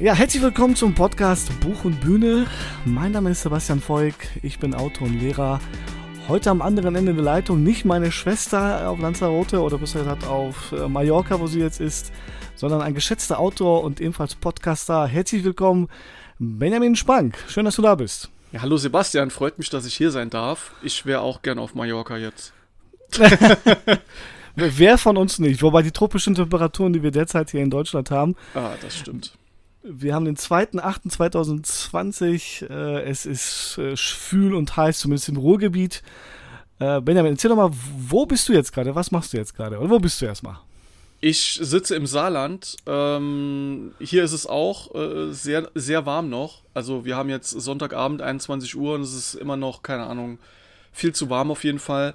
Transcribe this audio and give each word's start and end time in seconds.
Ja, 0.00 0.14
herzlich 0.14 0.40
willkommen 0.44 0.76
zum 0.76 0.94
Podcast 0.94 1.50
Buch 1.58 1.84
und 1.84 2.00
Bühne. 2.00 2.46
Mein 2.84 3.10
Name 3.10 3.30
ist 3.30 3.42
Sebastian 3.42 3.82
Voig, 3.84 4.14
ich 4.42 4.60
bin 4.60 4.72
Autor 4.72 5.08
und 5.08 5.18
Lehrer. 5.18 5.58
Heute 6.28 6.50
am 6.50 6.62
anderen 6.62 6.94
Ende 6.94 7.14
der 7.14 7.24
Leitung 7.24 7.64
nicht 7.64 7.84
meine 7.84 8.12
Schwester 8.12 8.88
auf 8.88 9.00
Lanzarote 9.00 9.60
oder 9.60 9.76
besser 9.76 9.98
gesagt 9.98 10.24
auf 10.24 10.70
äh, 10.70 10.86
Mallorca, 10.86 11.40
wo 11.40 11.48
sie 11.48 11.58
jetzt 11.58 11.80
ist, 11.80 12.12
sondern 12.54 12.80
ein 12.80 12.94
geschätzter 12.94 13.40
Autor 13.40 13.82
und 13.82 14.00
ebenfalls 14.00 14.36
Podcaster. 14.36 15.08
Herzlich 15.08 15.42
willkommen, 15.42 15.88
Benjamin 16.38 16.94
Spank. 16.94 17.36
Schön, 17.48 17.64
dass 17.64 17.74
du 17.74 17.82
da 17.82 17.96
bist. 17.96 18.30
Ja, 18.52 18.62
hallo 18.62 18.76
Sebastian, 18.76 19.30
freut 19.30 19.58
mich, 19.58 19.68
dass 19.68 19.84
ich 19.84 19.96
hier 19.96 20.12
sein 20.12 20.30
darf. 20.30 20.70
Ich 20.80 21.06
wäre 21.06 21.22
auch 21.22 21.42
gern 21.42 21.58
auf 21.58 21.74
Mallorca 21.74 22.16
jetzt. 22.16 22.52
Wer 24.54 24.96
von 24.96 25.16
uns 25.16 25.40
nicht? 25.40 25.60
Wobei 25.60 25.82
die 25.82 25.90
tropischen 25.90 26.36
Temperaturen, 26.36 26.92
die 26.92 27.02
wir 27.02 27.10
derzeit 27.10 27.50
hier 27.50 27.62
in 27.62 27.70
Deutschland 27.70 28.12
haben. 28.12 28.36
Ah, 28.54 28.74
das 28.80 28.96
stimmt. 28.96 29.32
Wir 29.90 30.14
haben 30.14 30.26
den 30.26 30.36
2.8.2020. 30.36 32.68
Äh, 32.68 33.08
es 33.08 33.26
ist 33.26 33.78
äh, 33.78 33.96
schwül 33.96 34.54
und 34.54 34.76
heiß, 34.76 35.00
zumindest 35.00 35.30
im 35.30 35.38
Ruhrgebiet. 35.38 36.04
Äh, 36.78 37.00
Benjamin, 37.00 37.32
erzähl 37.32 37.48
doch 37.48 37.56
mal, 37.56 37.72
wo 37.72 38.26
bist 38.26 38.48
du 38.48 38.52
jetzt 38.52 38.72
gerade? 38.72 38.94
Was 38.94 39.10
machst 39.10 39.32
du 39.32 39.38
jetzt 39.38 39.56
gerade? 39.56 39.78
Oder 39.78 39.90
wo 39.90 39.98
bist 39.98 40.20
du 40.20 40.26
erstmal? 40.26 40.58
Ich 41.20 41.58
sitze 41.60 41.96
im 41.96 42.06
Saarland. 42.06 42.76
Ähm, 42.86 43.92
hier 43.98 44.22
ist 44.22 44.32
es 44.32 44.46
auch 44.46 44.94
äh, 44.94 45.32
sehr, 45.32 45.68
sehr 45.74 46.06
warm 46.06 46.28
noch. 46.28 46.62
Also 46.74 47.04
wir 47.04 47.16
haben 47.16 47.28
jetzt 47.28 47.50
Sonntagabend 47.50 48.22
21 48.22 48.76
Uhr 48.76 48.94
und 48.94 49.00
es 49.00 49.14
ist 49.14 49.34
immer 49.34 49.56
noch, 49.56 49.82
keine 49.82 50.06
Ahnung, 50.06 50.38
viel 50.92 51.12
zu 51.12 51.28
warm 51.28 51.50
auf 51.50 51.64
jeden 51.64 51.80
Fall. 51.80 52.14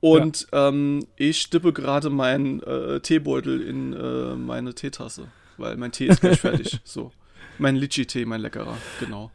Und 0.00 0.48
ja. 0.52 0.68
ähm, 0.68 1.06
ich 1.16 1.50
dippe 1.50 1.72
gerade 1.72 2.10
meinen 2.10 2.62
äh, 2.62 3.00
Teebeutel 3.00 3.60
in 3.60 3.92
äh, 3.92 4.34
meine 4.34 4.74
Teetasse, 4.74 5.28
weil 5.60 5.76
mein 5.76 5.92
Tee 5.92 6.06
ist 6.06 6.20
gleich 6.20 6.40
fertig. 6.40 6.80
So. 6.84 7.12
Mein 7.58 7.76
Litchi-Tee, 7.76 8.24
mein 8.24 8.40
leckerer, 8.40 8.76
genau. 9.00 9.30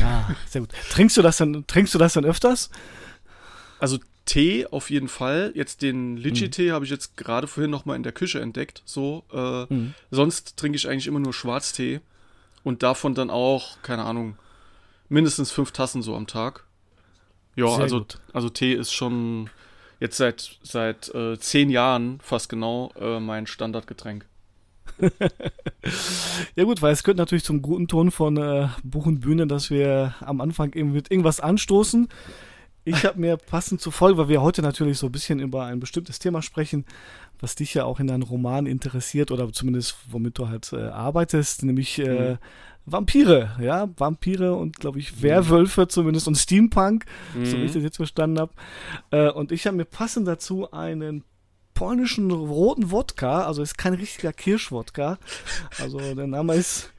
Ja, 0.00 0.30
sehr 0.46 0.60
gut. 0.60 0.70
Trinkst 0.90 1.16
du 1.16 1.22
das 1.22 1.38
dann, 1.38 1.66
trinkst 1.66 1.94
du 1.94 1.98
das 1.98 2.12
dann 2.12 2.24
öfters? 2.24 2.70
Also 3.78 3.98
Tee 4.26 4.66
auf 4.66 4.90
jeden 4.90 5.08
Fall. 5.08 5.52
Jetzt 5.54 5.82
den 5.82 6.16
Litchi-Tee 6.16 6.68
mhm. 6.68 6.72
habe 6.72 6.84
ich 6.84 6.90
jetzt 6.90 7.16
gerade 7.16 7.46
vorhin 7.46 7.70
noch 7.70 7.84
mal 7.84 7.96
in 7.96 8.02
der 8.02 8.12
Küche 8.12 8.40
entdeckt. 8.40 8.82
So, 8.84 9.24
äh, 9.32 9.72
mhm. 9.72 9.94
sonst 10.10 10.56
trinke 10.56 10.76
ich 10.76 10.88
eigentlich 10.88 11.06
immer 11.06 11.20
nur 11.20 11.32
Schwarztee 11.32 12.00
und 12.62 12.82
davon 12.82 13.14
dann 13.14 13.30
auch, 13.30 13.82
keine 13.82 14.04
Ahnung, 14.04 14.36
mindestens 15.08 15.50
fünf 15.50 15.72
Tassen 15.72 16.02
so 16.02 16.14
am 16.14 16.26
Tag. 16.26 16.64
Ja, 17.56 17.66
also, 17.66 18.06
also 18.32 18.48
Tee 18.48 18.72
ist 18.72 18.92
schon 18.92 19.50
jetzt 20.00 20.16
seit, 20.16 20.58
seit 20.62 21.14
äh, 21.14 21.38
zehn 21.38 21.70
Jahren 21.70 22.18
fast 22.20 22.48
genau 22.48 22.92
äh, 22.98 23.20
mein 23.20 23.46
Standardgetränk. 23.46 24.26
ja 26.56 26.64
gut, 26.64 26.82
weil 26.82 26.92
es 26.92 27.02
gehört 27.02 27.18
natürlich 27.18 27.44
zum 27.44 27.62
guten 27.62 27.88
Ton 27.88 28.10
von 28.10 28.36
äh, 28.36 28.68
Buch 28.82 29.06
und 29.06 29.20
Bühne, 29.20 29.46
dass 29.46 29.70
wir 29.70 30.14
am 30.20 30.40
Anfang 30.40 30.72
eben 30.72 30.92
mit 30.92 31.10
irgendwas 31.10 31.40
anstoßen. 31.40 32.08
Ich 32.86 33.04
habe 33.04 33.18
mir 33.18 33.38
passend 33.38 33.80
zur 33.80 33.92
Folge, 33.92 34.18
weil 34.18 34.28
wir 34.28 34.42
heute 34.42 34.60
natürlich 34.60 34.98
so 34.98 35.06
ein 35.06 35.12
bisschen 35.12 35.40
über 35.40 35.64
ein 35.64 35.80
bestimmtes 35.80 36.18
Thema 36.18 36.42
sprechen, 36.42 36.84
was 37.40 37.54
dich 37.54 37.72
ja 37.74 37.84
auch 37.84 37.98
in 37.98 38.06
deinem 38.06 38.22
Roman 38.22 38.66
interessiert 38.66 39.30
oder 39.30 39.50
zumindest 39.52 39.96
womit 40.10 40.38
du 40.38 40.48
halt 40.48 40.72
äh, 40.72 40.82
arbeitest, 40.88 41.62
nämlich 41.62 41.98
äh, 41.98 42.32
mhm. 42.32 42.38
Vampire, 42.86 43.56
ja, 43.60 43.88
Vampire 43.96 44.54
und 44.54 44.78
glaube 44.78 44.98
ich 44.98 45.22
Werwölfe 45.22 45.88
zumindest 45.88 46.28
und 46.28 46.34
Steampunk, 46.34 47.06
mhm. 47.34 47.46
so 47.46 47.56
wie 47.56 47.64
ich 47.64 47.72
das 47.72 47.82
jetzt 47.82 47.96
verstanden 47.96 48.38
habe. 48.38 48.52
Äh, 49.10 49.30
und 49.30 49.50
ich 49.50 49.66
habe 49.66 49.78
mir 49.78 49.86
passend 49.86 50.28
dazu 50.28 50.70
einen 50.70 51.24
polnischen 51.74 52.30
roten 52.30 52.90
Wodka, 52.90 53.44
also 53.44 53.62
ist 53.62 53.76
kein 53.76 53.94
richtiger 53.94 54.32
Kirschwodka. 54.32 55.18
Also 55.78 55.98
der 55.98 56.26
Name 56.26 56.54
ist 56.54 56.90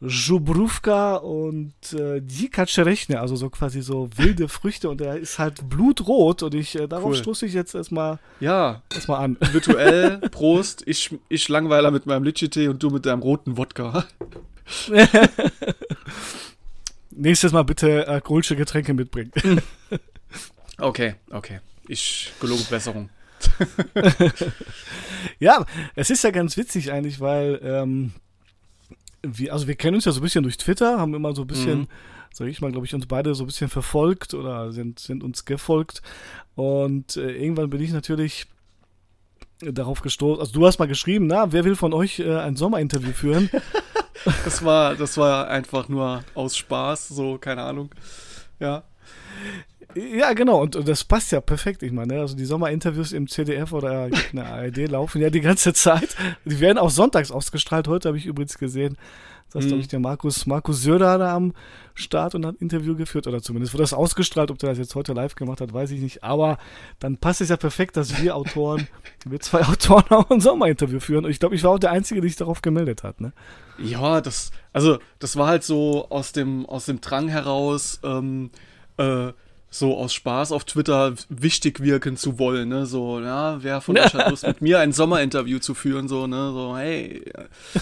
Żubrówka 0.00 1.16
und 1.16 1.72
äh, 1.92 2.20
Dzika 2.20 2.66
Czereśnie, 2.66 3.20
also 3.20 3.34
so 3.34 3.50
quasi 3.50 3.82
so 3.82 4.08
wilde 4.16 4.48
Früchte 4.48 4.88
und 4.88 5.00
der 5.00 5.16
ist 5.16 5.40
halt 5.40 5.68
blutrot 5.68 6.44
und 6.44 6.54
ich 6.54 6.78
äh, 6.78 6.86
darauf 6.86 7.10
cool. 7.10 7.16
stoße 7.16 7.46
ich 7.46 7.52
jetzt 7.52 7.74
erstmal 7.74 8.20
ja. 8.38 8.82
erstmal 8.94 9.24
an. 9.24 9.36
Virtuell, 9.52 10.18
Prost, 10.30 10.84
ich, 10.86 11.16
ich 11.28 11.48
langweiler 11.48 11.90
mit 11.90 12.06
meinem 12.06 12.22
Litchi-Tee 12.22 12.68
und 12.68 12.80
du 12.82 12.90
mit 12.90 13.06
deinem 13.06 13.22
roten 13.22 13.56
Wodka. 13.56 14.06
Nächstes 17.10 17.50
Mal 17.52 17.64
bitte 17.64 18.06
alkoholische 18.06 18.54
Getränke 18.54 18.94
mitbringen. 18.94 19.32
okay, 20.78 21.16
okay. 21.30 21.58
Ich 21.88 22.32
gelobe 22.40 22.62
Besserung. 22.70 23.10
ja, 25.38 25.64
es 25.94 26.10
ist 26.10 26.24
ja 26.24 26.30
ganz 26.30 26.56
witzig 26.56 26.92
eigentlich, 26.92 27.20
weil 27.20 27.60
ähm, 27.62 28.12
wir, 29.22 29.52
also 29.52 29.66
wir 29.66 29.74
kennen 29.74 29.96
uns 29.96 30.04
ja 30.04 30.12
so 30.12 30.20
ein 30.20 30.22
bisschen 30.22 30.42
durch 30.42 30.58
Twitter, 30.58 30.98
haben 30.98 31.14
immer 31.14 31.34
so 31.34 31.42
ein 31.42 31.46
bisschen, 31.46 31.80
mhm. 31.80 31.88
sag 32.32 32.48
ich 32.48 32.60
mal, 32.60 32.70
glaube 32.70 32.86
ich, 32.86 32.94
uns 32.94 33.06
beide 33.06 33.34
so 33.34 33.44
ein 33.44 33.46
bisschen 33.46 33.68
verfolgt 33.68 34.34
oder 34.34 34.72
sind, 34.72 34.98
sind 34.98 35.22
uns 35.22 35.44
gefolgt. 35.44 36.02
Und 36.54 37.16
äh, 37.16 37.32
irgendwann 37.32 37.70
bin 37.70 37.80
ich 37.80 37.92
natürlich 37.92 38.46
darauf 39.60 40.02
gestoßen. 40.02 40.40
Also 40.40 40.52
du 40.52 40.66
hast 40.66 40.78
mal 40.78 40.88
geschrieben, 40.88 41.26
na, 41.26 41.52
wer 41.52 41.64
will 41.64 41.76
von 41.76 41.92
euch 41.92 42.20
äh, 42.20 42.36
ein 42.36 42.56
Sommerinterview 42.56 43.12
führen? 43.12 43.50
das 44.44 44.64
war, 44.64 44.94
das 44.94 45.16
war 45.16 45.48
einfach 45.48 45.88
nur 45.88 46.24
aus 46.34 46.56
Spaß, 46.56 47.08
so, 47.08 47.38
keine 47.38 47.62
Ahnung. 47.62 47.90
Ja. 48.60 48.84
Ja, 49.94 50.34
genau, 50.34 50.60
und, 50.60 50.76
und, 50.76 50.86
das 50.86 51.02
passt 51.04 51.32
ja 51.32 51.40
perfekt. 51.40 51.82
Ich 51.82 51.92
meine, 51.92 52.20
also 52.20 52.36
die 52.36 52.44
Sommerinterviews 52.44 53.12
im 53.12 53.26
CDF 53.26 53.72
oder 53.72 54.06
in 54.06 54.36
der 54.36 54.46
ARD 54.46 54.88
laufen 54.88 55.20
ja 55.22 55.30
die 55.30 55.40
ganze 55.40 55.72
Zeit. 55.72 56.14
Die 56.44 56.60
werden 56.60 56.78
auch 56.78 56.90
sonntags 56.90 57.30
ausgestrahlt. 57.30 57.88
Heute 57.88 58.08
habe 58.08 58.18
ich 58.18 58.26
übrigens 58.26 58.58
gesehen, 58.58 58.98
dass, 59.50 59.64
mhm. 59.64 59.68
glaube 59.68 59.80
ich, 59.80 59.88
der 59.88 60.00
Markus, 60.00 60.46
Markus 60.46 60.82
Söder 60.82 61.16
da 61.16 61.34
am 61.34 61.54
Start 61.94 62.34
und 62.34 62.44
hat 62.44 62.56
ein 62.56 62.62
Interview 62.62 62.94
geführt, 62.96 63.26
oder 63.26 63.40
zumindest 63.40 63.72
wurde 63.72 63.82
das 63.82 63.94
ausgestrahlt. 63.94 64.50
Ob 64.50 64.58
der 64.58 64.68
das 64.68 64.78
jetzt 64.78 64.94
heute 64.94 65.14
live 65.14 65.34
gemacht 65.34 65.62
hat, 65.62 65.72
weiß 65.72 65.90
ich 65.92 66.00
nicht. 66.00 66.22
Aber 66.22 66.58
dann 66.98 67.16
passt 67.16 67.40
es 67.40 67.48
ja 67.48 67.56
perfekt, 67.56 67.96
dass 67.96 68.22
wir 68.22 68.36
Autoren, 68.36 68.88
wir 69.24 69.40
zwei 69.40 69.62
Autoren 69.62 70.04
auch 70.10 70.30
ein 70.30 70.40
Sommerinterview 70.40 71.00
führen. 71.00 71.24
Und 71.24 71.30
ich 71.30 71.40
glaube, 71.40 71.54
ich 71.54 71.64
war 71.64 71.70
auch 71.70 71.78
der 71.78 71.92
Einzige, 71.92 72.20
der 72.20 72.28
sich 72.28 72.36
darauf 72.36 72.60
gemeldet 72.60 73.02
hat, 73.04 73.22
ne? 73.22 73.32
Ja, 73.78 74.20
das, 74.20 74.50
also, 74.74 74.98
das 75.18 75.36
war 75.36 75.46
halt 75.46 75.64
so 75.64 76.10
aus 76.10 76.32
dem, 76.32 76.66
aus 76.66 76.84
dem 76.84 77.00
Drang 77.00 77.28
heraus, 77.28 78.00
ähm, 78.02 78.50
äh, 78.98 79.32
so 79.70 79.96
aus 79.96 80.14
Spaß 80.14 80.52
auf 80.52 80.64
Twitter 80.64 81.14
wichtig 81.28 81.80
wirken 81.80 82.16
zu 82.16 82.38
wollen, 82.38 82.68
ne? 82.70 82.86
So, 82.86 83.20
ja, 83.20 83.62
wer 83.62 83.80
von 83.80 83.98
euch 83.98 84.14
hat 84.14 84.30
Lust, 84.30 84.46
mit 84.46 84.60
mir 84.60 84.80
ein 84.80 84.92
Sommerinterview 84.92 85.58
zu 85.58 85.74
führen, 85.74 86.08
so, 86.08 86.26
ne? 86.26 86.52
So, 86.52 86.76
hey. 86.76 87.22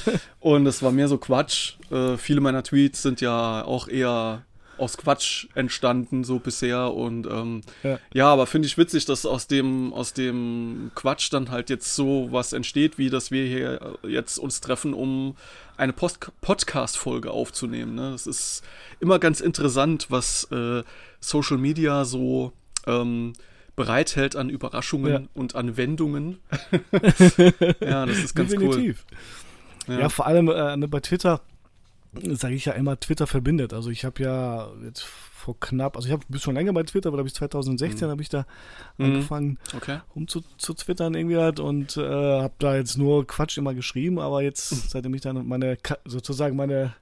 Und 0.41 0.65
das 0.65 0.83
war 0.83 0.93
mehr 0.93 1.09
so 1.09 1.19
Quatsch. 1.19 1.75
Äh, 1.91 2.17
viele 2.17 2.41
meiner 2.41 2.63
Tweets 2.63 3.03
sind 3.03 3.21
ja 3.21 3.65
auch 3.65 3.89
eher 3.89 4.43
aus 4.79 4.97
Quatsch 4.97 5.47
entstanden, 5.55 6.25
so 6.25 6.39
bisher. 6.39 6.93
Und 6.93 7.27
ähm, 7.27 7.63
ja. 7.83 7.99
ja. 8.13 8.33
aber 8.33 8.47
finde 8.47 8.67
ich 8.67 8.79
witzig, 8.79 9.05
dass 9.05 9.27
aus 9.27 9.47
dem, 9.47 9.93
aus 9.93 10.13
dem 10.13 10.91
Quatsch 10.95 11.33
dann 11.33 11.51
halt 11.51 11.71
jetzt 11.71 11.95
so 11.95 12.29
was 12.31 12.53
entsteht, 12.53 12.99
wie 12.99 13.11
dass 13.11 13.31
wir 13.31 13.47
hier 13.47 13.99
jetzt 14.07 14.39
uns 14.39 14.61
treffen, 14.61 14.95
um 14.95 15.37
eine 15.77 15.93
Podcast-Folge 15.93 17.31
aufzunehmen. 17.31 17.95
Ne? 17.95 18.13
Das 18.13 18.27
ist 18.27 18.63
immer 19.01 19.19
ganz 19.19 19.41
interessant, 19.41 20.07
was 20.11 20.45
äh, 20.51 20.83
Social 21.21 21.59
Media 21.59 22.05
so 22.05 22.53
ähm, 22.87 23.35
bereithält 23.75 24.37
an 24.37 24.49
Überraschungen 24.49 25.13
ja. 25.13 25.23
und 25.35 25.55
an 25.55 25.77
Wendungen. 25.77 26.39
ja, 27.81 28.07
das 28.07 28.19
ist 28.19 28.35
ganz 28.35 28.51
Definitiv. 28.51 29.05
cool. 29.11 29.95
Ja. 29.95 30.01
ja, 30.01 30.09
vor 30.09 30.27
allem 30.27 30.49
äh, 30.49 30.87
bei 30.89 31.01
Twitter 31.01 31.41
sage 32.13 32.55
ich 32.55 32.65
ja 32.65 32.73
immer, 32.73 32.99
Twitter 32.99 33.27
verbindet. 33.27 33.73
Also 33.73 33.91
ich 33.91 34.05
habe 34.05 34.23
ja 34.23 34.69
jetzt 34.85 35.03
vor 35.03 35.59
knapp, 35.61 35.97
also 35.97 36.09
ich 36.09 36.13
habe 36.13 36.25
bis 36.29 36.43
schon 36.43 36.55
länger 36.55 36.73
bei 36.73 36.83
Twitter, 36.83 37.09
aber 37.09 37.19
glaube 37.19 37.29
ich 37.29 37.35
2016 37.35 38.07
mhm. 38.07 38.11
habe 38.11 38.23
ich 38.23 38.29
da 38.29 38.47
mhm. 38.97 39.07
angefangen, 39.07 39.59
okay. 39.77 40.01
um 40.15 40.27
zu, 40.27 40.43
zu 40.59 40.75
twittern 40.75 41.15
irgendwie 41.15 41.37
halt 41.37 41.61
und 41.61 41.97
äh, 41.97 42.03
habe 42.03 42.55
da 42.59 42.77
jetzt 42.77 42.97
nur 42.99 43.27
Quatsch 43.27 43.59
immer 43.59 43.75
geschrieben, 43.75 44.19
aber 44.19 44.43
jetzt, 44.43 44.73
mhm. 44.73 44.89
seitdem 44.89 45.15
ich 45.15 45.21
dann 45.21 45.47
meine, 45.47 45.79
sozusagen 46.05 46.57
meine 46.57 46.95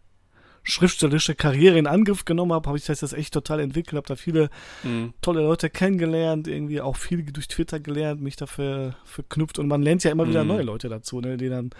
schriftstellerische 0.64 1.34
Karriere 1.34 1.78
in 1.78 1.86
Angriff 1.86 2.24
genommen 2.24 2.52
habe, 2.52 2.68
habe 2.68 2.78
ich 2.78 2.84
das 2.84 3.02
jetzt 3.02 3.12
echt 3.12 3.34
total 3.34 3.60
entwickelt, 3.60 3.96
habe 3.96 4.08
da 4.08 4.16
viele 4.16 4.48
mhm. 4.82 5.12
tolle 5.20 5.42
Leute 5.42 5.70
kennengelernt, 5.70 6.48
irgendwie 6.48 6.80
auch 6.80 6.96
viel 6.96 7.22
durch 7.22 7.48
Twitter 7.48 7.80
gelernt, 7.80 8.20
mich 8.20 8.36
dafür 8.36 8.96
verknüpft 9.04 9.58
und 9.58 9.68
man 9.68 9.82
lernt 9.82 10.04
ja 10.04 10.10
immer 10.10 10.26
wieder 10.26 10.42
mhm. 10.42 10.48
neue 10.48 10.62
Leute 10.62 10.88
dazu, 10.88 11.20
ne, 11.20 11.36
die 11.36 11.50
dann 11.50 11.70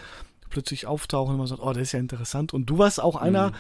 plötzlich 0.50 0.86
auftauchen 0.86 1.32
und 1.32 1.38
man 1.38 1.46
sagt, 1.46 1.60
oh, 1.62 1.72
das 1.72 1.82
ist 1.82 1.92
ja 1.92 1.98
interessant. 1.98 2.52
Und 2.54 2.66
du 2.66 2.78
warst 2.78 3.00
auch 3.02 3.16
einer, 3.16 3.50
mhm. 3.50 3.54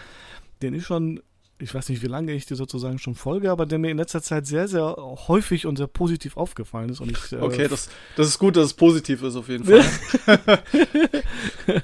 den 0.62 0.74
ich 0.74 0.84
schon, 0.84 1.22
ich 1.58 1.74
weiß 1.74 1.88
nicht, 1.88 2.02
wie 2.02 2.08
lange 2.08 2.32
ich 2.32 2.46
dir 2.46 2.56
sozusagen 2.56 2.98
schon 2.98 3.14
folge, 3.14 3.50
aber 3.50 3.66
der 3.66 3.78
mir 3.78 3.90
in 3.90 3.96
letzter 3.96 4.22
Zeit 4.22 4.46
sehr, 4.46 4.68
sehr 4.68 4.96
häufig 5.28 5.66
und 5.66 5.76
sehr 5.76 5.86
positiv 5.86 6.36
aufgefallen 6.36 6.90
ist. 6.90 7.00
Und 7.00 7.10
ich, 7.10 7.32
äh, 7.32 7.36
okay, 7.36 7.68
das, 7.68 7.88
das 8.16 8.28
ist 8.28 8.38
gut, 8.38 8.56
dass 8.56 8.66
es 8.66 8.74
positiv 8.74 9.22
ist 9.22 9.36
auf 9.36 9.48
jeden 9.48 9.64
Fall. 10.24 10.62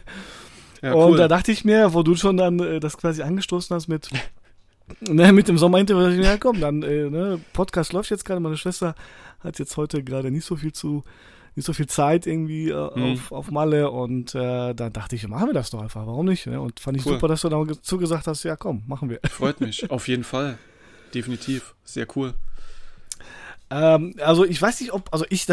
Ja, 0.82 0.94
und 0.94 1.18
da 1.18 1.28
dachte 1.28 1.52
ich 1.52 1.64
mir, 1.64 1.92
wo 1.92 2.02
du 2.02 2.16
schon 2.16 2.36
dann 2.36 2.58
äh, 2.58 2.80
das 2.80 2.96
quasi 2.96 3.22
angestoßen 3.22 3.74
hast 3.74 3.88
mit, 3.88 4.08
ne, 5.00 5.32
mit 5.32 5.48
dem 5.48 5.58
Sommerinterview, 5.58 6.00
dachte 6.00 6.14
ich 6.14 6.20
mir, 6.20 6.26
ja 6.26 6.38
komm, 6.38 6.60
dann, 6.60 6.82
äh, 6.82 7.10
ne, 7.10 7.40
Podcast 7.52 7.92
läuft 7.92 8.10
jetzt 8.10 8.24
gerade, 8.24 8.40
meine 8.40 8.56
Schwester 8.56 8.94
hat 9.40 9.58
jetzt 9.58 9.76
heute 9.76 10.02
gerade 10.02 10.30
nicht 10.30 10.44
so 10.44 10.56
viel 10.56 10.72
zu 10.72 11.04
nicht 11.54 11.66
so 11.66 11.72
viel 11.72 11.86
Zeit 11.86 12.26
irgendwie 12.26 12.70
äh, 12.70 12.98
mhm. 12.98 13.12
auf, 13.12 13.32
auf 13.32 13.50
Malle 13.50 13.90
und 13.90 14.34
äh, 14.34 14.74
dann 14.74 14.92
dachte 14.92 15.16
ich, 15.16 15.26
machen 15.28 15.48
wir 15.48 15.54
das 15.54 15.70
doch 15.70 15.82
einfach, 15.82 16.06
warum 16.06 16.26
nicht? 16.26 16.46
Ne? 16.46 16.60
Und 16.60 16.80
fand 16.80 16.96
ich 16.96 17.06
cool. 17.06 17.14
super, 17.14 17.28
dass 17.28 17.42
du 17.42 17.48
da 17.48 17.64
zugesagt 17.82 18.26
hast, 18.26 18.44
ja 18.44 18.56
komm, 18.56 18.82
machen 18.86 19.10
wir. 19.10 19.20
Freut 19.28 19.60
mich, 19.60 19.90
auf 19.90 20.08
jeden 20.08 20.24
Fall. 20.24 20.58
Definitiv, 21.14 21.74
sehr 21.84 22.06
cool. 22.16 22.34
Ähm, 23.70 24.14
also 24.18 24.44
ich 24.44 24.60
weiß 24.60 24.80
nicht, 24.80 24.92
ob, 24.92 25.12
also 25.12 25.24
ich 25.28 25.46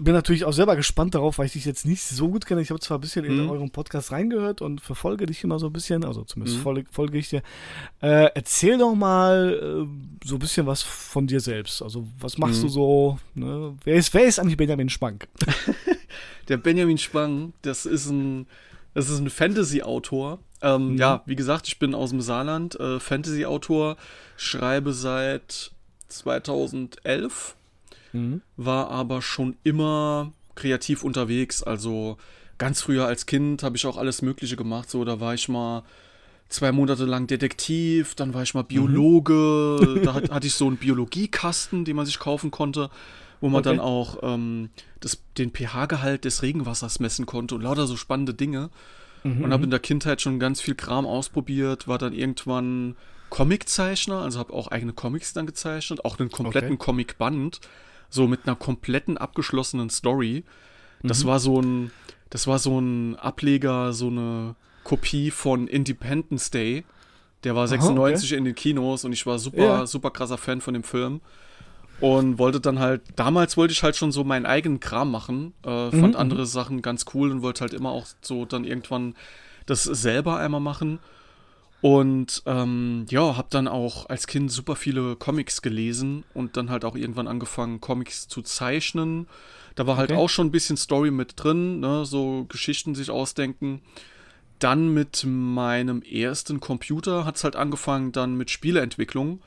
bin 0.00 0.12
natürlich 0.12 0.44
auch 0.44 0.52
selber 0.52 0.74
gespannt 0.74 1.14
darauf, 1.14 1.38
weil 1.38 1.46
ich 1.46 1.52
dich 1.52 1.64
jetzt 1.64 1.86
nicht 1.86 2.02
so 2.02 2.28
gut 2.28 2.46
kenne. 2.46 2.60
Ich 2.60 2.70
habe 2.70 2.80
zwar 2.80 2.98
ein 2.98 3.00
bisschen 3.00 3.24
mhm. 3.24 3.40
in 3.40 3.48
euren 3.48 3.70
Podcast 3.70 4.10
reingehört 4.10 4.60
und 4.60 4.80
verfolge 4.80 5.26
dich 5.26 5.44
immer 5.44 5.58
so 5.58 5.66
ein 5.66 5.72
bisschen, 5.72 6.04
also 6.04 6.24
zumindest 6.24 6.58
mhm. 6.58 6.62
folge, 6.62 6.84
folge, 6.90 7.18
ich 7.18 7.28
dir. 7.28 7.42
Äh, 8.00 8.30
erzähl 8.34 8.76
doch 8.78 8.94
mal 8.94 9.86
äh, 9.86 10.26
so 10.26 10.36
ein 10.36 10.38
bisschen 10.40 10.66
was 10.66 10.82
von 10.82 11.26
dir 11.26 11.40
selbst. 11.40 11.80
Also 11.80 12.06
was 12.18 12.38
machst 12.38 12.58
mhm. 12.58 12.62
du 12.62 12.68
so? 12.68 13.18
Ne? 13.34 13.76
Wer, 13.84 13.94
ist, 13.94 14.12
wer 14.14 14.24
ist 14.24 14.40
eigentlich 14.40 14.56
Benjamin 14.56 14.88
Spank? 14.88 15.28
Der 16.48 16.56
Benjamin 16.56 16.98
Spang, 16.98 17.52
das 17.62 17.86
ist 17.86 18.10
ein, 18.10 18.46
das 18.92 19.08
ist 19.08 19.18
ein 19.18 19.30
Fantasy-Autor. 19.30 20.40
Ähm, 20.60 20.92
mhm. 20.92 20.98
Ja, 20.98 21.22
wie 21.26 21.36
gesagt, 21.36 21.68
ich 21.68 21.78
bin 21.78 21.94
aus 21.94 22.10
dem 22.10 22.20
Saarland, 22.20 22.78
äh, 22.78 23.00
Fantasy-Autor, 23.00 23.96
schreibe 24.36 24.92
seit 24.92 25.72
2011 26.08 27.56
mhm. 28.14 28.40
war 28.56 28.90
aber 28.90 29.20
schon 29.20 29.56
immer 29.62 30.32
kreativ 30.54 31.02
unterwegs. 31.02 31.62
Also 31.62 32.16
ganz 32.58 32.80
früher 32.80 33.06
als 33.06 33.26
Kind 33.26 33.62
habe 33.62 33.76
ich 33.76 33.86
auch 33.86 33.96
alles 33.96 34.22
Mögliche 34.22 34.56
gemacht. 34.56 34.90
So, 34.90 35.04
da 35.04 35.20
war 35.20 35.34
ich 35.34 35.48
mal 35.48 35.82
zwei 36.48 36.72
Monate 36.72 37.04
lang 37.04 37.26
Detektiv, 37.26 38.14
dann 38.14 38.34
war 38.34 38.42
ich 38.42 38.54
mal. 38.54 38.62
Biologe. 38.62 39.78
Mhm. 39.80 40.02
da 40.04 40.14
hat, 40.14 40.30
hatte 40.30 40.46
ich 40.46 40.54
so 40.54 40.66
einen 40.66 40.76
Biologiekasten, 40.76 41.84
den 41.84 41.96
man 41.96 42.06
sich 42.06 42.18
kaufen 42.18 42.50
konnte, 42.50 42.90
wo 43.40 43.48
man 43.48 43.60
okay. 43.60 43.70
dann 43.70 43.80
auch 43.80 44.18
ähm, 44.22 44.70
das, 45.00 45.22
den 45.36 45.50
pH-Gehalt 45.50 46.24
des 46.24 46.42
Regenwassers 46.42 47.00
messen 47.00 47.26
konnte 47.26 47.54
und 47.54 47.62
lauter 47.62 47.86
so 47.86 47.96
spannende 47.96 48.34
Dinge. 48.34 48.70
Mhm. 49.24 49.44
Und 49.44 49.52
habe 49.52 49.58
mhm. 49.58 49.64
in 49.64 49.70
der 49.70 49.80
Kindheit 49.80 50.20
schon 50.20 50.38
ganz 50.38 50.60
viel 50.60 50.74
Kram 50.74 51.06
ausprobiert, 51.06 51.88
war 51.88 51.98
dann 51.98 52.12
irgendwann 52.12 52.96
Comiczeichner, 53.30 54.20
also 54.20 54.38
habe 54.38 54.52
auch 54.52 54.68
eigene 54.68 54.92
Comics 54.92 55.32
dann 55.32 55.46
gezeichnet, 55.46 56.04
auch 56.04 56.18
einen 56.18 56.30
kompletten 56.30 56.74
okay. 56.74 56.84
Comicband 56.84 57.60
so 58.14 58.28
mit 58.28 58.46
einer 58.46 58.56
kompletten 58.56 59.18
abgeschlossenen 59.18 59.90
Story. 59.90 60.44
Das 61.02 61.24
mhm. 61.24 61.28
war 61.28 61.40
so 61.40 61.60
ein, 61.60 61.90
das 62.30 62.46
war 62.46 62.58
so 62.58 62.78
ein 62.78 63.16
Ableger, 63.16 63.92
so 63.92 64.06
eine 64.06 64.54
Kopie 64.84 65.30
von 65.30 65.66
Independence 65.66 66.50
Day. 66.50 66.84
Der 67.42 67.54
war 67.54 67.68
96 67.68 68.30
okay. 68.30 68.38
in 68.38 68.44
den 68.44 68.54
Kinos 68.54 69.04
und 69.04 69.12
ich 69.12 69.26
war 69.26 69.38
super, 69.38 69.58
ja. 69.58 69.86
super 69.86 70.10
krasser 70.10 70.38
Fan 70.38 70.60
von 70.60 70.74
dem 70.74 70.84
Film. 70.84 71.20
Und 72.00 72.38
wollte 72.38 72.60
dann 72.60 72.78
halt, 72.78 73.02
damals 73.16 73.56
wollte 73.56 73.72
ich 73.72 73.82
halt 73.82 73.96
schon 73.96 74.12
so 74.12 74.24
meinen 74.24 74.46
eigenen 74.46 74.80
Kram 74.80 75.10
machen, 75.10 75.54
äh, 75.62 75.90
fand 75.90 75.92
mhm. 75.92 76.08
mhm. 76.08 76.16
andere 76.16 76.46
Sachen 76.46 76.82
ganz 76.82 77.04
cool 77.14 77.30
und 77.30 77.42
wollte 77.42 77.60
halt 77.60 77.72
immer 77.74 77.90
auch 77.90 78.06
so 78.20 78.44
dann 78.44 78.64
irgendwann 78.64 79.14
das 79.66 79.84
selber 79.84 80.38
einmal 80.38 80.60
machen. 80.60 80.98
Und 81.84 82.42
ähm, 82.46 83.04
ja, 83.10 83.36
habe 83.36 83.48
dann 83.50 83.68
auch 83.68 84.08
als 84.08 84.26
Kind 84.26 84.50
super 84.50 84.74
viele 84.74 85.16
Comics 85.16 85.60
gelesen 85.60 86.24
und 86.32 86.56
dann 86.56 86.70
halt 86.70 86.82
auch 86.82 86.96
irgendwann 86.96 87.28
angefangen, 87.28 87.82
Comics 87.82 88.26
zu 88.26 88.40
zeichnen. 88.40 89.26
Da 89.74 89.86
war 89.86 89.98
halt 89.98 90.10
okay. 90.10 90.18
auch 90.18 90.30
schon 90.30 90.46
ein 90.46 90.50
bisschen 90.50 90.78
Story 90.78 91.10
mit 91.10 91.34
drin, 91.36 91.80
ne? 91.80 92.06
so 92.06 92.46
Geschichten 92.48 92.94
sich 92.94 93.10
ausdenken. 93.10 93.82
Dann 94.58 94.94
mit 94.94 95.26
meinem 95.26 96.00
ersten 96.00 96.58
Computer 96.58 97.26
hat 97.26 97.36
es 97.36 97.44
halt 97.44 97.54
angefangen, 97.54 98.12
dann 98.12 98.34
mit 98.34 98.50
Spieleentwicklung, 98.50 99.42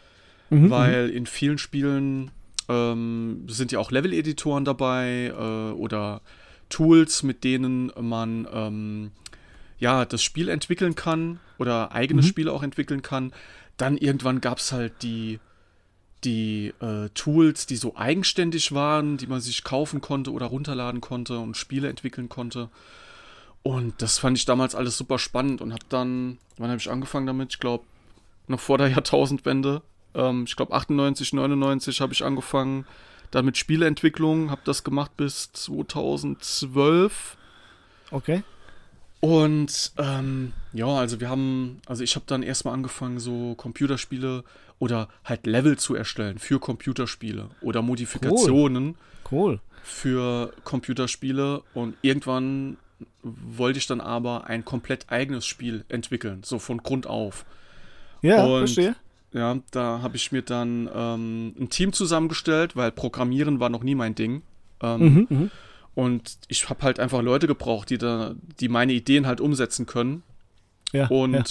mhm, 0.51 0.69
weil 0.69 1.07
mhm. 1.07 1.17
in 1.17 1.25
vielen 1.25 1.57
Spielen 1.57 2.29
ähm, 2.69 3.45
sind 3.47 3.71
ja 3.71 3.79
auch 3.79 3.89
Level-Editoren 3.89 4.63
dabei 4.63 5.33
äh, 5.35 5.71
oder 5.71 6.21
Tools, 6.69 7.23
mit 7.23 7.43
denen 7.43 7.91
man 7.99 8.47
ähm, 8.53 9.11
ja, 9.79 10.05
das 10.05 10.21
Spiel 10.21 10.49
entwickeln 10.49 10.93
kann 10.93 11.39
oder 11.57 11.91
eigene 11.91 12.21
mhm. 12.21 12.25
Spiele 12.25 12.51
auch 12.51 12.63
entwickeln 12.63 13.01
kann. 13.01 13.33
Dann 13.77 13.97
irgendwann 13.97 14.41
gab 14.41 14.57
es 14.57 14.71
halt 14.71 15.03
die, 15.03 15.39
die 16.23 16.73
äh, 16.81 17.09
Tools, 17.13 17.67
die 17.67 17.75
so 17.75 17.95
eigenständig 17.95 18.73
waren, 18.73 19.17
die 19.17 19.27
man 19.27 19.41
sich 19.41 19.63
kaufen 19.63 20.01
konnte 20.01 20.31
oder 20.31 20.47
runterladen 20.47 21.01
konnte 21.01 21.39
und 21.39 21.57
Spiele 21.57 21.89
entwickeln 21.89 22.29
konnte. 22.29 22.69
Und 23.63 24.01
das 24.01 24.17
fand 24.17 24.37
ich 24.37 24.45
damals 24.45 24.75
alles 24.75 24.97
super 24.97 25.19
spannend 25.19 25.61
und 25.61 25.73
habe 25.73 25.85
dann, 25.89 26.37
wann 26.57 26.69
habe 26.69 26.79
ich 26.79 26.89
angefangen 26.89 27.27
damit? 27.27 27.53
Ich 27.53 27.59
glaube, 27.59 27.83
noch 28.47 28.59
vor 28.59 28.77
der 28.77 28.87
Jahrtausendwende. 28.89 29.81
Ähm, 30.15 30.45
ich 30.47 30.55
glaube, 30.55 30.73
98, 30.73 31.33
99 31.33 32.01
habe 32.01 32.13
ich 32.13 32.23
angefangen. 32.23 32.85
Dann 33.31 33.45
mit 33.45 33.57
Spieleentwicklung, 33.57 34.51
habe 34.51 34.61
das 34.63 34.85
gemacht 34.85 35.17
bis 35.17 35.51
2012. 35.51 37.35
Okay. 38.11 38.43
Und 39.19 39.91
ähm, 39.97 40.53
ja, 40.73 40.87
also 40.87 41.19
wir 41.19 41.29
haben, 41.29 41.81
also 41.87 42.03
ich 42.03 42.15
habe 42.15 42.25
dann 42.27 42.43
erstmal 42.43 42.73
angefangen, 42.73 43.19
so 43.19 43.55
Computerspiele 43.55 44.43
oder 44.79 45.09
halt 45.23 45.47
Level 45.47 45.77
zu 45.77 45.95
erstellen 45.95 46.37
für 46.37 46.59
Computerspiele 46.59 47.49
oder 47.61 47.81
Modifikationen 47.81 48.95
cool. 49.31 49.39
cool. 49.39 49.59
für 49.83 50.53
Computerspiele. 50.63 51.63
Und 51.73 51.95
irgendwann 52.01 52.77
wollte 53.23 53.79
ich 53.79 53.87
dann 53.87 54.01
aber 54.01 54.45
ein 54.45 54.65
komplett 54.65 55.09
eigenes 55.09 55.45
Spiel 55.45 55.83
entwickeln, 55.89 56.41
so 56.43 56.59
von 56.59 56.77
Grund 56.77 57.07
auf. 57.07 57.45
Ja, 58.21 58.45
und, 58.45 58.59
verstehe. 58.59 58.95
Ja, 59.33 59.57
da 59.71 60.01
habe 60.01 60.15
ich 60.15 60.31
mir 60.31 60.41
dann 60.41 60.89
ähm, 60.93 61.53
ein 61.59 61.69
Team 61.69 61.91
zusammengestellt, 61.91 62.75
weil 62.75 62.91
Programmieren 62.91 63.59
war 63.59 63.69
noch 63.69 63.83
nie 63.83 63.95
mein 63.95 64.15
Ding. 64.15 64.41
Ähm, 64.81 64.99
mhm, 64.99 65.27
mhm. 65.29 65.51
Und 65.97 66.37
ich 66.47 66.69
habe 66.69 66.83
halt 66.83 66.99
einfach 66.99 67.23
Leute 67.23 67.47
gebraucht, 67.47 67.89
die 67.89 67.97
da, 67.97 68.35
die 68.59 68.69
meine 68.69 68.93
Ideen 68.93 69.25
halt 69.25 69.41
umsetzen 69.41 69.87
können. 69.87 70.21
Ja. 70.91 71.07
Und 71.07 71.33
ja. 71.33 71.43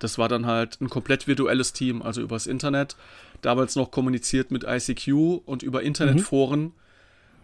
das 0.00 0.18
war 0.18 0.28
dann 0.28 0.46
halt 0.46 0.80
ein 0.80 0.90
komplett 0.90 1.28
virtuelles 1.28 1.72
Team, 1.72 2.02
also 2.02 2.20
übers 2.22 2.48
Internet. 2.48 2.96
Damals 3.40 3.76
noch 3.76 3.92
kommuniziert 3.92 4.50
mit 4.50 4.64
ICQ 4.64 5.42
und 5.46 5.62
über 5.62 5.84
Internetforen. 5.84 6.60
Mhm. 6.60 6.72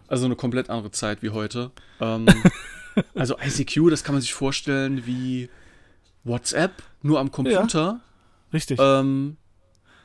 Also 0.09 0.25
eine 0.25 0.35
komplett 0.35 0.71
andere 0.71 0.91
Zeit 0.91 1.23
wie 1.23 1.31
heute. 1.31 1.71
Ähm, 2.01 2.27
also 3.15 3.39
ICQ, 3.39 3.89
das 3.89 4.03
kann 4.03 4.17
man 4.17 4.23
sich 4.23 4.35
vorstellen 4.35 5.07
wie 5.07 5.49
WhatsApp, 6.25 6.83
nur 7.03 7.21
am 7.21 7.31
Computer. 7.31 7.79
Ja, 7.79 8.01
richtig. 8.53 8.81
Ähm, 8.83 9.37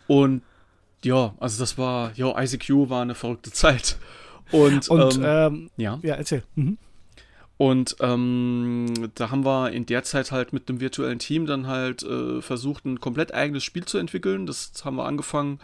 und 0.06 0.44
ja, 1.04 1.34
also 1.40 1.60
das 1.60 1.80
war, 1.80 2.12
ja, 2.14 2.40
ICQ 2.40 2.70
war 2.92 3.02
eine 3.02 3.16
verrückte 3.16 3.52
Zeit. 3.52 3.98
Und, 4.52 4.90
und 4.90 5.18
ähm, 5.18 5.24
ähm, 5.24 5.70
ja. 5.78 6.00
ja, 6.02 6.16
erzähl. 6.16 6.44
Mhm. 6.56 6.78
Und 7.58 7.96
ähm, 8.00 9.12
da 9.14 9.30
haben 9.30 9.46
wir 9.46 9.72
in 9.72 9.86
der 9.86 10.04
Zeit 10.04 10.32
halt 10.32 10.52
mit 10.52 10.68
einem 10.68 10.80
virtuellen 10.80 11.20
Team 11.20 11.46
dann 11.46 11.68
halt 11.68 12.02
äh, 12.02 12.42
versucht, 12.42 12.86
ein 12.86 13.00
komplett 13.00 13.34
eigenes 13.36 13.64
Spiel 13.64 13.86
zu 13.86 14.00
entwickeln. 14.00 14.48
Das 14.48 14.72
haben 14.84 14.96
wir 14.96 15.06
angefangen 15.06 15.60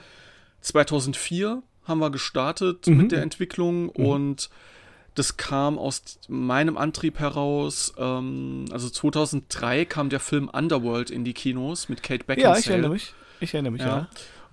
2004 0.61 1.63
haben 1.85 1.99
wir 1.99 2.11
gestartet 2.11 2.85
mhm. 2.87 2.97
mit 2.97 3.11
der 3.11 3.21
Entwicklung 3.21 3.85
mhm. 3.85 4.05
und 4.05 4.49
das 5.15 5.37
kam 5.37 5.79
aus 5.79 6.19
meinem 6.27 6.77
Antrieb 6.77 7.17
heraus. 7.17 7.93
Ähm, 7.97 8.65
also 8.71 8.89
2003 8.89 9.85
kam 9.85 10.09
der 10.09 10.19
Film 10.19 10.49
Underworld 10.49 11.09
in 11.09 11.23
die 11.23 11.33
Kinos 11.33 11.89
mit 11.89 12.03
Kate 12.03 12.25
Beckinsale. 12.25 12.53
Ja, 12.55 12.59
ich 12.59 12.69
erinnere 12.69 12.91
mich. 12.91 13.13
Ich 13.39 13.53
erinnere 13.53 13.71
mich, 13.71 13.81
ja. 13.81 13.87
ja. 13.87 14.07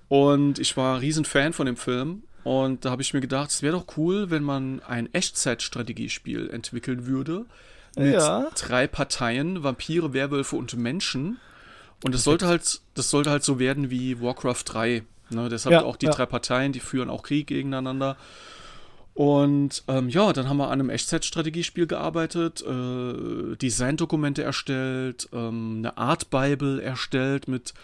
Und 0.08 0.58
ich 0.58 0.76
war 0.76 0.94
ein 0.94 1.00
riesen 1.00 1.24
Fan 1.24 1.52
von 1.52 1.66
dem 1.66 1.76
Film 1.76 2.22
und 2.44 2.84
da 2.84 2.90
habe 2.90 3.02
ich 3.02 3.14
mir 3.14 3.20
gedacht, 3.20 3.50
es 3.50 3.62
wäre 3.62 3.76
doch 3.76 3.96
cool, 3.96 4.30
wenn 4.30 4.42
man 4.42 4.80
ein 4.86 5.12
Echtzeitstrategiespiel 5.12 6.50
entwickeln 6.50 7.06
würde. 7.06 7.46
Mit 7.96 8.14
ja. 8.14 8.50
drei 8.56 8.86
Parteien, 8.86 9.62
Vampire, 9.62 10.12
Werwölfe 10.12 10.56
und 10.56 10.76
Menschen. 10.76 11.38
Und 12.02 12.14
das 12.14 12.24
sollte 12.24 12.46
halt, 12.46 12.80
das 12.94 13.08
sollte 13.08 13.30
halt 13.30 13.44
so 13.44 13.58
werden 13.58 13.90
wie 13.90 14.20
Warcraft 14.20 14.62
3. 14.66 15.04
Ne? 15.30 15.48
Deshalb 15.48 15.72
ja, 15.72 15.82
auch 15.82 15.96
die 15.96 16.06
ja. 16.06 16.12
drei 16.12 16.26
Parteien, 16.26 16.72
die 16.72 16.80
führen 16.80 17.08
auch 17.08 17.22
Krieg 17.22 17.46
gegeneinander. 17.46 18.16
Und 19.14 19.84
ähm, 19.86 20.08
ja, 20.08 20.32
dann 20.32 20.48
haben 20.48 20.56
wir 20.56 20.66
an 20.66 20.72
einem 20.72 20.90
Echtzeitstrategiespiel 20.90 21.86
gearbeitet, 21.86 22.62
äh, 22.62 23.56
Designdokumente 23.56 24.42
erstellt, 24.42 25.28
ähm, 25.32 25.76
eine 25.78 25.96
Art 25.96 26.30
Bible 26.30 26.82
erstellt 26.82 27.46
mit 27.46 27.74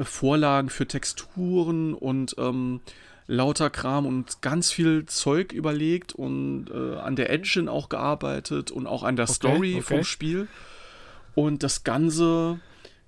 Vorlagen 0.00 0.70
für 0.70 0.88
Texturen 0.88 1.92
und 1.94 2.34
ähm, 2.38 2.80
lauter 3.26 3.70
Kram 3.70 4.06
und 4.06 4.40
ganz 4.40 4.70
viel 4.70 5.06
Zeug 5.06 5.52
überlegt 5.52 6.12
und 6.12 6.70
äh, 6.72 6.96
an 6.96 7.16
der 7.16 7.30
Engine 7.30 7.70
auch 7.70 7.88
gearbeitet 7.88 8.70
und 8.70 8.86
auch 8.86 9.02
an 9.02 9.16
der 9.16 9.24
okay, 9.24 9.34
Story 9.34 9.74
okay. 9.74 9.82
vom 9.82 10.04
Spiel. 10.04 10.48
Und 11.34 11.62
das 11.62 11.84
Ganze 11.84 12.60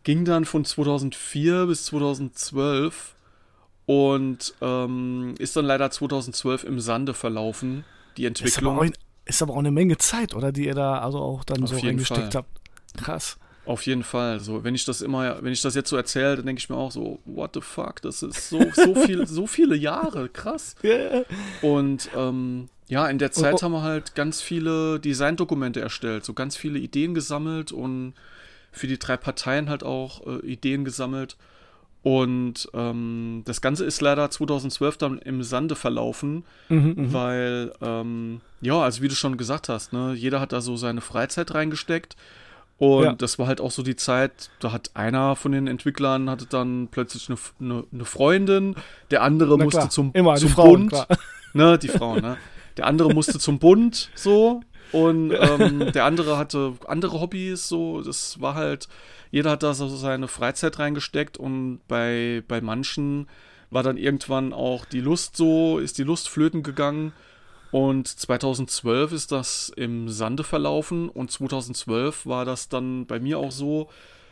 ging 0.02 0.25
dann 0.25 0.44
von 0.44 0.64
2004 0.64 1.66
bis 1.66 1.84
2012 1.87 3.14
und 3.87 4.54
ähm, 4.60 5.34
ist 5.38 5.56
dann 5.56 5.64
leider 5.64 5.90
2012 5.90 6.64
im 6.64 6.80
Sande 6.80 7.14
verlaufen, 7.14 7.84
die 8.16 8.26
Entwicklung. 8.26 8.75
Ist 8.75 8.80
aber, 8.80 8.87
auch, 8.87 8.92
ist 9.25 9.42
aber 9.42 9.54
auch 9.54 9.58
eine 9.58 9.70
Menge 9.70 9.96
Zeit, 9.98 10.34
oder? 10.34 10.52
Die 10.52 10.66
ihr 10.66 10.75
da 10.75 10.98
also 10.98 11.18
auch 11.18 11.44
dann 11.44 11.62
Auf 11.62 11.70
so 11.70 11.76
reingesteckt 11.76 12.34
habt. 12.34 12.48
Krass. 12.96 13.38
Auf 13.68 13.84
jeden 13.84 14.02
Fall. 14.02 14.40
So, 14.40 14.64
wenn 14.64 14.75
ich 14.75 14.87
das 14.87 15.02
immer, 15.02 15.42
wenn 15.42 15.52
ich 15.52 15.60
das 15.60 15.75
jetzt 15.75 15.90
so 15.90 15.96
erzähle, 15.98 16.37
dann 16.37 16.46
denke 16.46 16.58
ich 16.58 16.70
mir 16.70 16.76
auch 16.76 16.90
so, 16.90 17.18
what 17.26 17.50
the 17.52 17.60
fuck, 17.60 18.00
das 18.00 18.22
ist 18.22 18.48
so, 18.48 18.58
so 18.72 18.94
viel, 18.94 19.26
so 19.26 19.46
viele 19.46 19.76
Jahre, 19.76 20.30
krass. 20.30 20.75
Yeah. 20.84 21.25
Und 21.60 22.08
ähm, 22.16 22.70
ja, 22.87 23.06
in 23.08 23.18
der 23.18 23.30
Zeit 23.30 23.52
oh, 23.52 23.56
oh. 23.58 23.62
haben 23.62 23.72
wir 23.72 23.82
halt 23.82 24.14
ganz 24.14 24.40
viele 24.40 24.98
Designdokumente 25.00 25.82
erstellt, 25.82 26.25
so 26.25 26.32
ganz 26.32 26.56
viele 26.56 26.78
Ideen 26.78 27.12
gesammelt 27.12 27.70
und 27.70 28.14
für 28.72 28.87
die 28.87 28.98
drei 28.98 29.18
Parteien 29.18 29.68
halt 29.68 29.82
auch 29.82 30.26
äh, 30.26 30.46
Ideen 30.46 30.87
gesammelt. 30.87 31.37
Und 32.02 32.70
ähm, 32.72 33.42
das 33.44 33.60
Ganze 33.60 33.84
ist 33.84 34.00
leider 34.00 34.30
2012 34.30 34.96
dann 34.96 35.18
im 35.18 35.42
Sande 35.42 35.75
verlaufen, 35.75 36.44
mhm, 36.70 36.94
mhm, 36.96 37.12
weil, 37.12 37.72
ähm, 37.82 38.40
ja, 38.62 38.80
also 38.80 39.02
wie 39.02 39.08
du 39.08 39.14
schon 39.14 39.37
gesagt 39.37 39.68
hast, 39.68 39.92
ne, 39.92 40.14
jeder 40.14 40.40
hat 40.40 40.52
da 40.52 40.62
so 40.62 40.76
seine 40.78 41.02
Freizeit 41.02 41.52
reingesteckt. 41.52 42.16
Und 42.78 43.04
ja. 43.04 43.12
das 43.12 43.40
war 43.40 43.49
halt 43.49 43.61
auch 43.61 43.73
so 43.73 43.82
die 43.82 43.97
Zeit, 43.97 44.50
da 44.61 44.70
hat 44.70 44.92
einer 44.94 45.35
von 45.35 45.50
den 45.50 45.66
Entwicklern 45.66 46.30
hatte 46.30 46.47
dann 46.47 46.88
plötzlich 46.88 47.28
eine, 47.28 47.38
eine, 47.61 47.85
eine 47.92 48.04
Freundin, 48.04 48.76
der 49.11 49.23
andere 49.23 49.58
musste 49.58 49.88
zum, 49.88 50.12
Immer, 50.14 50.37
zum 50.37 50.49
Frauen, 50.50 50.88
Bund. 50.88 51.06
Ne, 51.54 51.78
die 51.78 51.88
Frauen, 51.88 52.23
ne? 52.23 52.37
Der 52.76 52.87
andere 52.87 53.12
musste 53.12 53.38
zum 53.40 53.58
Bund, 53.58 54.11
so. 54.14 54.61
Und 54.92 55.32
ähm, 55.40 55.90
der 55.92 56.04
andere 56.04 56.38
hatte 56.38 56.75
andere 56.87 57.20
Hobbys, 57.20 57.68
so. 57.68 58.00
Das 58.02 58.40
war 58.40 58.54
halt, 58.54 58.87
jeder 59.32 59.50
hat 59.50 59.64
da 59.64 59.75
so 59.75 59.88
seine 59.88 60.28
Freizeit 60.28 60.78
reingesteckt 60.78 61.37
und 61.37 61.80
bei, 61.88 62.44
bei 62.47 62.61
manchen 62.61 63.26
war 63.70 63.82
dann 63.82 63.97
irgendwann 63.97 64.52
auch 64.52 64.85
die 64.85 65.00
Lust 65.00 65.37
so, 65.37 65.78
ist 65.78 65.99
die 65.99 66.04
Lust 66.04 66.28
flöten 66.28 66.62
gegangen. 66.62 67.12
Und 67.70 68.08
2012 68.08 69.12
ist 69.12 69.32
das 69.32 69.70
im 69.76 70.08
Sande 70.08 70.44
verlaufen 70.44 71.08
und 71.08 71.30
2012 71.30 72.26
war 72.26 72.44
das 72.44 72.68
dann 72.68 73.06
bei 73.06 73.20
mir 73.20 73.38
auch 73.38 73.50
so, 73.50 73.88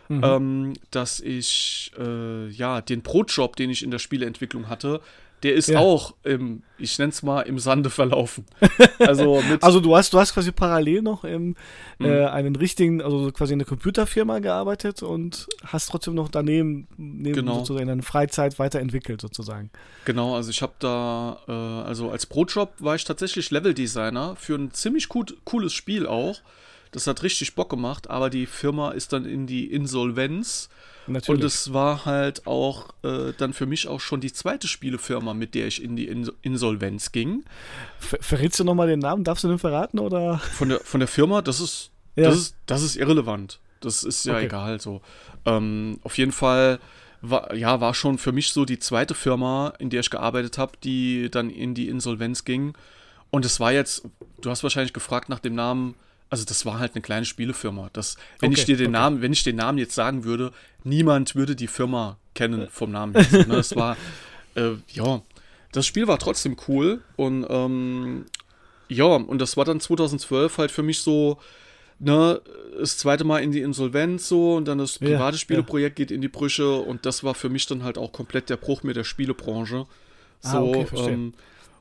mhm. 0.08 0.24
ähm, 0.24 0.72
dass 0.90 1.20
ich 1.20 1.92
äh, 1.98 2.48
ja 2.48 2.80
den 2.80 3.02
Pro-Job, 3.02 3.56
den 3.56 3.70
ich 3.70 3.82
in 3.82 3.90
der 3.90 3.98
Spieleentwicklung 3.98 4.68
hatte, 4.68 5.00
der 5.46 5.54
ist 5.54 5.68
ja. 5.68 5.78
auch 5.78 6.16
im, 6.24 6.64
ich 6.76 6.98
nenne 6.98 7.10
es 7.10 7.22
mal, 7.22 7.42
im 7.42 7.60
Sande 7.60 7.88
verlaufen. 7.88 8.44
Also, 8.98 9.42
also 9.60 9.80
du 9.80 9.94
hast, 9.94 10.12
du 10.12 10.18
hast 10.18 10.32
quasi 10.32 10.50
parallel 10.50 11.02
noch 11.02 11.22
im, 11.22 11.54
mhm. 11.98 12.06
äh, 12.06 12.24
einen 12.24 12.56
richtigen, 12.56 13.02
also 13.02 13.30
quasi 13.30 13.52
in 13.52 13.60
einer 13.60 13.68
Computerfirma 13.68 14.38
gearbeitet 14.40 15.02
und 15.02 15.46
hast 15.64 15.90
trotzdem 15.90 16.14
noch 16.14 16.28
daneben 16.28 16.88
neben 16.96 17.36
genau. 17.36 17.58
sozusagen 17.58 17.86
deine 17.86 18.02
Freizeit 18.02 18.58
weiterentwickelt 18.58 19.20
sozusagen. 19.20 19.70
Genau, 20.06 20.34
also 20.34 20.50
ich 20.50 20.62
habe 20.62 20.72
da, 20.78 21.38
äh, 21.46 21.52
also 21.52 22.10
als 22.10 22.26
Brotjob 22.26 22.72
war 22.78 22.96
ich 22.96 23.04
tatsächlich 23.04 23.50
Leveldesigner 23.50 24.34
für 24.36 24.56
ein 24.56 24.72
ziemlich 24.72 25.08
gut, 25.08 25.36
cooles 25.44 25.74
Spiel 25.74 26.06
auch. 26.06 26.40
Das 26.90 27.06
hat 27.06 27.22
richtig 27.22 27.54
Bock 27.54 27.68
gemacht, 27.68 28.10
aber 28.10 28.30
die 28.30 28.46
Firma 28.46 28.90
ist 28.90 29.12
dann 29.12 29.24
in 29.26 29.46
die 29.46 29.70
Insolvenz 29.70 30.70
Natürlich. 31.06 31.40
Und 31.40 31.46
es 31.46 31.72
war 31.72 32.04
halt 32.04 32.46
auch 32.46 32.88
äh, 33.02 33.32
dann 33.36 33.52
für 33.52 33.66
mich 33.66 33.88
auch 33.88 34.00
schon 34.00 34.20
die 34.20 34.32
zweite 34.32 34.68
Spielefirma, 34.68 35.34
mit 35.34 35.54
der 35.54 35.66
ich 35.66 35.82
in 35.82 35.96
die 35.96 36.06
In 36.06 36.30
Insolvenz 36.42 37.12
ging. 37.12 37.44
Ver 37.98 38.18
verrätst 38.20 38.58
du 38.60 38.64
nochmal 38.64 38.88
den 38.88 39.00
Namen? 39.00 39.24
Darfst 39.24 39.44
du 39.44 39.48
den 39.48 39.58
verraten? 39.58 39.98
Oder? 39.98 40.38
Von 40.38 40.68
der, 40.68 40.80
von 40.80 41.00
der 41.00 41.08
Firma, 41.08 41.42
das 41.42 41.60
ist, 41.60 41.90
ja. 42.16 42.24
das 42.24 42.36
ist, 42.36 42.56
das 42.66 42.82
ist 42.82 42.96
irrelevant. 42.96 43.60
Das 43.80 44.04
ist 44.04 44.24
ja 44.24 44.34
okay. 44.34 44.46
egal 44.46 44.80
so. 44.80 45.00
Ähm, 45.44 46.00
auf 46.02 46.18
jeden 46.18 46.32
Fall 46.32 46.80
war, 47.20 47.54
ja, 47.54 47.80
war 47.80 47.94
schon 47.94 48.18
für 48.18 48.32
mich 48.32 48.48
so 48.52 48.64
die 48.64 48.78
zweite 48.78 49.14
Firma, 49.14 49.72
in 49.78 49.90
der 49.90 50.00
ich 50.00 50.10
gearbeitet 50.10 50.58
habe, 50.58 50.72
die 50.82 51.30
dann 51.30 51.50
in 51.50 51.74
die 51.74 51.88
Insolvenz 51.88 52.44
ging. 52.44 52.74
Und 53.30 53.44
es 53.44 53.60
war 53.60 53.72
jetzt, 53.72 54.08
du 54.40 54.50
hast 54.50 54.62
wahrscheinlich 54.62 54.92
gefragt 54.92 55.28
nach 55.28 55.40
dem 55.40 55.54
Namen 55.54 55.94
also 56.30 56.44
das 56.44 56.66
war 56.66 56.78
halt 56.78 56.94
eine 56.94 57.02
kleine 57.02 57.24
Spielefirma. 57.24 57.90
Das, 57.92 58.16
wenn 58.40 58.50
okay, 58.50 58.60
ich 58.60 58.64
dir 58.66 58.76
den 58.76 58.88
okay. 58.88 58.92
Namen, 58.92 59.22
wenn 59.22 59.32
ich 59.32 59.42
den 59.42 59.56
Namen 59.56 59.78
jetzt 59.78 59.94
sagen 59.94 60.24
würde, 60.24 60.52
niemand 60.84 61.34
würde 61.34 61.54
die 61.54 61.68
Firma 61.68 62.18
kennen 62.34 62.68
vom 62.70 62.90
Namen. 62.90 63.14
Her. 63.14 63.26
Ne? 63.46 63.56
Das 63.56 63.76
war, 63.76 63.96
äh, 64.54 64.72
ja, 64.92 65.22
das 65.72 65.86
Spiel 65.86 66.08
war 66.08 66.18
trotzdem 66.18 66.56
cool 66.68 67.02
und 67.16 67.46
ähm, 67.48 68.26
ja, 68.88 69.04
und 69.04 69.38
das 69.40 69.56
war 69.56 69.64
dann 69.64 69.80
2012 69.80 70.58
halt 70.58 70.70
für 70.70 70.82
mich 70.82 71.00
so, 71.00 71.38
ne, 71.98 72.40
das 72.78 72.98
zweite 72.98 73.24
Mal 73.24 73.38
in 73.38 73.52
die 73.52 73.60
Insolvenz 73.60 74.28
so 74.28 74.54
und 74.54 74.66
dann 74.66 74.78
das 74.78 74.98
private 74.98 75.36
ja, 75.36 75.40
Spieleprojekt 75.40 75.98
ja. 75.98 76.04
geht 76.04 76.10
in 76.10 76.20
die 76.20 76.28
Brüche 76.28 76.76
und 76.76 77.06
das 77.06 77.24
war 77.24 77.34
für 77.34 77.48
mich 77.48 77.66
dann 77.66 77.82
halt 77.82 77.98
auch 77.98 78.12
komplett 78.12 78.48
der 78.48 78.56
Bruch 78.56 78.82
mit 78.82 78.96
der 78.96 79.04
Spielebranche. 79.04 79.86
So, 80.40 80.56
ah, 80.56 80.60
okay, 80.60 81.12
ähm, 81.12 81.34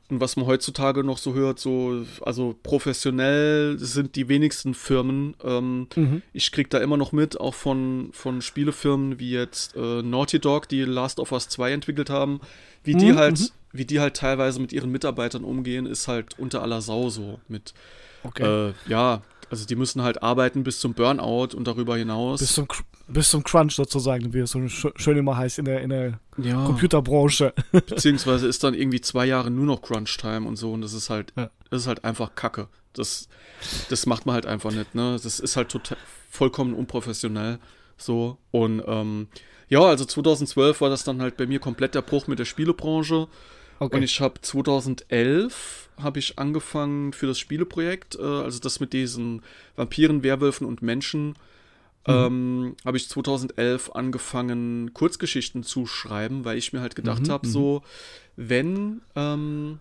und 0.08 0.20
was 0.20 0.36
man 0.36 0.46
heutzutage 0.46 1.02
noch 1.02 1.18
so 1.18 1.34
hört, 1.34 1.58
so, 1.58 2.04
also 2.20 2.54
professionell 2.62 3.76
sind 3.78 4.14
die 4.14 4.28
wenigsten 4.28 4.74
Firmen. 4.74 5.34
Ähm, 5.42 5.88
mhm. 5.96 6.22
Ich 6.32 6.52
krieg 6.52 6.70
da 6.70 6.78
immer 6.78 6.96
noch 6.96 7.10
mit, 7.10 7.40
auch 7.40 7.54
von, 7.54 8.10
von 8.12 8.40
Spielefirmen 8.40 9.18
wie 9.18 9.32
jetzt 9.32 9.74
äh, 9.74 10.02
Naughty 10.02 10.38
Dog, 10.38 10.68
die 10.68 10.82
Last 10.82 11.18
of 11.18 11.32
Us 11.32 11.48
2 11.48 11.72
entwickelt 11.72 12.08
haben, 12.08 12.40
wie 12.84 12.94
mhm. 12.94 12.98
die 12.98 13.14
halt, 13.14 13.40
mhm. 13.40 13.46
wie 13.72 13.84
die 13.84 13.98
halt 13.98 14.16
teilweise 14.16 14.60
mit 14.60 14.72
ihren 14.72 14.92
Mitarbeitern 14.92 15.42
umgehen, 15.42 15.86
ist 15.86 16.06
halt 16.06 16.38
unter 16.38 16.62
aller 16.62 16.82
Sau 16.82 17.10
so. 17.10 17.40
Mit 17.48 17.74
okay. 18.22 18.68
äh, 18.68 18.74
ja, 18.86 19.22
also 19.50 19.64
die 19.64 19.76
müssen 19.76 20.02
halt 20.02 20.22
arbeiten 20.22 20.64
bis 20.64 20.80
zum 20.80 20.94
Burnout 20.94 21.56
und 21.56 21.66
darüber 21.66 21.96
hinaus. 21.96 22.40
Bis 22.40 22.54
zum, 22.54 22.66
bis 23.06 23.30
zum 23.30 23.44
Crunch 23.44 23.74
sozusagen, 23.74 24.32
wie 24.32 24.40
es 24.40 24.50
so 24.50 24.66
schön 24.68 25.16
immer 25.16 25.36
heißt 25.36 25.58
in 25.58 25.64
der, 25.64 25.80
in 25.82 25.90
der 25.90 26.20
ja. 26.38 26.64
Computerbranche. 26.64 27.54
Beziehungsweise 27.72 28.48
ist 28.48 28.64
dann 28.64 28.74
irgendwie 28.74 29.00
zwei 29.00 29.26
Jahre 29.26 29.50
nur 29.50 29.66
noch 29.66 29.82
Crunch-Time 29.82 30.46
und 30.46 30.56
so 30.56 30.72
und 30.72 30.80
das 30.80 30.92
ist 30.92 31.10
halt, 31.10 31.32
ja. 31.36 31.50
das 31.70 31.82
ist 31.82 31.86
halt 31.86 32.04
einfach 32.04 32.34
Kacke. 32.34 32.68
Das, 32.92 33.28
das 33.88 34.06
macht 34.06 34.26
man 34.26 34.34
halt 34.34 34.46
einfach 34.46 34.72
nicht, 34.72 34.94
ne? 34.94 35.18
Das 35.22 35.38
ist 35.38 35.56
halt 35.56 35.68
total 35.68 35.98
vollkommen 36.30 36.74
unprofessionell. 36.74 37.58
So. 37.96 38.38
Und 38.50 38.82
ähm, 38.86 39.28
ja, 39.68 39.80
also 39.80 40.04
2012 40.04 40.80
war 40.80 40.90
das 40.90 41.04
dann 41.04 41.20
halt 41.20 41.36
bei 41.36 41.46
mir 41.46 41.58
komplett 41.58 41.94
der 41.94 42.02
Bruch 42.02 42.26
mit 42.26 42.38
der 42.38 42.44
Spielebranche. 42.44 43.28
Okay. 43.78 43.96
Und 43.96 44.02
ich 44.02 44.20
habe 44.20 44.40
2011 44.40 45.90
habe 46.02 46.18
ich 46.18 46.38
angefangen 46.38 47.12
für 47.12 47.26
das 47.26 47.38
Spieleprojekt, 47.38 48.16
äh, 48.16 48.22
also 48.22 48.58
das 48.58 48.80
mit 48.80 48.92
diesen 48.92 49.42
Vampiren, 49.76 50.22
Werwölfen 50.22 50.66
und 50.66 50.82
Menschen, 50.82 51.28
mhm. 51.28 51.34
ähm, 52.06 52.76
habe 52.84 52.96
ich 52.96 53.08
2011 53.08 53.90
angefangen, 53.92 54.92
Kurzgeschichten 54.94 55.62
zu 55.62 55.86
schreiben, 55.86 56.44
weil 56.44 56.58
ich 56.58 56.72
mir 56.72 56.80
halt 56.80 56.96
gedacht 56.96 57.22
mhm, 57.22 57.30
habe, 57.30 57.46
mhm. 57.46 57.50
so, 57.50 57.82
wenn, 58.36 59.00
ähm, 59.14 59.78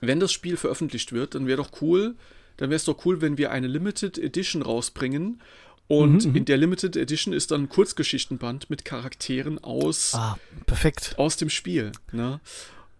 wenn 0.00 0.20
das 0.20 0.32
Spiel 0.32 0.56
veröffentlicht 0.56 1.12
wird, 1.12 1.34
dann 1.34 1.46
wäre 1.46 1.58
doch 1.58 1.82
cool, 1.82 2.14
dann 2.56 2.70
wäre 2.70 2.76
es 2.76 2.84
doch 2.84 3.04
cool, 3.04 3.20
wenn 3.20 3.38
wir 3.38 3.50
eine 3.50 3.66
Limited 3.66 4.18
Edition 4.18 4.62
rausbringen. 4.62 5.40
Und 5.86 6.26
mhm, 6.26 6.30
mhm. 6.30 6.36
in 6.36 6.44
der 6.44 6.58
Limited 6.58 6.96
Edition 6.96 7.32
ist 7.32 7.50
dann 7.50 7.62
ein 7.62 7.68
Kurzgeschichtenband 7.70 8.68
mit 8.68 8.84
Charakteren 8.84 9.58
aus, 9.64 10.14
ah, 10.14 10.36
perfekt. 10.66 11.14
aus 11.16 11.38
dem 11.38 11.48
Spiel. 11.48 11.92
Ne? 12.12 12.40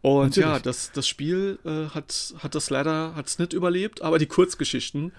Und 0.01 0.37
Natürlich. 0.37 0.49
ja, 0.49 0.59
das, 0.61 0.93
das 0.93 1.09
Spiel 1.09 1.59
äh, 1.65 1.89
hat, 1.89 2.35
hat 2.39 2.55
das 2.55 2.71
leider 2.71 3.15
hat's 3.17 3.39
nicht 3.39 3.53
überlebt, 3.53 4.01
aber 4.03 4.19
die 4.19 4.27
Kurzgeschichten, 4.27 5.13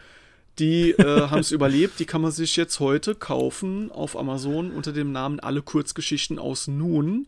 die 0.58 0.92
äh, 0.92 1.04
haben 1.30 1.40
es 1.40 1.52
überlebt. 1.52 2.00
Die 2.00 2.06
kann 2.06 2.22
man 2.22 2.32
sich 2.32 2.56
jetzt 2.56 2.80
heute 2.80 3.16
kaufen 3.16 3.92
auf 3.92 4.18
Amazon 4.18 4.72
unter 4.72 4.94
dem 4.94 5.12
Namen 5.12 5.40
Alle 5.40 5.62
Kurzgeschichten 5.62 6.40
aus 6.40 6.68
Nun. 6.68 7.28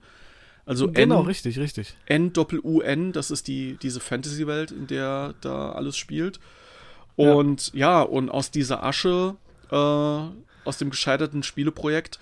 Also 0.66 0.90
genau, 0.90 1.22
N, 1.22 1.28
richtig, 1.28 1.60
richtig. 1.60 1.96
N-U-N, 2.06 3.12
das 3.12 3.32
ist 3.32 3.48
die, 3.48 3.78
diese 3.82 4.00
Fantasy-Welt, 4.00 4.72
in 4.72 4.88
der 4.88 5.34
da 5.42 5.72
alles 5.72 5.98
spielt. 5.98 6.40
Und 7.16 7.74
ja, 7.74 8.00
ja 8.00 8.02
und 8.04 8.30
aus 8.30 8.52
dieser 8.52 8.84
Asche, 8.84 9.36
äh, 9.70 9.76
aus 9.76 10.78
dem 10.78 10.92
gescheiterten 10.92 11.44
Spieleprojekt, 11.44 12.20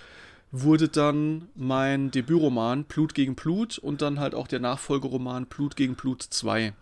wurde 0.52 0.88
dann 0.88 1.48
mein 1.54 2.10
Debütroman 2.10 2.84
Blut 2.84 3.14
gegen 3.14 3.34
Blut 3.34 3.78
und 3.78 4.02
dann 4.02 4.18
halt 4.18 4.34
auch 4.34 4.48
der 4.48 4.60
Nachfolgeroman 4.60 5.46
Blut 5.46 5.76
gegen 5.76 5.94
Blut 5.94 6.22
2. 6.22 6.72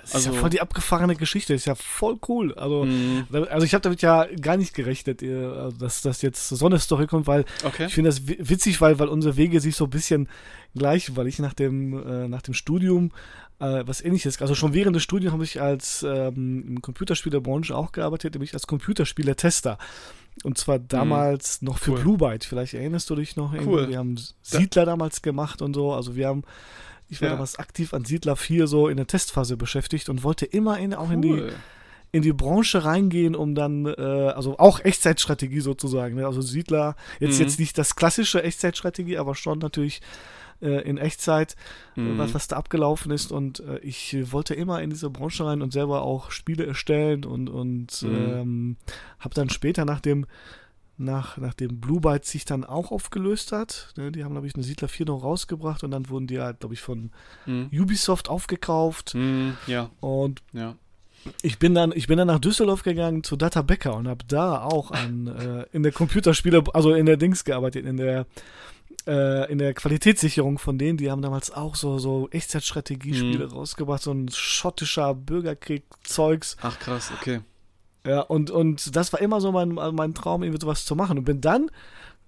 Das 0.00 0.14
also, 0.14 0.30
ist 0.30 0.34
ja 0.34 0.40
voll 0.40 0.50
die 0.50 0.60
abgefahrene 0.60 1.14
Geschichte, 1.14 1.52
das 1.52 1.62
ist 1.62 1.66
ja 1.66 1.76
voll 1.76 2.18
cool. 2.28 2.52
Also, 2.54 2.84
mm. 2.84 3.26
also 3.48 3.64
ich 3.64 3.74
habe 3.74 3.82
damit 3.82 4.02
ja 4.02 4.26
gar 4.40 4.56
nicht 4.56 4.74
gerechnet, 4.74 5.22
äh, 5.22 5.70
dass 5.78 6.02
das 6.02 6.20
jetzt 6.22 6.48
so 6.48 6.66
eine 6.66 6.78
Story 6.78 7.06
kommt, 7.06 7.26
weil 7.26 7.44
okay. 7.64 7.86
ich 7.86 7.94
finde 7.94 8.10
das 8.10 8.26
witzig, 8.26 8.80
weil, 8.80 8.98
weil 8.98 9.08
unsere 9.08 9.36
Wege 9.36 9.60
sich 9.60 9.76
so 9.76 9.84
ein 9.84 9.90
bisschen 9.90 10.28
gleich, 10.74 11.16
weil 11.16 11.28
ich 11.28 11.38
nach 11.38 11.54
dem, 11.54 11.94
äh, 12.06 12.28
nach 12.28 12.42
dem 12.42 12.54
Studium 12.54 13.12
äh, 13.60 13.84
was 13.86 14.02
ähnliches, 14.02 14.40
also 14.42 14.54
schon 14.54 14.74
während 14.74 14.96
des 14.96 15.04
Studiums 15.04 15.32
habe 15.32 15.44
ich 15.44 15.60
als 15.60 16.02
ähm, 16.02 16.64
im 16.66 16.82
Computerspielerbranche 16.82 17.74
auch 17.74 17.92
gearbeitet, 17.92 18.34
nämlich 18.34 18.52
als 18.54 18.66
Computerspieler-Tester. 18.66 19.78
Und 20.42 20.58
zwar 20.58 20.78
mhm. 20.78 20.88
damals 20.88 21.60
mhm. 21.60 21.66
noch 21.66 21.78
für 21.78 21.92
cool. 21.92 22.00
Blue 22.00 22.18
Byte. 22.18 22.44
Vielleicht 22.44 22.74
erinnerst 22.74 23.08
du 23.10 23.14
dich 23.14 23.36
noch. 23.36 23.54
Cool. 23.64 23.88
Wir 23.88 23.98
haben 23.98 24.16
Siedler 24.42 24.84
damals 24.84 25.22
gemacht 25.22 25.62
und 25.62 25.74
so. 25.74 25.92
Also 25.92 26.16
wir 26.16 26.28
haben, 26.28 26.42
ich 27.08 27.20
war 27.20 27.28
ja. 27.28 27.34
damals 27.34 27.58
aktiv 27.58 27.94
an 27.94 28.04
Siedler 28.04 28.36
4 28.36 28.66
so 28.66 28.88
in 28.88 28.96
der 28.96 29.06
Testphase 29.06 29.56
beschäftigt 29.56 30.08
und 30.08 30.22
wollte 30.24 30.46
immer 30.46 30.78
in, 30.78 30.94
auch 30.94 31.08
cool. 31.08 31.14
in 31.14 31.22
die 31.22 31.42
in 32.14 32.22
die 32.22 32.32
Branche 32.32 32.84
reingehen, 32.84 33.34
um 33.34 33.56
dann, 33.56 33.86
äh, 33.86 34.00
also 34.00 34.56
auch 34.60 34.78
Echtzeitstrategie 34.78 35.58
sozusagen. 35.58 36.14
Ne? 36.14 36.24
Also 36.24 36.42
Siedler, 36.42 36.94
jetzt, 37.18 37.40
mhm. 37.40 37.46
jetzt 37.46 37.58
nicht 37.58 37.76
das 37.76 37.96
klassische 37.96 38.40
Echtzeitstrategie, 38.40 39.18
aber 39.18 39.34
schon 39.34 39.58
natürlich 39.58 40.00
äh, 40.60 40.82
in 40.88 40.98
Echtzeit, 40.98 41.56
äh, 41.96 42.00
mhm. 42.00 42.18
was, 42.18 42.34
was 42.34 42.48
da 42.48 42.56
abgelaufen 42.56 43.12
ist. 43.12 43.32
Und 43.32 43.60
äh, 43.60 43.78
ich 43.78 44.32
wollte 44.32 44.54
immer 44.54 44.82
in 44.82 44.90
diese 44.90 45.10
Branche 45.10 45.44
rein 45.46 45.62
und 45.62 45.72
selber 45.72 46.02
auch 46.02 46.30
Spiele 46.30 46.66
erstellen 46.66 47.24
und, 47.24 47.48
und 47.48 48.02
mhm. 48.02 48.14
ähm, 48.14 48.76
habe 49.18 49.34
dann 49.34 49.50
später 49.50 49.84
nach 49.84 50.00
dem 50.00 50.26
nach, 50.96 51.36
nachdem 51.38 51.80
Blue 51.80 52.00
Byte 52.00 52.24
sich 52.24 52.44
dann 52.44 52.64
auch 52.64 52.92
aufgelöst 52.92 53.52
hat. 53.52 53.92
Ne, 53.96 54.12
die 54.12 54.24
haben, 54.24 54.32
glaube 54.32 54.46
ich, 54.46 54.54
eine 54.54 54.64
Siedler 54.64 54.88
4 54.88 55.06
noch 55.06 55.22
rausgebracht 55.22 55.82
und 55.84 55.90
dann 55.90 56.08
wurden 56.08 56.26
die 56.26 56.40
halt, 56.40 56.60
glaube 56.60 56.74
ich, 56.74 56.80
von 56.80 57.10
mhm. 57.46 57.70
Ubisoft 57.72 58.28
aufgekauft. 58.28 59.14
Mhm, 59.14 59.56
ja. 59.66 59.90
Und 60.00 60.42
ja. 60.52 60.76
ich 61.42 61.58
bin 61.58 61.74
dann, 61.74 61.92
ich 61.94 62.06
bin 62.06 62.18
dann 62.18 62.28
nach 62.28 62.38
Düsseldorf 62.38 62.82
gegangen 62.82 63.24
zu 63.24 63.36
Data 63.36 63.62
Becker 63.62 63.96
und 63.96 64.08
habe 64.08 64.24
da 64.28 64.62
auch 64.62 64.90
an, 64.92 65.26
äh, 65.26 65.66
in 65.72 65.82
der 65.82 65.92
Computerspiele, 65.92 66.62
also 66.72 66.94
in 66.94 67.06
der 67.06 67.16
Dings 67.16 67.44
gearbeitet, 67.44 67.86
in 67.86 67.96
der 67.96 68.26
äh, 69.06 69.50
in 69.50 69.58
der 69.58 69.74
Qualitätssicherung 69.74 70.58
von 70.58 70.78
denen, 70.78 70.96
die 70.96 71.10
haben 71.10 71.22
damals 71.22 71.50
auch 71.50 71.74
so, 71.74 71.98
so 71.98 72.28
Echtzeitstrategiespiele 72.30 73.46
mhm. 73.46 73.52
rausgebracht, 73.52 74.02
so 74.02 74.12
ein 74.12 74.28
schottischer 74.30 75.14
Bürgerkrieg-Zeugs. 75.14 76.56
Ach 76.62 76.78
krass, 76.78 77.10
okay. 77.18 77.40
Ja, 78.06 78.20
und, 78.20 78.50
und 78.50 78.94
das 78.96 79.12
war 79.12 79.20
immer 79.20 79.40
so 79.40 79.50
mein, 79.50 79.70
mein 79.70 80.14
Traum, 80.14 80.42
irgendwie 80.42 80.60
sowas 80.60 80.84
zu 80.84 80.94
machen. 80.94 81.18
Und 81.18 81.24
bin 81.24 81.40
dann 81.40 81.70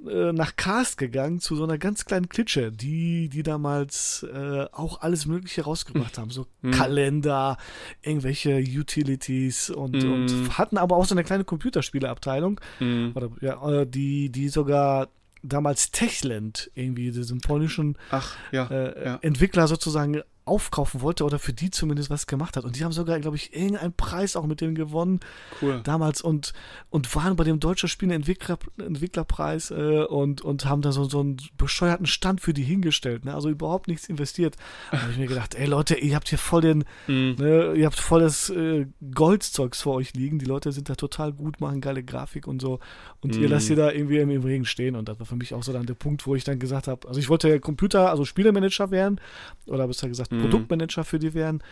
äh, 0.05 0.33
nach 0.33 0.57
Cast 0.57 0.99
gegangen 0.99 1.41
zu 1.41 1.57
so 1.57 1.65
einer 1.65 1.79
ganz 1.79 2.05
kleinen 2.05 2.29
Klitsche, 2.29 2.71
die, 2.71 3.29
die 3.29 3.43
damals 3.43 4.27
äh, 4.31 4.67
auch 4.73 5.01
alles 5.01 5.27
Mögliche 5.27 5.63
rausgebracht 5.63 6.19
haben. 6.19 6.31
So 6.31 6.47
mm. 6.63 6.71
Kalender, 6.71 7.57
irgendwelche 8.03 8.59
Utilities 8.59 9.71
und, 9.71 10.03
mm. 10.03 10.13
und, 10.13 10.59
hatten 10.59 10.77
aber 10.77 10.97
auch 10.97 11.07
so 11.07 11.15
eine 11.15 11.25
kleine 11.25 11.45
Computerspieleabteilung, 11.45 12.61
mm. 12.81 13.09
oder, 13.15 13.31
ja, 13.41 13.71
äh, 13.71 13.87
die, 13.87 14.29
die 14.29 14.49
sogar 14.51 15.09
damals 15.49 15.91
Techland 15.91 16.71
irgendwie 16.75 17.11
diesen 17.11 17.41
polnischen 17.41 17.97
Ach, 18.11 18.37
ja, 18.53 18.67
äh, 18.67 19.05
ja. 19.05 19.19
Entwickler 19.23 19.69
sozusagen 19.69 20.23
aufkaufen 20.47 21.01
wollte 21.01 21.25
oder 21.25 21.41
für 21.41 21.53
die 21.53 21.71
zumindest 21.71 22.09
was 22.09 22.27
gemacht 22.27 22.57
hat. 22.57 22.65
Und 22.65 22.77
die 22.77 22.85
haben 22.85 22.93
sogar, 22.93 23.19
glaube 23.19 23.37
ich, 23.37 23.55
irgendeinen 23.55 23.93
Preis 23.93 24.37
auch 24.37 24.47
mit 24.47 24.61
denen 24.61 24.77
gewonnen. 24.77 25.19
Cool. 25.61 25.81
Damals 25.83 26.23
und, 26.23 26.53
und 26.89 27.15
waren 27.17 27.35
bei 27.35 27.43
dem 27.43 27.59
Deutscher 27.59 27.89
Spiele 27.89 28.15
Entwickler, 28.15 28.59
Entwicklerpreis 28.79 29.73
äh, 29.73 30.05
und, 30.05 30.43
und 30.43 30.65
haben 30.65 30.83
da 30.83 30.93
so, 30.93 31.05
so 31.05 31.19
einen 31.19 31.37
bescheuerten 31.59 32.07
Stand 32.07 32.41
für 32.41 32.55
die 32.55 32.63
hingestellt. 32.63 33.25
Ne? 33.25 33.35
Also 33.35 33.51
überhaupt 33.51 33.89
nichts 33.89 34.09
investiert. 34.09 34.57
Da 34.93 35.03
habe 35.03 35.13
ich 35.13 35.19
mir 35.19 35.27
gedacht, 35.27 35.57
ey 35.57 35.67
Leute, 35.67 35.97
ihr 35.97 36.15
habt 36.15 36.29
hier 36.29 36.39
voll 36.39 36.61
den, 36.61 36.85
mhm. 37.09 37.35
ne, 37.39 37.75
ihr 37.75 37.87
habt 37.87 37.99
voll 37.99 38.21
das 38.21 38.49
äh, 38.49 38.87
Goldzeugs 39.15 39.83
vor 39.83 39.95
euch 39.97 40.15
liegen. 40.15 40.39
Die 40.39 40.47
Leute 40.47 40.71
sind 40.71 40.89
da 40.89 40.95
total 40.95 41.33
gut, 41.33 41.61
machen 41.61 41.81
geile 41.81 42.05
Grafik 42.05 42.47
und 42.47 42.63
so. 42.63 42.79
Und 43.21 43.37
mhm. 43.37 43.43
ihr 43.43 43.49
lasst 43.49 43.69
ihr 43.69 43.77
da 43.77 43.91
irgendwie 43.91 44.19
im, 44.19 44.31
im 44.31 44.45
Regen 44.45 44.65
stehen. 44.65 44.95
Und 44.95 45.09
das 45.09 45.19
war 45.19 45.27
für 45.27 45.37
mich 45.37 45.55
auch 45.55 45.65
so 45.65 45.73
dann 45.73 45.87
der 45.87 45.95
Punkt, 45.95 46.25
wo 46.25 46.37
ich 46.37 46.45
dann 46.45 46.61
gesagt 46.61 46.87
habe, 46.87 47.09
also 47.09 47.19
ich 47.19 47.29
wollte 47.29 47.59
Computer, 47.59 48.11
also 48.11 48.25
Spielemanager 48.25 48.93
werden. 48.93 49.21
Oder 49.67 49.89
besser 49.89 50.07
gesagt, 50.07 50.31
mhm. 50.37 50.43
Produktmanager 50.43 51.05
für 51.05 51.19
die 51.19 51.35
wären. 51.35 51.63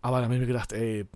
Aber 0.00 0.16
dann 0.16 0.26
habe 0.26 0.34
ich 0.34 0.40
mir 0.40 0.46
gedacht, 0.46 0.72
ey, 0.72 1.06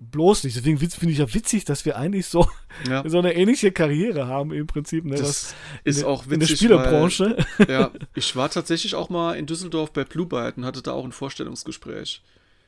bloß 0.00 0.44
nicht. 0.44 0.56
Deswegen 0.56 0.78
finde 0.78 1.12
ich 1.12 1.18
ja 1.18 1.32
witzig, 1.32 1.64
dass 1.64 1.84
wir 1.84 1.96
eigentlich 1.96 2.26
so, 2.26 2.48
ja. 2.88 3.02
so 3.08 3.18
eine 3.18 3.34
ähnliche 3.34 3.70
Karriere 3.70 4.26
haben 4.26 4.52
im 4.52 4.66
Prinzip. 4.66 5.04
Ne? 5.04 5.16
Das, 5.16 5.54
das 5.84 5.96
ist 5.96 6.04
auch 6.04 6.26
witzig. 6.26 6.32
In 6.32 6.40
der 6.40 6.46
Spielebranche. 6.46 7.46
Weil, 7.58 7.70
ja, 7.70 7.90
ich 8.14 8.34
war 8.34 8.50
tatsächlich 8.50 8.94
auch 8.94 9.10
mal 9.10 9.34
in 9.34 9.46
Düsseldorf 9.46 9.92
bei 9.92 10.04
Blue 10.04 10.26
Byte 10.26 10.56
und 10.56 10.64
hatte 10.64 10.82
da 10.82 10.92
auch 10.92 11.04
ein 11.04 11.12
Vorstellungsgespräch. 11.12 12.22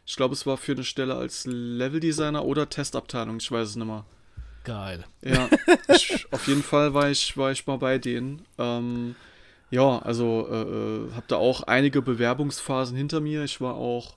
Ich 0.05 0.17
glaube, 0.17 0.35
es 0.35 0.47
war 0.47 0.57
für 0.57 0.73
eine 0.73 0.85
Stelle 0.85 1.15
als 1.15 1.47
Leveldesigner 1.47 2.45
oder 2.45 2.69
Testabteilung, 2.69 3.39
ich 3.39 3.51
weiß 3.51 3.71
es 3.71 3.77
nicht 3.77 3.87
mehr. 3.87 4.05
Geil. 4.65 5.05
Ja, 5.23 5.49
ich, 5.89 6.27
auf 6.31 6.47
jeden 6.47 6.63
Fall 6.63 6.95
war 6.95 7.11
ich, 7.11 7.37
war 7.37 7.51
ich 7.51 7.67
mal 7.67 7.79
bei 7.79 7.99
denen. 7.99 8.43
Ähm, 8.59 9.17
ja, 9.73 10.01
also 10.01 10.47
äh, 10.51 10.61
äh, 10.61 11.13
habe 11.15 11.25
da 11.29 11.37
auch 11.37 11.63
einige 11.63 12.03
Bewerbungsphasen 12.03 12.95
hinter 12.95 13.21
mir. 13.21 13.43
Ich 13.43 13.59
war 13.63 13.75
auch, 13.75 14.17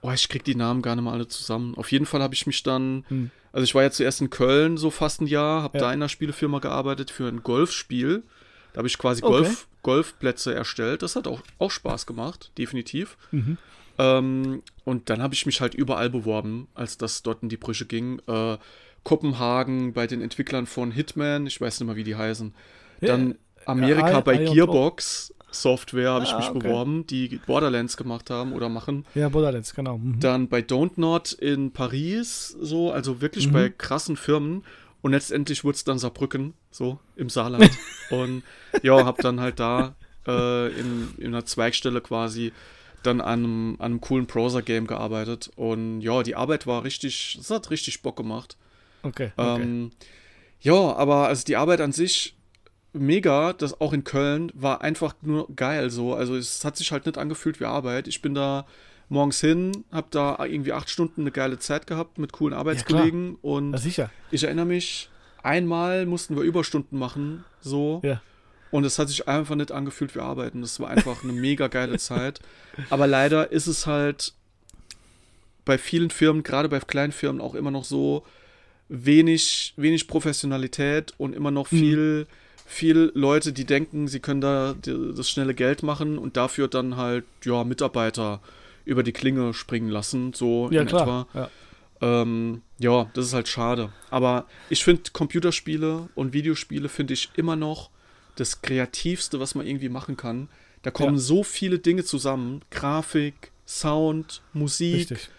oh, 0.00 0.12
ich 0.12 0.28
krieg 0.28 0.44
die 0.44 0.54
Namen 0.54 0.80
gar 0.80 0.94
nicht 0.94 1.04
mal 1.04 1.12
alle 1.12 1.26
zusammen. 1.26 1.74
Auf 1.74 1.90
jeden 1.90 2.06
Fall 2.06 2.22
habe 2.22 2.34
ich 2.34 2.46
mich 2.46 2.62
dann, 2.62 3.04
hm. 3.08 3.32
also 3.52 3.64
ich 3.64 3.74
war 3.74 3.82
ja 3.82 3.90
zuerst 3.90 4.20
in 4.20 4.30
Köln 4.30 4.76
so 4.76 4.90
fast 4.90 5.20
ein 5.20 5.26
Jahr, 5.26 5.64
habe 5.64 5.78
ja. 5.78 5.84
da 5.84 5.90
in 5.90 5.94
einer 5.94 6.08
Spielefirma 6.08 6.60
gearbeitet 6.60 7.10
für 7.10 7.26
ein 7.26 7.42
Golfspiel. 7.42 8.22
Da 8.72 8.78
habe 8.78 8.86
ich 8.86 8.96
quasi 8.96 9.24
okay. 9.24 9.32
Golf, 9.32 9.66
Golfplätze 9.82 10.54
erstellt. 10.54 11.02
Das 11.02 11.16
hat 11.16 11.26
auch, 11.26 11.42
auch 11.58 11.72
Spaß 11.72 12.06
gemacht, 12.06 12.52
definitiv. 12.56 13.16
Mhm. 13.32 13.58
Ähm, 13.98 14.62
und 14.84 15.10
dann 15.10 15.20
habe 15.20 15.34
ich 15.34 15.46
mich 15.46 15.60
halt 15.60 15.74
überall 15.74 16.10
beworben, 16.10 16.68
als 16.74 16.96
das 16.96 17.24
dort 17.24 17.42
in 17.42 17.48
die 17.48 17.56
Brüche 17.56 17.86
ging. 17.86 18.20
Äh, 18.28 18.56
Kopenhagen 19.02 19.94
bei 19.94 20.06
den 20.06 20.22
Entwicklern 20.22 20.66
von 20.66 20.92
Hitman, 20.92 21.48
ich 21.48 21.60
weiß 21.60 21.80
nicht 21.80 21.86
mehr, 21.88 21.96
wie 21.96 22.04
die 22.04 22.14
heißen. 22.14 22.54
Dann 23.00 23.36
Amerika 23.66 24.10
ja, 24.10 24.20
bei 24.20 24.36
Gearbox 24.38 25.32
Software 25.50 26.10
habe 26.10 26.24
ich 26.24 26.32
ah, 26.32 26.38
mich 26.38 26.48
okay. 26.50 26.58
beworben, 26.58 27.06
die 27.06 27.40
Borderlands 27.46 27.96
gemacht 27.96 28.30
haben 28.30 28.52
oder 28.52 28.68
machen. 28.68 29.04
Ja, 29.14 29.28
Borderlands, 29.28 29.74
genau. 29.74 29.98
Mhm. 29.98 30.20
Dann 30.20 30.48
bei 30.48 30.60
Don't 30.60 30.92
Not 30.96 31.32
in 31.32 31.72
Paris, 31.72 32.56
so, 32.60 32.92
also 32.92 33.20
wirklich 33.20 33.48
mhm. 33.48 33.52
bei 33.52 33.68
krassen 33.70 34.16
Firmen. 34.16 34.64
Und 35.02 35.12
letztendlich 35.12 35.62
wurde 35.64 35.76
es 35.76 35.84
dann 35.84 35.98
Saarbrücken, 35.98 36.54
so 36.70 36.98
im 37.16 37.28
Saarland. 37.28 37.70
und 38.10 38.42
ja, 38.82 39.04
habe 39.04 39.22
dann 39.22 39.40
halt 39.40 39.60
da 39.60 39.94
äh, 40.26 40.68
in, 40.68 41.14
in 41.18 41.28
einer 41.28 41.44
Zweigstelle 41.44 42.00
quasi 42.00 42.52
dann 43.02 43.20
an 43.20 43.44
einem, 43.44 43.76
an 43.78 43.84
einem 43.84 44.00
coolen 44.00 44.26
Browser-Game 44.26 44.86
gearbeitet. 44.86 45.50
Und 45.54 46.00
ja, 46.00 46.22
die 46.22 46.34
Arbeit 46.34 46.66
war 46.66 46.84
richtig, 46.84 47.38
es 47.40 47.50
hat 47.50 47.70
richtig 47.70 48.02
Bock 48.02 48.16
gemacht. 48.16 48.56
Okay. 49.02 49.30
okay. 49.36 49.62
Ähm, 49.62 49.92
ja, 50.60 50.74
aber 50.74 51.28
also 51.28 51.44
die 51.44 51.56
Arbeit 51.56 51.80
an 51.80 51.92
sich 51.92 52.35
mega, 52.98 53.52
das 53.52 53.80
auch 53.80 53.92
in 53.92 54.04
Köln 54.04 54.50
war 54.54 54.82
einfach 54.82 55.14
nur 55.22 55.48
geil 55.54 55.90
so. 55.90 56.14
Also 56.14 56.36
es 56.36 56.64
hat 56.64 56.76
sich 56.76 56.92
halt 56.92 57.06
nicht 57.06 57.18
angefühlt 57.18 57.60
wie 57.60 57.64
Arbeit. 57.64 58.08
Ich 58.08 58.22
bin 58.22 58.34
da 58.34 58.66
morgens 59.08 59.40
hin, 59.40 59.84
habe 59.92 60.08
da 60.10 60.44
irgendwie 60.44 60.72
acht 60.72 60.90
Stunden 60.90 61.22
eine 61.22 61.30
geile 61.30 61.58
Zeit 61.58 61.86
gehabt 61.86 62.18
mit 62.18 62.32
coolen 62.32 62.54
Arbeitskollegen 62.54 63.32
ja, 63.32 63.36
und 63.42 63.78
sicher. 63.78 64.10
ich 64.30 64.44
erinnere 64.44 64.66
mich, 64.66 65.10
einmal 65.42 66.06
mussten 66.06 66.36
wir 66.36 66.42
Überstunden 66.42 66.98
machen, 66.98 67.44
so. 67.60 68.00
Ja. 68.04 68.20
Und 68.72 68.84
es 68.84 68.98
hat 68.98 69.08
sich 69.08 69.28
einfach 69.28 69.54
nicht 69.54 69.70
angefühlt 69.70 70.14
wie 70.16 70.20
Arbeiten. 70.20 70.60
Das 70.60 70.80
war 70.80 70.90
einfach 70.90 71.22
eine 71.22 71.32
mega 71.32 71.68
geile 71.68 71.98
Zeit. 71.98 72.40
Aber 72.90 73.06
leider 73.06 73.52
ist 73.52 73.68
es 73.68 73.86
halt 73.86 74.34
bei 75.64 75.78
vielen 75.78 76.10
Firmen, 76.10 76.42
gerade 76.42 76.68
bei 76.68 76.80
kleinen 76.80 77.12
Firmen, 77.12 77.40
auch 77.40 77.54
immer 77.54 77.70
noch 77.70 77.84
so 77.84 78.24
wenig, 78.88 79.72
wenig 79.76 80.08
Professionalität 80.08 81.14
und 81.16 81.34
immer 81.34 81.52
noch 81.52 81.70
hm. 81.70 81.78
viel. 81.78 82.26
Hm 82.28 82.45
viel 82.66 83.12
Leute, 83.14 83.52
die 83.52 83.64
denken, 83.64 84.08
sie 84.08 84.20
können 84.20 84.40
da 84.40 84.74
das 84.82 85.30
schnelle 85.30 85.54
Geld 85.54 85.82
machen 85.82 86.18
und 86.18 86.36
dafür 86.36 86.68
dann 86.68 86.96
halt, 86.96 87.24
ja, 87.44 87.64
Mitarbeiter 87.64 88.40
über 88.84 89.02
die 89.02 89.12
Klinge 89.12 89.54
springen 89.54 89.88
lassen, 89.88 90.32
so 90.32 90.68
ja, 90.70 90.82
in 90.82 90.88
klar. 90.88 91.02
etwa. 91.02 91.26
Ja. 91.40 91.50
Ähm, 92.00 92.62
ja, 92.78 93.10
das 93.14 93.26
ist 93.26 93.34
halt 93.34 93.48
schade. 93.48 93.90
Aber 94.10 94.46
ich 94.68 94.84
finde 94.84 95.10
Computerspiele 95.12 96.08
und 96.14 96.32
Videospiele 96.32 96.88
finde 96.88 97.14
ich 97.14 97.30
immer 97.36 97.56
noch 97.56 97.90
das 98.34 98.60
Kreativste, 98.60 99.40
was 99.40 99.54
man 99.54 99.66
irgendwie 99.66 99.88
machen 99.88 100.16
kann. 100.16 100.48
Da 100.82 100.90
kommen 100.90 101.14
ja. 101.14 101.20
so 101.20 101.42
viele 101.42 101.78
Dinge 101.78 102.04
zusammen. 102.04 102.60
Grafik, 102.70 103.50
Sound, 103.66 104.42
Musik, 104.52 105.10
richtig. 105.10 105.30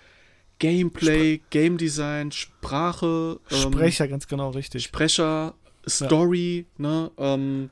Gameplay, 0.60 1.36
Spre 1.36 1.46
Game 1.52 1.78
Design, 1.78 2.32
Sprache. 2.32 3.40
Ähm, 3.52 3.58
Sprecher, 3.74 4.08
ganz 4.08 4.28
genau, 4.28 4.50
richtig. 4.50 4.84
Sprecher, 4.84 5.54
Story, 5.88 6.65
ja. 6.78 6.88
ne, 6.88 7.12
ähm, 7.17 7.69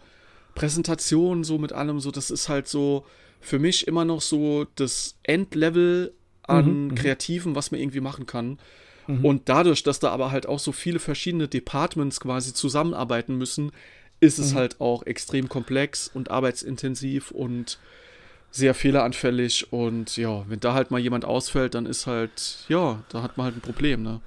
Präsentation, 0.56 1.44
so 1.44 1.58
mit 1.58 1.74
allem, 1.74 2.00
so, 2.00 2.12
das 2.12 2.32
ist 2.32 2.50
halt 2.50 2.68
so 2.68 3.06
für 3.42 3.60
mich 3.60 3.88
immer 3.88 4.06
noch 4.06 4.22
so 4.22 4.66
das 4.76 5.18
Endlevel 5.24 6.14
an 6.44 6.66
mhm, 6.66 6.88
mhm, 6.88 6.96
Kreativen, 6.96 7.56
was 7.56 7.72
man 7.72 7.80
irgendwie 7.80 8.02
machen 8.02 8.26
kann. 8.26 8.60
Mhm. 9.08 9.26
Und 9.26 9.50
dadurch, 9.50 9.84
dass 9.84 10.00
da 10.00 10.10
aber 10.10 10.32
halt 10.32 10.48
auch 10.48 10.60
so 10.60 10.72
viele 10.72 11.00
verschiedene 11.00 11.48
Departments 11.48 12.20
quasi 12.20 12.54
zusammenarbeiten 12.54 13.38
müssen, 13.38 13.72
ist 14.20 14.40
es 14.40 14.54
mhm. 14.54 14.58
halt 14.58 14.82
auch 14.82 15.06
extrem 15.06 15.50
komplex 15.50 16.10
und 16.14 16.32
arbeitsintensiv 16.32 17.32
und 17.32 17.80
sehr 18.52 18.74
fehleranfällig. 18.74 19.72
Und 19.72 20.18
ja, 20.18 20.46
wenn 20.50 20.60
da 20.60 20.74
halt 20.74 20.92
mal 20.92 21.00
jemand 21.00 21.26
ausfällt, 21.26 21.76
dann 21.76 21.86
ist 21.86 22.08
halt, 22.08 22.66
ja, 22.68 23.04
da 23.10 23.22
hat 23.22 23.38
man 23.38 23.46
halt 23.46 23.58
ein 23.58 23.62
Problem, 23.62 24.02
ne? 24.02 24.22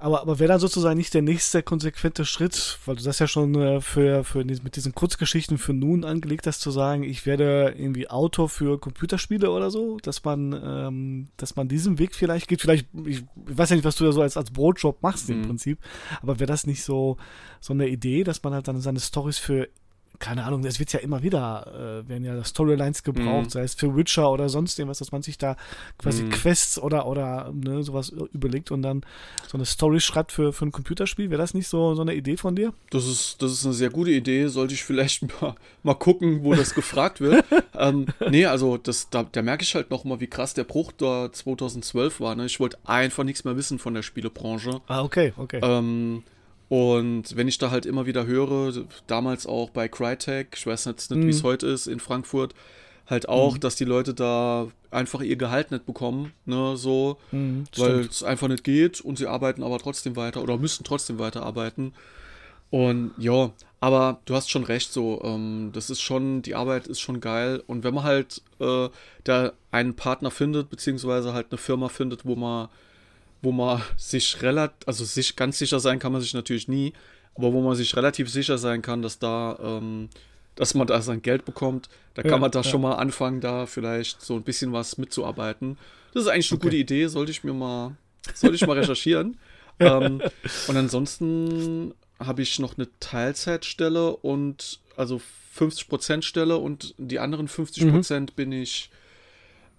Aber, 0.00 0.20
aber 0.20 0.38
wäre 0.38 0.48
dann 0.48 0.60
sozusagen 0.60 0.96
nicht 0.96 1.12
der 1.12 1.22
nächste 1.22 1.60
konsequente 1.62 2.24
Schritt, 2.24 2.78
weil 2.86 2.94
du 2.94 3.02
das 3.02 3.18
ja 3.18 3.26
schon 3.26 3.54
äh, 3.56 3.80
für, 3.80 4.22
für 4.22 4.44
mit 4.44 4.76
diesen 4.76 4.94
Kurzgeschichten 4.94 5.58
für 5.58 5.72
nun 5.72 6.04
angelegt 6.04 6.46
hast, 6.46 6.60
zu 6.60 6.70
sagen, 6.70 7.02
ich 7.02 7.26
werde 7.26 7.74
irgendwie 7.76 8.08
Autor 8.08 8.48
für 8.48 8.78
Computerspiele 8.78 9.50
oder 9.50 9.72
so, 9.72 9.98
dass 9.98 10.22
man, 10.24 10.52
ähm, 10.64 11.28
dass 11.36 11.56
man 11.56 11.66
diesen 11.66 11.98
Weg 11.98 12.14
vielleicht 12.14 12.46
geht. 12.46 12.60
Vielleicht, 12.60 12.86
ich, 13.06 13.24
ich 13.48 13.58
weiß 13.58 13.70
ja 13.70 13.76
nicht, 13.76 13.84
was 13.84 13.96
du 13.96 14.04
da 14.04 14.12
so 14.12 14.22
als, 14.22 14.36
als 14.36 14.52
Brotjob 14.52 15.02
machst 15.02 15.28
mhm. 15.28 15.34
im 15.34 15.42
Prinzip, 15.42 15.80
aber 16.22 16.38
wäre 16.38 16.46
das 16.46 16.64
nicht 16.64 16.84
so, 16.84 17.16
so 17.60 17.72
eine 17.72 17.88
Idee, 17.88 18.22
dass 18.22 18.42
man 18.44 18.54
halt 18.54 18.68
dann 18.68 18.80
seine 18.80 19.00
Stories 19.00 19.38
für 19.38 19.68
keine 20.18 20.44
Ahnung, 20.44 20.64
es 20.64 20.78
wird 20.78 20.92
ja 20.92 21.00
immer 21.00 21.22
wieder, 21.22 22.02
äh, 22.04 22.08
werden 22.08 22.24
ja 22.24 22.42
Storylines 22.42 23.02
gebraucht, 23.02 23.46
mhm. 23.46 23.50
sei 23.50 23.62
es 23.62 23.74
für 23.74 23.96
Witcher 23.96 24.30
oder 24.30 24.48
sonst 24.48 24.78
irgendwas, 24.78 24.98
dass 24.98 25.12
man 25.12 25.22
sich 25.22 25.38
da 25.38 25.56
quasi 25.98 26.24
mhm. 26.24 26.30
Quests 26.30 26.78
oder, 26.78 27.06
oder 27.06 27.52
ne, 27.54 27.82
sowas 27.82 28.10
überlegt 28.32 28.70
und 28.70 28.82
dann 28.82 29.02
so 29.46 29.56
eine 29.56 29.64
Story 29.64 30.00
schreibt 30.00 30.32
für, 30.32 30.52
für 30.52 30.66
ein 30.66 30.72
Computerspiel. 30.72 31.30
Wäre 31.30 31.40
das 31.40 31.54
nicht 31.54 31.68
so, 31.68 31.94
so 31.94 32.02
eine 32.02 32.14
Idee 32.14 32.36
von 32.36 32.56
dir? 32.56 32.72
Das 32.90 33.06
ist, 33.06 33.40
das 33.42 33.52
ist 33.52 33.64
eine 33.64 33.74
sehr 33.74 33.90
gute 33.90 34.10
Idee. 34.10 34.48
Sollte 34.48 34.74
ich 34.74 34.82
vielleicht 34.82 35.22
mal, 35.40 35.54
mal 35.82 35.94
gucken, 35.94 36.42
wo 36.42 36.54
das 36.54 36.74
gefragt 36.74 37.20
wird. 37.20 37.44
ähm, 37.74 38.06
nee, 38.28 38.46
also 38.46 38.76
das, 38.76 39.10
da, 39.10 39.22
da 39.22 39.42
merke 39.42 39.62
ich 39.62 39.74
halt 39.74 39.90
noch 39.90 40.04
mal, 40.04 40.20
wie 40.20 40.26
krass 40.26 40.54
der 40.54 40.64
Bruch 40.64 40.92
da 40.92 41.32
2012 41.32 42.20
war. 42.20 42.34
Ne? 42.34 42.46
Ich 42.46 42.58
wollte 42.58 42.78
einfach 42.84 43.24
nichts 43.24 43.44
mehr 43.44 43.56
wissen 43.56 43.78
von 43.78 43.94
der 43.94 44.02
Spielebranche. 44.02 44.80
Ah, 44.88 45.02
okay, 45.02 45.32
okay. 45.36 45.60
Ähm, 45.62 46.24
Und 46.68 47.34
wenn 47.36 47.48
ich 47.48 47.58
da 47.58 47.70
halt 47.70 47.86
immer 47.86 48.06
wieder 48.06 48.26
höre, 48.26 48.72
damals 49.06 49.46
auch 49.46 49.70
bei 49.70 49.88
Crytek, 49.88 50.48
ich 50.54 50.66
weiß 50.66 50.84
jetzt 50.84 51.10
nicht, 51.10 51.20
mhm. 51.20 51.26
wie 51.26 51.30
es 51.30 51.42
heute 51.42 51.66
ist 51.66 51.86
in 51.86 52.00
Frankfurt, 52.00 52.54
halt 53.06 53.28
auch, 53.28 53.54
mhm. 53.54 53.60
dass 53.60 53.76
die 53.76 53.84
Leute 53.84 54.12
da 54.12 54.68
einfach 54.90 55.20
ihr 55.20 55.36
Gehalt 55.36 55.70
nicht 55.70 55.86
bekommen, 55.86 56.32
ne, 56.44 56.76
so, 56.76 57.16
mhm, 57.32 57.64
weil 57.76 58.00
es 58.00 58.22
einfach 58.22 58.48
nicht 58.48 58.64
geht 58.64 59.00
und 59.00 59.18
sie 59.18 59.26
arbeiten 59.26 59.62
aber 59.62 59.78
trotzdem 59.78 60.16
weiter 60.16 60.42
oder 60.42 60.58
müssen 60.58 60.84
trotzdem 60.84 61.18
weiterarbeiten. 61.18 61.94
Und 62.70 63.12
ja, 63.16 63.50
aber 63.80 64.20
du 64.26 64.34
hast 64.34 64.50
schon 64.50 64.64
recht, 64.64 64.92
so, 64.92 65.22
ähm, 65.24 65.70
das 65.72 65.88
ist 65.88 66.02
schon, 66.02 66.42
die 66.42 66.54
Arbeit 66.54 66.86
ist 66.86 67.00
schon 67.00 67.20
geil. 67.20 67.62
Und 67.66 67.84
wenn 67.84 67.94
man 67.94 68.04
halt 68.04 68.42
äh, 68.60 68.88
da 69.24 69.52
einen 69.70 69.94
Partner 69.94 70.30
findet, 70.30 70.68
beziehungsweise 70.68 71.32
halt 71.32 71.46
eine 71.50 71.58
Firma 71.58 71.88
findet, 71.88 72.26
wo 72.26 72.36
man, 72.36 72.68
wo 73.42 73.52
man 73.52 73.82
sich 73.96 74.42
relativ, 74.42 74.86
also 74.86 75.04
sich 75.04 75.36
ganz 75.36 75.58
sicher 75.58 75.80
sein 75.80 75.98
kann 75.98 76.12
man 76.12 76.20
sich 76.20 76.34
natürlich 76.34 76.68
nie, 76.68 76.92
aber 77.34 77.52
wo 77.52 77.60
man 77.60 77.76
sich 77.76 77.96
relativ 77.96 78.28
sicher 78.28 78.58
sein 78.58 78.82
kann, 78.82 79.02
dass 79.02 79.18
da, 79.18 79.58
ähm, 79.62 80.08
dass 80.56 80.74
man 80.74 80.86
da 80.86 81.00
sein 81.00 81.22
Geld 81.22 81.44
bekommt, 81.44 81.88
da 82.14 82.22
kann 82.22 82.32
ja, 82.32 82.38
man 82.38 82.50
da 82.50 82.60
ja. 82.60 82.64
schon 82.64 82.80
mal 82.80 82.94
anfangen, 82.94 83.40
da 83.40 83.66
vielleicht 83.66 84.20
so 84.22 84.34
ein 84.34 84.42
bisschen 84.42 84.72
was 84.72 84.98
mitzuarbeiten. 84.98 85.78
Das 86.12 86.24
ist 86.24 86.28
eigentlich 86.28 86.50
eine 86.50 86.58
okay. 86.58 86.66
gute 86.66 86.76
Idee, 86.76 87.06
sollte 87.06 87.30
ich 87.30 87.44
mir 87.44 87.54
mal, 87.54 87.96
sollte 88.34 88.56
ich 88.56 88.66
mal 88.66 88.76
recherchieren. 88.78 89.38
ähm, 89.78 90.20
und 90.66 90.76
ansonsten 90.76 91.94
habe 92.18 92.42
ich 92.42 92.58
noch 92.58 92.76
eine 92.76 92.88
Teilzeitstelle 92.98 94.16
und 94.16 94.80
also 94.96 95.20
50% 95.56 96.22
Stelle 96.22 96.56
und 96.56 96.94
die 96.98 97.20
anderen 97.20 97.48
50% 97.48 98.20
mhm. 98.20 98.26
bin 98.34 98.52
ich 98.52 98.90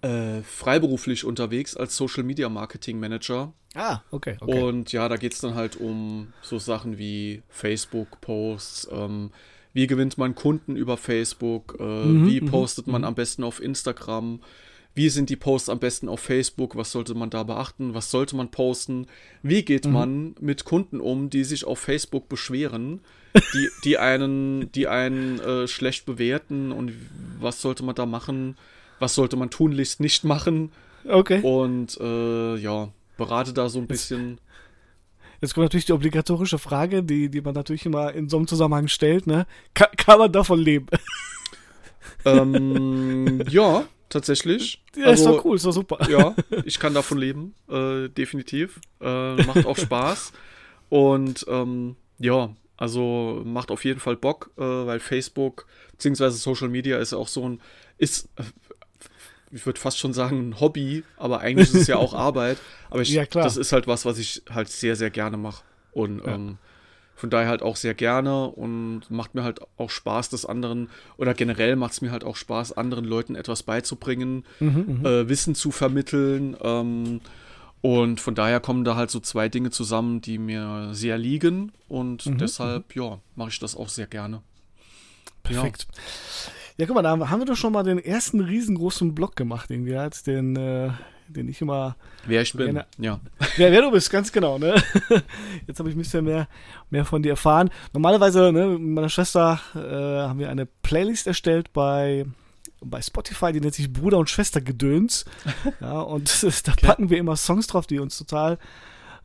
äh, 0.02 0.42
freiberuflich 0.42 1.24
unterwegs 1.24 1.76
als 1.76 1.96
Social 1.96 2.22
Media 2.22 2.48
Marketing 2.48 2.98
Manager. 2.98 3.52
Ah, 3.74 4.00
okay. 4.10 4.36
okay. 4.40 4.62
Und 4.62 4.92
ja, 4.92 5.08
da 5.08 5.16
geht 5.16 5.34
es 5.34 5.40
dann 5.40 5.54
halt 5.54 5.76
um 5.76 6.32
so 6.42 6.58
Sachen 6.58 6.98
wie 6.98 7.42
Facebook-Posts, 7.48 8.88
ähm, 8.92 9.30
wie 9.72 9.86
gewinnt 9.86 10.18
man 10.18 10.34
Kunden 10.34 10.76
über 10.76 10.96
Facebook, 10.96 11.76
äh, 11.78 11.82
mhm, 11.82 12.26
wie 12.26 12.40
mhm, 12.40 12.46
postet 12.46 12.86
man 12.86 13.02
mhm. 13.02 13.08
am 13.08 13.14
besten 13.14 13.44
auf 13.44 13.62
Instagram, 13.62 14.40
wie 14.94 15.08
sind 15.08 15.30
die 15.30 15.36
Posts 15.36 15.68
am 15.68 15.78
besten 15.78 16.08
auf 16.08 16.20
Facebook, 16.20 16.74
was 16.74 16.90
sollte 16.90 17.14
man 17.14 17.30
da 17.30 17.44
beachten, 17.44 17.94
was 17.94 18.10
sollte 18.10 18.34
man 18.34 18.50
posten, 18.50 19.06
wie 19.42 19.64
geht 19.64 19.86
mhm. 19.86 19.92
man 19.92 20.34
mit 20.40 20.64
Kunden 20.64 21.00
um, 21.00 21.30
die 21.30 21.44
sich 21.44 21.64
auf 21.64 21.78
Facebook 21.78 22.28
beschweren, 22.28 23.00
die, 23.54 23.68
die 23.84 23.98
einen, 23.98 24.72
die 24.72 24.88
einen 24.88 25.38
äh, 25.38 25.68
schlecht 25.68 26.06
bewerten 26.06 26.72
und 26.72 26.92
was 27.38 27.60
sollte 27.60 27.84
man 27.84 27.94
da 27.94 28.04
machen, 28.04 28.56
was 29.00 29.14
sollte 29.14 29.36
man 29.36 29.50
tunlichst 29.50 29.98
nicht 29.98 30.22
machen. 30.24 30.70
Okay. 31.08 31.40
Und 31.42 31.98
äh, 32.00 32.56
ja, 32.56 32.88
berate 33.16 33.52
da 33.52 33.68
so 33.68 33.80
ein 33.80 33.88
bisschen. 33.88 34.38
Jetzt 35.40 35.54
kommt 35.54 35.64
natürlich 35.64 35.86
die 35.86 35.92
obligatorische 35.92 36.58
Frage, 36.58 37.02
die, 37.02 37.30
die 37.30 37.40
man 37.40 37.54
natürlich 37.54 37.86
immer 37.86 38.12
in 38.12 38.28
so 38.28 38.36
einem 38.36 38.46
Zusammenhang 38.46 38.88
stellt, 38.88 39.26
ne? 39.26 39.46
Kann, 39.74 39.88
kann 39.96 40.18
man 40.18 40.30
davon 40.30 40.60
leben? 40.60 40.86
Ähm, 42.24 43.42
ja, 43.48 43.84
tatsächlich. 44.08 44.82
Ja, 44.96 45.06
also, 45.06 45.30
ist 45.30 45.36
doch 45.36 45.44
cool, 45.44 45.56
ist 45.56 45.64
doch 45.64 45.72
super. 45.72 45.98
Ja, 46.10 46.34
ich 46.64 46.78
kann 46.78 46.94
davon 46.94 47.18
leben, 47.18 47.54
äh, 47.68 48.08
definitiv. 48.08 48.80
Äh, 49.00 49.42
macht 49.44 49.64
auch 49.66 49.78
Spaß. 49.78 50.32
Und 50.90 51.46
ähm, 51.48 51.96
ja, 52.18 52.54
also 52.76 53.42
macht 53.44 53.70
auf 53.70 53.84
jeden 53.84 54.00
Fall 54.00 54.16
Bock, 54.16 54.50
äh, 54.56 54.62
weil 54.62 55.00
Facebook 55.00 55.66
bzw. 55.92 56.30
Social 56.30 56.68
Media 56.68 56.98
ist 56.98 57.12
ja 57.12 57.18
auch 57.18 57.28
so 57.28 57.48
ein, 57.48 57.60
ist, 57.98 58.28
ich 59.50 59.66
würde 59.66 59.80
fast 59.80 59.98
schon 59.98 60.12
sagen, 60.12 60.50
ein 60.50 60.60
Hobby, 60.60 61.04
aber 61.16 61.40
eigentlich 61.40 61.68
ist 61.68 61.82
es 61.82 61.86
ja 61.86 61.96
auch 61.96 62.14
Arbeit. 62.14 62.58
Aber 62.88 63.02
ich, 63.02 63.10
ja, 63.10 63.24
das 63.24 63.56
ist 63.56 63.72
halt 63.72 63.86
was, 63.86 64.04
was 64.04 64.18
ich 64.18 64.42
halt 64.50 64.68
sehr, 64.68 64.96
sehr 64.96 65.10
gerne 65.10 65.36
mache. 65.36 65.64
Und 65.92 66.24
ja. 66.24 66.34
ähm, 66.34 66.58
von 67.16 67.30
daher 67.30 67.48
halt 67.48 67.62
auch 67.62 67.76
sehr 67.76 67.94
gerne 67.94 68.46
und 68.46 69.10
macht 69.10 69.34
mir 69.34 69.42
halt 69.42 69.60
auch 69.76 69.90
Spaß, 69.90 70.30
das 70.30 70.46
anderen 70.46 70.88
oder 71.18 71.34
generell 71.34 71.76
macht 71.76 71.92
es 71.92 72.00
mir 72.00 72.12
halt 72.12 72.24
auch 72.24 72.36
Spaß, 72.36 72.72
anderen 72.72 73.04
Leuten 73.04 73.34
etwas 73.34 73.62
beizubringen, 73.62 74.44
mhm, 74.58 75.00
mhm, 75.00 75.06
äh, 75.06 75.28
Wissen 75.28 75.54
zu 75.54 75.70
vermitteln. 75.70 76.56
Ähm, 76.62 77.20
und 77.82 78.20
von 78.20 78.34
daher 78.34 78.60
kommen 78.60 78.84
da 78.84 78.94
halt 78.94 79.10
so 79.10 79.20
zwei 79.20 79.48
Dinge 79.48 79.70
zusammen, 79.70 80.20
die 80.20 80.38
mir 80.38 80.90
sehr 80.92 81.18
liegen 81.18 81.72
und 81.88 82.24
mhm, 82.24 82.38
deshalb, 82.38 82.94
mhm. 82.96 83.02
ja, 83.02 83.18
mache 83.36 83.50
ich 83.50 83.58
das 83.58 83.76
auch 83.76 83.88
sehr 83.88 84.06
gerne. 84.06 84.42
Perfekt. 85.42 85.86
Ja. 85.90 86.52
Ja. 86.80 86.86
guck 86.86 86.94
mal, 86.94 87.02
da 87.02 87.10
haben 87.30 87.40
wir 87.40 87.46
doch 87.46 87.56
schon 87.56 87.72
mal 87.72 87.82
den 87.82 87.98
ersten 87.98 88.40
riesengroßen 88.40 89.14
Block 89.14 89.36
gemacht, 89.36 89.70
irgendwie, 89.70 89.96
als 89.96 90.22
den, 90.22 90.56
äh, 90.56 90.90
den 91.28 91.48
ich 91.48 91.60
immer. 91.60 91.96
Wer 92.26 92.42
ich 92.42 92.52
bin, 92.52 92.66
gerne, 92.66 92.86
ja. 92.98 93.20
Wer, 93.56 93.72
wer 93.72 93.82
du 93.82 93.90
bist, 93.90 94.10
ganz 94.10 94.32
genau, 94.32 94.58
ne? 94.58 94.74
Jetzt 95.66 95.78
habe 95.78 95.88
ich 95.88 95.94
ein 95.94 95.98
bisschen 95.98 96.24
mehr, 96.24 96.48
mehr 96.90 97.04
von 97.04 97.22
dir 97.22 97.30
erfahren. 97.30 97.70
Normalerweise, 97.92 98.52
ne, 98.52 98.66
mit 98.66 98.80
meiner 98.80 99.08
Schwester 99.08 99.60
äh, 99.74 100.28
haben 100.28 100.38
wir 100.38 100.50
eine 100.50 100.66
Playlist 100.66 101.26
erstellt 101.26 101.72
bei 101.72 102.26
bei 102.82 103.02
Spotify, 103.02 103.52
die 103.52 103.60
nennt 103.60 103.74
sich 103.74 103.92
Bruder 103.92 104.18
und 104.18 104.30
Schwester 104.30 104.60
Gedöns. 104.60 105.24
Ja, 105.80 106.00
und 106.00 106.42
da 106.66 106.72
packen 106.80 107.10
wir 107.10 107.18
immer 107.18 107.36
Songs 107.36 107.66
drauf, 107.66 107.86
die 107.86 107.98
uns 107.98 108.16
total 108.18 108.58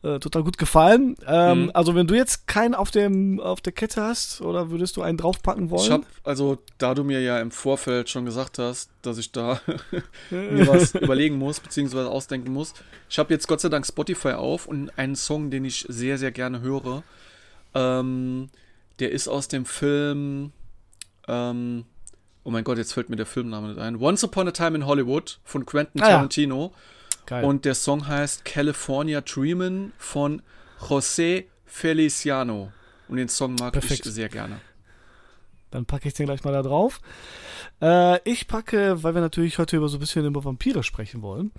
äh, 0.02 0.18
total 0.18 0.42
gut 0.42 0.58
gefallen. 0.58 1.16
Ähm, 1.26 1.64
mhm. 1.64 1.70
Also 1.74 1.94
wenn 1.94 2.06
du 2.06 2.14
jetzt 2.14 2.46
keinen 2.46 2.74
auf, 2.74 2.90
dem, 2.90 3.40
auf 3.40 3.60
der 3.60 3.72
Kette 3.72 4.02
hast, 4.02 4.40
oder 4.40 4.70
würdest 4.70 4.96
du 4.96 5.02
einen 5.02 5.18
draufpacken 5.18 5.70
wollen? 5.70 5.82
Ich 5.82 5.90
hab, 5.90 6.02
also 6.24 6.58
da 6.78 6.94
du 6.94 7.04
mir 7.04 7.20
ja 7.20 7.40
im 7.40 7.50
Vorfeld 7.50 8.08
schon 8.08 8.24
gesagt 8.24 8.58
hast, 8.58 8.90
dass 9.02 9.18
ich 9.18 9.32
da 9.32 9.60
mir 10.30 10.66
was 10.66 10.94
überlegen 10.94 11.38
muss, 11.38 11.60
beziehungsweise 11.60 12.10
ausdenken 12.10 12.52
muss. 12.52 12.74
Ich 13.08 13.18
habe 13.18 13.32
jetzt 13.32 13.46
Gott 13.48 13.60
sei 13.60 13.68
Dank 13.68 13.86
Spotify 13.86 14.32
auf 14.32 14.66
und 14.66 14.90
einen 14.98 15.16
Song, 15.16 15.50
den 15.50 15.64
ich 15.64 15.86
sehr, 15.88 16.18
sehr 16.18 16.32
gerne 16.32 16.60
höre. 16.60 17.02
Ähm, 17.74 18.48
der 18.98 19.12
ist 19.12 19.28
aus 19.28 19.48
dem 19.48 19.66
Film 19.66 20.52
ähm, 21.28 21.84
Oh 22.46 22.50
mein 22.50 22.62
Gott, 22.62 22.78
jetzt 22.78 22.92
fällt 22.92 23.10
mir 23.10 23.16
der 23.16 23.26
Filmname 23.26 23.66
nicht 23.66 23.80
ein. 23.80 23.96
Once 23.96 24.22
Upon 24.22 24.46
a 24.46 24.52
Time 24.52 24.76
in 24.76 24.86
Hollywood 24.86 25.40
von 25.42 25.66
Quentin 25.66 26.00
ah, 26.00 26.10
Tarantino. 26.10 26.72
Ja. 26.72 26.80
Geil. 27.26 27.44
Und 27.44 27.64
der 27.64 27.74
Song 27.74 28.06
heißt 28.06 28.44
California 28.44 29.20
Dreamin' 29.20 29.92
von 29.98 30.42
José 30.80 31.44
Feliciano. 31.64 32.72
Und 33.08 33.16
den 33.18 33.28
Song 33.28 33.54
mag 33.56 33.72
Perfekt. 33.72 34.06
ich 34.06 34.12
sehr 34.12 34.28
gerne. 34.28 34.60
Dann 35.76 35.84
packe 35.84 36.08
ich 36.08 36.14
den 36.14 36.24
gleich 36.24 36.42
mal 36.42 36.54
da 36.54 36.62
drauf. 36.62 37.02
Äh, 37.82 38.18
ich 38.26 38.48
packe, 38.48 39.02
weil 39.02 39.14
wir 39.14 39.20
natürlich 39.20 39.58
heute 39.58 39.76
über 39.76 39.90
so 39.90 39.98
ein 39.98 40.00
bisschen 40.00 40.24
über 40.24 40.42
Vampire 40.42 40.82
sprechen 40.82 41.20
wollen, 41.20 41.52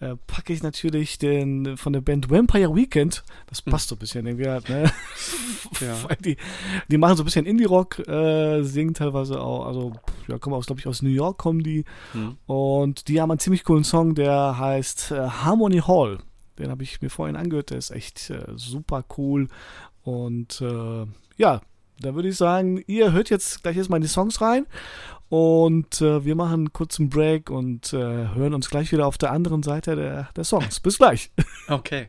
äh, 0.00 0.16
packe 0.26 0.54
ich 0.54 0.62
natürlich 0.62 1.18
den 1.18 1.76
von 1.76 1.92
der 1.92 2.00
Band 2.00 2.30
Vampire 2.30 2.74
Weekend. 2.74 3.24
Das 3.46 3.58
hm. 3.58 3.70
passt 3.70 3.90
so 3.90 3.96
ein 3.96 3.98
bisschen 3.98 4.26
irgendwie 4.26 4.48
halt, 4.48 4.70
ne? 4.70 4.90
ja. 5.80 6.14
die, 6.24 6.38
die 6.90 6.96
machen 6.96 7.18
so 7.18 7.24
ein 7.24 7.26
bisschen 7.26 7.44
Indie-Rock, 7.44 8.08
äh, 8.08 8.62
singen 8.62 8.94
teilweise 8.94 9.38
auch, 9.38 9.66
also 9.66 9.92
ja, 10.28 10.38
kommen 10.38 10.56
aus, 10.56 10.64
glaube 10.64 10.80
ich, 10.80 10.86
aus 10.86 11.02
New 11.02 11.10
York 11.10 11.36
kommen 11.36 11.62
die. 11.62 11.84
Hm. 12.12 12.38
Und 12.46 13.08
die 13.08 13.20
haben 13.20 13.30
einen 13.30 13.38
ziemlich 13.38 13.64
coolen 13.64 13.84
Song, 13.84 14.14
der 14.14 14.58
heißt 14.58 15.10
äh, 15.10 15.28
Harmony 15.28 15.80
Hall. 15.80 16.20
Den 16.58 16.70
habe 16.70 16.84
ich 16.84 17.02
mir 17.02 17.10
vorhin 17.10 17.36
angehört, 17.36 17.68
der 17.68 17.76
ist 17.76 17.90
echt 17.90 18.30
äh, 18.30 18.46
super 18.56 19.04
cool. 19.18 19.48
Und 20.04 20.62
äh, 20.62 21.04
ja, 21.36 21.60
da 22.00 22.14
würde 22.14 22.28
ich 22.28 22.36
sagen, 22.36 22.82
ihr 22.86 23.12
hört 23.12 23.30
jetzt 23.30 23.62
gleich 23.62 23.76
erstmal 23.76 23.98
in 23.98 24.02
die 24.02 24.08
Songs 24.08 24.40
rein 24.40 24.66
und 25.28 26.00
äh, 26.00 26.24
wir 26.24 26.34
machen 26.34 26.54
einen 26.54 26.72
kurzen 26.72 27.10
Break 27.10 27.50
und 27.50 27.92
äh, 27.92 27.96
hören 27.96 28.54
uns 28.54 28.70
gleich 28.70 28.92
wieder 28.92 29.06
auf 29.06 29.18
der 29.18 29.32
anderen 29.32 29.62
Seite 29.62 29.96
der, 29.96 30.28
der 30.34 30.44
Songs. 30.44 30.80
Bis 30.80 30.98
gleich. 30.98 31.30
Okay. 31.68 32.08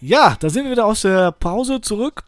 Ja, 0.00 0.36
da 0.40 0.50
sind 0.50 0.64
wir 0.64 0.72
wieder 0.72 0.86
aus 0.86 1.02
der 1.02 1.30
Pause 1.30 1.80
zurück. 1.80 2.24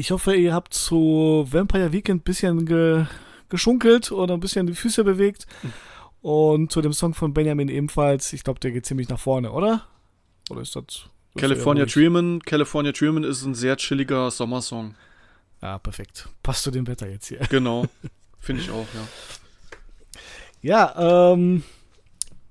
Ich 0.00 0.12
hoffe, 0.12 0.34
ihr 0.34 0.54
habt 0.54 0.72
zu 0.72 1.46
Vampire 1.50 1.92
Weekend 1.92 2.22
ein 2.22 2.24
bisschen 2.24 2.64
ge 2.64 3.04
geschunkelt 3.50 4.10
oder 4.10 4.32
ein 4.32 4.40
bisschen 4.40 4.66
die 4.66 4.74
Füße 4.74 5.04
bewegt. 5.04 5.46
Und 6.22 6.72
zu 6.72 6.80
dem 6.80 6.94
Song 6.94 7.12
von 7.12 7.34
Benjamin 7.34 7.68
ebenfalls. 7.68 8.32
Ich 8.32 8.42
glaube, 8.42 8.60
der 8.60 8.70
geht 8.70 8.86
ziemlich 8.86 9.10
nach 9.10 9.18
vorne, 9.18 9.52
oder? 9.52 9.86
Oder 10.48 10.62
ist 10.62 10.74
das. 10.74 11.04
California 11.36 11.84
Dreamin'. 11.84 12.42
California 12.42 12.92
Dreamin' 12.92 13.24
ist 13.24 13.44
ein 13.44 13.54
sehr 13.54 13.76
chilliger 13.76 14.30
Sommersong. 14.30 14.94
Ja, 15.60 15.78
perfekt. 15.78 16.30
Passt 16.42 16.62
zu 16.62 16.70
dem 16.70 16.86
Wetter 16.86 17.06
jetzt 17.06 17.26
hier. 17.26 17.40
Genau. 17.50 17.84
Finde 18.40 18.62
ich 18.62 18.70
auch, 18.70 18.86
ja. 18.94 19.06
Ja, 20.62 21.32
ähm, 21.34 21.62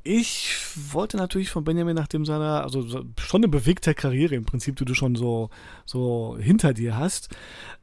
ich 0.10 0.56
wollte 0.92 1.18
natürlich 1.18 1.52
von 1.52 1.64
Benjamin 1.64 1.96
nachdem 1.96 2.26
seiner, 2.26 2.64
also 2.64 2.84
schon 3.20 3.40
eine 3.44 3.48
bewegte 3.48 3.94
Karriere 3.94 4.34
im 4.34 4.44
Prinzip, 4.44 4.76
die 4.78 4.86
du 4.86 4.96
schon 4.96 5.16
so, 5.16 5.52
so 5.86 6.36
hinter 6.40 6.74
dir 6.74 6.98
hast, 6.98 7.30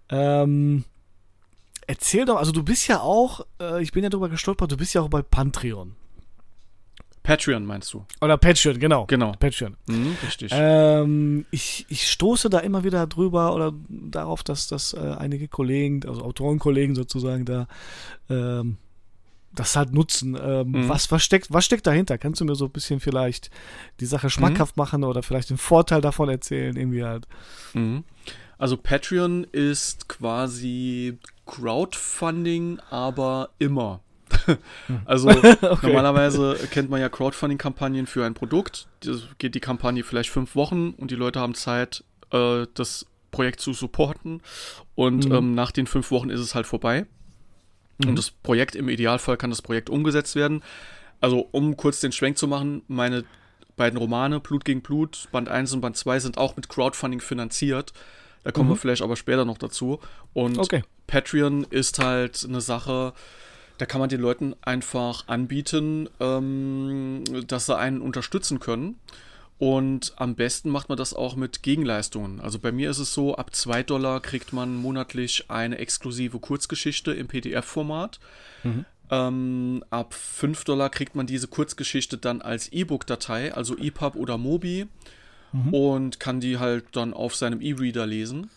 ähm, 0.08 0.84
erzähl 1.86 2.24
doch, 2.24 2.36
also 2.36 2.50
du 2.50 2.64
bist 2.64 2.88
ja 2.88 3.00
auch, 3.00 3.46
äh, 3.60 3.80
ich 3.80 3.92
bin 3.92 4.02
ja 4.02 4.10
drüber 4.10 4.28
gestolpert, 4.28 4.72
du 4.72 4.76
bist 4.76 4.92
ja 4.92 5.02
auch 5.02 5.08
bei 5.08 5.22
Pantreon. 5.22 5.94
Patreon 7.22 7.64
meinst 7.64 7.92
du? 7.92 8.04
Oder 8.20 8.36
Patreon, 8.36 8.78
genau. 8.80 9.06
Genau. 9.06 9.32
Patreon. 9.32 9.76
Mhm, 9.86 10.16
richtig. 10.24 10.50
Ähm, 10.52 11.46
ich, 11.52 11.86
ich 11.88 12.08
stoße 12.10 12.50
da 12.50 12.58
immer 12.58 12.82
wieder 12.82 13.06
drüber 13.06 13.54
oder 13.54 13.72
darauf, 13.88 14.42
dass, 14.42 14.66
dass 14.66 14.94
äh, 14.94 15.14
einige 15.18 15.46
Kollegen, 15.46 16.00
also 16.08 16.22
Autorenkollegen 16.22 16.96
sozusagen, 16.96 17.44
da 17.44 17.68
ähm, 18.30 18.78
das 19.56 19.76
halt 19.76 19.92
nutzen. 19.92 20.38
Ähm, 20.40 20.70
mhm. 20.70 20.88
was, 20.88 21.10
was, 21.10 21.22
steckt, 21.22 21.52
was 21.52 21.64
steckt 21.64 21.86
dahinter? 21.86 22.18
Kannst 22.18 22.40
du 22.40 22.44
mir 22.44 22.54
so 22.54 22.66
ein 22.66 22.70
bisschen 22.70 23.00
vielleicht 23.00 23.50
die 24.00 24.06
Sache 24.06 24.30
schmackhaft 24.30 24.76
mhm. 24.76 24.82
machen 24.82 25.04
oder 25.04 25.22
vielleicht 25.22 25.50
den 25.50 25.58
Vorteil 25.58 26.00
davon 26.00 26.28
erzählen, 26.28 26.76
irgendwie 26.76 27.04
halt? 27.04 27.26
Mhm. 27.74 28.04
Also 28.58 28.76
Patreon 28.76 29.44
ist 29.44 30.08
quasi 30.08 31.18
Crowdfunding, 31.44 32.80
aber 32.90 33.50
immer. 33.58 34.00
also 35.04 35.28
okay. 35.30 35.78
normalerweise 35.82 36.56
kennt 36.70 36.90
man 36.90 37.00
ja 37.00 37.08
Crowdfunding-Kampagnen 37.08 38.06
für 38.06 38.24
ein 38.24 38.34
Produkt. 38.34 38.88
Das 39.00 39.22
geht 39.38 39.54
die 39.54 39.60
Kampagne 39.60 40.02
vielleicht 40.04 40.30
fünf 40.30 40.54
Wochen 40.54 40.90
und 40.90 41.10
die 41.10 41.16
Leute 41.16 41.40
haben 41.40 41.54
Zeit, 41.54 42.04
äh, 42.32 42.66
das 42.74 43.06
Projekt 43.30 43.60
zu 43.60 43.72
supporten. 43.72 44.40
Und 44.94 45.28
mhm. 45.28 45.34
ähm, 45.34 45.54
nach 45.54 45.70
den 45.70 45.86
fünf 45.86 46.10
Wochen 46.10 46.30
ist 46.30 46.40
es 46.40 46.54
halt 46.54 46.66
vorbei. 46.66 47.06
Mhm. 47.98 48.10
Und 48.10 48.16
das 48.16 48.30
Projekt, 48.30 48.74
im 48.74 48.88
Idealfall 48.88 49.36
kann 49.36 49.50
das 49.50 49.62
Projekt 49.62 49.90
umgesetzt 49.90 50.36
werden. 50.36 50.62
Also, 51.20 51.48
um 51.52 51.76
kurz 51.76 52.00
den 52.00 52.12
Schwenk 52.12 52.38
zu 52.38 52.46
machen, 52.46 52.82
meine 52.88 53.24
beiden 53.76 53.98
Romane, 53.98 54.40
Blut 54.40 54.64
gegen 54.64 54.82
Blut, 54.82 55.28
Band 55.32 55.48
1 55.48 55.72
und 55.74 55.80
Band 55.80 55.96
2, 55.96 56.20
sind 56.20 56.38
auch 56.38 56.56
mit 56.56 56.68
Crowdfunding 56.68 57.20
finanziert. 57.20 57.92
Da 58.44 58.52
kommen 58.52 58.68
mhm. 58.68 58.74
wir 58.74 58.76
vielleicht 58.76 59.02
aber 59.02 59.16
später 59.16 59.44
noch 59.44 59.58
dazu. 59.58 60.00
Und 60.32 60.58
okay. 60.58 60.82
Patreon 61.06 61.64
ist 61.64 61.98
halt 61.98 62.44
eine 62.48 62.60
Sache, 62.60 63.12
da 63.78 63.86
kann 63.86 64.00
man 64.00 64.08
den 64.08 64.20
Leuten 64.20 64.54
einfach 64.62 65.28
anbieten, 65.28 66.08
ähm, 66.20 67.24
dass 67.46 67.66
sie 67.66 67.76
einen 67.76 68.00
unterstützen 68.00 68.60
können. 68.60 68.98
Und 69.58 70.12
am 70.16 70.34
besten 70.34 70.68
macht 70.68 70.90
man 70.90 70.98
das 70.98 71.14
auch 71.14 71.34
mit 71.34 71.62
Gegenleistungen. 71.62 72.40
Also 72.40 72.58
bei 72.58 72.72
mir 72.72 72.90
ist 72.90 72.98
es 72.98 73.14
so, 73.14 73.36
ab 73.36 73.54
2 73.54 73.84
Dollar 73.84 74.20
kriegt 74.20 74.52
man 74.52 74.76
monatlich 74.76 75.46
eine 75.48 75.78
exklusive 75.78 76.38
Kurzgeschichte 76.38 77.12
im 77.12 77.26
PDF-Format. 77.26 78.20
Mhm. 78.64 78.84
Ähm, 79.10 79.84
ab 79.88 80.12
5 80.12 80.64
Dollar 80.64 80.90
kriegt 80.90 81.14
man 81.14 81.26
diese 81.26 81.48
Kurzgeschichte 81.48 82.18
dann 82.18 82.42
als 82.42 82.70
E-Book-Datei, 82.70 83.54
also 83.54 83.78
EPUB 83.78 84.16
oder 84.16 84.36
Mobi, 84.36 84.88
mhm. 85.52 85.72
und 85.72 86.20
kann 86.20 86.40
die 86.40 86.58
halt 86.58 86.84
dann 86.92 87.14
auf 87.14 87.34
seinem 87.34 87.62
E-Reader 87.62 88.06
lesen. 88.06 88.50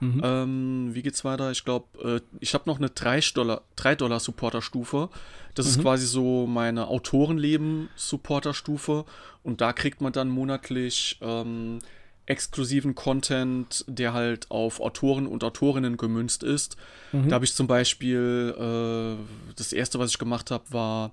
Mhm. 0.00 0.20
Ähm, 0.24 0.90
wie 0.94 1.02
geht's 1.02 1.24
weiter? 1.24 1.50
Ich 1.50 1.64
glaube, 1.64 1.86
äh, 2.02 2.20
ich 2.40 2.54
habe 2.54 2.68
noch 2.68 2.78
eine 2.78 2.90
3 2.90 3.20
Dollar, 3.34 3.62
3 3.76 3.94
Dollar 3.96 4.20
Supporter-Stufe. 4.20 5.08
Das 5.54 5.66
mhm. 5.66 5.70
ist 5.70 5.82
quasi 5.82 6.06
so 6.06 6.46
meine 6.46 6.88
Autorenleben-Supporter-Stufe. 6.88 9.04
Und 9.42 9.60
da 9.60 9.72
kriegt 9.72 10.00
man 10.00 10.12
dann 10.12 10.30
monatlich 10.30 11.18
ähm, 11.20 11.80
exklusiven 12.26 12.94
Content, 12.94 13.84
der 13.88 14.14
halt 14.14 14.50
auf 14.50 14.80
Autoren 14.80 15.26
und 15.26 15.44
Autorinnen 15.44 15.96
gemünzt 15.96 16.42
ist. 16.42 16.76
Mhm. 17.12 17.28
Da 17.28 17.34
habe 17.34 17.44
ich 17.44 17.54
zum 17.54 17.66
Beispiel, 17.66 18.54
äh, 18.56 19.16
das 19.56 19.72
erste, 19.72 19.98
was 19.98 20.12
ich 20.12 20.18
gemacht 20.18 20.50
habe, 20.50 20.64
war, 20.70 21.12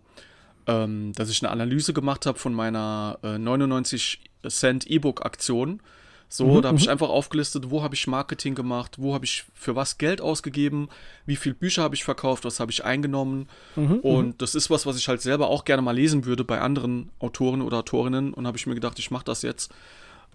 ähm, 0.67 1.13
dass 1.13 1.29
ich 1.29 1.41
eine 1.41 1.51
Analyse 1.51 1.93
gemacht 1.93 2.25
habe 2.25 2.37
von 2.37 2.53
meiner 2.53 3.19
äh, 3.23 3.37
99 3.37 4.19
Cent 4.47 4.85
E-Book-Aktion. 4.85 5.81
So, 6.29 6.45
mhm, 6.45 6.61
da 6.61 6.67
habe 6.69 6.77
ich 6.77 6.85
mhm. 6.85 6.91
einfach 6.91 7.09
aufgelistet, 7.09 7.69
wo 7.69 7.83
habe 7.83 7.95
ich 7.95 8.05
Marketing 8.05 8.53
gemacht, 8.53 8.97
wo 8.99 9.13
habe 9.13 9.23
ich 9.23 9.45
für 9.53 9.75
was 9.75 9.97
Geld 9.97 10.19
ausgegeben, 10.19 10.89
wie 11.25 11.37
viele 11.37 11.55
Bücher 11.55 11.83
habe 11.83 11.95
ich 11.95 12.03
verkauft, 12.03 12.43
was 12.43 12.59
habe 12.59 12.71
ich 12.71 12.83
eingenommen. 12.83 13.47
Mhm, 13.75 13.83
mhm, 13.83 13.99
und 13.99 14.41
das 14.41 14.53
ist 14.53 14.69
was, 14.69 14.85
was 14.85 14.97
ich 14.97 15.07
halt 15.07 15.21
selber 15.21 15.47
auch 15.47 15.63
gerne 15.63 15.81
mal 15.81 15.95
lesen 15.95 16.25
würde 16.25 16.43
bei 16.43 16.59
anderen 16.59 17.11
Autoren 17.19 17.61
oder 17.61 17.77
Autorinnen. 17.77 18.33
Und 18.33 18.45
habe 18.45 18.57
ich 18.57 18.67
mir 18.67 18.75
gedacht, 18.75 18.99
ich 18.99 19.09
mache 19.09 19.25
das 19.25 19.41
jetzt. 19.41 19.71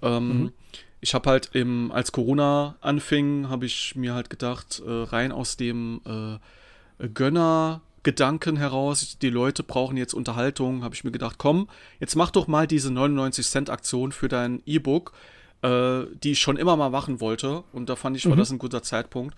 Ähm, 0.01 0.29
mhm. 0.29 0.53
Ich 1.01 1.15
habe 1.15 1.29
halt 1.29 1.51
im, 1.53 1.93
als 1.93 2.13
Corona 2.13 2.77
anfing, 2.81 3.49
habe 3.51 3.67
ich 3.67 3.95
mir 3.95 4.15
halt 4.15 4.31
gedacht, 4.31 4.81
äh, 4.87 4.91
rein 4.91 5.31
aus 5.31 5.57
dem 5.57 6.01
äh, 6.07 7.09
Gönner 7.09 7.83
Gedanken 8.03 8.57
heraus, 8.57 9.17
die 9.21 9.31
Leute 9.31 9.63
brauchen 9.63 9.97
jetzt 9.97 10.15
Unterhaltung, 10.15 10.83
habe 10.83 10.95
ich 10.95 11.05
mir 11.05 11.13
gedacht, 11.13 11.37
komm, 11.39 11.69
jetzt 12.01 12.17
mach 12.17 12.31
doch 12.31 12.49
mal 12.49 12.67
diese 12.67 12.91
99 12.91 13.47
Cent 13.47 13.71
Aktion 13.71 14.11
für 14.11 14.29
dein 14.29 14.61
E-Book 14.67 15.13
äh, 15.63 16.05
die 16.23 16.33
ich 16.33 16.41
schon 16.41 16.57
immer 16.57 16.77
mal 16.77 16.91
machen 16.91 17.21
wollte. 17.21 17.65
Und 17.73 17.89
da 17.89 17.97
fand 17.97 18.17
ich, 18.17 18.27
war 18.27 18.35
mhm. 18.35 18.41
das 18.41 18.51
ein 18.51 18.59
guter 18.59 18.83
Zeitpunkt. 18.83 19.37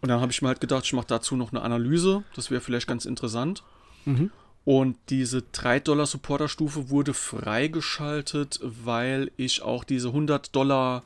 Und 0.00 0.08
dann 0.08 0.20
habe 0.20 0.32
ich 0.32 0.42
mir 0.42 0.48
halt 0.48 0.60
gedacht, 0.60 0.84
ich 0.84 0.92
mache 0.92 1.06
dazu 1.06 1.36
noch 1.36 1.52
eine 1.52 1.62
Analyse. 1.62 2.24
Das 2.34 2.50
wäre 2.50 2.60
vielleicht 2.60 2.88
ganz 2.88 3.04
interessant. 3.04 3.62
Mhm. 4.04 4.30
Und 4.64 4.96
diese 5.08 5.38
3-Dollar-Supporter-Stufe 5.38 6.90
wurde 6.90 7.14
freigeschaltet, 7.14 8.60
weil 8.62 9.30
ich 9.36 9.62
auch 9.62 9.84
diese 9.84 10.08
100 10.08 10.54
Dollar 10.54 11.02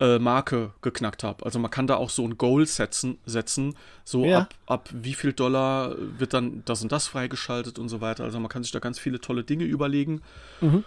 äh, 0.00 0.18
Marke 0.18 0.72
geknackt 0.80 1.22
habe. 1.22 1.44
Also 1.44 1.58
man 1.58 1.70
kann 1.70 1.86
da 1.86 1.96
auch 1.96 2.10
so 2.10 2.26
ein 2.26 2.38
Goal 2.38 2.66
setzen, 2.66 3.18
setzen 3.24 3.76
so 4.04 4.24
ja. 4.24 4.40
ab, 4.40 4.54
ab 4.66 4.88
wie 4.92 5.14
viel 5.14 5.32
Dollar 5.32 5.94
wird 6.18 6.34
dann 6.34 6.62
das 6.64 6.82
und 6.82 6.92
das 6.92 7.06
freigeschaltet 7.06 7.78
und 7.78 7.88
so 7.88 8.00
weiter. 8.00 8.24
Also 8.24 8.40
man 8.40 8.48
kann 8.48 8.62
sich 8.62 8.72
da 8.72 8.78
ganz 8.78 8.98
viele 8.98 9.20
tolle 9.20 9.44
Dinge 9.44 9.64
überlegen. 9.64 10.22
Mhm. 10.60 10.84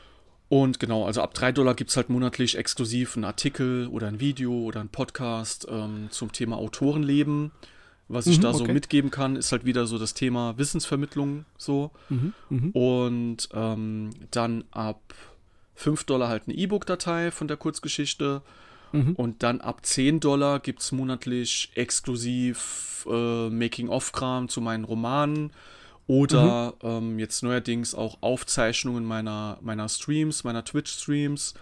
Und 0.48 0.80
genau, 0.80 1.06
also 1.06 1.22
ab 1.22 1.34
3 1.34 1.52
Dollar 1.52 1.74
gibt 1.74 1.90
es 1.90 1.98
halt 1.98 2.10
monatlich 2.10 2.58
exklusiv 2.58 3.16
einen 3.16 3.26
Artikel 3.26 3.88
oder 3.88 4.08
ein 4.08 4.20
Video 4.20 4.54
oder 4.54 4.80
ein 4.80 4.90
Podcast 4.90 5.68
ähm, 5.70 6.08
zum 6.12 6.32
Thema 6.32 6.58
Autorenleben. 6.58 7.52
Was 8.08 8.28
ich 8.28 8.38
mhm, 8.38 8.44
da 8.44 8.54
so 8.54 8.64
okay. 8.64 8.74
mitgeben 8.74 9.10
kann, 9.10 9.36
ist 9.36 9.52
halt 9.52 9.66
wieder 9.66 9.88
so 9.88 9.98
das 9.98 10.14
Thema 10.14 10.56
Wissensvermittlung 10.58 11.46
so. 11.58 11.90
Mhm, 12.10 12.34
mh. 12.50 12.70
Und 12.74 13.50
ähm, 13.54 14.12
dann 14.30 14.64
ab 14.70 15.02
5 15.74 16.04
Dollar 16.04 16.30
halt 16.30 16.44
eine 16.46 16.56
E-Book-Datei 16.56 17.32
von 17.32 17.48
der 17.48 17.58
Kurzgeschichte. 17.58 18.44
Mhm. 18.92 19.16
Und 19.16 19.42
dann 19.42 19.60
ab 19.60 19.84
10 19.84 20.20
Dollar 20.20 20.60
gibt 20.60 20.82
es 20.82 20.92
monatlich 20.92 21.72
exklusiv 21.74 23.08
äh, 23.10 23.50
Making-of-Kram 23.50 24.50
zu 24.50 24.62
meinen 24.62 24.84
Romanen 24.84 25.52
oder 26.08 26.74
mhm. 26.84 26.90
ähm, 26.90 27.20
jetzt 27.20 27.44
neuerdings 27.44 27.96
auch 27.96 28.18
Aufzeichnungen 28.22 29.06
meiner, 29.06 29.58
meiner 29.62 29.90
Streams, 29.90 30.44
meiner 30.44 30.64
Twitch-Streams, 30.64 31.56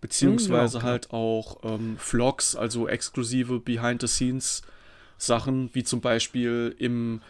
beziehungsweise 0.00 0.78
mhm, 0.78 0.84
ja, 0.84 0.90
halt 0.90 1.12
auch 1.12 1.58
ähm, 1.64 1.96
Vlogs, 1.98 2.56
also 2.56 2.88
exklusive 2.88 3.60
Behind-the-Scenes-Sachen, 3.60 5.70
wie 5.72 5.82
zum 5.82 6.02
Beispiel 6.02 6.76
im, 6.78 7.22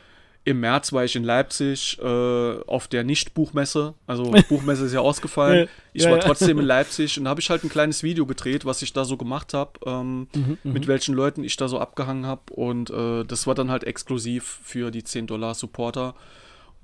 im 0.42 0.58
März 0.58 0.92
war 0.92 1.04
ich 1.04 1.14
in 1.14 1.22
Leipzig 1.22 2.00
äh, 2.00 2.60
auf 2.66 2.88
der 2.88 3.04
Nicht-Buchmesse. 3.04 3.94
Also 4.08 4.24
Buchmesse 4.48 4.86
ist 4.86 4.92
ja 4.92 5.00
ausgefallen. 5.00 5.68
Ich 5.92 6.04
war 6.04 6.18
trotzdem 6.18 6.58
in 6.58 6.64
Leipzig 6.66 7.20
und 7.20 7.28
habe 7.28 7.40
ich 7.40 7.48
halt 7.48 7.62
ein 7.62 7.70
kleines 7.70 8.02
Video 8.02 8.26
gedreht, 8.26 8.64
was 8.64 8.82
ich 8.82 8.92
da 8.92 9.04
so 9.04 9.16
gemacht 9.16 9.54
habe, 9.54 9.78
ähm, 9.86 10.26
mhm, 10.34 10.58
mhm, 10.64 10.72
mit 10.72 10.88
welchen 10.88 11.14
Leuten 11.14 11.44
ich 11.44 11.56
da 11.56 11.68
so 11.68 11.78
abgehangen 11.78 12.26
habe. 12.26 12.52
Und 12.52 12.90
äh, 12.90 13.24
das 13.24 13.46
war 13.46 13.54
dann 13.54 13.70
halt 13.70 13.84
exklusiv 13.84 14.58
für 14.64 14.90
die 14.90 15.04
10 15.04 15.28
Dollar 15.28 15.54
Supporter. 15.54 16.16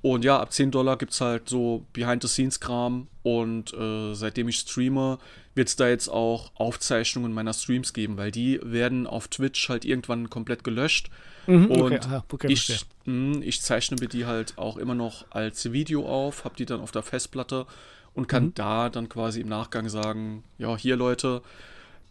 Und 0.03 0.25
ja, 0.25 0.37
ab 0.37 0.51
10 0.51 0.69
Dollar 0.69 0.97
gibt 0.97 1.13
es 1.13 1.21
halt 1.21 1.47
so 1.47 1.85
Behind-the-Scenes-Kram. 1.93 3.07
Und 3.23 3.73
äh, 3.73 4.13
seitdem 4.13 4.49
ich 4.49 4.57
streame, 4.57 5.17
wird 5.55 5.69
es 5.69 5.77
da 5.77 5.87
jetzt 5.87 6.09
auch 6.09 6.51
Aufzeichnungen 6.55 7.31
meiner 7.31 7.53
Streams 7.53 7.93
geben, 7.93 8.17
weil 8.17 8.29
die 8.29 8.59
werden 8.61 9.07
auf 9.07 9.29
Twitch 9.29 9.69
halt 9.69 9.85
irgendwann 9.85 10.29
komplett 10.29 10.65
gelöscht. 10.65 11.09
Mhm, 11.47 11.67
und 11.67 11.81
okay, 11.81 11.99
aha, 12.03 12.23
okay, 12.29 12.51
ich, 12.51 12.85
mh, 13.05 13.39
ich 13.43 13.61
zeichne 13.61 13.95
mir 13.97 14.09
die 14.09 14.25
halt 14.25 14.57
auch 14.57 14.75
immer 14.75 14.93
noch 14.93 15.25
als 15.29 15.71
Video 15.71 16.05
auf, 16.05 16.43
habe 16.43 16.57
die 16.57 16.65
dann 16.65 16.81
auf 16.81 16.91
der 16.91 17.03
Festplatte 17.03 17.65
und 18.13 18.27
kann 18.27 18.47
mhm. 18.47 18.53
da 18.55 18.89
dann 18.89 19.07
quasi 19.07 19.39
im 19.39 19.47
Nachgang 19.47 19.87
sagen, 19.87 20.43
ja, 20.57 20.75
hier 20.75 20.97
Leute, 20.97 21.41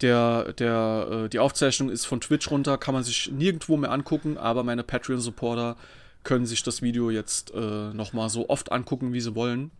der, 0.01 0.53
der, 0.53 1.25
äh, 1.25 1.29
die 1.29 1.37
Aufzeichnung 1.37 1.91
ist 1.91 2.05
von 2.05 2.21
Twitch 2.21 2.49
runter, 2.49 2.79
kann 2.79 2.95
man 2.95 3.03
sich 3.03 3.31
nirgendwo 3.31 3.77
mehr 3.77 3.91
angucken, 3.91 4.39
aber 4.39 4.63
meine 4.63 4.81
Patreon-Supporter 4.81 5.75
können 6.23 6.45
sich 6.45 6.63
das 6.63 6.81
Video 6.81 7.09
jetzt 7.09 7.53
äh, 7.53 7.93
nochmal 7.93 8.29
so 8.29 8.49
oft 8.49 8.71
angucken, 8.71 9.13
wie 9.13 9.21
sie 9.21 9.35
wollen. 9.35 9.71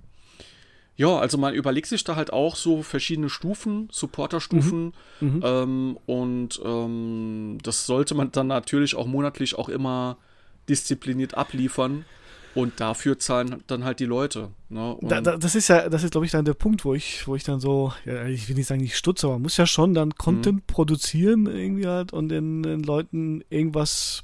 Ja, 0.95 1.17
also 1.17 1.37
man 1.37 1.55
überlegt 1.55 1.87
sich 1.87 2.03
da 2.03 2.15
halt 2.15 2.31
auch 2.31 2.55
so 2.55 2.83
verschiedene 2.83 3.29
Stufen, 3.29 3.89
Supporter-Stufen. 3.91 4.93
Mhm. 5.19 5.27
Mhm. 5.27 5.41
Ähm, 5.43 5.97
und 6.05 6.61
ähm, 6.63 7.57
das 7.63 7.85
sollte 7.85 8.13
man 8.13 8.31
dann 8.31 8.47
natürlich 8.47 8.95
auch 8.95 9.07
monatlich 9.07 9.55
auch 9.55 9.69
immer 9.69 10.17
diszipliniert 10.69 11.35
abliefern. 11.35 12.05
Und 12.55 12.79
dafür 12.79 13.17
zahlen 13.17 13.63
dann 13.65 13.83
halt 13.83 13.99
die 13.99 14.05
Leute. 14.05 14.49
Ne? 14.69 14.95
Da, 15.01 15.21
da, 15.21 15.37
das 15.37 15.55
ist 15.55 15.69
ja, 15.69 15.89
das 15.89 16.03
ist, 16.03 16.11
glaube 16.11 16.27
ich, 16.27 16.31
dann 16.31 16.45
der 16.45 16.53
Punkt, 16.53 16.85
wo 16.85 16.93
ich, 16.93 17.27
wo 17.27 17.35
ich 17.35 17.43
dann 17.43 17.59
so, 17.59 17.91
ja, 18.05 18.27
ich 18.27 18.47
will 18.47 18.55
nicht 18.55 18.67
sagen, 18.67 18.83
ich 18.83 18.95
stutze, 18.95 19.25
aber 19.25 19.35
man 19.35 19.41
muss 19.41 19.57
ja 19.57 19.65
schon 19.65 19.95
dann 19.95 20.13
Content 20.13 20.57
mhm. 20.57 20.67
produzieren 20.67 21.47
irgendwie 21.47 21.87
halt 21.87 22.13
und 22.13 22.29
den, 22.29 22.61
den 22.61 22.83
Leuten 22.83 23.43
irgendwas 23.49 24.23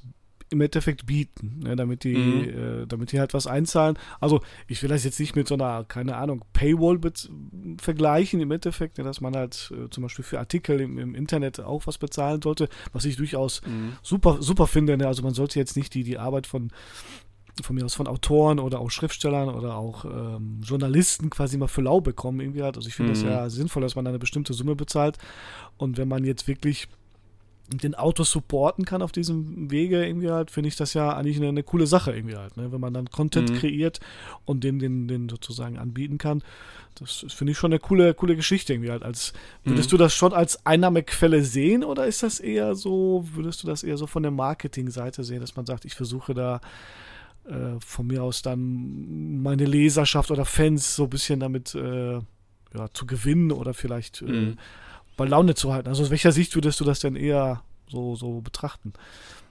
im 0.52 0.62
Endeffekt 0.62 1.06
bieten, 1.06 1.60
ne, 1.60 1.76
damit 1.76 2.04
die, 2.04 2.16
mhm. 2.16 2.84
äh, 2.84 2.88
damit 2.88 3.12
die 3.12 3.20
halt 3.20 3.34
was 3.34 3.48
einzahlen. 3.48 3.98
Also 4.20 4.42
ich 4.68 4.82
will 4.82 4.90
das 4.90 5.04
jetzt 5.04 5.20
nicht 5.20 5.36
mit 5.36 5.48
so 5.48 5.56
einer, 5.56 5.84
keine 5.84 6.18
Ahnung, 6.18 6.44
Paywall 6.54 7.00
vergleichen 7.80 8.40
im 8.40 8.52
Endeffekt, 8.52 8.98
ne, 8.98 9.04
dass 9.04 9.22
man 9.22 9.36
halt 9.36 9.72
äh, 9.74 9.90
zum 9.90 10.04
Beispiel 10.04 10.26
für 10.26 10.40
Artikel 10.40 10.82
im, 10.82 10.98
im, 10.98 11.16
Internet 11.16 11.60
auch 11.60 11.86
was 11.86 11.98
bezahlen 11.98 12.42
sollte, 12.42 12.70
was 12.94 13.06
ich 13.06 13.18
durchaus 13.18 13.62
mhm. 13.66 13.94
super, 14.02 14.42
super 14.42 14.68
finde. 14.68 14.98
Ne? 14.98 15.08
Also 15.08 15.22
man 15.22 15.34
sollte 15.34 15.60
jetzt 15.60 15.78
nicht 15.78 15.94
die, 15.94 16.04
die 16.04 16.18
Arbeit 16.18 16.48
von 16.48 16.72
von 17.62 17.76
mir 17.76 17.84
aus 17.84 17.96
von 17.96 18.08
Autoren 18.08 18.58
oder 18.58 18.80
auch 18.80 18.90
Schriftstellern 18.90 19.50
oder 19.50 19.76
auch 19.76 20.06
ähm, 20.06 20.62
Journalisten 20.64 21.30
quasi 21.30 21.58
mal 21.58 21.68
für 21.68 21.82
lau 21.82 22.00
bekommen 22.00 22.40
irgendwie 22.40 22.64
hat. 22.64 22.78
Also 22.78 22.88
ich 22.88 22.96
finde 22.96 23.12
mhm. 23.12 23.16
das 23.16 23.24
ja 23.24 23.50
sinnvoll, 23.50 23.82
dass 23.82 23.98
man 23.98 24.08
eine 24.08 24.18
bestimmte 24.18 24.54
Summe 24.54 24.78
bezahlt. 24.78 25.18
Und 25.76 25.98
wenn 25.98 26.08
man 26.08 26.24
jetzt 26.24 26.48
wirklich 26.48 26.88
den 27.78 27.96
Autor 27.96 28.26
supporten 28.26 28.86
kann 28.86 29.02
auf 29.02 29.12
diesem 29.12 29.70
Wege 29.70 30.06
irgendwie 30.06 30.32
halt, 30.32 30.52
finde 30.52 30.70
ich 30.70 30.76
das 30.76 30.94
ja 30.94 31.16
eigentlich 31.16 31.38
eine, 31.38 31.50
eine, 31.50 31.64
coole 31.64 31.88
Sache 31.88 32.12
irgendwie 32.12 32.36
halt, 32.36 32.58
ne? 32.58 32.72
wenn 32.72 32.82
man 32.82 32.94
dann 32.94 33.10
Content 33.10 33.52
mhm. 33.52 33.56
kreiert 33.56 34.00
und 34.46 34.64
den, 34.64 34.80
den, 34.80 35.08
den 35.08 35.30
sozusagen 35.30 35.78
anbieten 35.78 36.18
kann. 36.18 36.44
Das 36.96 37.26
finde 37.30 37.52
ich 37.52 37.58
schon 37.58 37.72
eine 37.72 37.80
coole, 37.80 38.14
coole 38.14 38.36
Geschichte 38.36 38.74
irgendwie 38.74 38.92
halt. 38.92 39.04
Als, 39.04 39.34
würdest 39.64 39.90
mhm. 39.90 39.92
du 39.92 39.98
das 39.98 40.14
schon 40.14 40.34
als 40.34 40.66
Einnahmequelle 40.66 41.44
sehen 41.44 41.84
oder 41.84 42.08
ist 42.08 42.24
das 42.24 42.40
eher 42.40 42.76
so, 42.76 43.26
würdest 43.34 43.64
du 43.64 43.68
das 43.68 43.84
eher 43.84 43.98
so 43.98 44.08
von 44.08 44.24
der 44.24 44.32
Marketingseite 44.32 45.24
sehen, 45.24 45.42
dass 45.42 45.56
man 45.56 45.66
sagt, 45.66 45.86
ich 45.86 45.96
versuche 45.96 46.34
da 46.34 46.62
äh, 47.46 47.80
von 47.80 48.08
mir 48.08 48.24
aus 48.24 48.42
dann 48.42 49.42
meine 49.42 49.66
Leserschaft 49.66 50.32
oder 50.32 50.46
Fans 50.46 50.96
so 50.96 51.04
ein 51.04 51.10
bisschen 51.10 51.40
damit 51.40 51.76
äh, 51.76 52.20
ja, 52.74 52.90
zu 52.94 53.06
gewinnen 53.06 53.52
oder 53.52 53.74
vielleicht 53.74 54.22
äh, 54.22 54.26
mhm. 54.26 54.58
Bei 55.20 55.26
Laune 55.26 55.54
zu 55.54 55.74
halten. 55.74 55.90
Also 55.90 56.04
aus 56.04 56.10
welcher 56.10 56.32
Sicht 56.32 56.56
würdest 56.56 56.80
du 56.80 56.86
das 56.86 57.02
denn 57.02 57.18
eher 57.18 57.62
so, 57.90 58.16
so 58.16 58.40
betrachten? 58.40 58.94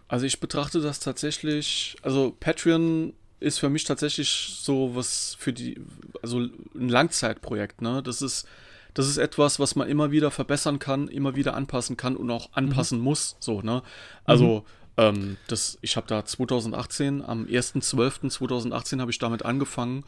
Also 0.09 0.25
ich 0.25 0.41
betrachte 0.41 0.81
das 0.81 0.99
tatsächlich, 0.99 1.97
also 2.03 2.35
Patreon 2.41 3.13
ist 3.39 3.59
für 3.59 3.69
mich 3.69 3.85
tatsächlich 3.85 4.57
so 4.61 4.97
was 4.97 5.37
für 5.39 5.53
die, 5.53 5.79
also 6.23 6.39
ein 6.41 6.89
Langzeitprojekt, 6.89 7.83
ne? 7.83 8.03
Das 8.03 8.23
ist, 8.23 8.49
das 8.95 9.07
ist 9.07 9.19
etwas, 9.19 9.61
was 9.61 9.77
man 9.77 9.89
immer 9.89 10.11
wieder 10.11 10.31
verbessern 10.31 10.79
kann, 10.79 11.07
immer 11.07 11.37
wieder 11.37 11.55
anpassen 11.55 11.99
kann 11.99 12.17
und 12.17 12.31
auch 12.31 12.49
anpassen 12.53 12.99
mhm. 12.99 13.05
muss, 13.05 13.37
so, 13.39 13.61
ne? 13.61 13.83
Also, 14.25 14.65
mhm. 14.97 15.03
ähm, 15.03 15.37
das, 15.49 15.77
ich 15.83 15.97
habe 15.97 16.07
da 16.07 16.25
2018, 16.25 17.23
am 17.23 17.45
1.12.2018 17.45 19.01
habe 19.01 19.11
ich 19.11 19.19
damit 19.19 19.45
angefangen 19.45 20.05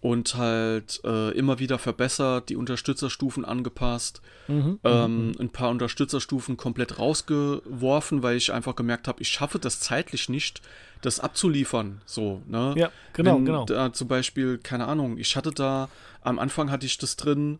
und 0.00 0.36
halt 0.36 1.00
äh, 1.04 1.30
immer 1.32 1.58
wieder 1.58 1.78
verbessert, 1.78 2.48
die 2.48 2.56
Unterstützerstufen 2.56 3.44
angepasst, 3.44 4.22
mhm, 4.46 4.78
ähm, 4.84 5.28
mhm. 5.28 5.34
ein 5.40 5.50
paar 5.50 5.70
Unterstützerstufen 5.70 6.56
komplett 6.56 6.98
rausgeworfen, 6.98 8.22
weil 8.22 8.36
ich 8.36 8.52
einfach 8.52 8.76
gemerkt 8.76 9.08
habe, 9.08 9.20
ich 9.20 9.28
schaffe 9.28 9.58
das 9.58 9.80
zeitlich 9.80 10.28
nicht, 10.28 10.62
das 11.02 11.18
abzuliefern. 11.20 12.00
So, 12.06 12.42
ne? 12.46 12.74
Ja, 12.76 12.90
genau, 13.12 13.36
Wenn 13.36 13.44
genau. 13.44 13.64
Da 13.64 13.92
zum 13.92 14.08
Beispiel, 14.08 14.58
keine 14.58 14.86
Ahnung, 14.86 15.18
ich 15.18 15.36
hatte 15.36 15.50
da, 15.50 15.88
am 16.22 16.38
Anfang 16.38 16.70
hatte 16.70 16.86
ich 16.86 16.98
das 16.98 17.16
drin, 17.16 17.58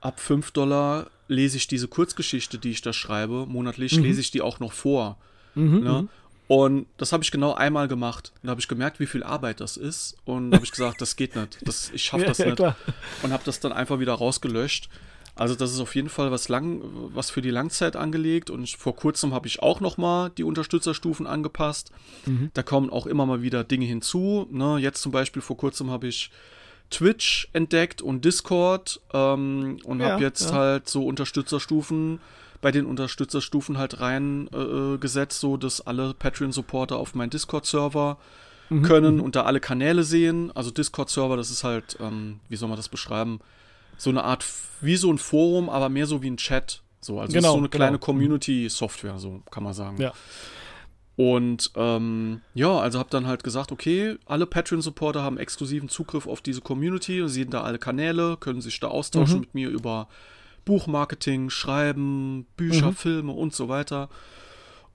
ab 0.00 0.20
5 0.20 0.52
Dollar 0.52 1.10
lese 1.26 1.56
ich 1.56 1.66
diese 1.66 1.88
Kurzgeschichte, 1.88 2.58
die 2.58 2.70
ich 2.70 2.82
da 2.82 2.92
schreibe, 2.92 3.46
monatlich 3.46 3.96
mhm. 3.96 4.04
lese 4.04 4.20
ich 4.20 4.30
die 4.30 4.42
auch 4.42 4.60
noch 4.60 4.72
vor. 4.72 5.18
Mhm, 5.54 5.80
ne? 5.80 6.08
Und 6.50 6.88
das 6.96 7.12
habe 7.12 7.22
ich 7.22 7.30
genau 7.30 7.54
einmal 7.54 7.86
gemacht. 7.86 8.32
Da 8.42 8.50
habe 8.50 8.60
ich 8.60 8.66
gemerkt, 8.66 8.98
wie 8.98 9.06
viel 9.06 9.22
Arbeit 9.22 9.60
das 9.60 9.76
ist. 9.76 10.16
Und 10.24 10.52
habe 10.52 10.64
ich 10.64 10.72
gesagt, 10.72 11.00
das 11.00 11.14
geht 11.14 11.36
nicht. 11.36 11.58
Das, 11.62 11.92
ich 11.94 12.02
schaffe 12.02 12.24
das 12.26 12.38
ja, 12.38 12.46
nicht. 12.46 12.56
Klar. 12.56 12.74
Und 13.22 13.32
habe 13.32 13.44
das 13.46 13.60
dann 13.60 13.72
einfach 13.72 14.00
wieder 14.00 14.14
rausgelöscht. 14.14 14.88
Also 15.36 15.54
das 15.54 15.70
ist 15.70 15.78
auf 15.78 15.94
jeden 15.94 16.08
Fall 16.08 16.32
was 16.32 16.48
lang, 16.48 16.82
was 17.14 17.30
für 17.30 17.40
die 17.40 17.50
Langzeit 17.50 17.94
angelegt. 17.94 18.50
Und 18.50 18.68
vor 18.68 18.96
kurzem 18.96 19.32
habe 19.32 19.46
ich 19.46 19.62
auch 19.62 19.78
noch 19.78 19.96
mal 19.96 20.30
die 20.30 20.42
Unterstützerstufen 20.42 21.24
angepasst. 21.28 21.92
Mhm. 22.26 22.50
Da 22.52 22.64
kommen 22.64 22.90
auch 22.90 23.06
immer 23.06 23.26
mal 23.26 23.42
wieder 23.42 23.62
Dinge 23.62 23.86
hinzu. 23.86 24.48
Ne? 24.50 24.78
Jetzt 24.78 25.02
zum 25.02 25.12
Beispiel 25.12 25.42
vor 25.42 25.56
kurzem 25.56 25.88
habe 25.92 26.08
ich 26.08 26.32
Twitch 26.90 27.48
entdeckt 27.52 28.02
und 28.02 28.24
Discord 28.24 29.00
ähm, 29.14 29.78
und 29.84 30.00
ja, 30.00 30.10
habe 30.10 30.22
jetzt 30.24 30.52
halt 30.52 30.88
so 30.88 31.06
Unterstützerstufen 31.06 32.18
bei 32.60 32.70
den 32.70 32.86
Unterstützerstufen 32.86 33.78
halt 33.78 34.00
reingesetzt, 34.00 35.38
äh, 35.38 35.40
so 35.40 35.56
dass 35.56 35.80
alle 35.80 36.14
Patreon-Supporter 36.14 36.96
auf 36.96 37.14
meinen 37.14 37.30
Discord-Server 37.30 38.18
mhm. 38.68 38.82
können 38.82 39.16
mhm. 39.16 39.22
und 39.22 39.36
da 39.36 39.42
alle 39.42 39.60
Kanäle 39.60 40.02
sehen. 40.02 40.50
Also 40.54 40.70
Discord-Server, 40.70 41.36
das 41.36 41.50
ist 41.50 41.64
halt, 41.64 41.96
ähm, 42.00 42.40
wie 42.48 42.56
soll 42.56 42.68
man 42.68 42.76
das 42.76 42.88
beschreiben? 42.88 43.40
So 43.96 44.10
eine 44.10 44.24
Art, 44.24 44.44
wie 44.80 44.96
so 44.96 45.12
ein 45.12 45.18
Forum, 45.18 45.68
aber 45.68 45.88
mehr 45.88 46.06
so 46.06 46.22
wie 46.22 46.30
ein 46.30 46.36
Chat. 46.36 46.82
So, 47.00 47.18
also 47.18 47.32
genau, 47.32 47.52
so 47.52 47.58
eine 47.58 47.68
kleine 47.68 47.92
genau. 47.92 48.04
Community-Software, 48.04 49.18
so 49.18 49.42
kann 49.50 49.64
man 49.64 49.72
sagen. 49.72 50.00
Ja. 50.00 50.12
Und 51.16 51.72
ähm, 51.76 52.40
ja, 52.54 52.78
also 52.78 52.98
habe 52.98 53.10
dann 53.10 53.26
halt 53.26 53.44
gesagt, 53.44 53.72
okay, 53.72 54.16
alle 54.24 54.46
Patreon-Supporter 54.46 55.22
haben 55.22 55.36
exklusiven 55.36 55.88
Zugriff 55.88 56.26
auf 56.26 56.40
diese 56.40 56.62
Community, 56.62 57.28
sehen 57.28 57.50
da 57.50 57.62
alle 57.62 57.78
Kanäle, 57.78 58.38
können 58.38 58.62
sich 58.62 58.80
da 58.80 58.88
austauschen 58.88 59.36
mhm. 59.36 59.40
mit 59.40 59.54
mir 59.54 59.68
über 59.68 60.08
Buchmarketing, 60.64 61.50
Schreiben, 61.50 62.46
Bücher, 62.56 62.88
mhm. 62.88 62.96
Filme 62.96 63.32
und 63.32 63.54
so 63.54 63.68
weiter. 63.68 64.08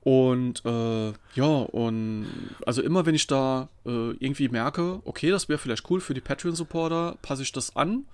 Und 0.02 0.64
äh, 0.66 1.14
ja, 1.34 1.46
und 1.46 2.28
also 2.66 2.84
immer 2.84 3.08
wenn 3.08 3.16
ich 3.16 3.26
da 3.26 3.70
äh, 3.86 4.12
irgendwie 4.12 4.50
merke, 4.50 5.02
okay, 5.04 5.32
das 5.32 5.50
wäre 5.50 5.58
vielleicht 5.58 5.90
cool 5.90 6.00
für 6.00 6.14
die 6.14 6.22
Patreon-Supporter, 6.22 7.18
passe 7.24 7.42
ich 7.42 7.52
das 7.52 7.76
an. 7.76 8.06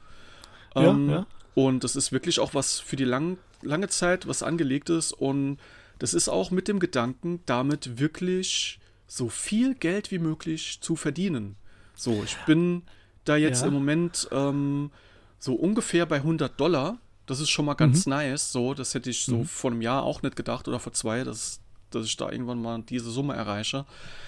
Ähm, 0.73 1.09
ja, 1.09 1.15
ja. 1.15 1.27
Und 1.53 1.83
das 1.83 1.97
ist 1.97 2.13
wirklich 2.13 2.39
auch 2.39 2.53
was 2.53 2.79
für 2.79 2.95
die 2.95 3.03
lang, 3.03 3.37
lange 3.61 3.89
Zeit, 3.89 4.25
was 4.25 4.41
angelegt 4.41 4.89
ist. 4.89 5.11
Und 5.11 5.57
das 5.99 6.13
ist 6.13 6.29
auch 6.29 6.49
mit 6.49 6.69
dem 6.69 6.79
Gedanken, 6.79 7.41
damit 7.45 7.99
wirklich 7.99 8.79
so 9.05 9.27
viel 9.27 9.75
Geld 9.75 10.11
wie 10.11 10.19
möglich 10.19 10.79
zu 10.79 10.95
verdienen. 10.95 11.57
So, 11.93 12.23
ich 12.23 12.37
bin 12.45 12.83
da 13.25 13.35
jetzt 13.35 13.61
ja. 13.61 13.67
im 13.67 13.73
Moment 13.73 14.29
ähm, 14.31 14.91
so 15.39 15.55
ungefähr 15.55 16.05
bei 16.05 16.17
100 16.17 16.57
Dollar 16.57 16.99
das 17.31 17.39
ist 17.39 17.49
schon 17.49 17.65
mal 17.65 17.75
ganz 17.75 18.05
mhm. 18.05 18.11
nice. 18.11 18.51
So, 18.51 18.73
das 18.73 18.93
hätte 18.93 19.09
ich 19.09 19.23
so 19.23 19.37
mhm. 19.37 19.45
vor 19.45 19.71
einem 19.71 19.81
Jahr 19.81 20.03
auch 20.03 20.21
nicht 20.21 20.35
gedacht 20.35 20.67
oder 20.67 20.79
vor 20.79 20.91
zwei, 20.91 21.23
dass, 21.23 21.61
dass 21.89 22.05
ich 22.05 22.17
da 22.17 22.29
irgendwann 22.29 22.61
mal 22.61 22.83
diese 22.83 23.09
Summe 23.09 23.33
erreiche. 23.33 23.85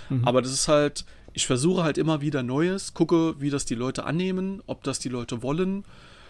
Mhm. 0.10 0.26
Aber 0.26 0.42
das 0.42 0.54
ist 0.54 0.70
halt, 0.70 1.06
ich 1.34 1.46
versuche 1.46 1.84
halt 1.84 1.98
immer 1.98 2.22
wieder 2.22 2.44
Neues, 2.44 2.94
gucke, 2.94 3.36
wie 3.40 3.50
das 3.50 3.66
die 3.66 3.76
Leute 3.76 4.06
annehmen, 4.06 4.64
ob 4.68 4.84
das 4.84 5.00
die 5.00 5.10
Leute 5.10 5.44
wollen. 5.44 5.84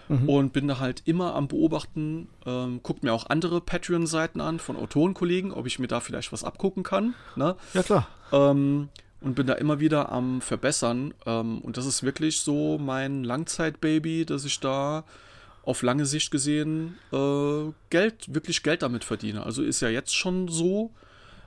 Mhm. 0.10 0.28
Und 0.28 0.54
bin 0.54 0.68
da 0.68 0.80
halt 0.80 1.04
immer 1.06 1.36
am 1.36 1.48
Beobachten, 1.48 2.28
ähm, 2.46 2.82
guckt 2.84 3.04
mir 3.04 3.14
auch 3.14 3.28
andere 3.30 3.62
Patreon-Seiten 3.62 4.42
an 4.42 4.60
von 4.60 4.76
Autorenkollegen, 4.76 5.54
ob 5.54 5.66
ich 5.66 5.80
mir 5.80 5.88
da 5.88 6.02
vielleicht 6.02 6.34
was 6.34 6.44
abgucken 6.44 6.84
kann. 6.84 7.14
Ne? 7.36 7.56
Ja, 7.74 7.84
klar. 7.84 8.08
Ähm, 8.34 8.90
und 9.22 9.36
bin 9.36 9.48
da 9.48 9.54
immer 9.54 9.80
wieder 9.80 10.12
am 10.12 10.42
Verbessern. 10.42 11.14
Ähm, 11.26 11.60
und 11.60 11.78
das 11.78 11.86
ist 11.86 12.04
wirklich 12.04 12.42
so 12.42 12.78
mein 12.80 13.24
Langzeitbaby, 13.24 14.26
dass 14.26 14.44
ich 14.44 14.60
da 14.60 15.06
auf 15.64 15.82
lange 15.82 16.06
Sicht 16.06 16.32
gesehen 16.32 16.98
äh, 17.12 17.72
Geld, 17.90 18.34
wirklich 18.34 18.64
Geld 18.64 18.82
damit 18.82 19.04
verdiene. 19.04 19.44
Also 19.44 19.64
ist 19.64 19.82
ja 19.82 19.90
jetzt 19.90 20.16
schon 20.16 20.48
so, 20.48 20.92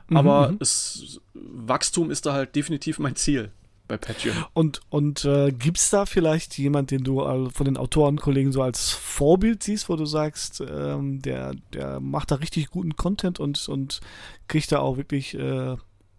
mhm, 0.09 0.17
aber 0.17 0.53
mhm. 0.53 0.59
es, 0.61 1.21
Wachstum 1.35 2.11
ist 2.11 2.27
da 2.27 2.33
halt 2.33 2.57
definitiv 2.57 2.99
mein 2.99 3.17
Ziel 3.17 3.51
bei 3.89 3.97
Patreon. 3.97 4.37
Und, 4.53 4.81
und 4.91 5.25
äh, 5.25 5.53
gibt 5.53 5.79
es 5.79 5.91
da 5.91 6.07
vielleicht 6.07 6.59
jemand, 6.59 6.91
den 6.91 7.05
du 7.05 7.21
von 7.51 7.67
den 7.67 7.77
Autorenkollegen 7.77 8.53
so 8.53 8.63
als 8.63 8.91
Vorbild 8.91 9.63
siehst, 9.63 9.89
wo 9.89 9.97
du 9.97 10.07
sagst, 10.07 10.61
ähm, 10.61 11.23
der, 11.23 11.55
der 11.73 12.01
macht 12.01 12.31
da 12.31 12.37
richtig 12.37 12.71
guten 12.71 12.97
Content 12.97 13.39
und, 13.39 13.69
und 13.69 14.01
kriegt 14.49 14.73
da 14.73 14.79
auch 14.79 14.97
wirklich 14.97 15.35
äh, 15.35 15.77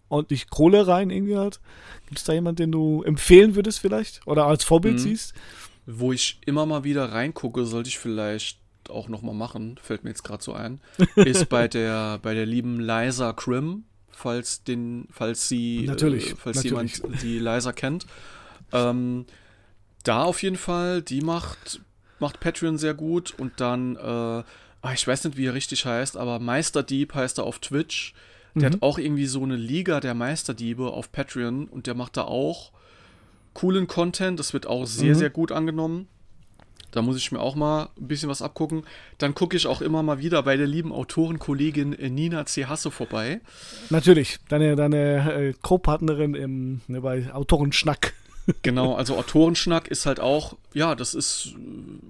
ordentlich 0.08 0.48
Kohle 0.48 0.86
rein 0.86 1.10
irgendwie 1.10 1.36
halt? 1.36 1.60
Gibt 2.06 2.18
es 2.18 2.24
da 2.24 2.32
jemanden, 2.32 2.56
den 2.62 2.72
du 2.72 3.02
empfehlen 3.02 3.54
würdest 3.54 3.80
vielleicht 3.80 4.26
oder 4.26 4.46
als 4.46 4.64
Vorbild 4.64 4.94
mhm. 4.94 4.98
siehst? 4.98 5.34
Wo 5.90 6.12
ich 6.12 6.38
immer 6.44 6.66
mal 6.66 6.84
wieder 6.84 7.12
reingucke, 7.12 7.64
sollte 7.64 7.88
ich 7.88 7.98
vielleicht 7.98 8.58
auch 8.90 9.08
noch 9.08 9.22
mal 9.22 9.34
machen, 9.34 9.78
fällt 9.82 10.04
mir 10.04 10.10
jetzt 10.10 10.22
gerade 10.22 10.42
so 10.42 10.52
ein, 10.52 10.80
ist 11.16 11.48
bei 11.48 11.66
der 11.66 12.18
bei 12.22 12.34
der 12.34 12.46
lieben 12.46 12.78
Liza 12.78 13.32
Krim, 13.32 13.84
falls 14.10 14.62
den 14.64 15.08
falls 15.10 15.48
sie 15.48 15.84
natürlich, 15.86 16.32
äh, 16.32 16.36
falls 16.36 16.56
natürlich. 16.62 16.98
jemand 16.98 17.22
die 17.22 17.38
Liza 17.38 17.72
kennt. 17.72 18.06
Ähm, 18.72 19.24
da 20.04 20.24
auf 20.24 20.42
jeden 20.42 20.56
Fall, 20.56 21.00
die 21.00 21.22
macht 21.22 21.80
macht 22.18 22.40
Patreon 22.40 22.76
sehr 22.76 22.94
gut 22.94 23.34
und 23.38 23.60
dann 23.60 23.96
äh, 23.96 24.02
ah, 24.82 24.92
ich 24.92 25.06
weiß 25.06 25.24
nicht, 25.24 25.36
wie 25.38 25.46
er 25.46 25.54
richtig 25.54 25.86
heißt, 25.86 26.18
aber 26.18 26.38
Meisterdieb 26.38 27.14
heißt 27.14 27.38
er 27.38 27.44
auf 27.44 27.60
Twitch. 27.60 28.14
Der 28.54 28.68
mhm. 28.68 28.74
hat 28.74 28.82
auch 28.82 28.98
irgendwie 28.98 29.26
so 29.26 29.42
eine 29.42 29.56
Liga 29.56 30.00
der 30.00 30.14
Meisterdiebe 30.14 30.90
auf 30.90 31.12
Patreon 31.12 31.66
und 31.66 31.86
der 31.86 31.94
macht 31.94 32.16
da 32.16 32.22
auch 32.22 32.72
coolen 33.58 33.88
Content. 33.88 34.38
Das 34.38 34.52
wird 34.52 34.66
auch 34.66 34.86
sehr, 34.86 35.14
mhm. 35.14 35.18
sehr 35.18 35.30
gut 35.30 35.50
angenommen. 35.50 36.06
Da 36.92 37.02
muss 37.02 37.18
ich 37.18 37.32
mir 37.32 37.40
auch 37.40 37.56
mal 37.56 37.90
ein 38.00 38.08
bisschen 38.08 38.30
was 38.30 38.40
abgucken. 38.40 38.84
Dann 39.18 39.34
gucke 39.34 39.56
ich 39.56 39.66
auch 39.66 39.82
immer 39.82 40.02
mal 40.02 40.20
wieder 40.20 40.42
bei 40.44 40.56
der 40.56 40.68
lieben 40.68 40.92
Autorenkollegin 40.92 41.90
Nina 41.90 42.46
C. 42.46 42.66
Hasse 42.66 42.90
vorbei. 42.90 43.40
Natürlich, 43.90 44.38
deine, 44.48 44.76
deine 44.76 45.32
äh, 45.32 45.54
Co-Partnerin 45.60 46.34
im, 46.34 46.80
ne, 46.86 47.00
bei 47.00 47.32
Autorenschnack. 47.32 48.14
Genau, 48.62 48.94
also 48.94 49.18
Autorenschnack 49.18 49.88
ist 49.88 50.06
halt 50.06 50.20
auch, 50.20 50.56
ja, 50.72 50.94
das 50.94 51.12
ist 51.12 51.54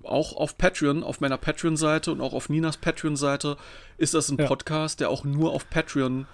auch 0.05 0.37
auf 0.37 0.57
Patreon, 0.57 1.03
auf 1.03 1.21
meiner 1.21 1.37
Patreon-Seite 1.37 2.13
und 2.13 2.21
auch 2.21 2.33
auf 2.33 2.49
Ninas 2.49 2.77
Patreon-Seite 2.77 3.57
ist 3.97 4.15
das 4.15 4.29
ein 4.29 4.39
ja. 4.39 4.47
Podcast, 4.47 5.01
der 5.01 5.11
auch 5.11 5.25
nur 5.25 5.51
auf 5.53 5.69
Patreon 5.69 6.23
äh, 6.23 6.27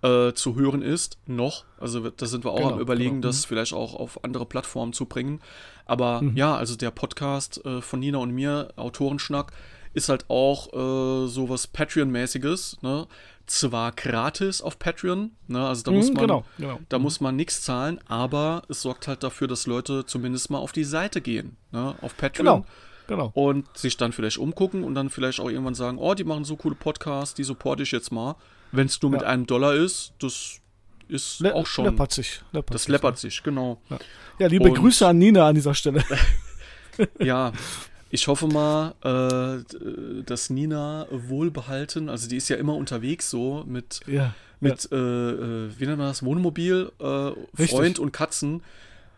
zu 0.00 0.54
hören 0.54 0.82
ist, 0.82 1.18
noch. 1.26 1.64
Also 1.78 2.10
da 2.10 2.26
sind 2.26 2.44
wir 2.44 2.52
auch 2.52 2.58
genau, 2.58 2.72
am 2.74 2.80
überlegen, 2.80 3.16
genau. 3.16 3.28
das 3.28 3.42
mhm. 3.42 3.48
vielleicht 3.48 3.72
auch 3.72 3.94
auf 3.94 4.22
andere 4.24 4.46
Plattformen 4.46 4.92
zu 4.92 5.06
bringen. 5.06 5.40
Aber 5.86 6.22
mhm. 6.22 6.36
ja, 6.36 6.56
also 6.56 6.76
der 6.76 6.90
Podcast 6.90 7.64
äh, 7.64 7.80
von 7.80 8.00
Nina 8.00 8.18
und 8.18 8.30
mir, 8.30 8.68
Autorenschnack, 8.76 9.52
ist 9.94 10.08
halt 10.08 10.26
auch 10.28 10.72
äh, 10.72 11.28
sowas 11.28 11.66
Patreon-mäßiges, 11.66 12.82
ne? 12.82 13.06
Zwar 13.46 13.92
gratis 13.92 14.60
auf 14.60 14.78
Patreon, 14.78 15.32
ne? 15.46 15.66
Also 15.66 15.82
da 15.82 15.90
muss 15.90 16.10
mhm, 16.10 16.14
man, 16.14 16.26
genau, 16.26 16.44
genau. 16.58 16.80
da 16.88 16.98
muss 16.98 17.20
man 17.20 17.34
nichts 17.34 17.62
zahlen, 17.62 17.98
aber 18.06 18.62
es 18.68 18.82
sorgt 18.82 19.08
halt 19.08 19.22
dafür, 19.22 19.48
dass 19.48 19.66
Leute 19.66 20.04
zumindest 20.04 20.50
mal 20.50 20.58
auf 20.58 20.72
die 20.72 20.84
Seite 20.84 21.20
gehen, 21.20 21.56
ne? 21.72 21.96
Auf 22.02 22.16
Patreon. 22.16 22.44
Genau. 22.44 22.64
Genau. 23.08 23.30
Und 23.32 23.66
sich 23.76 23.96
dann 23.96 24.12
vielleicht 24.12 24.36
umgucken 24.36 24.84
und 24.84 24.94
dann 24.94 25.08
vielleicht 25.08 25.40
auch 25.40 25.48
irgendwann 25.48 25.74
sagen, 25.74 25.96
oh, 25.96 26.12
die 26.12 26.24
machen 26.24 26.44
so 26.44 26.56
coole 26.56 26.74
Podcasts, 26.74 27.34
die 27.34 27.42
supporte 27.42 27.82
ich 27.82 27.90
jetzt 27.90 28.12
mal. 28.12 28.36
Wenn 28.72 28.86
es 28.86 29.00
nur 29.02 29.12
ja. 29.12 29.18
mit 29.18 29.26
einem 29.26 29.46
Dollar 29.46 29.74
ist, 29.74 30.12
das 30.18 30.60
ist 31.08 31.40
Le 31.40 31.54
auch 31.54 31.66
schon. 31.66 31.86
Läppert 31.86 32.12
sich. 32.12 32.42
Läppert 32.52 32.74
das 32.74 32.88
läppert 32.88 33.18
sich, 33.18 33.42
genau. 33.42 33.80
Ja, 33.88 33.98
ja 34.38 34.46
liebe 34.48 34.68
und, 34.68 34.74
Grüße 34.74 35.06
an 35.06 35.18
Nina 35.18 35.48
an 35.48 35.54
dieser 35.54 35.74
Stelle. 35.74 36.04
ja, 37.18 37.52
ich 38.10 38.26
hoffe 38.26 38.46
mal, 38.46 38.94
äh, 39.02 40.22
dass 40.24 40.50
Nina 40.50 41.06
wohlbehalten, 41.10 42.08
also 42.08 42.28
die 42.28 42.36
ist 42.36 42.48
ja 42.48 42.56
immer 42.56 42.74
unterwegs 42.74 43.30
so 43.30 43.64
mit, 43.66 44.00
ja, 44.06 44.34
mit 44.60 44.88
ja. 44.90 44.96
Äh, 44.96 45.30
äh 45.30 45.70
wie 45.78 45.86
nennt 45.86 45.98
man 45.98 46.08
das, 46.08 46.24
Wohnmobil, 46.24 46.92
äh, 47.00 47.66
Freund 47.66 47.98
und 47.98 48.12
Katzen. 48.12 48.62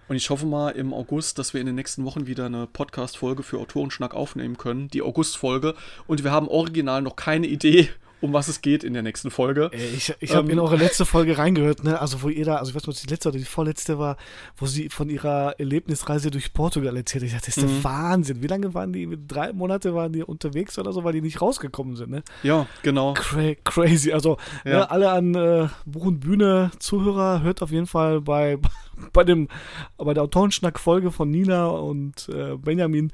Und 0.09 0.17
ich 0.17 0.29
hoffe 0.29 0.45
mal 0.45 0.71
im 0.71 0.93
August, 0.93 1.39
dass 1.39 1.55
wir 1.55 1.61
in 1.61 1.67
den 1.67 1.77
nächsten 1.77 2.05
Wochen 2.05 2.27
wieder 2.27 2.47
eine 2.47 2.67
Podcast-Folge 2.67 3.45
für 3.45 3.59
Autorenschnack 3.59 4.13
aufnehmen 4.13 4.59
können, 4.59 4.89
die 4.89 5.03
August-Folge. 5.03 5.77
Und 6.09 6.25
wir 6.25 6.33
haben 6.33 6.49
original 6.49 7.01
noch 7.01 7.15
keine 7.15 7.47
Idee, 7.47 7.91
um 8.21 8.33
was 8.33 8.49
es 8.49 8.61
geht 8.61 8.85
in 8.85 8.93
der 8.93 9.03
nächsten 9.03 9.31
Folge. 9.31 9.71
Ich, 9.73 10.15
ich 10.21 10.35
habe 10.35 10.47
ähm, 10.47 10.53
in 10.53 10.59
eure 10.59 10.77
letzte 10.77 11.07
Folge 11.07 11.39
reingehört, 11.39 11.85
ne? 11.85 12.01
Also 12.01 12.23
wo 12.23 12.29
ihr 12.29 12.45
da, 12.45 12.57
also 12.57 12.71
ich 12.71 12.77
weiß 12.77 12.87
nicht, 12.87 12.97
ob 12.97 13.03
die 13.03 13.11
letzte 13.11 13.29
oder 13.31 13.39
die 13.39 13.45
vorletzte 13.45 13.99
war, 13.99 14.17
wo 14.57 14.67
sie 14.67 14.89
von 14.89 15.09
ihrer 15.09 15.59
Erlebnisreise 15.59 16.31
durch 16.31 16.53
Portugal 16.53 16.97
erzählt. 16.97 17.25
Ich 17.25 17.33
dachte, 17.33 17.47
das 17.47 17.57
ist 17.57 17.67
der 17.67 17.75
mhm. 17.75 17.85
Wahnsinn. 17.85 18.43
Wie 18.43 18.47
lange 18.47 18.75
waren 18.75 18.93
die? 18.93 19.09
Drei 19.27 19.53
Monate 19.53 19.95
waren 19.95 20.13
die 20.13 20.23
unterwegs 20.23 20.79
oder 20.79 20.93
so, 20.93 21.05
weil 21.05 21.13
die 21.13 21.23
nicht 21.23 21.41
rausgekommen 21.41 21.97
sind, 21.97 22.11
ne? 22.11 22.23
Ja, 22.43 22.67
genau. 22.83 23.15
Cra 23.15 23.55
crazy. 23.65 24.13
Also 24.13 24.37
ja. 24.65 24.71
ne, 24.71 24.91
alle 24.91 25.11
an 25.11 25.35
äh, 25.35 25.69
Buch 25.87 26.07
und 26.07 26.21
Bühne 26.21 26.71
Zuhörer, 26.79 27.43
hört 27.43 27.63
auf 27.63 27.71
jeden 27.71 27.87
Fall 27.87 28.21
bei, 28.21 28.59
bei 29.13 29.25
dem, 29.25 29.49
bei 29.97 30.15
der 30.15 30.23
Autorenschnack-Folge 30.25 31.11
von 31.11 31.31
Nina 31.31 31.67
und 31.69 32.29
äh, 32.29 32.57
Benjamin 32.57 33.13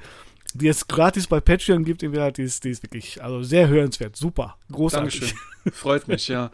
die 0.57 0.69
es 0.69 0.89
gratis 0.89 1.27
bei 1.27 1.41
Patreon 1.41 1.85
gibt, 1.85 2.03
die 2.03 2.07
ist, 2.43 2.65
die 2.65 2.71
ist 2.71 2.83
wirklich 2.83 3.23
also 3.23 3.43
sehr 3.43 3.69
hörenswert. 3.69 4.17
Super. 4.17 4.57
Großartig. 4.71 5.21
Dankeschön. 5.21 5.39
Freut 5.73 6.07
mich, 6.07 6.29
ja. 6.29 6.51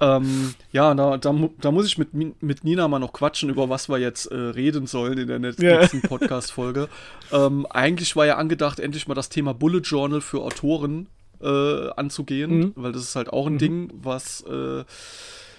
ähm, 0.00 0.54
ja, 0.72 0.94
da, 0.94 1.18
da, 1.18 1.34
da, 1.60 1.70
muss 1.70 1.86
ich 1.86 1.98
mit, 1.98 2.14
mit 2.42 2.64
Nina 2.64 2.88
mal 2.88 2.98
noch 2.98 3.12
quatschen, 3.12 3.50
über 3.50 3.68
was 3.68 3.88
wir 3.88 3.98
jetzt 3.98 4.26
äh, 4.26 4.34
reden 4.34 4.86
sollen 4.86 5.18
in 5.18 5.26
der 5.28 5.38
nächsten 5.38 5.62
yeah. 5.62 5.86
Podcast-Folge. 6.08 6.88
ähm, 7.32 7.66
eigentlich 7.66 8.16
war 8.16 8.24
ja 8.24 8.36
angedacht, 8.36 8.80
endlich 8.80 9.08
mal 9.08 9.14
das 9.14 9.28
Thema 9.28 9.52
Bullet 9.52 9.80
Journal 9.80 10.22
für 10.22 10.40
Autoren 10.40 11.08
äh, 11.42 11.90
anzugehen, 11.90 12.58
mhm. 12.58 12.72
weil 12.76 12.92
das 12.92 13.02
ist 13.02 13.16
halt 13.16 13.30
auch 13.30 13.46
ein 13.46 13.54
mhm. 13.54 13.58
Ding, 13.58 13.92
was. 14.02 14.42
Äh, 14.42 14.84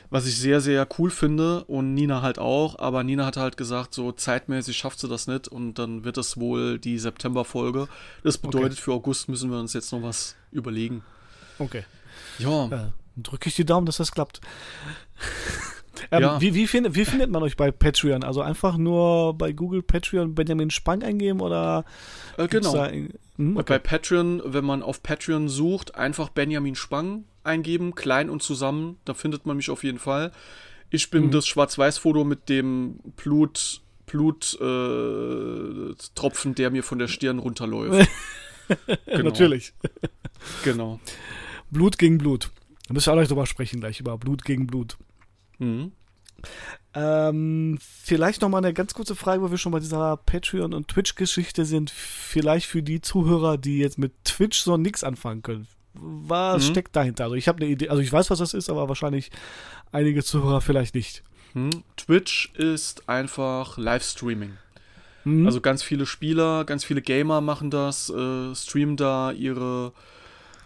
was 0.09 0.27
ich 0.27 0.37
sehr, 0.37 0.61
sehr 0.61 0.87
cool 0.97 1.09
finde 1.09 1.63
und 1.65 1.93
Nina 1.93 2.21
halt 2.21 2.39
auch, 2.39 2.79
aber 2.79 3.03
Nina 3.03 3.25
hat 3.25 3.37
halt 3.37 3.57
gesagt, 3.57 3.93
so 3.93 4.11
zeitmäßig 4.11 4.77
schafft 4.77 4.99
sie 4.99 5.07
das 5.07 5.27
nicht 5.27 5.47
und 5.47 5.75
dann 5.75 6.03
wird 6.03 6.17
es 6.17 6.37
wohl 6.37 6.79
die 6.79 6.97
September-Folge. 6.97 7.87
Das 8.23 8.37
bedeutet, 8.37 8.73
okay. 8.73 8.81
für 8.81 8.93
August 8.93 9.29
müssen 9.29 9.51
wir 9.51 9.59
uns 9.59 9.73
jetzt 9.73 9.91
noch 9.91 10.03
was 10.03 10.35
überlegen. 10.51 11.03
Okay. 11.59 11.83
Ja. 12.39 12.67
ja 12.67 12.93
drücke 13.17 13.49
ich 13.49 13.55
die 13.55 13.65
Daumen, 13.65 13.85
dass 13.85 13.97
das 13.97 14.11
klappt. 14.11 14.41
ähm, 16.11 16.21
ja. 16.21 16.41
wie, 16.41 16.53
wie, 16.53 16.67
find, 16.67 16.95
wie 16.95 17.05
findet 17.05 17.29
man 17.29 17.43
euch 17.43 17.57
bei 17.57 17.71
Patreon? 17.71 18.23
Also 18.23 18.41
einfach 18.41 18.77
nur 18.77 19.37
bei 19.37 19.51
Google 19.51 19.81
Patreon 19.81 20.35
Benjamin 20.35 20.69
Spang 20.69 21.03
eingeben 21.03 21.41
oder? 21.41 21.85
Äh, 22.37 22.47
genau. 22.47 22.85
hm, 22.85 23.57
okay. 23.57 23.63
Bei 23.65 23.79
Patreon, 23.79 24.41
wenn 24.45 24.65
man 24.65 24.83
auf 24.83 25.03
Patreon 25.03 25.49
sucht, 25.49 25.95
einfach 25.95 26.29
Benjamin 26.29 26.75
Spang 26.75 27.25
eingeben, 27.47 27.95
klein 27.95 28.29
und 28.29 28.43
zusammen, 28.43 28.97
da 29.05 29.13
findet 29.13 29.45
man 29.45 29.57
mich 29.57 29.69
auf 29.69 29.83
jeden 29.83 29.99
Fall. 29.99 30.31
Ich 30.89 31.09
bin 31.09 31.25
mhm. 31.25 31.31
das 31.31 31.47
Schwarz-Weiß-Foto 31.47 32.23
mit 32.23 32.49
dem 32.49 32.99
Blut, 33.15 33.81
Bluttropfen, 34.05 36.51
äh, 36.51 36.55
der 36.55 36.71
mir 36.71 36.83
von 36.83 36.99
der 36.99 37.07
Stirn 37.07 37.39
runterläuft. 37.39 38.09
genau. 39.05 39.23
Natürlich. 39.23 39.73
Genau. 40.63 40.99
Blut 41.71 41.97
gegen 41.97 42.17
Blut. 42.17 42.51
Da 42.87 42.93
müssen 42.93 43.07
wir 43.07 43.13
auch 43.13 43.17
gleich 43.17 43.27
drüber 43.27 43.45
sprechen, 43.45 43.81
gleich 43.81 43.99
über 43.99 44.17
Blut 44.17 44.45
gegen 44.45 44.67
Blut. 44.67 44.97
Mhm. 45.57 45.91
Ähm, 46.93 47.77
vielleicht 47.81 48.41
noch 48.41 48.49
mal 48.49 48.59
eine 48.59 48.73
ganz 48.73 48.93
kurze 48.93 49.15
Frage, 49.15 49.41
wo 49.41 49.51
wir 49.51 49.57
schon 49.57 49.73
bei 49.73 49.79
dieser 49.79 50.15
Patreon- 50.17 50.73
und 50.73 50.87
Twitch-Geschichte 50.87 51.65
sind. 51.65 51.89
Vielleicht 51.89 52.67
für 52.67 52.81
die 52.81 53.01
Zuhörer, 53.01 53.57
die 53.57 53.79
jetzt 53.79 53.97
mit 53.97 54.13
Twitch 54.23 54.59
so 54.59 54.77
nichts 54.77 55.03
anfangen 55.03 55.41
können 55.41 55.67
was 55.99 56.67
mhm. 56.67 56.71
steckt 56.71 56.95
dahinter? 56.95 57.25
Also 57.25 57.35
ich 57.35 57.47
habe 57.47 57.61
eine 57.61 57.71
Idee, 57.71 57.89
also 57.89 58.01
ich 58.01 58.11
weiß, 58.11 58.29
was 58.29 58.39
das 58.39 58.53
ist, 58.53 58.69
aber 58.69 58.87
wahrscheinlich 58.87 59.31
einige 59.91 60.23
Zuhörer 60.23 60.61
vielleicht 60.61 60.95
nicht. 60.95 61.23
Mhm. 61.53 61.83
Twitch 61.95 62.51
ist 62.55 63.07
einfach 63.09 63.77
Livestreaming. 63.77 64.57
Mhm. 65.23 65.45
Also 65.45 65.61
ganz 65.61 65.83
viele 65.83 66.05
Spieler, 66.05 66.63
ganz 66.65 66.83
viele 66.83 67.01
Gamer 67.01 67.41
machen 67.41 67.69
das, 67.69 68.09
äh, 68.09 68.55
streamen 68.55 68.95
da 68.95 69.31
ihre, 69.31 69.91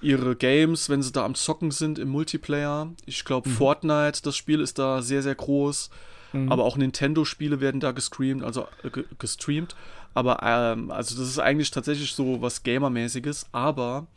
ihre 0.02 0.36
Games, 0.36 0.90
wenn 0.90 1.02
sie 1.02 1.12
da 1.12 1.26
am 1.26 1.36
Zocken 1.36 1.72
sind 1.72 1.98
im 1.98 2.10
Multiplayer. 2.10 2.90
Ich 3.06 3.26
glaube, 3.26 3.50
mhm. 3.50 3.54
Fortnite, 3.54 4.22
das 4.24 4.36
Spiel 4.36 4.60
ist 4.60 4.78
da 4.80 5.02
sehr, 5.02 5.24
sehr 5.24 5.36
groß. 5.36 5.90
Mhm. 6.34 6.52
Aber 6.52 6.64
auch 6.64 6.78
Nintendo-Spiele 6.78 7.60
werden 7.60 7.82
da 7.82 7.92
gestreamt, 7.92 8.44
also 8.44 8.68
äh, 8.84 9.04
gestreamt. 9.20 9.76
Aber 10.14 10.40
ähm, 10.44 10.92
also 10.92 11.18
das 11.18 11.28
ist 11.28 11.40
eigentlich 11.40 11.72
tatsächlich 11.72 12.14
so 12.14 12.42
was 12.42 12.64
Gamermäßiges, 12.64 13.48
aber 13.52 14.08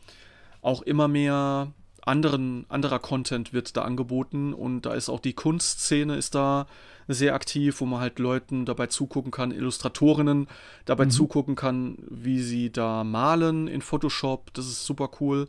auch 0.65 0.81
immer 0.81 1.07
mehr 1.07 1.71
anderen, 2.01 2.65
anderer 2.69 2.99
Content 2.99 3.53
wird 3.53 3.77
da 3.77 3.83
angeboten 3.83 4.53
und 4.53 4.81
da 4.81 4.93
ist 4.93 5.09
auch 5.09 5.19
die 5.19 5.33
Kunstszene 5.33 6.15
ist 6.15 6.35
da 6.35 6.67
sehr 7.07 7.35
aktiv, 7.35 7.81
wo 7.81 7.85
man 7.85 7.99
halt 7.99 8.17
Leuten 8.17 8.65
dabei 8.65 8.87
zugucken 8.87 9.31
kann, 9.31 9.51
Illustratorinnen 9.51 10.47
dabei 10.85 11.05
mhm. 11.05 11.11
zugucken 11.11 11.55
kann, 11.55 11.97
wie 12.09 12.41
sie 12.41 12.71
da 12.71 13.03
malen 13.03 13.67
in 13.67 13.81
Photoshop. 13.81 14.53
Das 14.53 14.65
ist 14.65 14.85
super 14.85 15.09
cool. 15.19 15.47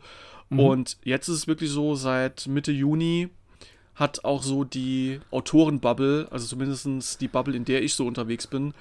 Mhm. 0.49 0.59
Und 0.59 0.97
jetzt 1.03 1.27
ist 1.27 1.35
es 1.35 1.47
wirklich 1.47 1.71
so, 1.71 1.95
seit 1.95 2.47
Mitte 2.47 2.71
Juni 2.71 3.29
hat 3.95 4.23
auch 4.23 4.43
so 4.43 4.63
die 4.63 5.19
Autorenbubble, 5.31 6.27
also 6.29 6.45
zumindest 6.45 7.19
die 7.21 7.27
Bubble, 7.27 7.55
in 7.55 7.65
der 7.65 7.81
ich 7.81 7.95
so 7.95 8.05
unterwegs 8.05 8.45
bin, 8.45 8.75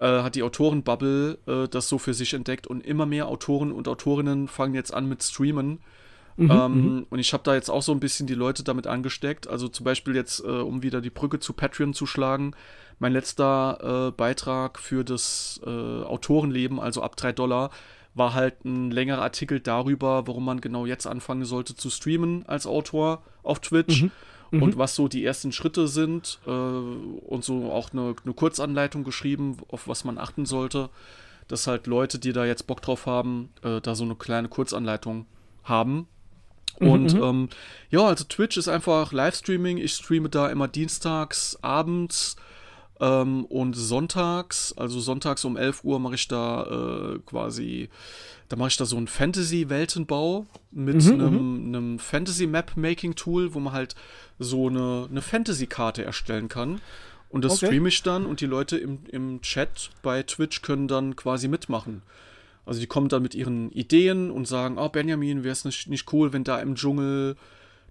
äh, 0.00 0.22
hat 0.22 0.34
die 0.34 0.42
Autorenbubble 0.42 1.38
äh, 1.46 1.68
das 1.68 1.88
so 1.88 1.98
für 1.98 2.14
sich 2.14 2.34
entdeckt 2.34 2.66
und 2.66 2.84
immer 2.84 3.06
mehr 3.06 3.28
Autoren 3.28 3.70
und 3.70 3.86
Autorinnen 3.86 4.48
fangen 4.48 4.74
jetzt 4.74 4.92
an 4.92 5.06
mit 5.06 5.22
Streamen. 5.22 5.80
Mhm, 6.36 6.50
ähm, 6.50 6.72
mhm. 6.72 7.06
und 7.10 7.18
ich 7.18 7.32
habe 7.34 7.42
da 7.42 7.54
jetzt 7.54 7.68
auch 7.68 7.82
so 7.82 7.92
ein 7.92 8.00
bisschen 8.00 8.26
die 8.26 8.34
Leute 8.34 8.64
damit 8.64 8.86
angesteckt. 8.86 9.46
Also 9.46 9.68
zum 9.68 9.84
Beispiel 9.84 10.14
jetzt, 10.14 10.42
äh, 10.42 10.48
um 10.48 10.82
wieder 10.82 11.00
die 11.00 11.10
Brücke 11.10 11.38
zu 11.38 11.52
Patreon 11.52 11.92
zu 11.92 12.06
schlagen, 12.06 12.54
mein 12.98 13.12
letzter 13.12 14.08
äh, 14.08 14.10
Beitrag 14.12 14.78
für 14.78 15.04
das 15.04 15.60
äh, 15.64 15.68
Autorenleben, 15.68 16.80
also 16.80 17.02
ab 17.02 17.16
3 17.16 17.32
Dollar, 17.32 17.70
war 18.14 18.34
halt 18.34 18.64
ein 18.64 18.90
längerer 18.90 19.22
Artikel 19.22 19.60
darüber, 19.60 20.26
warum 20.26 20.44
man 20.44 20.60
genau 20.60 20.86
jetzt 20.86 21.06
anfangen 21.06 21.44
sollte 21.44 21.76
zu 21.76 21.90
streamen 21.90 22.44
als 22.46 22.66
Autor 22.66 23.22
auf 23.42 23.60
Twitch. 23.60 24.02
Mhm 24.02 24.10
mhm. 24.50 24.62
und 24.62 24.78
was 24.78 24.94
so 24.94 25.08
die 25.08 25.24
ersten 25.24 25.52
Schritte 25.52 25.88
sind 25.88 26.38
äh, 26.46 26.50
und 26.50 27.44
so 27.44 27.70
auch 27.72 27.92
eine, 27.92 28.14
eine, 28.24 28.34
Kurzanleitung 28.34 29.04
geschrieben, 29.04 29.58
auf 29.68 29.88
was 29.88 30.04
man 30.04 30.18
achten 30.18 30.46
sollte, 30.46 30.90
dass 31.48 31.66
halt 31.66 31.86
Leute, 31.86 32.18
die 32.18 32.32
da 32.32 32.44
jetzt 32.44 32.66
Bock 32.66 32.82
drauf 32.82 33.06
haben, 33.06 33.50
äh, 33.62 33.80
da 33.80 33.94
so 33.94 34.04
eine 34.04 34.14
kleine 34.14 34.48
Kurzanleitung 34.48 35.26
haben. 35.64 36.06
Mhm, 36.78 36.88
und 36.88 37.14
mhm. 37.14 37.22
ähm, 37.22 37.48
ja, 37.90 38.06
also 38.06 38.24
Twitch 38.24 38.56
ist 38.56 38.68
einfach 38.68 39.12
Livestreaming. 39.12 39.78
Ich 39.78 39.94
streame 39.94 40.28
da 40.28 40.48
immer 40.48 40.68
dienstags 40.68 41.58
abends 41.62 42.36
ähm, 43.00 43.44
und 43.46 43.74
sonntags. 43.74 44.72
Also 44.76 45.00
sonntags 45.00 45.44
um 45.44 45.56
11 45.56 45.84
Uhr 45.84 45.98
mache 45.98 46.14
ich 46.14 46.28
da 46.28 47.14
äh, 47.14 47.18
quasi 47.26 47.88
da 48.50 48.56
mache 48.56 48.68
ich 48.68 48.76
da 48.76 48.84
so 48.84 48.96
einen 48.96 49.06
Fantasy-Weltenbau 49.06 50.44
mit 50.72 51.04
mhm, 51.04 51.12
einem, 51.12 51.68
mhm. 51.68 51.68
einem 51.68 51.98
Fantasy-Map-Making-Tool, 52.00 53.54
wo 53.54 53.60
man 53.60 53.72
halt 53.72 53.94
so 54.40 54.68
eine, 54.68 55.06
eine 55.08 55.22
Fantasy-Karte 55.22 56.04
erstellen 56.04 56.48
kann. 56.48 56.80
Und 57.28 57.44
das 57.44 57.52
okay. 57.52 57.66
streame 57.66 57.88
ich 57.88 58.02
dann 58.02 58.26
und 58.26 58.40
die 58.40 58.46
Leute 58.46 58.76
im, 58.76 58.98
im 59.08 59.40
Chat 59.42 59.90
bei 60.02 60.24
Twitch 60.24 60.62
können 60.62 60.88
dann 60.88 61.14
quasi 61.14 61.46
mitmachen. 61.46 62.02
Also 62.66 62.80
die 62.80 62.88
kommen 62.88 63.08
dann 63.08 63.22
mit 63.22 63.36
ihren 63.36 63.70
Ideen 63.70 64.30
und 64.32 64.48
sagen, 64.48 64.78
oh 64.78 64.88
Benjamin, 64.88 65.44
wäre 65.44 65.52
es 65.52 65.64
nicht, 65.64 65.88
nicht 65.88 66.12
cool, 66.12 66.32
wenn 66.32 66.42
da 66.42 66.58
im 66.60 66.74
Dschungel 66.74 67.36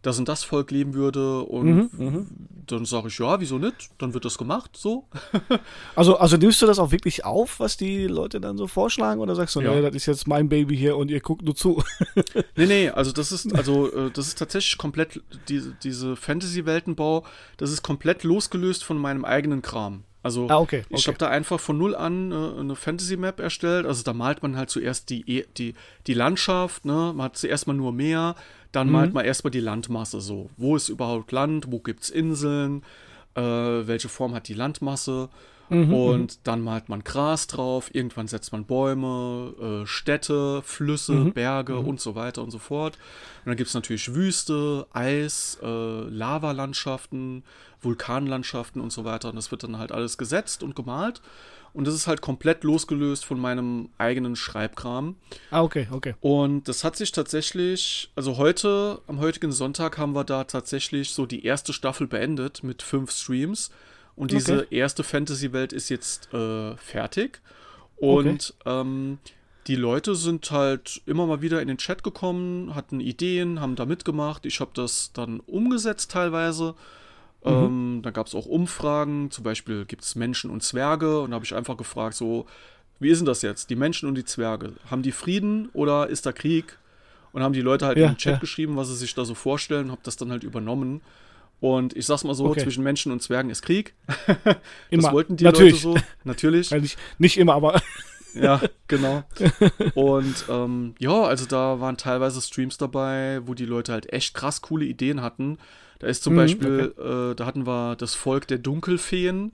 das 0.02 0.18
und 0.18 0.30
das 0.30 0.44
Volk 0.44 0.72
leben 0.72 0.94
würde. 0.94 1.42
Und 1.44 1.68
mhm, 1.68 1.90
mhm. 1.98 2.28
dann 2.66 2.86
sage 2.86 3.10
ich, 3.10 3.20
ja, 3.20 3.40
wieso 3.40 3.58
nicht? 3.58 3.90
Dann 3.98 4.14
wird 4.14 4.26
das 4.26 4.38
gemacht, 4.38 4.72
so. 4.78 5.06
also, 5.96 6.18
also 6.18 6.38
nimmst 6.38 6.62
du 6.62 6.66
das 6.66 6.80
auch 6.80 6.92
wirklich 6.92 7.26
auf, 7.26 7.60
was 7.60 7.78
die 7.78 8.08
Leute 8.08 8.40
dann 8.40 8.58
so 8.58 8.68
vorschlagen? 8.68 9.20
Oder 9.20 9.36
sagst 9.36 9.56
du, 9.56 9.62
ja. 9.62 9.74
nee, 9.74 9.82
das 9.82 9.96
ist 9.96 10.06
jetzt 10.06 10.28
mein 10.28 10.50
Baby 10.50 10.78
hier 10.78 10.98
und 10.98 11.12
ihr 11.12 11.20
guckt 11.20 11.44
nur 11.44 11.56
zu? 11.56 11.84
nee, 12.56 12.66
nee, 12.66 12.90
also 12.90 13.12
das 13.12 13.32
ist, 13.32 13.54
also 13.56 13.92
äh, 13.92 14.12
das 14.12 14.28
ist 14.28 14.38
tatsächlich 14.38 14.78
komplett, 14.78 15.22
diese, 15.48 15.76
diese 15.84 16.16
Fantasy-Weltenbau, 16.16 17.26
das 17.58 17.72
ist 17.72 17.82
komplett 17.82 18.24
losgelöst 18.24 18.84
von 18.84 18.98
meinem 18.98 19.26
eigenen 19.26 19.62
Kram. 19.62 20.04
Also 20.22 20.48
ah, 20.50 20.58
okay, 20.58 20.84
okay. 20.86 20.96
ich 20.98 21.08
habe 21.08 21.18
da 21.18 21.30
einfach 21.30 21.62
von 21.62 21.78
null 21.78 21.96
an 21.96 22.32
äh, 22.32 22.60
eine 22.60 22.76
Fantasy-Map 22.76 23.40
erstellt. 23.40 23.86
Also 23.86 24.04
da 24.04 24.12
malt 24.12 24.44
man 24.44 24.58
halt 24.58 24.70
zuerst 24.70 25.10
die, 25.10 25.24
e, 25.26 25.46
die, 25.58 25.76
die 26.08 26.14
Landschaft, 26.14 26.84
ne? 26.84 27.14
Man 27.16 27.22
hat 27.22 27.38
zuerst 27.38 27.68
mal 27.68 27.74
nur 27.74 27.94
Meer, 27.94 28.36
dann 28.72 28.88
mhm. 28.88 28.94
malt 28.94 29.14
man 29.14 29.26
erstmal 29.26 29.52
die 29.52 29.60
Landmasse 29.60 30.22
so. 30.22 30.50
Wo 30.58 30.76
ist 30.76 30.90
überhaupt 30.90 31.32
Land, 31.32 31.72
wo 31.72 31.80
gibt 31.80 32.04
es 32.04 32.10
Inseln, 32.10 32.84
äh, 33.36 33.42
welche 33.42 34.10
Form 34.10 34.34
hat 34.34 34.48
die 34.48 34.54
Landmasse? 34.54 35.30
Mhm, 35.70 35.94
und 35.94 36.34
mhm. 36.34 36.40
dann 36.44 36.62
malt 36.62 36.90
man 36.90 37.04
Gras 37.04 37.46
drauf, 37.46 37.94
irgendwann 37.94 38.28
setzt 38.28 38.52
man 38.52 38.66
Bäume, 38.66 39.54
äh, 39.84 39.86
Städte, 39.86 40.62
Flüsse, 40.64 41.14
mhm. 41.14 41.34
Berge 41.34 41.74
mhm. 41.74 41.88
und 41.88 42.02
so 42.02 42.16
weiter 42.16 42.42
und 42.42 42.50
so 42.52 42.58
fort. 42.58 42.96
Und 43.40 43.48
dann 43.48 43.56
gibt 43.56 43.68
es 43.68 43.76
natürlich 43.76 44.16
Wüste, 44.16 44.88
Eis, 44.94 45.60
äh, 45.62 45.66
Lavalandschaften, 45.66 47.44
Vulkanlandschaften 47.82 48.82
und 48.82 48.92
so 48.92 49.06
weiter. 49.06 49.30
Und 49.30 49.36
das 49.36 49.52
wird 49.52 49.64
dann 49.64 49.78
halt 49.78 49.92
alles 49.92 50.18
gesetzt 50.18 50.64
und 50.64 50.76
gemalt. 50.76 51.22
Und 51.74 51.88
das 51.88 51.94
ist 51.94 52.08
halt 52.08 52.22
komplett 52.22 52.64
losgelöst 52.64 53.26
von 53.26 53.40
meinem 53.40 53.90
eigenen 53.98 54.36
Schreibkram. 54.36 55.16
Ah, 55.52 55.62
okay, 55.62 55.88
okay. 55.92 56.16
Und 56.22 56.68
das 56.68 56.84
hat 56.84 56.96
sich 56.96 57.12
tatsächlich, 57.12 58.12
also 58.16 58.38
heute, 58.38 59.02
am 59.08 59.20
heutigen 59.20 59.52
Sonntag 59.52 59.98
haben 59.98 60.14
wir 60.14 60.24
da 60.24 60.44
tatsächlich 60.44 61.12
so 61.12 61.26
die 61.26 61.46
erste 61.46 61.74
Staffel 61.74 62.08
beendet 62.08 62.64
mit 62.64 62.82
fünf 62.82 63.12
Streams. 63.12 63.72
Und 64.16 64.32
diese 64.32 64.64
okay. 64.64 64.76
erste 64.76 65.04
Fantasy-Welt 65.04 65.72
ist 65.72 65.90
jetzt 65.90 66.34
äh, 66.34 66.76
fertig. 66.78 67.42
Und 67.96 68.54
okay. 68.60 68.82
ähm, 68.82 69.20
die 69.68 69.76
Leute 69.76 70.16
sind 70.16 70.50
halt 70.52 71.02
immer 71.06 71.28
mal 71.28 71.42
wieder 71.42 71.62
in 71.62 71.68
den 71.68 71.78
Chat 71.78 72.04
gekommen, 72.04 72.74
hatten 72.76 73.00
Ideen, 73.00 73.62
haben 73.62 73.76
da 73.76 73.86
mitgemacht. 73.86 74.46
Ich 74.46 74.60
habe 74.60 74.72
das 74.74 75.12
dann 75.14 75.40
umgesetzt 75.42 76.12
teilweise. 76.12 76.76
Mhm. 77.44 77.52
Ähm, 77.52 78.00
dann 78.04 78.14
gab 78.14 78.28
es 78.28 78.36
auch 78.36 78.46
Umfragen, 78.46 79.32
zum 79.32 79.44
Beispiel 79.44 79.86
gibt 79.86 80.04
es 80.04 80.16
Menschen 80.16 80.50
und 80.50 80.62
Zwerge. 80.62 81.22
Und 81.22 81.32
da 81.32 81.36
habe 81.36 81.46
ich 81.46 81.56
einfach 81.56 81.78
gefragt, 81.78 82.16
so, 82.16 82.46
wie 83.00 83.10
ist 83.10 83.20
denn 83.20 83.26
das 83.26 83.42
jetzt? 83.42 83.70
Die 83.70 83.76
Menschen 83.76 84.10
und 84.10 84.16
die 84.16 84.26
Zwerge, 84.26 84.74
haben 84.90 85.04
die 85.04 85.12
Frieden 85.12 85.70
oder 85.74 86.08
ist 86.08 86.26
da 86.26 86.32
Krieg? 86.32 86.78
Und 87.32 87.44
haben 87.44 87.54
die 87.54 87.62
Leute 87.62 87.86
halt 87.86 87.98
ja, 87.98 88.10
im 88.10 88.18
Chat 88.18 88.34
ja. 88.34 88.40
geschrieben, 88.40 88.76
was 88.76 88.88
sie 88.88 88.96
sich 88.96 89.14
da 89.14 89.24
so 89.24 89.36
vorstellen, 89.36 89.92
habe 89.92 90.02
das 90.04 90.18
dann 90.18 90.32
halt 90.32 90.44
übernommen. 90.44 91.02
Und 91.60 91.96
ich 91.96 92.06
sag's 92.06 92.24
mal 92.24 92.34
so, 92.34 92.46
okay. 92.46 92.64
zwischen 92.64 92.84
Menschen 92.84 93.12
und 93.12 93.22
Zwergen 93.22 93.52
ist 93.52 93.62
Krieg. 93.62 93.94
das 94.28 94.56
immer. 94.90 95.12
wollten 95.12 95.36
die 95.36 95.44
Natürlich. 95.44 95.84
Leute 95.84 96.00
so. 96.00 96.06
Natürlich. 96.24 96.72
nicht, 96.82 96.98
nicht 97.20 97.38
immer, 97.38 97.54
aber. 97.54 97.82
ja, 98.34 98.62
genau. 98.88 99.24
Und 99.94 100.46
ähm, 100.50 100.96
ja, 101.00 101.24
also 101.24 101.46
da 101.46 101.80
waren 101.80 101.98
teilweise 101.98 102.42
Streams 102.42 102.78
dabei, 102.78 103.42
wo 103.46 103.54
die 103.54 103.66
Leute 103.66 103.92
halt 103.92 104.12
echt 104.12 104.34
krass 104.34 104.62
coole 104.62 104.86
Ideen 104.86 105.22
hatten. 105.22 105.60
Da 106.00 106.08
ist 106.08 106.24
zum 106.24 106.34
mhm, 106.34 106.38
Beispiel, 106.38 106.94
okay. 106.98 107.32
äh, 107.32 107.36
da 107.36 107.46
hatten 107.46 107.68
wir 107.68 107.96
das 107.96 108.16
Volk 108.16 108.48
der 108.48 108.58
Dunkelfeen, 108.58 109.52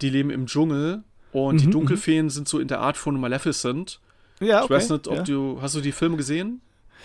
die 0.00 0.10
leben 0.10 0.30
im 0.30 0.46
Dschungel 0.46 1.02
und 1.32 1.56
mhm, 1.56 1.58
die 1.58 1.66
mhm. 1.66 1.72
Dunkelfeen 1.72 2.30
sind 2.30 2.48
so 2.48 2.58
in 2.58 2.68
der 2.68 2.80
Art 2.80 2.96
von 2.96 3.20
Maleficent. 3.20 4.00
Ja, 4.40 4.58
okay. 4.58 4.64
Ich 4.64 4.70
weiß 4.70 4.90
nicht, 4.90 5.08
ob 5.08 5.16
ja. 5.16 5.22
du, 5.22 5.58
hast 5.60 5.74
du 5.74 5.80
die 5.80 5.92
Filme 5.92 6.16
gesehen? 6.16 6.60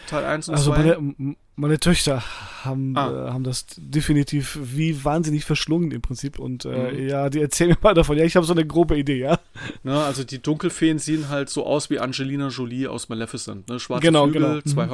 Teil 0.08 0.26
1 0.26 0.50
und 0.50 0.56
also 0.56 0.74
2? 0.74 0.78
Meine, 0.78 1.36
meine 1.56 1.80
Töchter 1.80 2.24
haben, 2.64 2.96
ah. 2.96 3.30
äh, 3.30 3.32
haben 3.32 3.44
das 3.44 3.66
definitiv 3.78 4.60
wie 4.62 5.04
wahnsinnig 5.04 5.44
verschlungen 5.44 5.92
im 5.92 6.02
Prinzip. 6.02 6.38
Und 6.38 6.66
äh, 6.66 6.92
mhm. 6.92 7.08
ja, 7.10 7.30
die 7.30 7.42
erzählen 7.42 7.70
mir 7.72 7.78
mal 7.82 7.94
davon. 7.96 8.18
Ja, 8.18 8.24
ich 8.24 8.36
habe 8.36 8.46
so 8.46 8.54
eine 8.54 8.66
grobe 8.66 8.98
Idee, 8.98 9.20
ja. 9.20 9.40
Ne, 9.84 10.00
also 10.04 10.24
die 10.24 10.42
Dunkelfeen 10.42 11.00
sehen 11.00 11.30
halt 11.30 11.50
so 11.50 11.66
aus 11.66 11.90
wie 11.90 12.00
Angelina 12.00 12.50
Jolie 12.50 12.88
aus 12.88 13.10
Maleficent. 13.10 13.68
Ne? 13.70 13.80
Schwarze 13.80 14.06
genau, 14.06 14.26
Flügel, 14.26 14.42
genau. 14.42 14.62
zwei 14.62 14.86
mhm. 14.86 14.92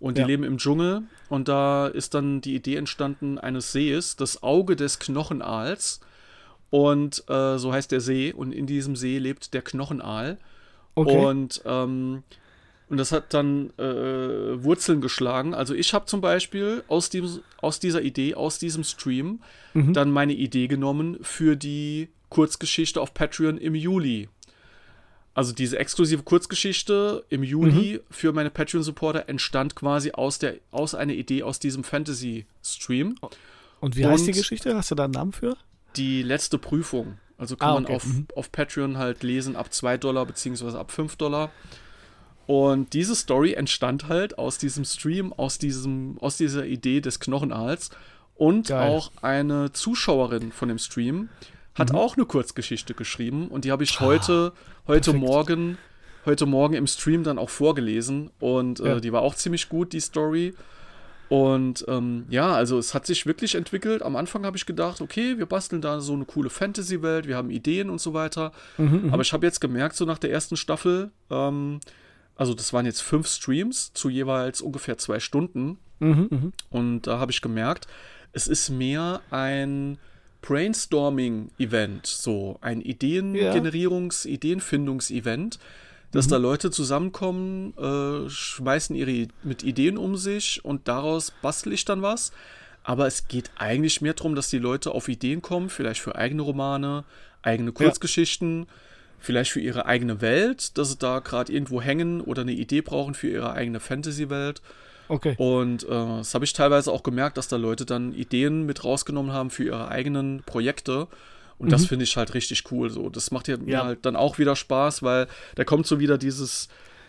Und 0.00 0.16
die 0.16 0.22
ja. 0.22 0.26
leben 0.26 0.44
im 0.44 0.58
Dschungel. 0.58 1.02
Und 1.28 1.48
da 1.48 1.86
ist 1.86 2.14
dann 2.14 2.40
die 2.40 2.54
Idee 2.54 2.76
entstanden 2.76 3.38
eines 3.38 3.72
Sees, 3.72 4.16
das 4.16 4.42
Auge 4.42 4.76
des 4.76 4.98
Knochenaals. 4.98 6.00
Und 6.70 7.28
äh, 7.28 7.58
so 7.58 7.72
heißt 7.72 7.92
der 7.92 8.00
See. 8.00 8.32
Und 8.32 8.52
in 8.52 8.66
diesem 8.66 8.96
See 8.96 9.18
lebt 9.18 9.54
der 9.54 9.62
Knochenaal. 9.62 10.38
Okay. 10.94 11.26
Und 11.26 11.62
ähm, 11.64 12.22
und 12.90 12.98
das 12.98 13.12
hat 13.12 13.32
dann 13.32 13.70
äh, 13.78 14.62
Wurzeln 14.62 15.00
geschlagen. 15.00 15.54
Also 15.54 15.74
ich 15.74 15.94
habe 15.94 16.04
zum 16.06 16.20
Beispiel 16.20 16.84
aus, 16.88 17.08
dem, 17.08 17.40
aus 17.60 17.80
dieser 17.80 18.02
Idee, 18.02 18.34
aus 18.34 18.58
diesem 18.58 18.84
Stream, 18.84 19.40
mhm. 19.72 19.94
dann 19.94 20.10
meine 20.10 20.34
Idee 20.34 20.66
genommen 20.66 21.18
für 21.22 21.56
die 21.56 22.08
Kurzgeschichte 22.28 23.00
auf 23.00 23.14
Patreon 23.14 23.56
im 23.56 23.74
Juli. 23.74 24.28
Also 25.34 25.52
diese 25.52 25.78
exklusive 25.78 26.22
Kurzgeschichte 26.22 27.24
im 27.28 27.42
Juli 27.42 27.94
mhm. 27.94 28.00
für 28.10 28.32
meine 28.32 28.50
Patreon-Supporter 28.50 29.28
entstand 29.28 29.74
quasi 29.74 30.12
aus, 30.12 30.38
der, 30.38 30.54
aus 30.70 30.94
einer 30.94 31.12
Idee 31.12 31.42
aus 31.42 31.58
diesem 31.58 31.82
Fantasy-Stream. 31.82 33.16
Und 33.80 33.96
wie 33.96 34.04
Und 34.04 34.12
heißt 34.12 34.28
die 34.28 34.32
Geschichte? 34.32 34.76
Hast 34.76 34.92
du 34.92 34.94
da 34.94 35.04
einen 35.04 35.12
Namen 35.12 35.32
für? 35.32 35.56
Die 35.96 36.22
letzte 36.22 36.58
Prüfung. 36.58 37.18
Also 37.36 37.56
kann 37.56 37.68
ah, 37.68 37.74
okay. 37.74 37.82
man 37.82 37.96
auf, 37.96 38.06
mhm. 38.06 38.26
auf 38.36 38.52
Patreon 38.52 38.96
halt 38.96 39.24
lesen 39.24 39.56
ab 39.56 39.72
2 39.72 39.98
Dollar 39.98 40.24
beziehungsweise 40.24 40.78
ab 40.78 40.92
5 40.92 41.16
Dollar. 41.16 41.50
Und 42.46 42.92
diese 42.92 43.16
Story 43.16 43.54
entstand 43.54 44.08
halt 44.08 44.38
aus 44.38 44.58
diesem 44.58 44.84
Stream, 44.84 45.32
aus, 45.32 45.58
diesem, 45.58 46.16
aus 46.20 46.36
dieser 46.36 46.66
Idee 46.66 47.00
des 47.00 47.18
Knochenaals. 47.18 47.90
Und 48.36 48.68
Geil. 48.68 48.88
auch 48.88 49.10
eine 49.22 49.72
Zuschauerin 49.72 50.52
von 50.52 50.68
dem 50.68 50.78
Stream 50.78 51.28
hat 51.74 51.92
mhm. 51.92 51.98
auch 51.98 52.16
eine 52.16 52.26
Kurzgeschichte 52.26 52.94
geschrieben. 52.94 53.48
Und 53.48 53.64
die 53.64 53.72
habe 53.72 53.84
ich 53.84 54.00
heute, 54.00 54.52
ah, 54.54 54.58
heute 54.86 55.12
Morgen, 55.12 55.78
heute 56.24 56.46
Morgen 56.46 56.74
im 56.74 56.86
Stream 56.86 57.24
dann 57.24 57.38
auch 57.38 57.50
vorgelesen. 57.50 58.30
Und 58.40 58.80
äh, 58.80 58.86
ja. 58.86 59.00
die 59.00 59.12
war 59.12 59.22
auch 59.22 59.34
ziemlich 59.34 59.68
gut, 59.68 59.92
die 59.92 60.00
Story. 60.00 60.54
Und 61.28 61.84
ähm, 61.88 62.26
ja, 62.28 62.52
also 62.52 62.78
es 62.78 62.94
hat 62.94 63.06
sich 63.06 63.26
wirklich 63.26 63.54
entwickelt. 63.54 64.02
Am 64.02 64.14
Anfang 64.14 64.44
habe 64.44 64.56
ich 64.56 64.66
gedacht, 64.66 65.00
okay, 65.00 65.38
wir 65.38 65.46
basteln 65.46 65.80
da 65.80 66.00
so 66.00 66.12
eine 66.12 66.26
coole 66.26 66.50
Fantasy-Welt, 66.50 67.26
wir 67.26 67.36
haben 67.36 67.50
Ideen 67.50 67.90
und 67.90 68.00
so 68.00 68.12
weiter. 68.14 68.52
Mhm, 68.76 69.04
mhm. 69.04 69.12
Aber 69.12 69.22
ich 69.22 69.32
habe 69.32 69.46
jetzt 69.46 69.60
gemerkt, 69.60 69.96
so 69.96 70.04
nach 70.04 70.18
der 70.18 70.30
ersten 70.30 70.56
Staffel, 70.56 71.10
ähm, 71.30 71.80
also 72.36 72.52
das 72.52 72.72
waren 72.72 72.84
jetzt 72.84 73.02
fünf 73.02 73.26
Streams 73.26 73.92
zu 73.94 74.10
jeweils 74.10 74.60
ungefähr 74.60 74.98
zwei 74.98 75.18
Stunden. 75.18 75.78
Mhm, 75.98 76.28
mh. 76.30 76.52
Und 76.70 77.02
da 77.02 77.18
habe 77.18 77.32
ich 77.32 77.40
gemerkt, 77.40 77.86
es 78.32 78.46
ist 78.46 78.68
mehr 78.68 79.22
ein 79.30 79.98
Brainstorming-Event, 80.44 82.06
so 82.06 82.58
ein 82.60 82.82
Ideengenerierungs-, 82.82 84.26
ja. 84.26 84.34
Ideenfindungs-Event, 84.34 85.58
dass 86.12 86.26
mhm. 86.26 86.30
da 86.30 86.36
Leute 86.36 86.70
zusammenkommen, 86.70 87.72
äh, 87.78 88.28
schmeißen 88.28 88.94
ihre 88.94 89.28
mit 89.42 89.62
Ideen 89.62 89.96
um 89.96 90.16
sich 90.16 90.64
und 90.64 90.86
daraus 90.86 91.32
bastel 91.42 91.72
ich 91.72 91.84
dann 91.84 92.02
was. 92.02 92.32
Aber 92.82 93.06
es 93.06 93.28
geht 93.28 93.50
eigentlich 93.56 94.02
mehr 94.02 94.12
darum, 94.12 94.34
dass 94.34 94.50
die 94.50 94.58
Leute 94.58 94.92
auf 94.92 95.08
Ideen 95.08 95.40
kommen, 95.40 95.70
vielleicht 95.70 96.02
für 96.02 96.16
eigene 96.16 96.42
Romane, 96.42 97.04
eigene 97.42 97.72
Kurzgeschichten. 97.72 98.60
Ja 98.60 98.66
vielleicht 99.24 99.52
für 99.52 99.60
ihre 99.60 99.86
eigene 99.86 100.20
Welt, 100.20 100.76
dass 100.78 100.90
sie 100.90 100.98
da 100.98 101.18
gerade 101.18 101.52
irgendwo 101.52 101.80
hängen 101.80 102.20
oder 102.20 102.42
eine 102.42 102.52
Idee 102.52 102.82
brauchen 102.82 103.14
für 103.14 103.28
ihre 103.28 103.52
eigene 103.52 103.80
Fantasy-Welt. 103.80 104.60
Okay. 105.08 105.34
Und 105.36 105.84
äh, 105.84 105.88
das 105.88 106.34
habe 106.34 106.44
ich 106.44 106.52
teilweise 106.52 106.90
auch 106.92 107.02
gemerkt, 107.02 107.36
dass 107.36 107.48
da 107.48 107.56
Leute 107.56 107.84
dann 107.84 108.12
Ideen 108.12 108.64
mit 108.66 108.84
rausgenommen 108.84 109.32
haben 109.32 109.50
für 109.50 109.64
ihre 109.64 109.88
eigenen 109.88 110.42
Projekte. 110.44 111.08
Und 111.58 111.66
mhm. 111.66 111.70
das 111.70 111.86
finde 111.86 112.04
ich 112.04 112.16
halt 112.16 112.34
richtig 112.34 112.70
cool. 112.70 112.90
So, 112.90 113.10
das 113.10 113.30
macht 113.30 113.48
ja, 113.48 113.56
ja, 113.66 113.84
halt 113.84 114.04
dann 114.06 114.16
auch 114.16 114.38
wieder 114.38 114.56
Spaß, 114.56 115.02
weil 115.02 115.26
da 115.54 115.64
kommt 115.64 115.86
so 115.86 115.98
wieder 115.98 116.18
dieses, 116.18 116.68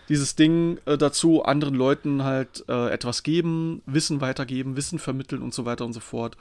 dieses 0.10 0.36
Ding 0.36 0.78
äh, 0.86 0.98
dazu, 0.98 1.44
anderen 1.44 1.76
Leuten 1.76 2.24
halt 2.24 2.66
äh, 2.68 2.90
etwas 2.92 3.24
geben, 3.24 3.82
Wissen 3.86 4.22
weitergeben, 4.22 4.76
Wissen 4.76 5.00
vermitteln 5.00 5.42
und 5.42 5.54
so 5.54 5.66
weiter 5.66 5.86
und 5.86 5.94
so 5.94 6.00
fort. 6.00 6.38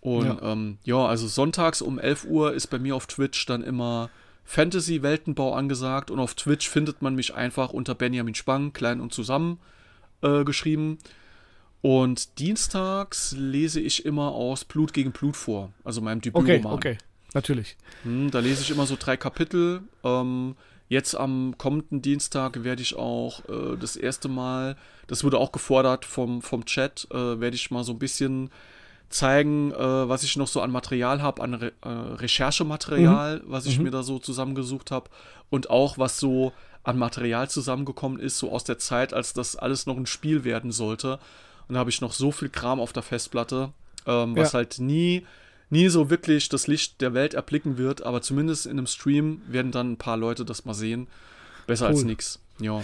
Und 0.00 0.26
ja, 0.26 0.52
ähm, 0.52 0.78
ja 0.84 1.06
also 1.06 1.28
sonntags 1.28 1.80
um 1.80 1.98
11 1.98 2.24
Uhr 2.24 2.52
ist 2.52 2.66
bei 2.68 2.78
mir 2.78 2.96
auf 2.96 3.06
Twitch 3.06 3.46
dann 3.46 3.62
immer 3.62 4.10
Fantasy-Weltenbau 4.44 5.54
angesagt 5.54 6.10
und 6.10 6.18
auf 6.18 6.34
Twitch 6.34 6.68
findet 6.68 7.00
man 7.00 7.14
mich 7.14 7.34
einfach 7.34 7.70
unter 7.70 7.94
Benjamin 7.94 8.34
Spang, 8.34 8.72
klein 8.72 9.00
und 9.00 9.14
zusammen 9.14 9.60
äh, 10.22 10.44
geschrieben. 10.44 10.98
Und 11.82 12.38
dienstags 12.38 13.34
lese 13.36 13.80
ich 13.80 14.06
immer 14.06 14.30
aus 14.32 14.64
Blut 14.64 14.92
gegen 14.92 15.10
Blut 15.10 15.36
vor, 15.36 15.72
also 15.82 16.00
meinem 16.00 16.20
Debütroman. 16.20 16.72
Okay, 16.72 16.92
okay, 16.92 16.98
natürlich. 17.34 17.76
Hm, 18.04 18.30
da 18.30 18.38
lese 18.38 18.62
ich 18.62 18.70
immer 18.70 18.86
so 18.86 18.96
drei 18.96 19.16
Kapitel. 19.16 19.82
Ähm, 20.04 20.54
jetzt 20.88 21.16
am 21.16 21.56
kommenden 21.58 22.00
Dienstag 22.00 22.62
werde 22.62 22.82
ich 22.82 22.94
auch 22.94 23.40
äh, 23.48 23.76
das 23.80 23.96
erste 23.96 24.28
Mal, 24.28 24.76
das 25.08 25.24
wurde 25.24 25.38
auch 25.38 25.50
gefordert 25.50 26.04
vom, 26.04 26.40
vom 26.40 26.64
Chat, 26.66 27.08
äh, 27.10 27.40
werde 27.40 27.56
ich 27.56 27.72
mal 27.72 27.82
so 27.82 27.92
ein 27.92 27.98
bisschen 27.98 28.50
zeigen, 29.08 29.72
äh, 29.72 30.08
was 30.08 30.22
ich 30.22 30.36
noch 30.36 30.46
so 30.46 30.60
an 30.60 30.70
Material 30.70 31.20
habe, 31.20 31.42
an 31.42 31.54
Re 31.54 31.72
Recherchematerial, 31.82 33.38
mhm. 33.40 33.42
was 33.46 33.66
ich 33.66 33.78
mhm. 33.78 33.84
mir 33.84 33.90
da 33.90 34.04
so 34.04 34.20
zusammengesucht 34.20 34.92
habe 34.92 35.10
und 35.50 35.68
auch 35.68 35.98
was 35.98 36.20
so 36.20 36.52
an 36.84 36.98
Material 36.98 37.48
zusammengekommen 37.48 38.18
ist, 38.18 38.38
so 38.38 38.50
aus 38.50 38.64
der 38.64 38.78
Zeit, 38.78 39.14
als 39.14 39.32
das 39.32 39.56
alles 39.56 39.86
noch 39.86 39.96
ein 39.96 40.06
Spiel 40.06 40.44
werden 40.44 40.72
sollte. 40.72 41.18
Und 41.68 41.74
da 41.74 41.78
habe 41.78 41.90
ich 41.90 42.00
noch 42.00 42.12
so 42.12 42.32
viel 42.32 42.48
Kram 42.48 42.80
auf 42.80 42.92
der 42.92 43.02
Festplatte, 43.02 43.72
ähm, 44.06 44.36
was 44.36 44.52
ja. 44.52 44.58
halt 44.58 44.78
nie, 44.78 45.26
nie 45.70 45.88
so 45.88 46.10
wirklich 46.10 46.48
das 46.48 46.66
Licht 46.66 47.00
der 47.00 47.14
Welt 47.14 47.34
erblicken 47.34 47.78
wird, 47.78 48.02
aber 48.02 48.20
zumindest 48.20 48.66
in 48.66 48.72
einem 48.72 48.86
Stream 48.86 49.42
werden 49.46 49.72
dann 49.72 49.92
ein 49.92 49.96
paar 49.96 50.16
Leute 50.16 50.44
das 50.44 50.64
mal 50.64 50.74
sehen. 50.74 51.06
Besser 51.66 51.86
cool. 51.86 51.92
als 51.92 52.04
nichts. 52.04 52.41
Ja, 52.60 52.80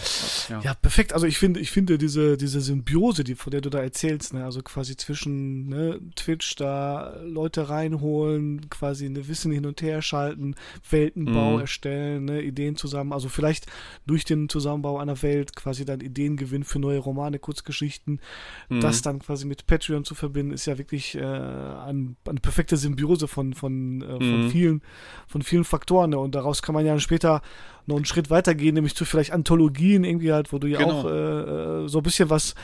ja. 0.48 0.60
Ja, 0.62 0.74
perfekt. 0.74 1.12
Also 1.12 1.26
ich 1.26 1.38
finde, 1.38 1.60
ich 1.60 1.70
finde 1.70 1.98
diese, 1.98 2.36
diese 2.36 2.60
Symbiose, 2.60 3.22
die, 3.22 3.34
von 3.34 3.50
der 3.50 3.60
du 3.60 3.70
da 3.70 3.80
erzählst, 3.80 4.34
ne, 4.34 4.44
also 4.44 4.62
quasi 4.62 4.96
zwischen 4.96 5.68
ne, 5.68 6.00
Twitch 6.16 6.56
da 6.56 7.16
Leute 7.22 7.68
reinholen, 7.68 8.68
quasi 8.70 9.06
eine 9.06 9.28
Wissen 9.28 9.52
hin 9.52 9.66
und 9.66 9.82
her 9.82 10.02
schalten, 10.02 10.54
Weltenbau 10.90 11.54
mhm. 11.54 11.60
erstellen, 11.60 12.24
ne, 12.24 12.42
Ideen 12.42 12.76
zusammen, 12.76 13.12
also 13.12 13.28
vielleicht 13.28 13.66
durch 14.06 14.24
den 14.24 14.48
Zusammenbau 14.48 14.98
einer 14.98 15.22
Welt 15.22 15.54
quasi 15.54 15.84
dann 15.84 16.00
Ideengewinn 16.00 16.64
für 16.64 16.78
neue 16.78 16.98
Romane, 16.98 17.38
Kurzgeschichten, 17.38 18.20
mhm. 18.68 18.80
das 18.80 19.02
dann 19.02 19.18
quasi 19.18 19.46
mit 19.46 19.66
Patreon 19.66 20.04
zu 20.04 20.14
verbinden, 20.14 20.52
ist 20.52 20.66
ja 20.66 20.78
wirklich 20.78 21.14
äh, 21.14 21.20
ein, 21.20 22.16
eine 22.26 22.40
perfekte 22.40 22.76
Symbiose 22.76 23.28
von, 23.28 23.54
von, 23.54 24.02
äh, 24.02 24.06
von 24.06 24.44
mhm. 24.44 24.50
vielen, 24.50 24.82
von 25.26 25.42
vielen 25.42 25.64
Faktoren. 25.64 26.10
Ne? 26.10 26.18
Und 26.18 26.34
daraus 26.34 26.62
kann 26.62 26.74
man 26.74 26.86
ja 26.86 26.98
später 26.98 27.42
noch 27.89 27.97
einen 27.97 28.05
Schritt 28.05 28.30
weiter 28.30 28.55
gehen, 28.55 28.74
nämlich 28.74 28.95
zu 28.95 29.05
vielleicht 29.05 29.32
Anthologien 29.32 30.05
irgendwie 30.05 30.32
halt, 30.32 30.53
wo 30.53 30.59
du 30.59 30.68
ja 30.68 30.78
genau. 30.78 31.01
auch 31.01 31.05
äh, 31.07 31.84
äh, 31.84 31.89
so 31.89 31.99
ein 31.99 32.03
bisschen 32.03 32.30
was, 32.30 32.55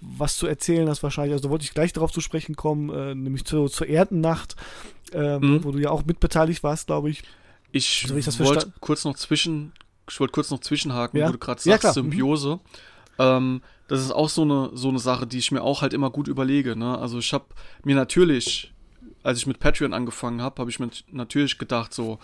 was 0.00 0.36
zu 0.36 0.46
erzählen 0.46 0.88
hast 0.88 1.02
wahrscheinlich. 1.02 1.34
Also 1.34 1.44
da 1.44 1.50
wollte 1.50 1.64
ich 1.64 1.74
gleich 1.74 1.92
darauf 1.92 2.10
zu 2.10 2.20
sprechen 2.20 2.56
kommen, 2.56 2.90
äh, 2.90 3.14
nämlich 3.14 3.44
zu, 3.44 3.68
zur 3.68 3.86
Erdennacht, 3.86 4.56
äh, 5.12 5.38
mhm. 5.38 5.62
wo 5.62 5.70
du 5.70 5.78
ja 5.78 5.90
auch 5.90 6.04
mitbeteiligt 6.04 6.62
warst, 6.62 6.86
glaube 6.86 7.10
ich. 7.10 7.22
Ich, 7.72 8.10
also, 8.10 8.44
wollte 8.44 8.72
kurz 8.80 9.04
noch 9.04 9.14
zwischen, 9.14 9.72
ich 10.08 10.18
wollte 10.18 10.32
kurz 10.32 10.50
noch 10.50 10.60
zwischenhaken, 10.60 11.20
ja? 11.20 11.28
wo 11.28 11.32
du 11.32 11.38
gerade 11.38 11.60
sagst, 11.60 11.84
ja, 11.84 11.92
Symbiose. 11.92 12.56
Mhm. 12.56 12.60
Ähm, 13.18 13.62
das 13.86 14.00
ist 14.00 14.12
auch 14.12 14.28
so 14.28 14.42
eine, 14.42 14.70
so 14.72 14.88
eine 14.88 14.98
Sache, 14.98 15.26
die 15.26 15.38
ich 15.38 15.52
mir 15.52 15.62
auch 15.62 15.82
halt 15.82 15.92
immer 15.92 16.10
gut 16.10 16.26
überlege. 16.26 16.74
Ne? 16.74 16.96
Also 16.98 17.18
ich 17.18 17.32
habe 17.32 17.46
mir 17.84 17.96
natürlich, 17.96 18.72
als 19.22 19.38
ich 19.38 19.46
mit 19.46 19.58
Patreon 19.58 19.92
angefangen 19.92 20.40
habe, 20.40 20.60
habe 20.60 20.70
ich 20.70 20.80
mir 20.80 20.88
natürlich 21.10 21.58
gedacht, 21.58 21.92
so, 21.92 22.18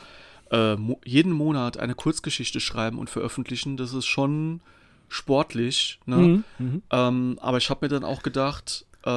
äh, 0.50 0.76
mo 0.76 1.00
jeden 1.04 1.32
Monat 1.32 1.78
eine 1.78 1.94
Kurzgeschichte 1.94 2.60
schreiben 2.60 2.98
und 2.98 3.10
veröffentlichen, 3.10 3.76
das 3.76 3.92
ist 3.92 4.06
schon 4.06 4.60
sportlich. 5.08 6.00
Ne? 6.06 6.16
Mhm. 6.16 6.44
Mhm. 6.58 6.82
Ähm, 6.90 7.38
aber 7.40 7.58
ich 7.58 7.70
habe 7.70 7.86
mir 7.86 7.88
dann 7.88 8.04
auch 8.04 8.22
gedacht, 8.22 8.86
äh, 9.04 9.10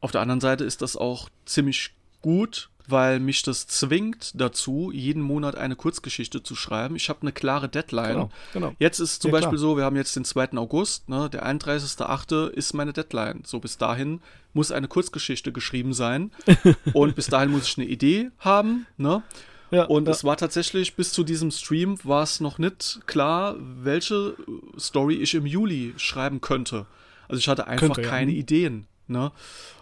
auf 0.00 0.10
der 0.12 0.20
anderen 0.20 0.40
Seite 0.40 0.64
ist 0.64 0.82
das 0.82 0.96
auch 0.96 1.28
ziemlich 1.46 1.94
gut, 2.20 2.68
weil 2.86 3.20
mich 3.20 3.42
das 3.42 3.66
zwingt 3.66 4.38
dazu, 4.38 4.90
jeden 4.92 5.22
Monat 5.22 5.56
eine 5.56 5.76
Kurzgeschichte 5.76 6.42
zu 6.42 6.54
schreiben. 6.54 6.96
Ich 6.96 7.08
habe 7.08 7.22
eine 7.22 7.32
klare 7.32 7.68
Deadline. 7.68 8.12
Genau, 8.12 8.30
genau. 8.52 8.72
Jetzt 8.78 8.98
ist 8.98 9.22
zum 9.22 9.30
ja, 9.30 9.38
Beispiel 9.38 9.58
klar. 9.58 9.70
so, 9.70 9.76
wir 9.78 9.84
haben 9.84 9.96
jetzt 9.96 10.14
den 10.16 10.24
2. 10.24 10.52
August, 10.58 11.08
ne, 11.08 11.30
der 11.30 11.46
31.8. 11.46 12.48
ist 12.48 12.74
meine 12.74 12.92
Deadline. 12.92 13.42
So 13.46 13.60
bis 13.60 13.78
dahin 13.78 14.20
muss 14.52 14.70
eine 14.70 14.88
Kurzgeschichte 14.88 15.52
geschrieben 15.52 15.94
sein 15.94 16.30
und 16.92 17.14
bis 17.14 17.28
dahin 17.28 17.50
muss 17.50 17.66
ich 17.66 17.78
eine 17.78 17.86
Idee 17.86 18.30
haben. 18.38 18.86
Ne? 18.98 19.22
Ja, 19.70 19.84
und 19.84 20.06
ja. 20.06 20.12
es 20.12 20.24
war 20.24 20.36
tatsächlich 20.36 20.94
bis 20.94 21.12
zu 21.12 21.24
diesem 21.24 21.50
Stream 21.50 21.98
war 22.04 22.22
es 22.22 22.40
noch 22.40 22.58
nicht 22.58 23.00
klar, 23.06 23.56
welche 23.58 24.34
Story 24.78 25.16
ich 25.16 25.34
im 25.34 25.46
Juli 25.46 25.94
schreiben 25.96 26.40
könnte. 26.40 26.86
Also 27.28 27.38
ich 27.38 27.48
hatte 27.48 27.66
einfach 27.66 27.94
könnte, 27.94 28.02
keine 28.02 28.32
ja. 28.32 28.38
Ideen. 28.38 28.86
Ne? 29.06 29.32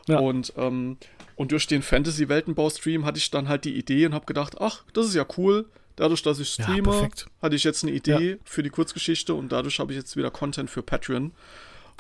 Und, 0.09 0.53
ähm, 0.57 0.97
und 1.37 1.53
durch 1.53 1.67
den 1.67 1.83
Fantasy-Weltenbau-Stream 1.83 3.05
hatte 3.05 3.19
ich 3.19 3.31
dann 3.31 3.49
halt 3.49 3.65
die 3.65 3.77
Idee 3.77 4.07
und 4.07 4.15
habe 4.15 4.27
gedacht, 4.27 4.61
ach, 4.61 4.83
das 4.93 5.07
ist 5.07 5.15
ja 5.15 5.27
cool. 5.37 5.67
Dadurch, 5.97 6.23
dass 6.23 6.39
ich 6.41 6.49
streame, 6.49 7.11
hatte 7.43 7.55
ich 7.55 7.65
jetzt 7.65 7.85
eine 7.85 7.93
Idee 7.93 8.39
für 8.45 8.63
die 8.63 8.71
Kurzgeschichte 8.71 9.35
und 9.35 9.53
dadurch 9.53 9.79
habe 9.79 9.93
ich 9.93 9.99
jetzt 9.99 10.17
wieder 10.17 10.31
Content 10.31 10.71
für 10.71 10.83
Patreon. 10.83 11.33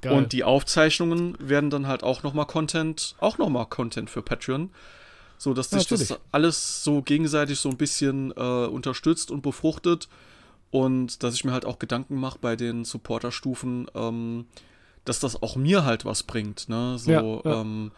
Geil. 0.00 0.12
Und 0.12 0.32
die 0.32 0.44
Aufzeichnungen 0.44 1.36
werden 1.38 1.70
dann 1.70 1.86
halt 1.86 2.02
auch 2.02 2.22
nochmal 2.22 2.46
Content, 2.46 3.14
auch 3.20 3.38
nochmal 3.38 3.66
Content 3.66 4.10
für 4.10 4.22
Patreon 4.22 4.70
so 5.42 5.54
dass 5.54 5.70
sich 5.70 5.88
das 5.88 6.14
alles 6.30 6.84
so 6.84 7.02
gegenseitig 7.02 7.58
so 7.58 7.68
ein 7.68 7.76
bisschen 7.76 8.30
äh, 8.36 8.66
unterstützt 8.66 9.32
und 9.32 9.42
befruchtet 9.42 10.08
und 10.70 11.24
dass 11.24 11.34
ich 11.34 11.44
mir 11.44 11.50
halt 11.50 11.64
auch 11.64 11.80
Gedanken 11.80 12.14
mache 12.14 12.38
bei 12.40 12.54
den 12.54 12.84
Supporterstufen, 12.84 13.88
ähm, 13.96 14.46
dass 15.04 15.18
das 15.18 15.42
auch 15.42 15.56
mir 15.56 15.84
halt 15.84 16.04
was 16.04 16.22
bringt, 16.22 16.68
ne? 16.68 16.96
So, 16.96 17.10
ja, 17.10 17.22
ja. 17.22 17.60
Ähm, 17.60 17.90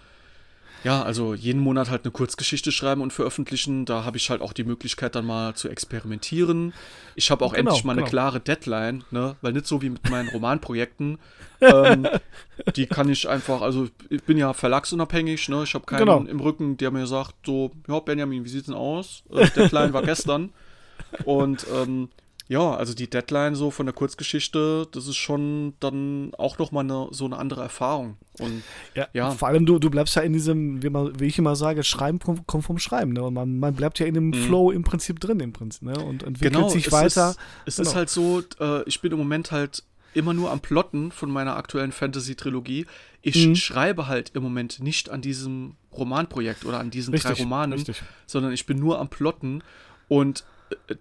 ja, 0.82 1.02
also 1.02 1.34
jeden 1.34 1.60
Monat 1.60 1.90
halt 1.90 2.04
eine 2.04 2.12
Kurzgeschichte 2.12 2.72
schreiben 2.72 3.00
und 3.00 3.12
veröffentlichen. 3.12 3.84
Da 3.86 4.04
habe 4.04 4.16
ich 4.16 4.28
halt 4.28 4.42
auch 4.42 4.52
die 4.52 4.64
Möglichkeit, 4.64 5.14
dann 5.14 5.24
mal 5.24 5.54
zu 5.54 5.68
experimentieren. 5.68 6.74
Ich 7.14 7.30
habe 7.30 7.44
auch 7.44 7.54
genau, 7.54 7.70
endlich 7.70 7.84
mal 7.84 7.94
genau. 7.94 8.04
eine 8.04 8.10
klare 8.10 8.40
Deadline, 8.40 9.04
ne? 9.10 9.36
Weil 9.40 9.52
nicht 9.52 9.66
so 9.66 9.80
wie 9.80 9.90
mit 9.90 10.10
meinen 10.10 10.28
Romanprojekten. 10.28 11.18
ähm, 11.60 12.06
die 12.76 12.86
kann 12.86 13.08
ich 13.08 13.28
einfach, 13.28 13.62
also 13.62 13.88
ich 14.10 14.22
bin 14.24 14.36
ja 14.36 14.52
verlagsunabhängig, 14.52 15.48
ne? 15.48 15.62
Ich 15.64 15.74
habe 15.74 15.86
keinen 15.86 16.00
genau. 16.00 16.18
im 16.18 16.40
Rücken, 16.40 16.76
der 16.76 16.90
mir 16.90 17.06
sagt, 17.06 17.34
so, 17.46 17.70
ja, 17.88 17.98
Benjamin, 18.00 18.44
wie 18.44 18.50
sieht's 18.50 18.66
denn 18.66 18.74
aus? 18.74 19.22
Äh, 19.32 19.48
Deadline 19.50 19.92
war 19.92 20.02
gestern. 20.02 20.50
Und 21.24 21.66
ähm, 21.74 22.08
ja, 22.46 22.74
also 22.74 22.92
die 22.92 23.08
Deadline 23.08 23.54
so 23.54 23.70
von 23.70 23.86
der 23.86 23.94
Kurzgeschichte, 23.94 24.86
das 24.92 25.06
ist 25.06 25.16
schon 25.16 25.74
dann 25.80 26.32
auch 26.36 26.58
nochmal 26.58 26.84
eine, 26.84 27.08
so 27.10 27.24
eine 27.24 27.38
andere 27.38 27.62
Erfahrung. 27.62 28.18
Und 28.38 28.62
ja, 28.94 29.08
ja. 29.14 29.30
vor 29.30 29.48
allem 29.48 29.64
du, 29.64 29.78
du 29.78 29.88
bleibst 29.88 30.14
ja 30.16 30.22
in 30.22 30.34
diesem, 30.34 30.82
wie, 30.82 30.90
man, 30.90 31.18
wie 31.18 31.24
ich 31.24 31.38
immer 31.38 31.56
sage, 31.56 31.82
Schreiben 31.82 32.18
kommt 32.18 32.64
vom 32.64 32.78
Schreiben. 32.78 33.12
Ne? 33.12 33.22
Und 33.22 33.34
man, 33.34 33.58
man 33.58 33.74
bleibt 33.74 33.98
ja 33.98 34.06
in 34.06 34.14
dem 34.14 34.28
mhm. 34.28 34.34
Flow 34.34 34.70
im 34.70 34.82
Prinzip 34.82 35.20
drin, 35.20 35.40
im 35.40 35.54
Prinzip, 35.54 35.82
ne? 35.82 35.98
Und 35.98 36.22
entwickelt 36.22 36.54
genau, 36.54 36.68
sich 36.68 36.86
es 36.86 36.92
weiter. 36.92 37.30
Ist, 37.30 37.38
es 37.66 37.76
genau. 37.76 37.88
ist 37.88 37.96
halt 37.96 38.10
so, 38.10 38.42
äh, 38.60 38.82
ich 38.84 39.00
bin 39.00 39.12
im 39.12 39.18
Moment 39.18 39.50
halt 39.50 39.82
immer 40.12 40.34
nur 40.34 40.50
am 40.50 40.60
Plotten 40.60 41.12
von 41.12 41.30
meiner 41.30 41.56
aktuellen 41.56 41.92
Fantasy-Trilogie. 41.92 42.86
Ich 43.22 43.46
mhm. 43.46 43.56
schreibe 43.56 44.06
halt 44.06 44.32
im 44.34 44.42
Moment 44.42 44.80
nicht 44.80 45.08
an 45.08 45.22
diesem 45.22 45.76
Romanprojekt 45.92 46.66
oder 46.66 46.78
an 46.78 46.90
diesen 46.90 47.14
richtig, 47.14 47.32
drei 47.32 47.42
Romanen, 47.42 47.72
richtig. 47.72 48.02
sondern 48.26 48.52
ich 48.52 48.66
bin 48.66 48.78
nur 48.78 49.00
am 49.00 49.08
Plotten 49.08 49.62
und 50.08 50.44
äh, 50.88 50.94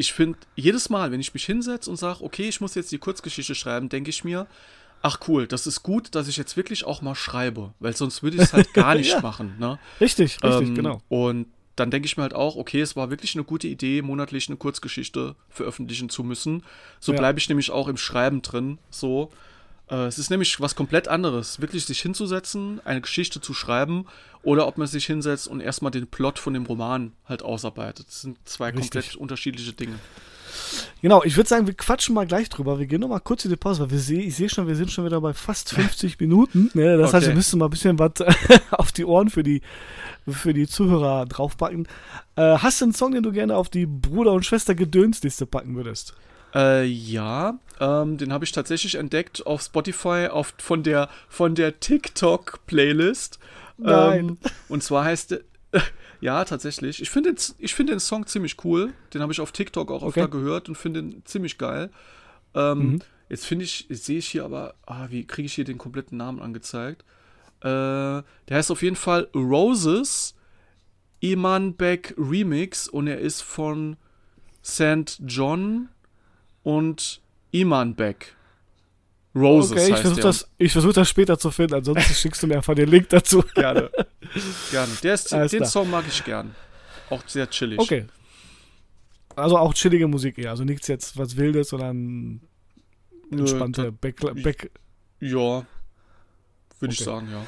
ich 0.00 0.14
finde, 0.14 0.38
jedes 0.56 0.88
Mal, 0.88 1.12
wenn 1.12 1.20
ich 1.20 1.34
mich 1.34 1.44
hinsetze 1.44 1.90
und 1.90 1.96
sage, 1.96 2.24
okay, 2.24 2.48
ich 2.48 2.62
muss 2.62 2.74
jetzt 2.74 2.90
die 2.90 2.96
Kurzgeschichte 2.96 3.54
schreiben, 3.54 3.90
denke 3.90 4.08
ich 4.08 4.24
mir, 4.24 4.46
ach 5.02 5.20
cool, 5.28 5.46
das 5.46 5.66
ist 5.66 5.82
gut, 5.82 6.14
dass 6.14 6.26
ich 6.26 6.38
jetzt 6.38 6.56
wirklich 6.56 6.84
auch 6.84 7.02
mal 7.02 7.14
schreibe, 7.14 7.74
weil 7.80 7.94
sonst 7.94 8.22
würde 8.22 8.38
ich 8.38 8.44
es 8.44 8.54
halt 8.54 8.72
gar 8.72 8.94
nicht 8.96 9.12
ja. 9.12 9.20
machen. 9.20 9.56
Ne? 9.58 9.78
Richtig, 10.00 10.42
richtig, 10.42 10.68
ähm, 10.68 10.74
genau. 10.74 11.02
Und 11.10 11.48
dann 11.76 11.90
denke 11.90 12.06
ich 12.06 12.16
mir 12.16 12.22
halt 12.22 12.32
auch, 12.32 12.56
okay, 12.56 12.80
es 12.80 12.96
war 12.96 13.10
wirklich 13.10 13.34
eine 13.34 13.44
gute 13.44 13.68
Idee, 13.68 14.00
monatlich 14.00 14.48
eine 14.48 14.56
Kurzgeschichte 14.56 15.36
veröffentlichen 15.50 16.08
zu 16.08 16.24
müssen. 16.24 16.62
So 16.98 17.12
ja. 17.12 17.18
bleibe 17.18 17.38
ich 17.38 17.50
nämlich 17.50 17.70
auch 17.70 17.86
im 17.86 17.98
Schreiben 17.98 18.40
drin, 18.40 18.78
so. 18.88 19.30
Äh, 19.90 20.06
es 20.06 20.18
ist 20.18 20.30
nämlich 20.30 20.60
was 20.60 20.74
komplett 20.74 21.08
anderes, 21.08 21.60
wirklich 21.60 21.84
sich 21.84 22.00
hinzusetzen, 22.00 22.80
eine 22.84 23.00
Geschichte 23.00 23.40
zu 23.40 23.52
schreiben 23.54 24.06
oder 24.42 24.66
ob 24.66 24.78
man 24.78 24.86
sich 24.86 25.06
hinsetzt 25.06 25.48
und 25.48 25.60
erstmal 25.60 25.90
den 25.90 26.06
Plot 26.06 26.38
von 26.38 26.54
dem 26.54 26.66
Roman 26.66 27.12
halt 27.26 27.42
ausarbeitet. 27.42 28.06
Das 28.08 28.22
sind 28.22 28.38
zwei 28.44 28.70
Richtig. 28.70 28.90
komplett 28.90 29.16
unterschiedliche 29.16 29.72
Dinge. 29.72 29.96
Genau, 31.02 31.22
ich 31.24 31.36
würde 31.36 31.48
sagen, 31.48 31.66
wir 31.66 31.74
quatschen 31.74 32.14
mal 32.14 32.26
gleich 32.26 32.48
drüber. 32.48 32.78
Wir 32.78 32.86
gehen 32.86 33.00
noch 33.00 33.08
mal 33.08 33.20
kurz 33.20 33.44
in 33.44 33.50
die 33.50 33.56
Pause, 33.56 33.82
weil 33.82 33.90
wir 33.90 33.98
seh, 33.98 34.20
ich 34.20 34.36
sehe 34.36 34.48
schon, 34.48 34.66
wir 34.66 34.76
sind 34.76 34.90
schon 34.90 35.04
wieder 35.04 35.20
bei 35.20 35.32
fast 35.32 35.70
50 35.74 36.18
Minuten. 36.20 36.70
Ne? 36.74 36.96
Das 36.96 37.08
okay. 37.08 37.16
heißt, 37.16 37.26
wir 37.28 37.34
müssen 37.34 37.58
mal 37.58 37.66
ein 37.66 37.70
bisschen 37.70 37.98
was 37.98 38.12
auf 38.70 38.92
die 38.92 39.04
Ohren 39.04 39.30
für 39.30 39.42
die, 39.42 39.62
für 40.28 40.54
die 40.54 40.66
Zuhörer 40.66 41.26
draufpacken. 41.26 41.86
Äh, 42.36 42.58
hast 42.58 42.80
du 42.80 42.86
einen 42.86 42.94
Song, 42.94 43.12
den 43.12 43.22
du 43.22 43.32
gerne 43.32 43.56
auf 43.56 43.68
die 43.68 43.86
Bruder- 43.86 44.32
und 44.32 44.44
Schwester-Gedönsliste 44.44 45.46
packen 45.46 45.74
würdest? 45.76 46.14
Äh, 46.54 46.84
ja, 46.84 47.58
ähm, 47.78 48.18
den 48.18 48.32
habe 48.32 48.44
ich 48.44 48.52
tatsächlich 48.52 48.96
entdeckt 48.96 49.46
auf 49.46 49.62
Spotify 49.62 50.28
auf, 50.30 50.54
von 50.58 50.82
der, 50.82 51.08
von 51.28 51.54
der 51.54 51.80
TikTok-Playlist. 51.80 53.38
Nein. 53.78 54.28
Ähm, 54.28 54.38
und 54.68 54.82
zwar 54.82 55.04
heißt 55.04 55.30
der, 55.32 55.40
ja, 56.20 56.44
tatsächlich. 56.44 57.00
Ich 57.00 57.10
finde 57.10 57.34
den, 57.34 57.68
find 57.68 57.88
den 57.88 58.00
Song 58.00 58.26
ziemlich 58.26 58.64
cool. 58.64 58.92
Den 59.14 59.22
habe 59.22 59.32
ich 59.32 59.40
auf 59.40 59.52
TikTok 59.52 59.90
auch 59.90 60.02
okay. 60.02 60.20
öfter 60.20 60.28
gehört 60.28 60.68
und 60.68 60.76
finde 60.76 61.02
den 61.02 61.24
ziemlich 61.24 61.58
geil. 61.58 61.90
Ähm, 62.54 62.78
mhm. 62.78 62.98
Jetzt 63.28 63.46
finde 63.46 63.64
ich, 63.64 63.86
sehe 63.88 64.18
ich 64.18 64.26
hier 64.26 64.44
aber, 64.44 64.74
ah, 64.86 65.06
wie 65.10 65.24
kriege 65.24 65.46
ich 65.46 65.54
hier 65.54 65.64
den 65.64 65.78
kompletten 65.78 66.18
Namen 66.18 66.40
angezeigt? 66.40 67.04
Äh, 67.60 67.68
der 67.68 68.24
heißt 68.50 68.72
auf 68.72 68.82
jeden 68.82 68.96
Fall 68.96 69.28
Roses 69.34 70.34
Iman 71.20 71.74
Beck 71.74 72.14
Remix 72.18 72.88
und 72.88 73.06
er 73.06 73.18
ist 73.18 73.42
von 73.42 73.96
St. 74.64 75.20
John 75.26 75.88
und 76.62 77.20
Iman 77.52 77.94
Beck. 77.94 78.36
Roses 79.34 79.72
okay, 79.72 79.92
ich 79.92 80.00
versuche 80.00 80.20
das, 80.20 80.48
versuch 80.68 80.92
das 80.92 81.08
später 81.08 81.38
zu 81.38 81.50
finden, 81.50 81.74
ansonsten 81.74 82.14
schickst 82.14 82.42
du 82.42 82.48
mir 82.48 82.56
einfach 82.56 82.74
den 82.74 82.88
Link 82.88 83.08
dazu. 83.10 83.42
Gerne. 83.54 83.90
Gerne. 84.70 84.92
Der 85.02 85.14
ist, 85.14 85.30
den 85.30 85.48
klar. 85.48 85.64
Song 85.66 85.90
mag 85.90 86.04
ich 86.08 86.24
gern. 86.24 86.54
Auch 87.10 87.22
sehr 87.26 87.48
chillig. 87.48 87.78
Okay. 87.78 88.06
Also 89.36 89.56
auch 89.56 89.72
chillige 89.74 90.08
Musik 90.08 90.38
eher. 90.38 90.50
Also 90.50 90.64
nichts 90.64 90.88
jetzt 90.88 91.16
was 91.16 91.36
Wildes, 91.36 91.68
sondern 91.68 92.40
entspannte 93.30 93.92
Back, 93.92 94.16
Back. 94.42 94.70
Ja. 95.20 95.30
Würde 95.30 95.66
okay. 96.80 96.90
ich 96.90 96.98
sagen, 96.98 97.28
ja. 97.30 97.46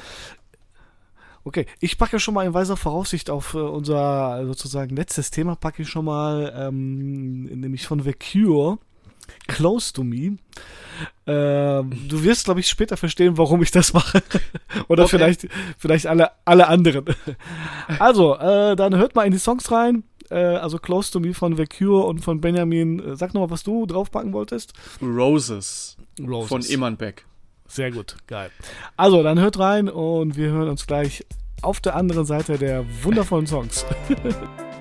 Okay, 1.45 1.65
ich 1.81 1.97
packe 1.97 2.19
schon 2.19 2.33
mal 2.33 2.45
in 2.45 2.53
weiser 2.53 2.77
Voraussicht 2.77 3.29
auf 3.29 3.53
äh, 3.53 3.57
unser 3.57 4.45
sozusagen 4.45 4.95
letztes 4.95 5.29
Thema, 5.29 5.55
packe 5.55 5.81
ich 5.81 5.89
schon 5.89 6.05
mal, 6.05 6.53
ähm, 6.55 7.43
nämlich 7.43 7.85
von 7.85 7.99
The 8.01 8.13
Cure, 8.13 8.79
Close 9.47 9.93
to 9.93 10.03
Me. 10.03 10.37
Ähm, 11.25 12.07
du 12.07 12.23
wirst, 12.23 12.45
glaube 12.45 12.59
ich, 12.59 12.67
später 12.67 12.97
verstehen, 12.97 13.37
warum 13.37 13.61
ich 13.63 13.71
das 13.71 13.93
mache. 13.93 14.21
Oder 14.87 15.03
okay. 15.03 15.17
vielleicht, 15.17 15.47
vielleicht 15.77 16.07
alle, 16.07 16.31
alle 16.45 16.67
anderen. 16.67 17.05
also, 17.99 18.35
äh, 18.35 18.75
dann 18.75 18.95
hört 18.95 19.15
mal 19.15 19.25
in 19.25 19.31
die 19.31 19.39
Songs 19.39 19.71
rein. 19.71 20.03
äh, 20.29 20.35
also 20.35 20.77
Close 20.77 21.11
to 21.11 21.19
Me 21.19 21.33
von 21.33 21.55
The 21.55 21.65
Cure 21.65 22.05
und 22.05 22.19
von 22.19 22.41
Benjamin. 22.41 22.99
Äh, 22.99 23.15
sag 23.15 23.33
nochmal, 23.33 23.49
was 23.49 23.63
du 23.63 23.85
draufpacken 23.85 24.33
wolltest. 24.33 24.73
Roses, 25.01 25.97
Roses. 26.21 26.49
von 26.49 26.61
Imanbeck. 26.61 27.25
Sehr 27.67 27.91
gut, 27.91 28.17
geil. 28.27 28.51
Also, 28.97 29.23
dann 29.23 29.39
hört 29.39 29.57
rein 29.57 29.89
und 29.89 30.37
wir 30.37 30.49
hören 30.51 30.69
uns 30.69 30.85
gleich 30.85 31.25
auf 31.63 31.79
der 31.79 31.95
anderen 31.95 32.25
Seite 32.25 32.57
der 32.57 32.85
wundervollen 33.03 33.47
Songs. 33.47 33.85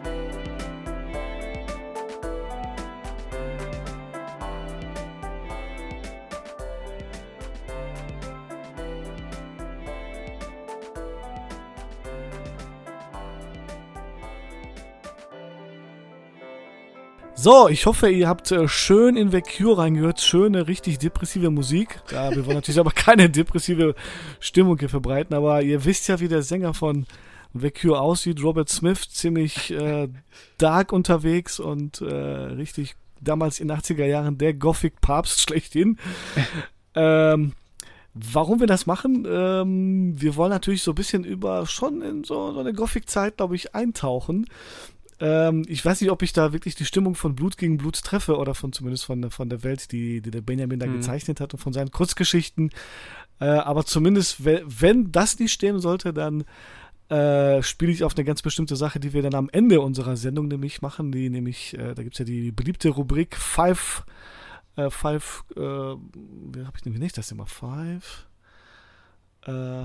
So, 17.42 17.68
ich 17.68 17.86
hoffe, 17.86 18.08
ihr 18.08 18.28
habt 18.28 18.52
äh, 18.52 18.68
schön 18.68 19.16
in 19.16 19.32
The 19.32 19.40
Cure 19.40 19.78
reingehört. 19.78 20.20
Schöne, 20.20 20.68
richtig 20.68 21.00
depressive 21.00 21.50
Musik. 21.50 22.00
Ja, 22.12 22.30
wir 22.30 22.46
wollen 22.46 22.54
natürlich 22.54 22.78
aber 22.78 22.92
keine 22.92 23.28
depressive 23.28 23.96
Stimmung 24.38 24.78
hier 24.78 24.88
verbreiten, 24.88 25.34
aber 25.34 25.60
ihr 25.60 25.84
wisst 25.84 26.06
ja, 26.06 26.20
wie 26.20 26.28
der 26.28 26.42
Sänger 26.42 26.72
von 26.72 27.04
The 27.52 27.72
Cure 27.72 28.00
aussieht. 28.00 28.40
Robert 28.44 28.68
Smith, 28.68 29.08
ziemlich 29.10 29.72
äh, 29.72 30.06
dark 30.58 30.92
unterwegs 30.92 31.58
und 31.58 32.00
äh, 32.00 32.14
richtig 32.14 32.94
damals 33.20 33.58
in 33.58 33.66
den 33.66 33.76
80er 33.76 34.06
Jahren 34.06 34.38
der 34.38 34.54
Gothic-Papst 34.54 35.40
schlechthin. 35.48 35.98
ähm, 36.94 37.54
Warum 38.14 38.60
wir 38.60 38.66
das 38.66 38.84
machen? 38.84 39.26
Ähm, 39.26 40.20
wir 40.20 40.36
wollen 40.36 40.50
natürlich 40.50 40.82
so 40.82 40.90
ein 40.90 40.96
bisschen 40.96 41.24
über 41.24 41.64
schon 41.64 42.02
in 42.02 42.24
so, 42.24 42.52
so 42.52 42.60
eine 42.60 42.74
Gothic-Zeit, 42.74 43.38
glaube 43.38 43.56
ich, 43.56 43.74
eintauchen. 43.74 44.46
Ähm, 45.22 45.62
ich 45.68 45.84
weiß 45.84 46.00
nicht, 46.00 46.10
ob 46.10 46.22
ich 46.22 46.32
da 46.32 46.52
wirklich 46.52 46.74
die 46.74 46.84
Stimmung 46.84 47.14
von 47.14 47.36
Blut 47.36 47.56
gegen 47.56 47.76
Blut 47.76 48.02
treffe 48.02 48.36
oder 48.36 48.56
von 48.56 48.72
zumindest 48.72 49.04
von, 49.04 49.30
von 49.30 49.48
der 49.48 49.62
Welt, 49.62 49.92
die, 49.92 50.20
die 50.20 50.32
der 50.32 50.40
Benjamin 50.40 50.80
da 50.80 50.86
mhm. 50.86 50.94
gezeichnet 50.94 51.40
hat 51.40 51.54
und 51.54 51.60
von 51.60 51.72
seinen 51.72 51.92
Kurzgeschichten. 51.92 52.70
Äh, 53.38 53.44
aber 53.44 53.86
zumindest, 53.86 54.44
wenn 54.44 55.12
das 55.12 55.38
nicht 55.38 55.52
stimmen 55.52 55.78
sollte, 55.78 56.12
dann 56.12 56.42
äh, 57.08 57.62
spiele 57.62 57.92
ich 57.92 58.02
auf 58.02 58.16
eine 58.16 58.24
ganz 58.24 58.42
bestimmte 58.42 58.74
Sache, 58.74 58.98
die 58.98 59.12
wir 59.12 59.22
dann 59.22 59.36
am 59.36 59.48
Ende 59.52 59.80
unserer 59.80 60.16
Sendung 60.16 60.48
nämlich 60.48 60.82
machen. 60.82 61.12
Die 61.12 61.30
nämlich, 61.30 61.78
äh, 61.78 61.94
da 61.94 62.02
gibt 62.02 62.16
es 62.16 62.18
ja 62.18 62.24
die 62.24 62.50
beliebte 62.50 62.88
Rubrik 62.88 63.36
Five, 63.36 64.04
äh, 64.74 64.90
Five, 64.90 65.44
äh, 65.54 65.60
wie 65.60 66.64
habe 66.64 66.76
ich 66.76 66.84
nämlich 66.84 67.00
nicht 67.00 67.16
das 67.16 67.30
immer? 67.30 67.46
Five, 67.46 68.26
äh, 69.46 69.84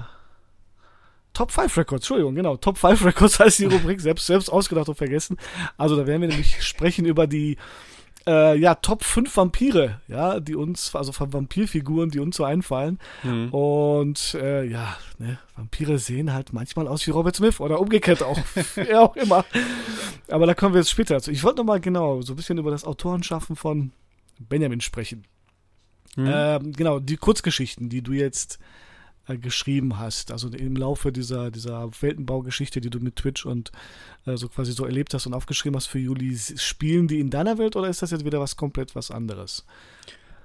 Top 1.33 1.51
5 1.51 1.77
Records, 1.77 2.03
Entschuldigung, 2.03 2.35
genau. 2.35 2.57
Top 2.57 2.77
5 2.77 3.05
Records 3.05 3.39
heißt 3.39 3.59
die 3.59 3.65
Rubrik, 3.65 4.01
selbst, 4.01 4.25
selbst 4.25 4.49
ausgedacht 4.49 4.89
und 4.89 4.95
vergessen. 4.95 5.37
Also 5.77 5.95
da 5.95 6.07
werden 6.07 6.21
wir 6.21 6.29
nämlich 6.29 6.63
sprechen 6.63 7.05
über 7.05 7.27
die 7.27 7.57
äh, 8.27 8.59
ja, 8.59 8.75
Top 8.75 9.03
5 9.03 9.35
Vampire, 9.35 10.01
ja, 10.07 10.39
die 10.39 10.55
uns, 10.55 10.93
also 10.93 11.13
von 11.13 11.31
Vampirfiguren, 11.31 12.09
die 12.09 12.19
uns 12.19 12.35
so 12.35 12.43
einfallen. 12.43 12.99
Mhm. 13.23 13.49
Und 13.53 14.35
äh, 14.35 14.65
ja, 14.65 14.97
ne, 15.17 15.39
Vampire 15.55 15.97
sehen 15.97 16.33
halt 16.33 16.51
manchmal 16.51 16.87
aus 16.87 17.07
wie 17.07 17.11
Robert 17.11 17.37
Smith 17.37 17.59
oder 17.61 17.79
umgekehrt 17.79 18.21
auch, 18.21 18.37
wer 18.75 19.01
auch 19.01 19.15
immer. 19.15 19.45
Aber 20.27 20.45
da 20.45 20.53
kommen 20.53 20.73
wir 20.73 20.81
jetzt 20.81 20.91
später 20.91 21.15
dazu. 21.15 21.31
Ich 21.31 21.43
wollte 21.43 21.57
nochmal 21.57 21.79
genau 21.79 22.21
so 22.21 22.33
ein 22.33 22.35
bisschen 22.35 22.57
über 22.57 22.69
das 22.69 22.83
Autorenschaffen 22.83 23.55
von 23.55 23.91
Benjamin 24.39 24.81
sprechen. 24.81 25.23
Mhm. 26.17 26.29
Ähm, 26.29 26.73
genau, 26.73 26.99
die 26.99 27.17
Kurzgeschichten, 27.17 27.87
die 27.87 28.01
du 28.01 28.11
jetzt 28.11 28.59
äh, 29.27 29.37
geschrieben 29.37 29.97
hast. 29.97 30.31
Also 30.31 30.49
im 30.49 30.75
Laufe 30.75 31.11
dieser, 31.11 31.51
dieser 31.51 31.89
Weltenbaugeschichte, 32.01 32.81
die 32.81 32.89
du 32.89 32.99
mit 32.99 33.17
Twitch 33.17 33.45
und 33.45 33.71
äh, 34.25 34.37
so 34.37 34.49
quasi 34.49 34.71
so 34.71 34.85
erlebt 34.85 35.13
hast 35.13 35.25
und 35.25 35.33
aufgeschrieben 35.33 35.75
hast 35.75 35.87
für 35.87 35.99
Juli, 35.99 36.37
spielen 36.37 37.07
die 37.07 37.19
in 37.19 37.29
deiner 37.29 37.57
Welt 37.57 37.75
oder 37.75 37.89
ist 37.89 38.01
das 38.01 38.11
jetzt 38.11 38.25
wieder 38.25 38.39
was 38.39 38.55
komplett 38.55 38.95
was 38.95 39.11
anderes? 39.11 39.65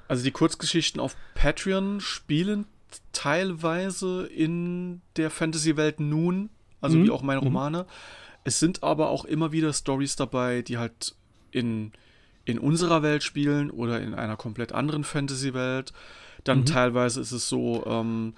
Also 0.09 0.25
die 0.25 0.31
Kurzgeschichten 0.31 1.01
auf 1.01 1.17
Patreon 1.35 2.01
spielen 2.01 2.67
teilweise 3.13 4.27
in 4.27 5.01
der 5.17 5.31
Fantasy-Welt 5.31 6.01
nun, 6.01 6.51
also 6.81 6.99
mhm. 6.99 7.05
wie 7.05 7.11
auch 7.11 7.23
meine 7.23 7.41
mhm. 7.41 7.47
Romane. 7.49 7.79
Mhm. 7.79 7.87
Es 8.45 8.59
sind 8.59 8.83
aber 8.83 9.11
auch 9.11 9.25
immer 9.25 9.53
wieder 9.53 9.73
Stories 9.73 10.17
dabei, 10.17 10.63
die 10.63 10.79
halt 10.79 11.15
in, 11.51 11.93
in 12.45 12.59
unserer 12.59 13.03
Welt 13.03 13.23
spielen 13.23 13.71
oder 13.71 14.01
in 14.01 14.15
einer 14.15 14.37
komplett 14.37 14.73
anderen 14.73 15.05
Fantasy-Welt. 15.05 15.93
Dann 16.45 16.61
mhm. 16.61 16.67
teilweise 16.67 17.21
ist 17.21 17.33
es 17.33 17.49
so, 17.49 17.85
ähm, 17.87 18.35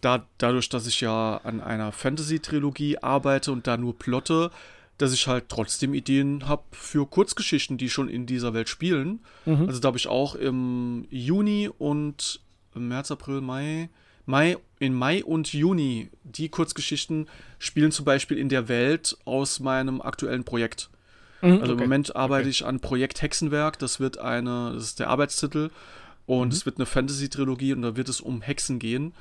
da, 0.00 0.26
dadurch, 0.38 0.68
dass 0.68 0.86
ich 0.86 1.00
ja 1.00 1.38
an 1.38 1.60
einer 1.60 1.92
Fantasy-Trilogie 1.92 2.98
arbeite 2.98 3.52
und 3.52 3.66
da 3.66 3.76
nur 3.76 3.98
plotte, 3.98 4.50
dass 4.98 5.12
ich 5.12 5.26
halt 5.26 5.48
trotzdem 5.48 5.94
Ideen 5.94 6.48
habe 6.48 6.64
für 6.72 7.06
Kurzgeschichten, 7.06 7.78
die 7.78 7.88
schon 7.88 8.08
in 8.08 8.26
dieser 8.26 8.52
Welt 8.52 8.68
spielen. 8.68 9.20
Mhm. 9.46 9.66
Also 9.68 9.80
da 9.80 9.88
habe 9.88 9.98
ich 9.98 10.08
auch 10.08 10.34
im 10.34 11.06
Juni 11.10 11.70
und 11.78 12.40
im 12.74 12.88
März, 12.88 13.10
April, 13.10 13.40
Mai, 13.40 13.90
Mai, 14.26 14.58
in 14.78 14.94
Mai 14.94 15.24
und 15.24 15.52
Juni 15.52 16.10
die 16.22 16.48
Kurzgeschichten 16.48 17.28
spielen 17.58 17.92
zum 17.92 18.04
Beispiel 18.04 18.36
in 18.36 18.48
der 18.48 18.68
Welt 18.68 19.16
aus 19.24 19.60
meinem 19.60 20.02
aktuellen 20.02 20.44
Projekt. 20.44 20.90
Mhm, 21.40 21.52
also 21.52 21.72
okay. 21.72 21.72
im 21.72 21.78
Moment 21.78 22.16
arbeite 22.16 22.42
okay. 22.42 22.50
ich 22.50 22.66
an 22.66 22.80
Projekt 22.80 23.22
Hexenwerk, 23.22 23.78
das 23.78 24.00
wird 24.00 24.18
eine, 24.18 24.72
das 24.74 24.84
ist 24.84 24.98
der 24.98 25.08
Arbeitstitel 25.08 25.70
und 26.26 26.48
mhm. 26.48 26.52
es 26.52 26.66
wird 26.66 26.76
eine 26.76 26.86
Fantasy-Trilogie 26.86 27.72
und 27.72 27.82
da 27.82 27.96
wird 27.96 28.08
es 28.08 28.20
um 28.20 28.42
Hexen 28.42 28.78
gehen. 28.78 29.14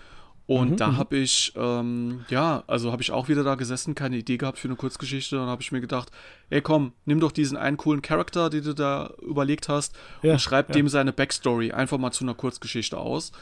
Und 0.48 0.72
mhm, 0.72 0.78
da 0.78 0.88
mhm. 0.88 0.98
habe 0.98 1.18
ich, 1.18 1.52
ähm, 1.58 2.26
ja, 2.30 2.64
also 2.68 2.94
habe 2.94 3.02
ich 3.02 3.12
auch 3.12 3.28
wieder 3.28 3.44
da 3.44 3.56
gesessen, 3.56 3.96
keine 3.96 4.16
Idee 4.16 4.38
gehabt 4.38 4.58
für 4.58 4.70
eine 4.70 4.78
Kurzgeschichte. 4.78 5.36
Dann 5.36 5.48
habe 5.48 5.62
ich 5.62 5.74
mir 5.74 5.82
gedacht, 5.82 6.10
ey 6.50 6.62
komm, 6.62 6.94
nimm 7.04 7.20
doch 7.20 7.34
diesen 7.34 7.58
einen 7.58 7.76
coolen 7.76 8.02
Charakter, 8.02 8.50
den 8.50 8.64
du 8.64 8.74
da 8.74 9.14
überlegt 9.22 9.68
hast, 9.68 9.94
ja, 10.24 10.34
und 10.34 10.40
schreib 10.40 10.70
ja. 10.70 10.74
dem 10.74 10.88
seine 10.88 11.12
Backstory 11.12 11.74
einfach 11.74 11.98
mal 11.98 12.12
zu 12.12 12.24
einer 12.24 12.34
Kurzgeschichte 12.34 12.98
aus. 12.98 13.34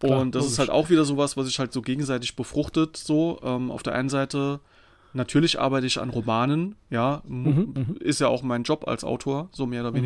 Klar, 0.00 0.20
und 0.20 0.34
das 0.34 0.42
logisch. 0.42 0.52
ist 0.52 0.58
halt 0.58 0.70
auch 0.70 0.90
wieder 0.90 1.06
sowas, 1.06 1.38
was 1.38 1.46
sich 1.46 1.58
halt 1.58 1.72
so 1.72 1.80
gegenseitig 1.80 2.36
befruchtet. 2.36 2.98
So, 2.98 3.40
ähm, 3.42 3.70
auf 3.70 3.82
der 3.82 3.94
einen 3.94 4.10
Seite, 4.10 4.60
natürlich 5.14 5.58
arbeite 5.58 5.86
ich 5.86 5.98
an 5.98 6.10
Romanen, 6.10 6.76
ja, 6.90 7.22
mhm, 7.26 7.72
mhm. 7.74 7.96
ist 8.00 8.20
ja 8.20 8.28
auch 8.28 8.42
mein 8.42 8.64
Job 8.64 8.86
als 8.86 9.02
Autor, 9.02 9.48
so 9.52 9.64
mehr 9.64 9.80
oder 9.80 9.92
mhm. 9.92 9.96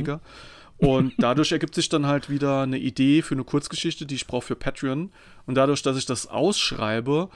Und 0.79 1.14
dadurch 1.18 1.53
ergibt 1.53 1.74
sich 1.74 1.89
dann 1.89 2.07
halt 2.07 2.31
wieder 2.31 2.62
eine 2.62 2.79
Idee 2.79 3.22
für 3.22 3.35
eine 3.35 3.45
Kurzgeschichte, 3.45 4.07
die 4.07 4.14
ich 4.14 4.26
brauche 4.26 4.47
für 4.47 4.57
Patreon. 4.57 5.11
Und 5.47 5.55
dadurch, 5.57 5.83
dass 5.83 5.97
ich 5.97 6.07
das 6.07 6.29
ausschreibe, 6.29 7.29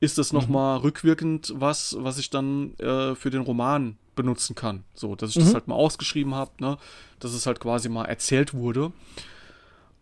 ist 0.00 0.18
das 0.18 0.32
nochmal 0.32 0.78
mhm. 0.78 0.84
rückwirkend 0.84 1.52
was, 1.56 1.96
was 1.98 2.18
ich 2.18 2.30
dann 2.30 2.74
äh, 2.78 3.14
für 3.14 3.30
den 3.30 3.42
Roman 3.42 3.96
benutzen 4.16 4.54
kann. 4.54 4.84
So, 4.94 5.14
dass 5.14 5.30
ich 5.30 5.36
mhm. 5.36 5.40
das 5.42 5.54
halt 5.54 5.68
mal 5.68 5.74
ausgeschrieben 5.74 6.34
habe, 6.34 6.50
ne? 6.58 6.76
dass 7.20 7.32
es 7.32 7.46
halt 7.46 7.60
quasi 7.60 7.88
mal 7.88 8.04
erzählt 8.04 8.54
wurde. 8.54 8.92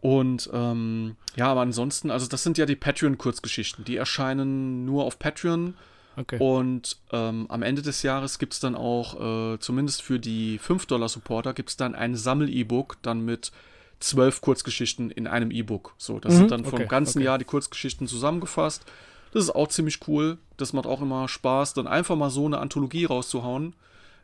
Und 0.01 0.49
ähm, 0.53 1.17
ja, 1.37 1.47
aber 1.51 1.63
ansonsten, 1.63 2.11
also 2.11 2.27
das 2.27 2.43
sind 2.43 2.59
ja 2.59 2.67
die 2.67 2.77
Patreon-Kurzgeschichten. 2.77 3.85
Die 3.85 3.97
erscheinen 3.97 4.85
nur 4.85 5.05
auf 5.05 5.19
Patreon. 5.19 5.75
Okay. 6.19 6.39
Und 6.39 6.99
ähm, 7.13 7.47
am 7.49 7.63
Ende 7.63 7.83
des 7.83 8.03
Jahres 8.03 8.39
gibt 8.39 8.55
es 8.55 8.61
dann 8.61 8.75
auch, 8.75 9.55
äh, 9.55 9.59
zumindest 9.61 10.03
für 10.03 10.19
die 10.19 10.59
5-Dollar-Supporter, 10.59 11.55
gibt 11.55 11.71
es 11.71 11.77
dann 11.77 11.95
ein 11.95 12.17
Sammel-E-Book, 12.17 12.97
dann 13.03 13.25
mit 13.25 13.53
zwölf 14.01 14.41
Kurzgeschichten 14.41 15.11
in 15.11 15.27
einem 15.27 15.51
E-Book. 15.51 15.95
So, 15.97 16.19
das 16.19 16.35
mhm, 16.35 16.39
sind 16.39 16.51
dann 16.51 16.65
vom 16.65 16.75
okay, 16.75 16.87
ganzen 16.87 17.19
okay. 17.19 17.27
Jahr 17.27 17.39
die 17.39 17.45
Kurzgeschichten 17.45 18.07
zusammengefasst. 18.07 18.85
Das 19.33 19.45
ist 19.45 19.51
auch 19.51 19.69
ziemlich 19.69 20.01
cool. 20.09 20.39
Das 20.57 20.73
macht 20.73 20.87
auch 20.87 21.03
immer 21.03 21.29
Spaß, 21.29 21.75
dann 21.75 21.87
einfach 21.87 22.17
mal 22.17 22.31
so 22.31 22.47
eine 22.47 22.59
Anthologie 22.59 23.05
rauszuhauen, 23.05 23.75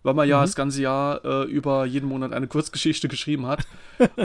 weil 0.03 0.15
man 0.15 0.27
mhm. 0.27 0.31
ja 0.31 0.41
das 0.41 0.57
ganze 0.57 0.83
Jahr 0.83 1.25
äh, 1.25 1.45
über 1.45 1.85
jeden 1.87 2.09
Monat 2.09 2.33
eine 2.33 2.49
Kurzgeschichte 2.49 3.09
geschrieben 3.09 3.47
hat. 3.47 3.67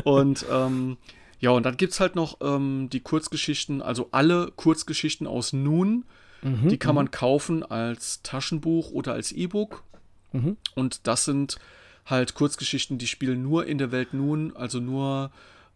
und 0.03 0.45
ähm, 0.51 0.97
ja, 1.39 1.51
und 1.51 1.65
dann 1.65 1.77
gibt 1.77 1.93
es 1.93 1.99
halt 1.99 2.15
noch 2.15 2.37
ähm, 2.41 2.89
die 2.91 2.99
Kurzgeschichten, 2.99 3.81
also 3.81 4.09
alle 4.11 4.51
Kurzgeschichten 4.55 5.27
aus 5.27 5.53
Nun 5.53 6.05
Mhm, 6.41 6.69
die 6.69 6.77
kann 6.77 6.95
man 6.95 7.05
mhm. 7.05 7.11
kaufen 7.11 7.63
als 7.63 8.21
Taschenbuch 8.21 8.91
oder 8.91 9.13
als 9.13 9.31
E-Book. 9.31 9.83
Mhm. 10.31 10.57
Und 10.75 11.07
das 11.07 11.25
sind 11.25 11.57
halt 12.05 12.33
Kurzgeschichten, 12.33 12.97
die 12.97 13.07
spielen 13.07 13.43
nur 13.43 13.65
in 13.65 13.77
der 13.77 13.91
Welt 13.91 14.13
nun, 14.13 14.55
also 14.55 14.79
nur 14.79 15.31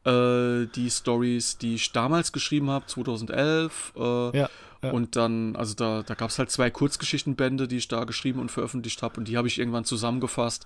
äh, 0.05 0.68
die 0.76 0.89
Stories, 0.89 1.57
die 1.57 1.76
ich 1.76 1.91
damals 1.91 2.32
geschrieben 2.32 2.70
habe, 2.70 2.86
2011. 2.88 3.93
Äh, 3.95 3.99
ja, 4.38 4.49
ja. 4.82 4.91
Und 4.91 5.16
dann, 5.16 5.55
also 5.55 5.74
da, 5.76 6.03
da 6.03 6.14
gab 6.14 6.30
es 6.30 6.39
halt 6.39 6.51
zwei 6.51 6.70
Kurzgeschichtenbände, 6.70 7.68
die 7.68 7.78
ich 7.78 7.88
da 7.88 8.03
geschrieben 8.03 8.39
und 8.39 8.51
veröffentlicht 8.51 9.01
habe. 9.01 9.18
Und 9.18 9.28
die 9.28 9.38
habe 9.38 9.47
ich 9.47 9.59
irgendwann 9.59 9.86
zusammengefasst 9.86 10.66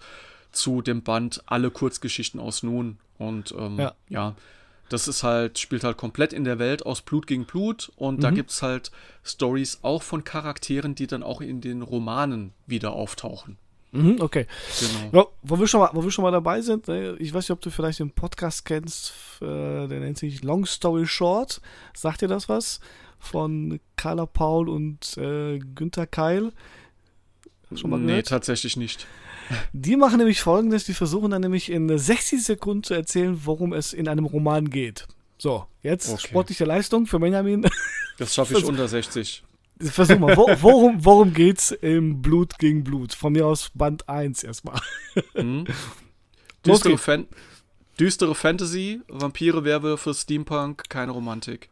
zu 0.51 0.81
dem 0.81 1.03
Band 1.03 1.43
Alle 1.45 1.69
Kurzgeschichten 1.69 2.39
aus 2.39 2.63
Nun. 2.63 2.97
Und 3.17 3.53
ähm, 3.57 3.77
ja. 3.77 3.93
ja 4.09 4.35
das 4.89 5.07
ist 5.07 5.23
halt, 5.23 5.59
spielt 5.59 5.83
halt 5.83 5.97
komplett 5.97 6.33
in 6.33 6.43
der 6.43 6.59
Welt 6.59 6.85
aus 6.85 7.01
Blut 7.01 7.27
gegen 7.27 7.45
Blut 7.45 7.91
und 7.95 8.17
mhm. 8.17 8.21
da 8.21 8.31
gibt 8.31 8.51
es 8.51 8.61
halt 8.61 8.91
Stories 9.23 9.79
auch 9.81 10.03
von 10.03 10.23
Charakteren, 10.23 10.95
die 10.95 11.07
dann 11.07 11.23
auch 11.23 11.41
in 11.41 11.61
den 11.61 11.81
Romanen 11.81 12.53
wieder 12.65 12.93
auftauchen. 12.93 13.57
Mhm, 13.91 14.17
okay. 14.19 14.45
Genau. 14.79 15.21
Ja, 15.21 15.27
wo, 15.43 15.59
wir 15.59 15.67
schon 15.67 15.79
mal, 15.79 15.89
wo 15.93 16.03
wir 16.03 16.11
schon 16.11 16.23
mal 16.23 16.31
dabei 16.31 16.61
sind, 16.61 16.87
ne, 16.87 17.15
ich 17.19 17.33
weiß 17.33 17.45
nicht, 17.45 17.51
ob 17.51 17.61
du 17.61 17.69
vielleicht 17.69 17.99
den 17.99 18.11
Podcast 18.11 18.65
kennst, 18.65 19.13
äh, 19.41 19.87
der 19.87 19.99
nennt 19.99 20.17
sich 20.17 20.43
Long 20.43 20.65
Story 20.65 21.07
Short. 21.07 21.61
Sagt 21.95 22.21
dir 22.21 22.27
das 22.27 22.49
was? 22.49 22.79
Von 23.19 23.79
Carla 23.95 24.25
Paul 24.25 24.69
und 24.69 25.17
äh, 25.17 25.59
Günther 25.59 26.05
Keil? 26.05 26.51
Schon 27.73 27.89
mal 27.89 27.97
gehört? 27.97 28.15
Nee, 28.15 28.21
tatsächlich 28.23 28.77
nicht. 28.77 29.07
Die 29.73 29.95
machen 29.95 30.17
nämlich 30.17 30.41
folgendes: 30.41 30.85
Die 30.85 30.93
versuchen 30.93 31.31
dann 31.31 31.41
nämlich 31.41 31.71
in 31.71 31.97
60 31.97 32.43
Sekunden 32.43 32.83
zu 32.83 32.93
erzählen, 32.93 33.39
worum 33.43 33.73
es 33.73 33.93
in 33.93 34.07
einem 34.07 34.25
Roman 34.25 34.69
geht. 34.69 35.07
So, 35.37 35.65
jetzt 35.83 36.09
okay. 36.09 36.27
sportliche 36.27 36.65
Leistung 36.65 37.05
für 37.05 37.19
Benjamin. 37.19 37.67
Das 38.19 38.33
schaffe 38.33 38.57
ich 38.57 38.65
unter 38.65 38.87
60. 38.87 39.43
Versuch 39.79 40.17
mal, 40.17 40.35
wo, 40.35 40.47
worum, 40.59 41.05
worum 41.05 41.35
geht's 41.35 41.69
im 41.69 42.19
Blut 42.19 42.57
gegen 42.57 42.83
Blut? 42.83 43.13
Von 43.13 43.33
mir 43.33 43.45
aus 43.45 43.69
Band 43.75 44.09
1 44.09 44.41
erstmal. 44.43 44.81
Mhm. 45.35 45.65
Düstere, 46.65 46.97
Fan 46.97 47.27
düstere 47.99 48.33
Fantasy, 48.33 49.01
Vampire, 49.07 49.63
Werwölfe, 49.63 50.15
Steampunk, 50.15 50.89
keine 50.89 51.11
Romantik. 51.11 51.69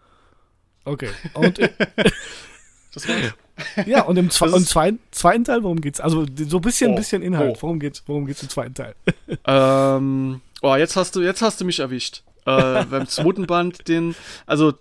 Okay. 0.84 1.10
Und, 1.34 1.58
das 2.94 3.08
war's. 3.08 3.34
Ja, 3.86 4.04
und 4.04 4.18
im, 4.18 4.30
Zwe 4.30 4.52
und 4.52 4.68
zweiten, 4.68 5.00
zweiten 5.12 5.44
Teil, 5.44 5.64
worum 5.64 5.82
geht's? 5.82 6.00
Also 6.00 6.26
so 6.48 6.58
ein 6.58 6.62
bisschen, 6.62 6.92
oh, 6.92 6.96
bisschen 6.96 7.22
Inhalt. 7.22 7.58
Oh. 7.58 7.62
Worum 7.64 7.80
geht's? 7.80 8.04
Worum 8.06 8.26
geht's 8.26 8.44
im 8.44 8.50
zweiten 8.50 8.74
Teil? 8.74 8.96
Ähm, 9.48 10.42
oh, 10.62 10.76
jetzt 10.76 10.96
hast 10.96 11.16
du, 11.16 11.22
jetzt 11.22 11.42
hast 11.42 11.62
du 11.62 11.66
mich 11.66 11.80
erwischt. 11.80 12.24
äh, 12.46 12.86
beim 12.90 13.08
zweiten 13.08 13.48
Band 13.48 13.88
den, 13.88 14.16
also 14.46 14.74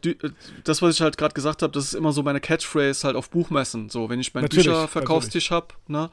das, 0.65 0.83
was 0.83 0.95
ich 0.95 1.01
halt 1.01 1.19
gerade 1.19 1.35
gesagt 1.35 1.63
habe, 1.63 1.73
das 1.73 1.85
ist 1.85 1.95
immer 1.95 2.13
so 2.13 2.23
meine 2.23 2.41
Catchphrase 2.41 3.05
halt 3.05 3.17
auf 3.17 3.31
Buchmessen. 3.31 3.89
So, 3.89 4.09
wenn 4.09 4.21
ich 4.21 4.35
meinen 4.35 4.49
Bücherverkaufstisch 4.49 5.51
habe, 5.51 5.69
ne, 5.87 6.11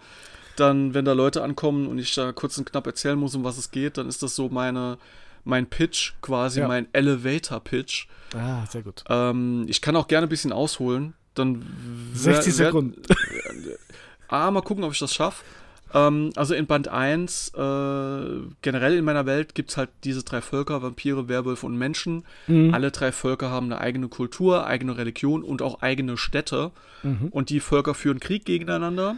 dann, 0.55 0.93
wenn 0.93 1.05
da 1.05 1.13
Leute 1.13 1.43
ankommen 1.43 1.87
und 1.87 1.97
ich 1.99 2.13
da 2.15 2.31
kurz 2.31 2.57
und 2.57 2.65
knapp 2.65 2.87
erzählen 2.87 3.17
muss, 3.17 3.35
um 3.35 3.43
was 3.43 3.57
es 3.57 3.71
geht, 3.71 3.97
dann 3.97 4.07
ist 4.07 4.23
das 4.23 4.35
so 4.35 4.49
meine, 4.49 4.97
mein 5.43 5.67
Pitch, 5.67 6.13
quasi 6.21 6.61
ja. 6.61 6.67
mein 6.67 6.87
Elevator-Pitch. 6.93 8.07
Ah, 8.35 8.65
sehr 8.69 8.81
gut. 8.81 9.03
Ähm, 9.09 9.65
ich 9.67 9.81
kann 9.81 9.95
auch 9.95 10.07
gerne 10.07 10.27
ein 10.27 10.29
bisschen 10.29 10.53
ausholen. 10.53 11.13
Dann 11.35 11.65
60 12.13 12.53
Sekunden. 12.53 13.01
ah, 14.27 14.51
mal 14.51 14.61
gucken, 14.61 14.83
ob 14.83 14.91
ich 14.91 14.99
das 14.99 15.13
schaffe. 15.13 15.43
Ähm, 15.93 16.31
also 16.35 16.53
in 16.53 16.67
Band 16.67 16.87
1, 16.87 17.49
äh, 17.49 17.59
generell 18.61 18.97
in 18.97 19.05
meiner 19.05 19.25
Welt 19.25 19.55
gibt 19.55 19.71
es 19.71 19.77
halt 19.77 19.89
diese 20.03 20.23
drei 20.23 20.41
Völker, 20.41 20.81
Vampire, 20.81 21.27
Werwölfe 21.27 21.65
und 21.65 21.77
Menschen. 21.77 22.23
Mhm. 22.47 22.73
Alle 22.73 22.91
drei 22.91 23.11
Völker 23.11 23.49
haben 23.49 23.67
eine 23.67 23.81
eigene 23.81 24.07
Kultur, 24.07 24.65
eigene 24.65 24.97
Religion 24.97 25.43
und 25.43 25.61
auch 25.61 25.81
eigene 25.81 26.17
Städte. 26.17 26.71
Mhm. 27.03 27.27
Und 27.31 27.49
die 27.49 27.59
Völker 27.59 27.93
führen 27.93 28.19
Krieg 28.19 28.45
gegeneinander. 28.45 29.17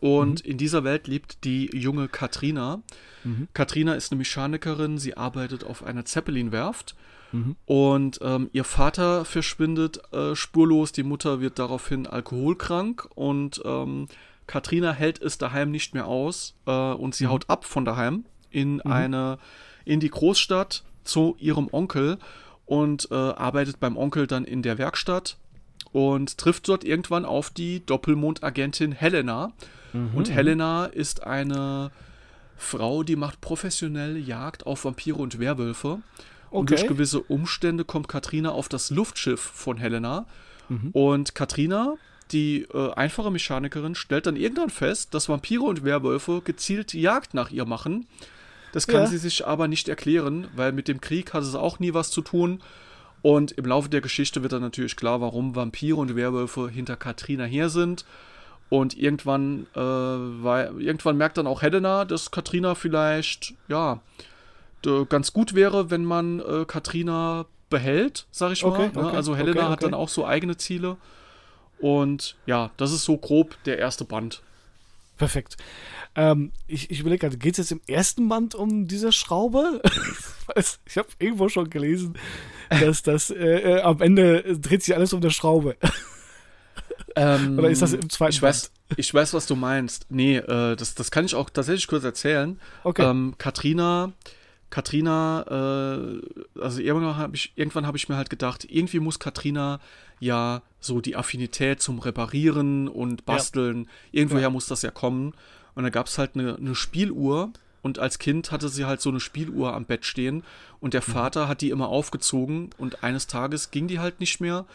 Und 0.00 0.44
mhm. 0.44 0.50
in 0.50 0.58
dieser 0.58 0.84
Welt 0.84 1.06
lebt 1.06 1.44
die 1.44 1.70
junge 1.76 2.08
Katrina. 2.08 2.82
Mhm. 3.24 3.48
Katrina 3.54 3.94
ist 3.94 4.12
eine 4.12 4.18
Mechanikerin, 4.18 4.98
sie 4.98 5.16
arbeitet 5.16 5.64
auf 5.64 5.84
einer 5.84 6.04
Zeppelin-Werft. 6.04 6.94
Mhm. 7.34 7.56
Und 7.66 8.20
ähm, 8.22 8.48
ihr 8.52 8.64
Vater 8.64 9.24
verschwindet 9.24 10.00
äh, 10.12 10.36
spurlos, 10.36 10.92
die 10.92 11.02
Mutter 11.02 11.40
wird 11.40 11.58
daraufhin 11.58 12.06
alkoholkrank 12.06 13.08
und 13.16 13.60
ähm, 13.64 14.06
Katrina 14.46 14.92
hält 14.92 15.20
es 15.20 15.36
daheim 15.36 15.70
nicht 15.72 15.94
mehr 15.94 16.06
aus 16.06 16.54
äh, 16.66 16.70
und 16.70 17.14
sie 17.14 17.24
mhm. 17.24 17.30
haut 17.30 17.50
ab 17.50 17.64
von 17.64 17.84
daheim 17.84 18.24
in 18.50 18.74
mhm. 18.74 18.82
eine 18.84 19.38
in 19.84 20.00
die 20.00 20.10
Großstadt 20.10 20.84
zu 21.02 21.36
ihrem 21.38 21.68
Onkel 21.72 22.18
und 22.66 23.08
äh, 23.10 23.14
arbeitet 23.14 23.80
beim 23.80 23.96
Onkel 23.96 24.26
dann 24.26 24.44
in 24.44 24.62
der 24.62 24.78
Werkstatt 24.78 25.36
und 25.92 26.38
trifft 26.38 26.68
dort 26.68 26.84
irgendwann 26.84 27.24
auf 27.24 27.50
die 27.50 27.84
Doppelmondagentin 27.84 28.92
Helena. 28.92 29.52
Mhm. 29.92 30.14
Und 30.14 30.30
Helena 30.30 30.86
ist 30.86 31.24
eine 31.24 31.90
Frau, 32.56 33.02
die 33.02 33.16
macht 33.16 33.40
professionell 33.40 34.16
Jagd 34.16 34.66
auf 34.66 34.84
Vampire 34.84 35.16
und 35.16 35.38
Werwölfe. 35.38 35.98
Okay. 36.54 36.60
Und 36.60 36.70
durch 36.70 36.86
gewisse 36.86 37.20
Umstände 37.20 37.84
kommt 37.84 38.06
Katrina 38.06 38.50
auf 38.50 38.68
das 38.68 38.90
Luftschiff 38.90 39.40
von 39.40 39.76
Helena. 39.76 40.24
Mhm. 40.68 40.90
Und 40.92 41.34
Katrina, 41.34 41.96
die 42.30 42.62
äh, 42.72 42.92
einfache 42.92 43.32
Mechanikerin, 43.32 43.96
stellt 43.96 44.26
dann 44.26 44.36
irgendwann 44.36 44.70
fest, 44.70 45.14
dass 45.14 45.28
Vampire 45.28 45.64
und 45.64 45.82
Werwölfe 45.82 46.42
gezielt 46.44 46.94
Jagd 46.94 47.34
nach 47.34 47.50
ihr 47.50 47.64
machen. 47.64 48.06
Das 48.70 48.86
kann 48.86 49.00
ja. 49.00 49.06
sie 49.08 49.18
sich 49.18 49.44
aber 49.44 49.66
nicht 49.66 49.88
erklären, 49.88 50.46
weil 50.54 50.70
mit 50.70 50.86
dem 50.86 51.00
Krieg 51.00 51.34
hat 51.34 51.42
es 51.42 51.56
auch 51.56 51.80
nie 51.80 51.92
was 51.92 52.12
zu 52.12 52.22
tun. 52.22 52.62
Und 53.20 53.50
im 53.50 53.64
Laufe 53.64 53.88
der 53.88 54.00
Geschichte 54.00 54.42
wird 54.42 54.52
dann 54.52 54.62
natürlich 54.62 54.94
klar, 54.94 55.20
warum 55.20 55.56
Vampire 55.56 55.96
und 55.96 56.14
Werwölfe 56.14 56.68
hinter 56.68 56.94
Katrina 56.94 57.42
her 57.42 57.68
sind. 57.68 58.04
Und 58.68 58.96
irgendwann, 58.96 59.66
äh, 59.74 59.80
war, 59.80 60.78
irgendwann 60.78 61.16
merkt 61.16 61.36
dann 61.36 61.48
auch 61.48 61.62
Helena, 61.62 62.04
dass 62.04 62.30
Katrina 62.30 62.76
vielleicht, 62.76 63.54
ja, 63.66 64.00
ganz 65.08 65.32
gut 65.32 65.54
wäre, 65.54 65.90
wenn 65.90 66.04
man 66.04 66.40
äh, 66.40 66.64
Katrina 66.66 67.46
behält, 67.70 68.26
sag 68.30 68.52
ich 68.52 68.64
okay, 68.64 68.90
mal. 68.94 69.02
Ne? 69.02 69.08
Okay, 69.08 69.16
also 69.16 69.36
Helena 69.36 69.62
okay, 69.62 69.70
hat 69.70 69.82
dann 69.82 69.94
auch 69.94 70.08
so 70.08 70.26
eigene 70.26 70.56
Ziele. 70.56 70.96
Und 71.78 72.36
ja, 72.46 72.70
das 72.76 72.92
ist 72.92 73.04
so 73.04 73.16
grob 73.16 73.56
der 73.64 73.78
erste 73.78 74.04
Band. 74.04 74.42
Perfekt. 75.16 75.56
Ähm, 76.16 76.52
ich 76.66 76.90
ich 76.90 77.00
überlege 77.00 77.20
gerade, 77.20 77.36
geht 77.36 77.54
es 77.54 77.58
jetzt 77.58 77.72
im 77.72 77.80
ersten 77.86 78.28
Band 78.28 78.54
um 78.54 78.86
diese 78.86 79.12
Schraube? 79.12 79.82
ich 80.86 80.96
habe 80.96 81.08
irgendwo 81.18 81.48
schon 81.48 81.70
gelesen, 81.70 82.14
dass 82.68 83.02
das 83.02 83.30
äh, 83.30 83.76
äh, 83.76 83.80
am 83.80 84.00
Ende 84.00 84.58
dreht 84.58 84.82
sich 84.82 84.94
alles 84.94 85.12
um 85.12 85.20
eine 85.20 85.30
Schraube. 85.30 85.76
Ähm, 87.16 87.58
Oder 87.58 87.70
ist 87.70 87.80
das 87.80 87.92
im 87.92 88.10
zweiten 88.10 88.32
ich 88.32 88.40
Band? 88.40 88.54
Weiß, 88.54 88.70
ich 88.96 89.14
weiß, 89.14 89.34
was 89.34 89.46
du 89.46 89.54
meinst. 89.54 90.06
Nee, 90.10 90.38
äh, 90.38 90.74
das, 90.74 90.96
das 90.96 91.12
kann 91.12 91.24
ich 91.24 91.36
auch 91.36 91.48
tatsächlich 91.48 91.86
kurz 91.86 92.02
erzählen. 92.02 92.58
Okay. 92.82 93.08
Ähm, 93.08 93.34
Katrina 93.38 94.12
Katrina, 94.74 95.44
äh, 95.46 96.60
also 96.60 96.80
irgendwann 96.80 97.16
habe 97.16 97.36
ich, 97.36 97.52
irgendwann 97.54 97.86
hab 97.86 97.94
ich 97.94 98.08
mir 98.08 98.16
halt 98.16 98.28
gedacht, 98.28 98.66
irgendwie 98.68 98.98
muss 98.98 99.20
Katrina 99.20 99.78
ja 100.18 100.62
so 100.80 101.00
die 101.00 101.14
Affinität 101.14 101.80
zum 101.80 102.00
Reparieren 102.00 102.88
und 102.88 103.24
Basteln, 103.24 103.84
ja. 103.84 103.90
irgendwoher 104.10 104.42
ja. 104.42 104.50
muss 104.50 104.66
das 104.66 104.82
ja 104.82 104.90
kommen. 104.90 105.32
Und 105.76 105.84
da 105.84 105.90
gab 105.90 106.08
es 106.08 106.18
halt 106.18 106.32
eine, 106.34 106.56
eine 106.56 106.74
Spieluhr 106.74 107.52
und 107.82 108.00
als 108.00 108.18
Kind 108.18 108.50
hatte 108.50 108.68
sie 108.68 108.84
halt 108.84 109.00
so 109.00 109.10
eine 109.10 109.20
Spieluhr 109.20 109.74
am 109.74 109.84
Bett 109.84 110.04
stehen 110.04 110.42
und 110.80 110.92
der 110.92 111.04
mhm. 111.06 111.12
Vater 111.12 111.46
hat 111.46 111.60
die 111.60 111.70
immer 111.70 111.86
aufgezogen 111.86 112.70
und 112.76 113.04
eines 113.04 113.28
Tages 113.28 113.70
ging 113.70 113.86
die 113.86 114.00
halt 114.00 114.18
nicht 114.18 114.40
mehr 114.40 114.66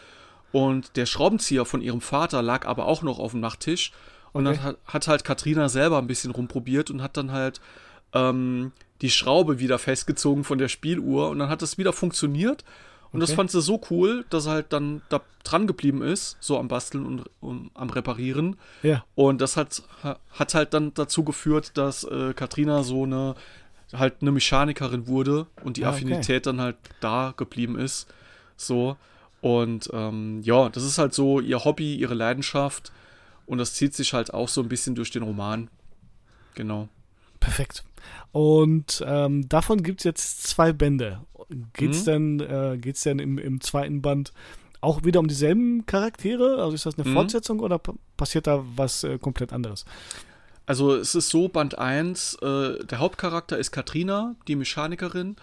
und 0.50 0.96
der 0.96 1.04
Schraubenzieher 1.04 1.66
von 1.66 1.82
ihrem 1.82 2.00
Vater 2.00 2.40
lag 2.40 2.66
aber 2.66 2.86
auch 2.86 3.02
noch 3.02 3.18
auf 3.18 3.32
dem 3.32 3.40
Nachttisch 3.40 3.92
und 4.32 4.46
okay. 4.46 4.56
dann 4.56 4.64
hat, 4.64 4.78
hat 4.86 5.08
halt 5.08 5.24
Katrina 5.24 5.68
selber 5.68 5.98
ein 5.98 6.06
bisschen 6.06 6.30
rumprobiert 6.30 6.90
und 6.90 7.02
hat 7.02 7.18
dann 7.18 7.32
halt 7.32 7.60
ähm, 8.14 8.72
die 9.02 9.10
Schraube 9.10 9.58
wieder 9.58 9.78
festgezogen 9.78 10.44
von 10.44 10.58
der 10.58 10.68
Spieluhr 10.68 11.30
und 11.30 11.38
dann 11.38 11.48
hat 11.48 11.62
das 11.62 11.78
wieder 11.78 11.92
funktioniert. 11.92 12.64
Und 13.12 13.20
okay. 13.20 13.28
das 13.30 13.32
fand 13.32 13.50
sie 13.50 13.60
so 13.60 13.80
cool, 13.90 14.24
dass 14.30 14.46
er 14.46 14.52
halt 14.52 14.72
dann 14.72 15.02
da 15.08 15.20
dran 15.42 15.66
geblieben 15.66 16.02
ist, 16.02 16.36
so 16.38 16.58
am 16.58 16.68
Basteln 16.68 17.04
und 17.04 17.24
um, 17.40 17.70
am 17.74 17.90
Reparieren. 17.90 18.56
Ja. 18.82 19.04
Und 19.16 19.40
das 19.40 19.56
hat, 19.56 19.82
hat 20.02 20.54
halt 20.54 20.74
dann 20.74 20.94
dazu 20.94 21.24
geführt, 21.24 21.72
dass 21.74 22.04
äh, 22.04 22.34
Katrina 22.34 22.82
so 22.84 23.04
eine 23.04 23.34
halt 23.92 24.16
eine 24.20 24.30
Mechanikerin 24.30 25.08
wurde 25.08 25.46
und 25.64 25.76
die 25.76 25.84
ah, 25.84 25.90
Affinität 25.90 26.46
okay. 26.46 26.56
dann 26.56 26.60
halt 26.60 26.76
da 27.00 27.34
geblieben 27.36 27.76
ist. 27.76 28.06
So. 28.56 28.96
Und 29.40 29.90
ähm, 29.92 30.42
ja, 30.42 30.68
das 30.68 30.84
ist 30.84 30.98
halt 30.98 31.14
so 31.14 31.40
ihr 31.40 31.64
Hobby, 31.64 31.96
ihre 31.96 32.14
Leidenschaft. 32.14 32.92
Und 33.46 33.58
das 33.58 33.74
zieht 33.74 33.94
sich 33.94 34.12
halt 34.12 34.32
auch 34.32 34.48
so 34.48 34.60
ein 34.60 34.68
bisschen 34.68 34.94
durch 34.94 35.10
den 35.10 35.22
Roman. 35.22 35.68
Genau. 36.54 36.88
Perfekt. 37.40 37.82
Und 38.32 39.04
ähm, 39.06 39.48
davon 39.48 39.82
gibt 39.82 40.00
es 40.00 40.04
jetzt 40.04 40.42
zwei 40.44 40.72
Bände. 40.72 41.20
Geht 41.72 41.92
es 41.92 42.06
mhm. 42.06 42.38
denn, 42.38 42.40
äh, 42.40 42.78
geht's 42.78 43.02
denn 43.02 43.18
im, 43.18 43.38
im 43.38 43.60
zweiten 43.60 44.02
Band 44.02 44.32
auch 44.80 45.04
wieder 45.04 45.20
um 45.20 45.28
dieselben 45.28 45.84
Charaktere? 45.86 46.62
Also 46.62 46.74
ist 46.74 46.86
das 46.86 46.98
eine 46.98 47.08
mhm. 47.08 47.14
Fortsetzung 47.14 47.60
oder 47.60 47.80
passiert 48.16 48.46
da 48.46 48.64
was 48.76 49.04
äh, 49.04 49.18
komplett 49.18 49.52
anderes? 49.52 49.84
Also 50.66 50.94
es 50.94 51.14
ist 51.14 51.30
so, 51.30 51.48
Band 51.48 51.78
1, 51.78 52.34
äh, 52.42 52.84
der 52.84 52.98
Hauptcharakter 52.98 53.58
ist 53.58 53.72
Katrina, 53.72 54.36
die 54.46 54.54
Mechanikerin. 54.54 55.36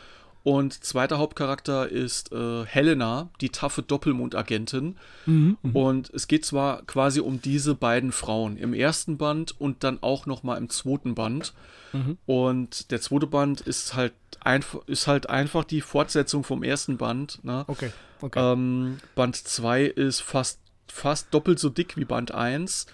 Und 0.48 0.82
zweiter 0.82 1.18
Hauptcharakter 1.18 1.90
ist 1.90 2.32
äh, 2.32 2.64
Helena, 2.64 3.30
die 3.42 3.50
taffe 3.50 3.82
Doppelmondagentin. 3.82 4.96
Mhm, 5.26 5.58
und 5.74 6.10
es 6.12 6.30
geht 6.30 6.46
zwar 6.46 6.84
quasi 6.84 7.20
um 7.20 7.42
diese 7.42 7.76
beiden 7.76 8.14
Frauen 8.14 8.56
im 8.56 8.74
ersten 8.74 9.18
Band 9.18 9.60
und 9.60 9.84
dann 9.84 10.02
auch 10.02 10.26
noch 10.26 10.44
mal 10.44 10.56
im 10.56 10.70
zweiten 10.70 11.16
Band. 11.16 11.54
Mhm. 11.92 12.18
Und 12.26 12.92
der 12.92 13.02
zweite 13.02 13.28
Band 13.28 13.60
ist 13.60 13.96
halt, 13.96 14.14
einf 14.40 14.78
ist 14.88 15.06
halt 15.06 15.30
einfach 15.30 15.66
die 15.66 15.82
Fortsetzung 15.82 16.46
vom 16.46 16.64
ersten 16.64 16.96
Band. 16.96 17.44
Ne? 17.44 17.66
Okay. 17.68 17.92
okay. 18.22 18.40
Ähm, 18.54 19.00
Band 19.16 19.36
2 19.36 19.84
ist 19.84 20.22
fast, 20.22 20.62
fast 20.88 21.34
doppelt 21.34 21.60
so 21.60 21.68
dick 21.68 21.98
wie 21.98 22.06
Band 22.06 22.34
1. 22.34 22.86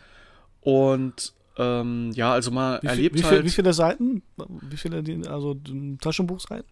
Und 0.62 1.34
ähm, 1.58 2.10
ja, 2.16 2.34
also 2.34 2.52
wie 2.52 2.88
erlebt 2.88 3.16
wie 3.16 3.24
halt. 3.24 3.36
Viel, 3.36 3.46
wie 3.46 3.52
viele 3.52 3.74
Seiten? 3.74 4.24
Wie 4.38 4.78
viele, 4.78 5.04
also 5.30 5.56
Taschenbuchseiten? 6.02 6.68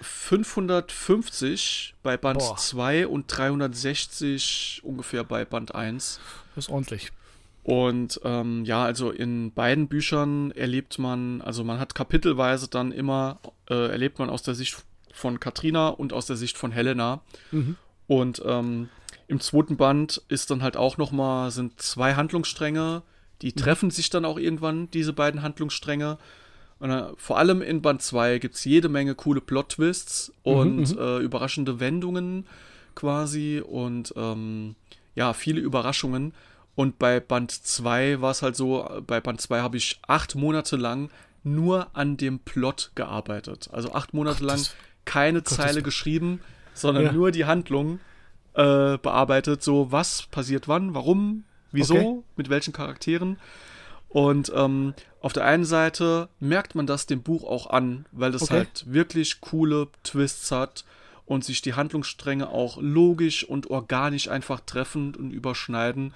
550 0.00 1.94
bei 2.02 2.16
Band 2.16 2.42
2 2.42 3.06
und 3.06 3.26
360 3.28 4.80
ungefähr 4.82 5.24
bei 5.24 5.44
Band 5.44 5.74
1. 5.74 6.20
Das 6.54 6.64
ist 6.66 6.70
ordentlich. 6.70 7.12
Und 7.62 8.20
ähm, 8.24 8.64
ja, 8.64 8.84
also 8.84 9.10
in 9.10 9.52
beiden 9.52 9.88
Büchern 9.88 10.50
erlebt 10.52 10.98
man, 10.98 11.42
also 11.42 11.62
man 11.62 11.78
hat 11.78 11.94
kapitelweise 11.94 12.68
dann 12.68 12.90
immer, 12.90 13.38
äh, 13.68 13.90
erlebt 13.90 14.18
man 14.18 14.30
aus 14.30 14.42
der 14.42 14.54
Sicht 14.54 14.84
von 15.12 15.40
Katrina 15.40 15.88
und 15.88 16.12
aus 16.12 16.26
der 16.26 16.36
Sicht 16.36 16.56
von 16.56 16.72
Helena. 16.72 17.20
Mhm. 17.50 17.76
Und 18.06 18.42
ähm, 18.44 18.88
im 19.28 19.40
zweiten 19.40 19.76
Band 19.76 20.22
ist 20.28 20.50
dann 20.50 20.62
halt 20.62 20.76
auch 20.76 20.96
nochmal, 20.96 21.50
sind 21.50 21.80
zwei 21.80 22.14
Handlungsstränge, 22.14 23.02
die 23.42 23.48
mhm. 23.48 23.56
treffen 23.56 23.90
sich 23.90 24.10
dann 24.10 24.24
auch 24.24 24.38
irgendwann, 24.38 24.90
diese 24.90 25.12
beiden 25.12 25.42
Handlungsstränge. 25.42 26.18
Und, 26.80 26.90
äh, 26.90 27.04
vor 27.16 27.38
allem 27.38 27.62
in 27.62 27.82
Band 27.82 28.02
2 28.02 28.38
gibt 28.38 28.56
es 28.56 28.64
jede 28.64 28.88
Menge 28.88 29.14
coole 29.14 29.40
Plot-Twists 29.40 30.32
und 30.42 30.96
mhm, 30.96 30.98
äh, 30.98 31.18
überraschende 31.18 31.78
Wendungen 31.78 32.46
quasi 32.94 33.62
und 33.64 34.12
ähm, 34.16 34.74
ja, 35.14 35.32
viele 35.32 35.60
Überraschungen. 35.60 36.34
Und 36.74 36.98
bei 36.98 37.20
Band 37.20 37.52
2 37.52 38.20
war 38.20 38.30
es 38.30 38.42
halt 38.42 38.56
so, 38.56 38.88
bei 39.06 39.20
Band 39.20 39.40
2 39.40 39.60
habe 39.60 39.76
ich 39.76 40.00
acht 40.06 40.34
Monate 40.34 40.76
lang 40.76 41.10
nur 41.42 41.88
an 41.94 42.16
dem 42.16 42.38
Plot 42.38 42.92
gearbeitet. 42.94 43.68
Also 43.72 43.92
acht 43.92 44.14
Monate 44.14 44.40
Gott, 44.40 44.48
lang 44.48 44.60
keine 45.04 45.42
Gott, 45.42 45.48
Zeile 45.48 45.82
geschrieben, 45.82 46.40
sondern 46.74 47.04
ja. 47.04 47.12
nur 47.12 47.30
die 47.30 47.44
Handlung 47.44 48.00
äh, 48.54 48.98
bearbeitet. 48.98 49.62
So, 49.62 49.92
was 49.92 50.26
passiert 50.30 50.68
wann, 50.68 50.94
warum, 50.94 51.44
wieso, 51.72 51.94
okay. 51.94 52.22
mit 52.36 52.50
welchen 52.50 52.72
Charakteren. 52.72 53.38
Und 54.10 54.52
ähm, 54.54 54.94
auf 55.20 55.32
der 55.32 55.44
einen 55.44 55.64
Seite 55.64 56.28
merkt 56.40 56.74
man 56.74 56.86
das 56.86 57.06
dem 57.06 57.22
Buch 57.22 57.44
auch 57.44 57.70
an, 57.70 58.06
weil 58.10 58.32
das 58.32 58.42
okay. 58.42 58.54
halt 58.54 58.84
wirklich 58.92 59.40
coole 59.40 59.88
Twists 60.02 60.50
hat 60.50 60.84
und 61.26 61.44
sich 61.44 61.62
die 61.62 61.74
Handlungsstränge 61.74 62.48
auch 62.48 62.78
logisch 62.80 63.44
und 63.44 63.70
organisch 63.70 64.28
einfach 64.28 64.60
treffen 64.60 65.14
und 65.14 65.30
überschneiden. 65.30 66.12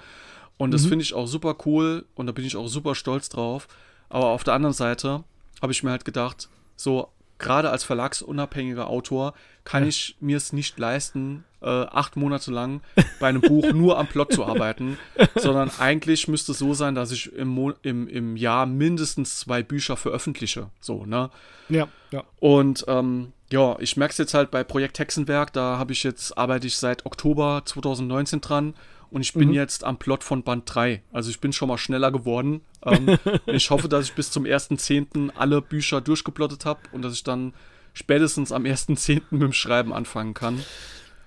Und 0.56 0.72
das 0.72 0.84
mhm. 0.84 0.88
finde 0.88 1.02
ich 1.04 1.14
auch 1.14 1.26
super 1.26 1.56
cool 1.66 2.04
und 2.16 2.26
da 2.26 2.32
bin 2.32 2.44
ich 2.44 2.56
auch 2.56 2.66
super 2.66 2.96
stolz 2.96 3.28
drauf. 3.28 3.68
Aber 4.08 4.26
auf 4.26 4.42
der 4.42 4.54
anderen 4.54 4.74
Seite 4.74 5.22
habe 5.62 5.72
ich 5.72 5.84
mir 5.84 5.90
halt 5.90 6.04
gedacht, 6.04 6.48
so 6.74 7.08
gerade 7.38 7.70
als 7.70 7.84
verlagsunabhängiger 7.84 8.88
Autor 8.88 9.34
kann 9.64 9.86
ich 9.86 10.16
mir 10.20 10.36
es 10.36 10.52
nicht 10.52 10.78
leisten, 10.78 11.44
äh, 11.62 11.66
acht 11.66 12.16
Monate 12.16 12.50
lang 12.50 12.82
bei 13.18 13.28
einem 13.28 13.40
Buch 13.40 13.72
nur 13.72 13.98
am 13.98 14.06
Plot 14.06 14.34
zu 14.34 14.44
arbeiten, 14.44 14.98
sondern 15.34 15.70
eigentlich 15.78 16.28
müsste 16.28 16.52
es 16.52 16.58
so 16.58 16.74
sein, 16.74 16.94
dass 16.94 17.10
ich 17.10 17.32
im, 17.32 17.48
Mo 17.48 17.72
im, 17.82 18.06
im 18.06 18.36
Jahr 18.36 18.66
mindestens 18.66 19.38
zwei 19.40 19.62
Bücher 19.62 19.96
veröffentliche. 19.96 20.70
So, 20.80 21.06
ne? 21.06 21.30
Ja, 21.70 21.88
ja. 22.10 22.22
Und 22.40 22.84
ähm, 22.88 23.32
ja, 23.50 23.76
ich 23.78 23.96
merke 23.96 24.12
es 24.12 24.18
jetzt 24.18 24.34
halt 24.34 24.50
bei 24.50 24.64
Projekt 24.64 24.98
Hexenwerk, 24.98 25.52
da 25.52 25.78
habe 25.78 25.92
ich 25.92 26.02
jetzt, 26.02 26.36
arbeite 26.36 26.66
ich 26.66 26.76
seit 26.76 27.06
Oktober 27.06 27.62
2019 27.64 28.40
dran 28.42 28.74
und 29.10 29.22
ich 29.22 29.32
bin 29.32 29.48
mhm. 29.48 29.54
jetzt 29.54 29.84
am 29.84 29.96
Plot 29.96 30.24
von 30.24 30.42
Band 30.42 30.64
3. 30.66 31.02
Also 31.12 31.30
ich 31.30 31.40
bin 31.40 31.52
schon 31.52 31.68
mal 31.68 31.78
schneller 31.78 32.10
geworden. 32.10 32.62
Ähm, 32.84 33.16
ich 33.46 33.70
hoffe, 33.70 33.88
dass 33.88 34.06
ich 34.06 34.14
bis 34.14 34.30
zum 34.30 34.44
1.10. 34.44 35.30
alle 35.36 35.62
Bücher 35.62 36.00
durchgeplottet 36.00 36.64
habe 36.66 36.80
und 36.92 37.02
dass 37.02 37.14
ich 37.14 37.22
dann 37.22 37.54
spätestens 37.94 38.52
am 38.52 38.64
1.10. 38.64 39.22
mit 39.30 39.40
dem 39.40 39.52
Schreiben 39.52 39.94
anfangen 39.94 40.34
kann. 40.34 40.60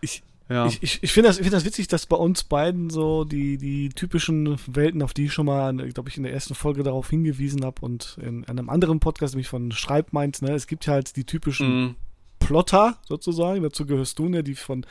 Ich, 0.02 0.22
ja. 0.50 0.68
ich, 0.68 0.84
ich, 0.84 1.02
ich 1.02 1.12
finde 1.12 1.30
das, 1.30 1.38
find 1.38 1.52
das 1.52 1.66
witzig, 1.66 1.88
dass 1.88 2.06
bei 2.06 2.18
uns 2.18 2.44
beiden 2.44 2.90
so 2.90 3.24
die, 3.24 3.58
die 3.58 3.90
typischen 3.90 4.58
Welten, 4.68 5.02
auf 5.02 5.14
die 5.14 5.26
ich 5.26 5.34
schon 5.34 5.48
mal, 5.48 5.76
glaube 5.76 6.10
ich, 6.10 6.18
in 6.18 6.24
der 6.24 6.34
ersten 6.34 6.54
Folge 6.54 6.84
darauf 6.84 7.10
hingewiesen 7.10 7.66
habe 7.66 7.82
und 7.82 8.18
in, 8.22 8.44
in 8.44 8.46
einem 8.46 8.70
anderen 8.70 9.00
Podcast, 9.00 9.34
nämlich 9.34 9.48
von 9.48 9.72
Schreibmeint, 9.72 10.42
ne, 10.42 10.54
es 10.54 10.68
gibt 10.68 10.86
ja 10.86 10.94
halt 10.94 11.16
die 11.16 11.24
typischen 11.24 11.86
mm. 11.86 11.96
Plotter 12.40 12.98
sozusagen, 13.08 13.64
dazu 13.64 13.86
gehörst 13.86 14.20
du, 14.20 14.30
ne, 14.30 14.44
die 14.44 14.56
von, 14.56 14.86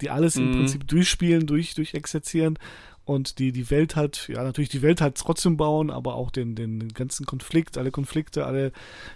die 0.00 0.10
alles 0.10 0.36
mm. 0.36 0.40
im 0.40 0.48
mhm. 0.48 0.52
Prinzip 0.52 0.86
durchspielen, 0.86 1.46
durch, 1.46 1.74
durchexerzieren 1.74 2.58
und 3.04 3.38
die 3.38 3.52
die 3.52 3.70
Welt 3.70 3.96
halt, 3.96 4.28
ja, 4.28 4.42
natürlich 4.42 4.68
die 4.68 4.82
Welt 4.82 5.00
halt 5.00 5.16
trotzdem 5.16 5.56
bauen, 5.56 5.90
aber 5.90 6.14
auch 6.14 6.30
den, 6.30 6.54
den 6.54 6.88
ganzen 6.90 7.26
Konflikt, 7.26 7.76
alle 7.76 7.90
Konflikte, 7.90 8.46
alle, 8.46 8.72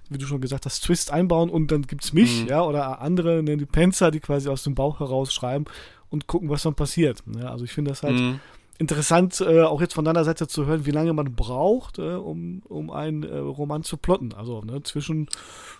wie 0.08 0.18
du 0.18 0.26
schon 0.26 0.40
gesagt 0.40 0.66
hast, 0.66 0.80
Twist 0.80 1.12
einbauen 1.12 1.50
und 1.50 1.70
dann 1.70 1.82
gibt's 1.82 2.12
mich, 2.12 2.42
mhm. 2.42 2.48
ja, 2.48 2.62
oder 2.62 3.00
andere, 3.00 3.42
ne, 3.42 3.56
die 3.56 3.66
Panzer, 3.66 4.10
die 4.10 4.20
quasi 4.20 4.48
aus 4.48 4.64
dem 4.64 4.74
Bauch 4.74 5.00
heraus 5.00 5.32
schreiben 5.32 5.66
und 6.10 6.26
gucken, 6.26 6.48
was 6.48 6.62
dann 6.62 6.74
passiert. 6.74 7.22
Ja, 7.26 7.40
ne? 7.40 7.50
also 7.50 7.64
ich 7.64 7.72
finde 7.72 7.90
das 7.90 8.02
halt 8.02 8.14
mhm. 8.14 8.40
Interessant, 8.78 9.40
äh, 9.40 9.62
auch 9.62 9.80
jetzt 9.80 9.94
von 9.94 10.04
deiner 10.04 10.24
Seite 10.24 10.48
zu 10.48 10.66
hören, 10.66 10.86
wie 10.86 10.90
lange 10.90 11.12
man 11.12 11.34
braucht, 11.34 11.98
äh, 11.98 12.14
um, 12.14 12.62
um 12.68 12.90
einen 12.90 13.22
äh, 13.22 13.36
Roman 13.36 13.82
zu 13.82 13.96
plotten. 13.96 14.34
Also 14.34 14.60
ne, 14.62 14.82
zwischen 14.82 15.28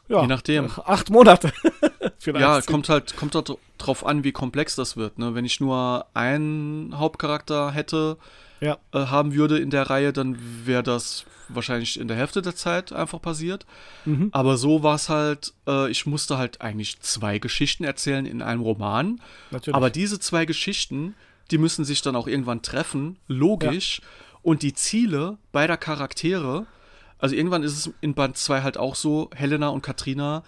ja, 0.08 0.22
Je 0.22 0.26
nachdem. 0.28 0.70
acht 0.84 1.10
Monate. 1.10 1.52
ja, 2.24 2.60
kommt 2.60 2.88
halt, 2.88 3.16
kommt 3.16 3.34
halt 3.34 3.52
drauf 3.78 4.06
an, 4.06 4.24
wie 4.24 4.32
komplex 4.32 4.76
das 4.76 4.96
wird. 4.96 5.18
Ne? 5.18 5.34
Wenn 5.34 5.44
ich 5.44 5.60
nur 5.60 6.06
einen 6.14 6.96
Hauptcharakter 6.98 7.72
hätte, 7.72 8.16
ja. 8.60 8.78
äh, 8.92 9.06
haben 9.06 9.34
würde 9.34 9.58
in 9.58 9.70
der 9.70 9.90
Reihe, 9.90 10.12
dann 10.12 10.38
wäre 10.64 10.82
das 10.82 11.24
wahrscheinlich 11.48 11.98
in 11.98 12.08
der 12.08 12.16
Hälfte 12.16 12.42
der 12.42 12.56
Zeit 12.56 12.92
einfach 12.92 13.20
passiert. 13.20 13.66
Mhm. 14.04 14.30
Aber 14.32 14.56
so 14.56 14.82
war 14.82 14.94
es 14.94 15.08
halt, 15.08 15.54
äh, 15.66 15.90
ich 15.90 16.06
musste 16.06 16.38
halt 16.38 16.60
eigentlich 16.60 17.00
zwei 17.00 17.38
Geschichten 17.38 17.84
erzählen 17.84 18.26
in 18.26 18.42
einem 18.42 18.60
Roman. 18.60 19.20
Natürlich. 19.50 19.74
Aber 19.74 19.90
diese 19.90 20.18
zwei 20.20 20.44
Geschichten, 20.44 21.14
die 21.50 21.58
müssen 21.58 21.84
sich 21.84 22.02
dann 22.02 22.16
auch 22.16 22.26
irgendwann 22.26 22.62
treffen, 22.62 23.18
logisch. 23.28 24.00
Ja. 24.00 24.08
Und 24.42 24.62
die 24.62 24.74
Ziele 24.74 25.38
beider 25.52 25.76
Charaktere, 25.76 26.66
also 27.18 27.34
irgendwann 27.34 27.62
ist 27.62 27.72
es 27.72 27.90
in 28.00 28.14
Band 28.14 28.36
2 28.36 28.62
halt 28.62 28.78
auch 28.78 28.94
so, 28.94 29.30
Helena 29.34 29.68
und 29.68 29.82
Katrina 29.82 30.44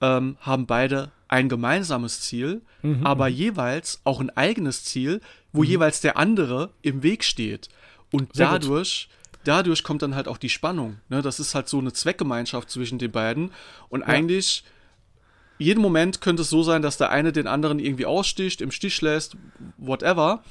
ähm, 0.00 0.36
haben 0.40 0.66
beide 0.66 1.10
ein 1.28 1.48
gemeinsames 1.48 2.20
Ziel, 2.20 2.60
mhm. 2.82 3.06
aber 3.06 3.30
mhm. 3.30 3.34
jeweils 3.34 4.00
auch 4.04 4.20
ein 4.20 4.30
eigenes 4.36 4.84
Ziel, 4.84 5.20
wo 5.52 5.62
mhm. 5.62 5.68
jeweils 5.68 6.00
der 6.00 6.18
andere 6.18 6.70
im 6.82 7.02
Weg 7.02 7.24
steht. 7.24 7.68
Und 8.10 8.36
Sehr 8.36 8.50
dadurch, 8.50 9.08
dadurch 9.44 9.82
kommt 9.82 10.02
dann 10.02 10.14
halt 10.14 10.28
auch 10.28 10.36
die 10.36 10.50
Spannung. 10.50 10.98
Ne? 11.08 11.22
Das 11.22 11.40
ist 11.40 11.54
halt 11.54 11.68
so 11.68 11.78
eine 11.78 11.92
Zweckgemeinschaft 11.92 12.70
zwischen 12.70 12.98
den 12.98 13.10
beiden. 13.10 13.50
Und 13.88 14.00
ja. 14.00 14.08
eigentlich, 14.08 14.64
jeden 15.62 15.80
Moment 15.80 16.20
könnte 16.20 16.42
es 16.42 16.50
so 16.50 16.62
sein, 16.62 16.82
dass 16.82 16.96
der 16.96 17.10
eine 17.10 17.32
den 17.32 17.46
anderen 17.46 17.78
irgendwie 17.78 18.06
aussticht, 18.06 18.60
im 18.60 18.70
Stich 18.70 19.00
lässt, 19.00 19.36
whatever. 19.78 20.42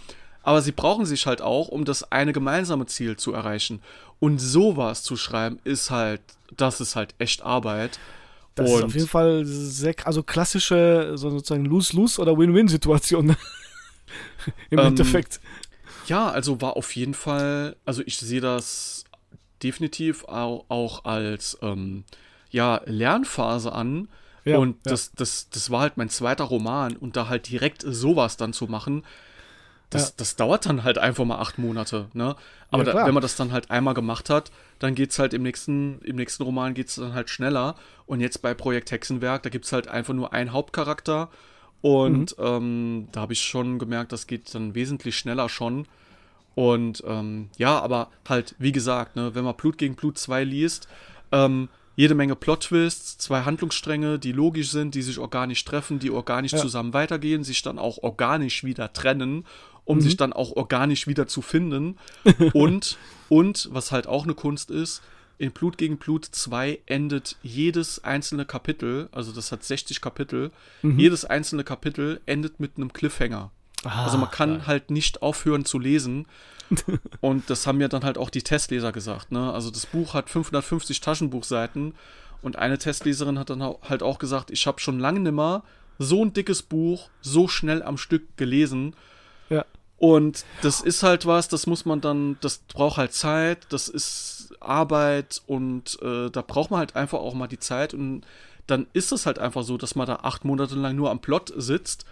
Aber 0.44 0.62
sie 0.62 0.72
brauchen 0.72 1.06
sich 1.06 1.28
halt 1.28 1.42
auch, 1.42 1.68
um 1.68 1.86
das 1.86 2.12
eine 2.12 2.34
gemeinsame 2.34 2.88
Ziel 2.88 3.16
zu 3.18 3.34
erreichen. 3.34 3.82
Und 4.20 4.40
sowas 4.40 5.04
zu 5.04 5.16
schreiben, 5.16 5.60
ist 5.64 5.92
halt, 5.92 6.22
das 6.56 6.82
ist 6.82 6.96
halt 6.96 7.14
echt 7.20 7.44
Arbeit. 7.44 8.00
Das 8.56 8.70
und 8.70 8.78
ist 8.78 8.84
auf 8.84 8.96
jeden 8.96 9.08
Fall 9.08 9.46
sehr, 9.46 9.96
also 10.04 10.24
klassische 10.24 11.14
so 11.16 11.30
sozusagen 11.30 11.66
Lose-Lose 11.66 12.22
oder 12.22 12.38
Win-Win-Situation. 12.38 13.30
Im 14.70 14.80
ähm, 14.80 14.88
Endeffekt. 14.88 15.40
Ja, 16.08 16.30
also 16.30 16.60
war 16.62 16.76
auf 16.76 16.96
jeden 16.96 17.14
Fall, 17.14 17.76
also 17.86 18.02
ich 18.06 18.18
sehe 18.18 18.42
das 18.42 19.06
definitiv 19.64 20.26
auch, 20.26 20.66
auch 20.70 21.06
als 21.06 21.58
ähm, 21.62 22.04
ja, 22.50 22.82
Lernphase 22.86 23.72
an. 23.72 24.10
Ja, 24.44 24.58
und 24.58 24.78
das, 24.84 25.08
ja. 25.08 25.12
das, 25.18 25.50
das 25.50 25.70
war 25.70 25.82
halt 25.82 25.98
mein 25.98 26.10
zweiter 26.10 26.46
Roman 26.46 26.96
und 26.96 27.16
da 27.16 27.28
halt 27.30 27.50
direkt 27.50 27.84
sowas 27.86 28.38
dann 28.38 28.54
zu 28.54 28.66
machen, 28.66 29.04
das, 29.92 30.10
ja. 30.10 30.14
das 30.18 30.36
dauert 30.38 30.66
dann 30.66 30.84
halt 30.84 30.98
einfach 30.98 31.26
mal 31.26 31.40
acht 31.40 31.60
Monate, 31.60 32.08
ne? 32.14 32.36
Aber 32.72 32.86
da, 32.86 33.06
wenn 33.06 33.14
man 33.14 33.22
das 33.22 33.36
dann 33.36 33.52
halt 33.52 33.70
einmal 33.70 33.94
gemacht 33.94 34.30
hat, 34.30 34.50
dann 34.80 34.96
geht's 34.96 35.20
halt 35.20 35.34
im 35.34 35.44
nächsten, 35.44 36.00
im 36.00 36.16
nächsten 36.16 36.44
Roman 36.44 36.74
geht's 36.74 36.96
dann 36.96 37.14
halt 37.14 37.30
schneller. 37.30 37.76
Und 38.06 38.22
jetzt 38.22 38.42
bei 38.42 38.54
Projekt 38.54 38.92
Hexenwerk, 38.92 39.44
da 39.44 39.50
gibt's 39.50 39.74
halt 39.74 39.90
einfach 39.90 40.14
nur 40.14 40.32
einen 40.32 40.54
Hauptcharakter. 40.54 41.30
Und 41.82 42.38
mhm. 42.38 42.46
ähm, 42.46 43.08
da 43.12 43.22
habe 43.22 43.34
ich 43.34 43.42
schon 43.42 43.78
gemerkt, 43.78 44.14
das 44.14 44.28
geht 44.28 44.56
dann 44.56 44.74
wesentlich 44.76 45.18
schneller 45.18 45.50
schon. 45.50 45.86
Und 46.56 47.04
ähm, 47.06 47.50
ja, 47.58 47.78
aber 47.80 48.10
halt, 48.30 48.56
wie 48.60 48.72
gesagt, 48.72 49.18
ne, 49.18 49.36
wenn 49.36 49.44
man 49.44 49.56
Blut 49.56 49.78
gegen 49.78 49.96
Blut 49.96 50.18
2 50.18 50.46
liest, 50.46 50.88
ähm, 51.34 51.68
jede 51.96 52.16
Menge 52.16 52.36
Plot-Twists, 52.36 53.18
zwei 53.18 53.42
Handlungsstränge, 53.42 54.18
die 54.18 54.32
logisch 54.32 54.72
sind, 54.72 54.96
die 54.96 55.02
sich 55.02 55.20
organisch 55.20 55.64
treffen, 55.66 56.00
die 56.00 56.12
organisch 56.12 56.54
ja. 56.54 56.60
zusammen 56.60 56.94
weitergehen, 56.94 57.44
sich 57.44 57.62
dann 57.62 57.80
auch 57.80 57.98
organisch 58.00 58.64
wieder 58.64 58.94
trennen 58.94 59.46
um 59.84 59.98
mhm. 59.98 60.02
sich 60.02 60.18
dann 60.18 60.34
auch 60.34 60.56
organisch 60.56 61.08
wieder 61.08 61.28
zu 61.28 61.42
finden. 61.42 61.98
und, 62.54 62.98
und, 63.30 63.70
was 63.72 63.92
halt 63.92 64.08
auch 64.08 64.24
eine 64.24 64.34
Kunst 64.34 64.72
ist, 64.72 65.02
in 65.38 65.52
Blut 65.52 65.78
gegen 65.78 65.98
Blut 65.98 66.26
2 66.26 66.82
endet 66.86 67.36
jedes 67.42 68.04
einzelne 68.04 68.46
Kapitel, 68.46 69.10
also 69.12 69.32
das 69.32 69.52
hat 69.52 69.64
60 69.64 70.00
Kapitel, 70.00 70.52
mhm. 70.84 71.00
jedes 71.00 71.26
einzelne 71.26 71.64
Kapitel 71.64 72.22
endet 72.26 72.60
mit 72.60 72.78
einem 72.78 72.94
Cliffhanger. 72.94 73.52
Ah, 73.84 74.06
also 74.06 74.18
man 74.18 74.30
kann 74.32 74.60
ja. 74.60 74.68
halt 74.68 74.92
nicht 74.92 75.22
aufhören 75.22 75.66
zu 75.66 75.80
lesen. 75.80 76.28
und 77.22 77.50
das 77.50 77.68
haben 77.68 77.82
ja 77.82 77.88
dann 77.88 78.04
halt 78.04 78.18
auch 78.18 78.30
die 78.30 78.44
Testleser 78.44 78.92
gesagt. 78.92 79.32
Ne? 79.32 79.52
Also 79.52 79.72
das 79.72 79.86
Buch 79.86 80.14
hat 80.14 80.30
550 80.30 81.02
Taschenbuchseiten 81.02 81.94
und 82.42 82.56
eine 82.58 82.78
Testleserin 82.78 83.38
hat 83.38 83.50
dann 83.50 83.62
halt 83.62 84.04
auch 84.04 84.20
gesagt, 84.20 84.52
ich 84.52 84.66
habe 84.68 84.80
schon 84.80 85.00
lange 85.00 85.20
nimmer 85.20 85.64
so 86.00 86.24
ein 86.24 86.34
dickes 86.34 86.64
Buch 86.64 87.10
so 87.22 87.48
schnell 87.48 87.84
am 87.84 87.98
Stück 87.98 88.38
gelesen. 88.38 88.96
Ja. 89.50 89.66
Und 89.98 90.46
das 90.62 90.82
ist 90.82 91.04
halt 91.04 91.26
was, 91.26 91.48
das 91.48 91.68
muss 91.68 91.86
man 91.86 92.02
dann, 92.02 92.38
das 92.42 92.60
braucht 92.74 92.98
halt 92.98 93.14
Zeit, 93.14 93.68
das 93.70 93.88
ist 93.88 94.54
Arbeit 94.60 95.42
und 95.46 96.02
äh, 96.02 96.30
da 96.32 96.42
braucht 96.42 96.72
man 96.72 96.80
halt 96.80 96.96
einfach 96.96 97.20
auch 97.20 97.36
mal 97.36 97.48
die 97.48 97.60
Zeit 97.60 97.94
und 97.94 98.24
dann 98.66 98.88
ist 98.94 99.12
es 99.12 99.26
halt 99.26 99.38
einfach 99.38 99.64
so, 99.64 99.78
dass 99.78 99.96
man 99.96 100.08
da 100.08 100.18
acht 100.24 100.46
Monate 100.46 100.76
lang 100.76 100.96
nur 100.96 101.12
am 101.12 101.20
Plot 101.20 101.54
sitzt 101.56 102.06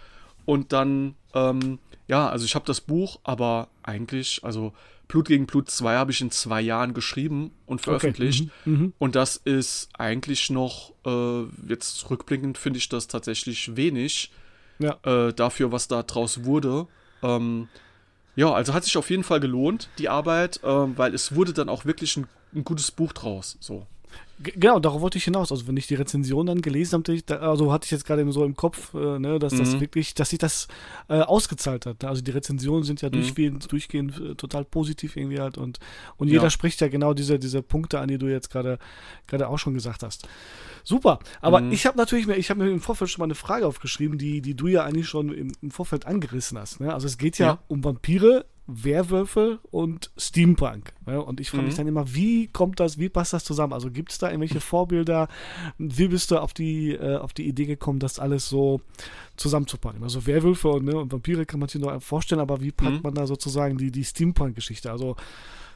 und 0.50 0.72
dann, 0.72 1.14
ähm, 1.32 1.78
ja, 2.08 2.28
also 2.28 2.44
ich 2.44 2.56
habe 2.56 2.64
das 2.66 2.80
Buch, 2.80 3.20
aber 3.22 3.68
eigentlich, 3.84 4.40
also 4.42 4.72
Blut 5.06 5.28
gegen 5.28 5.46
Blut 5.46 5.70
2 5.70 5.94
habe 5.94 6.10
ich 6.10 6.20
in 6.20 6.32
zwei 6.32 6.60
Jahren 6.60 6.92
geschrieben 6.92 7.52
und 7.66 7.80
veröffentlicht. 7.80 8.50
Okay. 8.50 8.50
Mhm. 8.64 8.80
Mhm. 8.80 8.92
Und 8.98 9.14
das 9.14 9.36
ist 9.36 9.90
eigentlich 9.96 10.50
noch, 10.50 10.92
äh, 11.06 11.44
jetzt 11.68 12.10
rückblickend 12.10 12.58
finde 12.58 12.78
ich 12.78 12.88
das 12.88 13.06
tatsächlich 13.06 13.76
wenig 13.76 14.32
ja. 14.80 14.98
äh, 15.04 15.32
dafür, 15.32 15.70
was 15.70 15.86
da 15.86 16.02
draus 16.02 16.42
wurde. 16.42 16.88
Ähm, 17.22 17.68
ja, 18.34 18.52
also 18.52 18.74
hat 18.74 18.82
sich 18.82 18.96
auf 18.96 19.08
jeden 19.08 19.22
Fall 19.22 19.38
gelohnt, 19.38 19.88
die 19.98 20.08
Arbeit, 20.08 20.58
ähm, 20.64 20.98
weil 20.98 21.14
es 21.14 21.36
wurde 21.36 21.52
dann 21.52 21.68
auch 21.68 21.84
wirklich 21.84 22.16
ein, 22.16 22.26
ein 22.56 22.64
gutes 22.64 22.90
Buch 22.90 23.12
draus. 23.12 23.56
So. 23.60 23.86
Genau, 24.42 24.78
darauf 24.78 25.02
wollte 25.02 25.18
ich 25.18 25.24
hinaus. 25.24 25.52
Also 25.52 25.66
wenn 25.66 25.76
ich 25.76 25.86
die 25.86 25.96
Rezension 25.96 26.46
dann 26.46 26.62
gelesen 26.62 27.04
habe, 27.06 27.40
also 27.42 27.70
hatte 27.72 27.84
ich 27.84 27.90
jetzt 27.90 28.06
gerade 28.06 28.30
so 28.32 28.42
im 28.42 28.56
Kopf, 28.56 28.94
äh, 28.94 29.18
ne, 29.18 29.38
dass 29.38 29.52
mhm. 29.52 29.58
das 29.58 29.80
wirklich, 29.80 30.14
dass 30.14 30.30
sich 30.30 30.38
das 30.38 30.66
äh, 31.08 31.20
ausgezahlt 31.20 31.84
hat. 31.84 32.02
Also 32.04 32.22
die 32.22 32.30
Rezensionen 32.30 32.82
sind 32.82 33.02
ja 33.02 33.08
mhm. 33.08 33.12
durchgehend, 33.12 33.70
durchgehend 33.70 34.18
äh, 34.18 34.34
total 34.36 34.64
positiv 34.64 35.16
irgendwie 35.16 35.40
halt 35.40 35.58
und, 35.58 35.78
und 36.16 36.28
jeder 36.28 36.44
ja. 36.44 36.50
spricht 36.50 36.80
ja 36.80 36.88
genau 36.88 37.12
diese, 37.12 37.38
diese 37.38 37.60
Punkte 37.60 38.00
an, 38.00 38.08
die 38.08 38.16
du 38.16 38.28
jetzt 38.28 38.50
gerade 38.50 38.78
gerade 39.26 39.46
auch 39.48 39.58
schon 39.58 39.74
gesagt 39.74 40.02
hast. 40.02 40.26
Super. 40.84 41.18
Aber 41.42 41.60
mhm. 41.60 41.72
ich 41.72 41.84
habe 41.84 41.98
natürlich 41.98 42.26
mir, 42.26 42.36
ich 42.36 42.48
habe 42.48 42.64
mir 42.64 42.70
im 42.70 42.80
Vorfeld 42.80 43.10
schon 43.10 43.20
mal 43.20 43.26
eine 43.26 43.34
Frage 43.34 43.66
aufgeschrieben, 43.66 44.16
die, 44.16 44.40
die 44.40 44.54
du 44.54 44.68
ja 44.68 44.84
eigentlich 44.84 45.08
schon 45.08 45.34
im, 45.34 45.52
im 45.60 45.70
Vorfeld 45.70 46.06
angerissen 46.06 46.58
hast. 46.58 46.80
Ne? 46.80 46.94
Also 46.94 47.06
es 47.06 47.18
geht 47.18 47.38
ja, 47.38 47.46
ja, 47.46 47.58
um 47.68 47.84
Vampire 47.84 48.46
Werwölfe 48.72 49.58
und 49.70 50.10
Steampunk. 50.16 50.92
Ja, 51.06 51.18
und 51.18 51.40
ich 51.40 51.50
frage 51.50 51.64
mich 51.64 51.74
mhm. 51.74 51.78
dann 51.78 51.88
immer, 51.88 52.14
wie 52.14 52.46
kommt 52.46 52.80
das, 52.80 52.98
wie 52.98 53.08
passt 53.08 53.32
das 53.32 53.44
zusammen? 53.44 53.72
Also 53.72 53.90
gibt 53.90 54.12
es 54.12 54.18
da 54.18 54.29
irgendwelche 54.30 54.60
Vorbilder? 54.60 55.28
Wie 55.78 56.08
bist 56.08 56.30
du 56.30 56.38
auf 56.38 56.52
die, 56.52 56.92
äh, 56.92 57.16
auf 57.16 57.32
die 57.32 57.46
Idee 57.46 57.66
gekommen, 57.66 57.98
das 57.98 58.18
alles 58.18 58.48
so 58.48 58.80
zusammenzupacken? 59.36 60.02
Also 60.02 60.26
Werwölfe 60.26 60.68
und, 60.68 60.84
ne, 60.84 60.96
und 60.96 61.12
Vampire 61.12 61.46
kann 61.46 61.60
man 61.60 61.68
sich 61.68 61.80
noch 61.80 62.00
vorstellen, 62.02 62.40
aber 62.40 62.60
wie 62.60 62.72
packt 62.72 62.96
mhm. 62.96 63.02
man 63.02 63.14
da 63.14 63.26
sozusagen 63.26 63.76
die, 63.76 63.90
die 63.90 64.04
Steampunk-Geschichte? 64.04 64.90
Also 64.90 65.16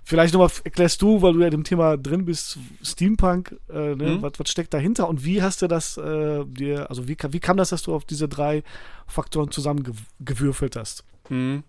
vielleicht 0.04 0.34
nochmal 0.34 0.50
erklärst 0.62 1.00
du, 1.02 1.22
weil 1.22 1.32
du 1.32 1.40
ja 1.40 1.48
im 1.48 1.64
Thema 1.64 1.96
drin 1.96 2.24
bist, 2.24 2.58
Steampunk, 2.82 3.56
äh, 3.68 3.94
ne, 3.94 4.16
mhm. 4.16 4.22
was, 4.22 4.32
was, 4.38 4.50
steckt 4.50 4.74
dahinter 4.74 5.08
und 5.08 5.24
wie 5.24 5.42
hast 5.42 5.62
du 5.62 5.66
das 5.66 5.96
äh, 5.96 6.44
dir, 6.44 6.88
also 6.90 7.08
wie, 7.08 7.16
wie 7.30 7.40
kam 7.40 7.56
das, 7.56 7.70
dass 7.70 7.82
du 7.82 7.94
auf 7.94 8.04
diese 8.04 8.28
drei 8.28 8.62
Faktoren 9.06 9.50
zusammengewürfelt 9.50 10.76
hast? 10.76 11.04
Mhm. 11.28 11.64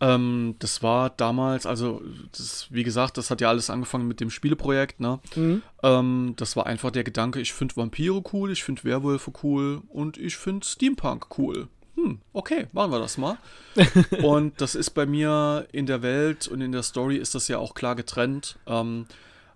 Ähm, 0.00 0.56
das 0.58 0.82
war 0.82 1.10
damals, 1.10 1.64
also 1.64 2.02
das, 2.32 2.66
wie 2.70 2.82
gesagt, 2.82 3.16
das 3.16 3.30
hat 3.30 3.40
ja 3.40 3.48
alles 3.48 3.70
angefangen 3.70 4.06
mit 4.06 4.20
dem 4.20 4.30
Spieleprojekt, 4.30 5.00
ne? 5.00 5.20
Mhm. 5.34 5.62
Ähm, 5.82 6.34
das 6.36 6.54
war 6.56 6.66
einfach 6.66 6.90
der 6.90 7.04
Gedanke, 7.04 7.40
ich 7.40 7.54
finde 7.54 7.76
Vampire 7.76 8.22
cool, 8.32 8.50
ich 8.50 8.62
finde 8.62 8.84
Werwölfe 8.84 9.32
cool 9.42 9.82
und 9.88 10.18
ich 10.18 10.36
finde 10.36 10.66
Steampunk 10.66 11.38
cool. 11.38 11.68
Hm, 11.94 12.18
okay, 12.34 12.66
machen 12.72 12.92
wir 12.92 12.98
das 12.98 13.16
mal. 13.16 13.38
und 14.22 14.60
das 14.60 14.74
ist 14.74 14.90
bei 14.90 15.06
mir 15.06 15.66
in 15.72 15.86
der 15.86 16.02
Welt 16.02 16.46
und 16.46 16.60
in 16.60 16.72
der 16.72 16.82
Story 16.82 17.16
ist 17.16 17.34
das 17.34 17.48
ja 17.48 17.56
auch 17.56 17.72
klar 17.72 17.96
getrennt. 17.96 18.58
Ähm, 18.66 19.06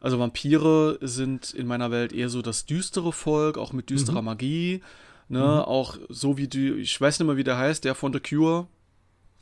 also 0.00 0.18
Vampire 0.18 0.98
sind 1.02 1.52
in 1.52 1.66
meiner 1.66 1.90
Welt 1.90 2.14
eher 2.14 2.30
so 2.30 2.40
das 2.40 2.64
düstere 2.64 3.12
Volk, 3.12 3.58
auch 3.58 3.74
mit 3.74 3.90
düsterer 3.90 4.22
mhm. 4.22 4.26
Magie. 4.26 4.82
Ne? 5.28 5.40
Mhm. 5.40 5.44
Auch 5.44 5.98
so 6.08 6.38
wie 6.38 6.48
die, 6.48 6.70
ich 6.70 6.98
weiß 6.98 7.18
nicht 7.18 7.26
mehr, 7.26 7.36
wie 7.36 7.44
der 7.44 7.58
heißt, 7.58 7.84
der 7.84 7.94
von 7.94 8.12
The 8.12 8.20
Cure. 8.20 8.66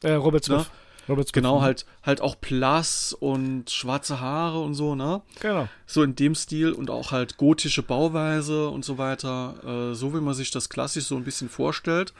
Äh, 0.02 0.14
Robert 0.14 0.44
Smith. 0.44 0.58
Ne? 0.58 0.66
Robert 1.08 1.32
genau, 1.32 1.62
halt, 1.62 1.86
halt 2.02 2.20
auch 2.20 2.34
blass 2.34 3.12
und 3.12 3.70
schwarze 3.70 4.20
Haare 4.20 4.60
und 4.60 4.74
so, 4.74 4.94
ne? 4.94 5.22
Genau. 5.40 5.68
So 5.86 6.02
in 6.02 6.14
dem 6.14 6.34
Stil 6.34 6.72
und 6.72 6.90
auch 6.90 7.12
halt 7.12 7.36
gotische 7.38 7.82
Bauweise 7.82 8.68
und 8.68 8.84
so 8.84 8.98
weiter, 8.98 9.90
äh, 9.92 9.94
so 9.94 10.14
wie 10.14 10.20
man 10.20 10.34
sich 10.34 10.50
das 10.50 10.68
klassisch 10.68 11.04
so 11.04 11.16
ein 11.16 11.24
bisschen 11.24 11.48
vorstellt. 11.48 12.12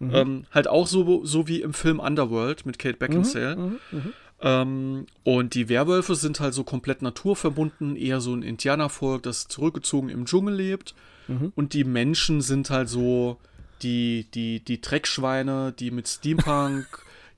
Mhm. 0.00 0.14
Ähm, 0.14 0.44
halt 0.52 0.68
auch 0.68 0.86
so, 0.86 1.24
so 1.24 1.48
wie 1.48 1.62
im 1.62 1.72
Film 1.72 1.98
Underworld 1.98 2.66
mit 2.66 2.78
Kate 2.78 2.98
Beckinsale. 2.98 3.56
Mhm, 3.56 3.78
mh, 3.90 3.98
mh. 3.98 4.12
Ähm, 4.42 5.06
und 5.24 5.54
die 5.54 5.68
Werwölfe 5.68 6.14
sind 6.14 6.40
halt 6.40 6.52
so 6.52 6.62
komplett 6.62 7.00
naturverbunden, 7.00 7.96
eher 7.96 8.20
so 8.20 8.34
ein 8.34 8.42
Indianervolk, 8.42 9.22
das 9.22 9.48
zurückgezogen 9.48 10.10
im 10.10 10.26
Dschungel 10.26 10.54
lebt. 10.54 10.94
Mhm. 11.28 11.52
Und 11.54 11.72
die 11.72 11.84
Menschen 11.84 12.42
sind 12.42 12.68
halt 12.70 12.88
so 12.88 13.38
die, 13.82 14.26
die, 14.34 14.60
die 14.60 14.80
Dreckschweine, 14.80 15.72
die 15.72 15.90
mit 15.90 16.08
Steampunk 16.08 16.86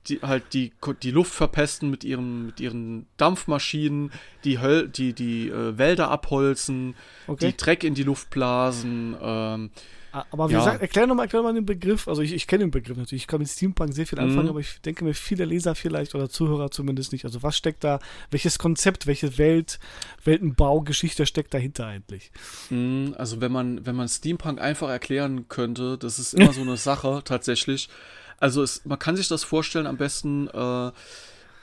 die 0.07 0.21
halt 0.21 0.53
die, 0.53 0.71
die 1.03 1.11
Luft 1.11 1.33
verpesten 1.33 1.89
mit 1.89 2.03
ihren, 2.03 2.47
mit 2.47 2.59
ihren 2.59 3.05
Dampfmaschinen, 3.17 4.11
die, 4.43 4.59
Höl 4.59 4.87
die, 4.87 5.13
die 5.13 5.49
äh, 5.49 5.77
Wälder 5.77 6.09
abholzen, 6.09 6.95
okay. 7.27 7.47
die 7.47 7.57
Dreck 7.57 7.83
in 7.83 7.93
die 7.93 8.03
Luft 8.03 8.29
blasen. 8.29 9.15
Ähm, 9.21 9.69
aber 10.11 10.49
wie 10.49 10.53
ja. 10.53 10.59
gesagt, 10.59 10.81
erklär 10.81 11.05
nochmal 11.05 11.25
erklär 11.25 11.41
noch 11.41 11.49
mal 11.49 11.53
den 11.53 11.65
Begriff. 11.65 12.07
Also 12.07 12.21
ich, 12.21 12.33
ich 12.33 12.47
kenne 12.47 12.63
den 12.63 12.71
Begriff 12.71 12.97
natürlich. 12.97 13.23
Ich 13.23 13.27
kann 13.27 13.39
mit 13.39 13.49
Steampunk 13.49 13.93
sehr 13.93 14.07
viel 14.07 14.19
anfangen, 14.19 14.45
mhm. 14.45 14.49
aber 14.49 14.59
ich 14.59 14.81
denke 14.81 15.03
mir, 15.03 15.13
viele 15.13 15.45
Leser 15.45 15.75
vielleicht 15.75 16.15
oder 16.15 16.29
Zuhörer 16.29 16.71
zumindest 16.71 17.11
nicht. 17.11 17.25
Also 17.25 17.43
was 17.43 17.55
steckt 17.55 17.83
da, 17.83 17.99
welches 18.31 18.57
Konzept, 18.57 19.05
welche 19.05 19.37
Welt, 19.37 19.79
Weltenbaugeschichte 20.23 21.25
steckt 21.25 21.53
dahinter 21.53 21.85
eigentlich? 21.85 22.31
Mhm, 22.69 23.13
also 23.17 23.39
wenn 23.39 23.51
man, 23.51 23.85
wenn 23.85 23.95
man 23.95 24.07
Steampunk 24.07 24.59
einfach 24.59 24.89
erklären 24.89 25.47
könnte, 25.47 25.97
das 25.97 26.17
ist 26.17 26.33
immer 26.33 26.53
so 26.53 26.61
eine 26.61 26.77
Sache 26.77 27.21
tatsächlich. 27.23 27.89
Also 28.39 28.63
es, 28.63 28.85
man 28.85 28.99
kann 28.99 29.15
sich 29.15 29.27
das 29.27 29.43
vorstellen 29.43 29.87
am 29.87 29.97
besten, 29.97 30.47
äh, 30.47 30.91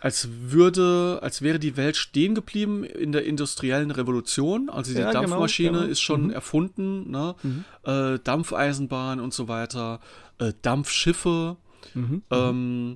als 0.01 0.29
würde, 0.31 1.19
als 1.23 1.43
wäre 1.43 1.59
die 1.59 1.77
Welt 1.77 1.97
stehen 1.97 2.35
geblieben 2.35 2.85
in 2.85 3.13
der 3.13 3.25
industriellen 3.25 3.91
Revolution. 3.91 4.69
Also 4.69 4.93
die 4.93 5.01
ja, 5.01 5.09
genau, 5.09 5.23
Dampfmaschine 5.23 5.69
genau, 5.69 5.81
genau. 5.81 5.93
ist 5.93 6.01
schon 6.01 6.25
mhm. 6.25 6.31
erfunden, 6.31 7.11
ne? 7.11 7.35
Mhm. 7.43 7.65
Äh, 7.85 8.19
Dampfeisenbahn 8.23 9.21
und 9.21 9.35
so 9.35 9.49
weiter, 9.49 10.01
äh, 10.39 10.53
Dampfschiffe. 10.63 11.57
Mhm. 11.95 12.03
mhm. 12.03 12.23
Ähm, 12.31 12.95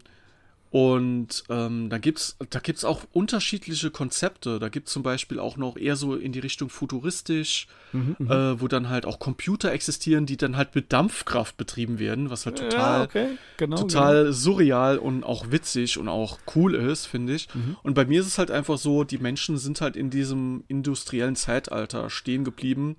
und 0.71 1.43
ähm, 1.49 1.91
da 1.91 1.99
gibt 1.99 2.21
es 2.21 2.37
da 2.51 2.61
gibt's 2.61 2.85
auch 2.85 3.03
unterschiedliche 3.13 3.91
Konzepte. 3.91 4.61
Da 4.61 4.69
gibt 4.69 4.87
es 4.87 4.93
zum 4.93 5.03
Beispiel 5.03 5.41
auch 5.41 5.57
noch 5.57 5.77
eher 5.77 5.97
so 5.97 6.15
in 6.15 6.31
die 6.31 6.39
Richtung 6.39 6.71
futuristisch, 6.71 7.67
mhm, 7.93 8.15
mhm, 8.19 8.31
äh, 8.31 8.61
wo 8.61 8.69
dann 8.69 8.89
halt 8.89 9.05
auch 9.05 9.19
Computer 9.19 9.73
existieren, 9.73 10.27
die 10.27 10.37
dann 10.37 10.57
halt 10.57 10.77
mit 10.77 10.93
Dampfkraft 10.93 11.57
betrieben 11.57 11.99
werden, 11.99 12.31
was 12.31 12.47
halt 12.47 12.59
total, 12.59 13.01
ja, 13.01 13.05
okay. 13.05 13.27
genau, 13.57 13.79
total 13.79 14.23
genau. 14.23 14.33
surreal 14.33 14.99
und 14.99 15.25
auch 15.25 15.51
witzig 15.51 15.99
und 15.99 16.09
auch 16.09 16.39
cool 16.55 16.77
ist, 16.77 17.07
finde 17.07 17.35
ich. 17.35 17.53
Mhm. 17.53 17.77
Und 17.83 17.95
bei 17.95 18.05
mir 18.05 18.21
ist 18.21 18.29
es 18.29 18.39
halt 18.39 18.53
einfach 18.53 18.79
so, 18.79 19.03
die 19.03 19.19
Menschen 19.19 19.59
sind 19.59 19.81
halt 19.81 19.97
in 19.97 20.09
diesem 20.09 20.63
industriellen 20.69 21.35
Zeitalter 21.35 22.11
stehen 22.11 22.45
geblieben. 22.45 22.95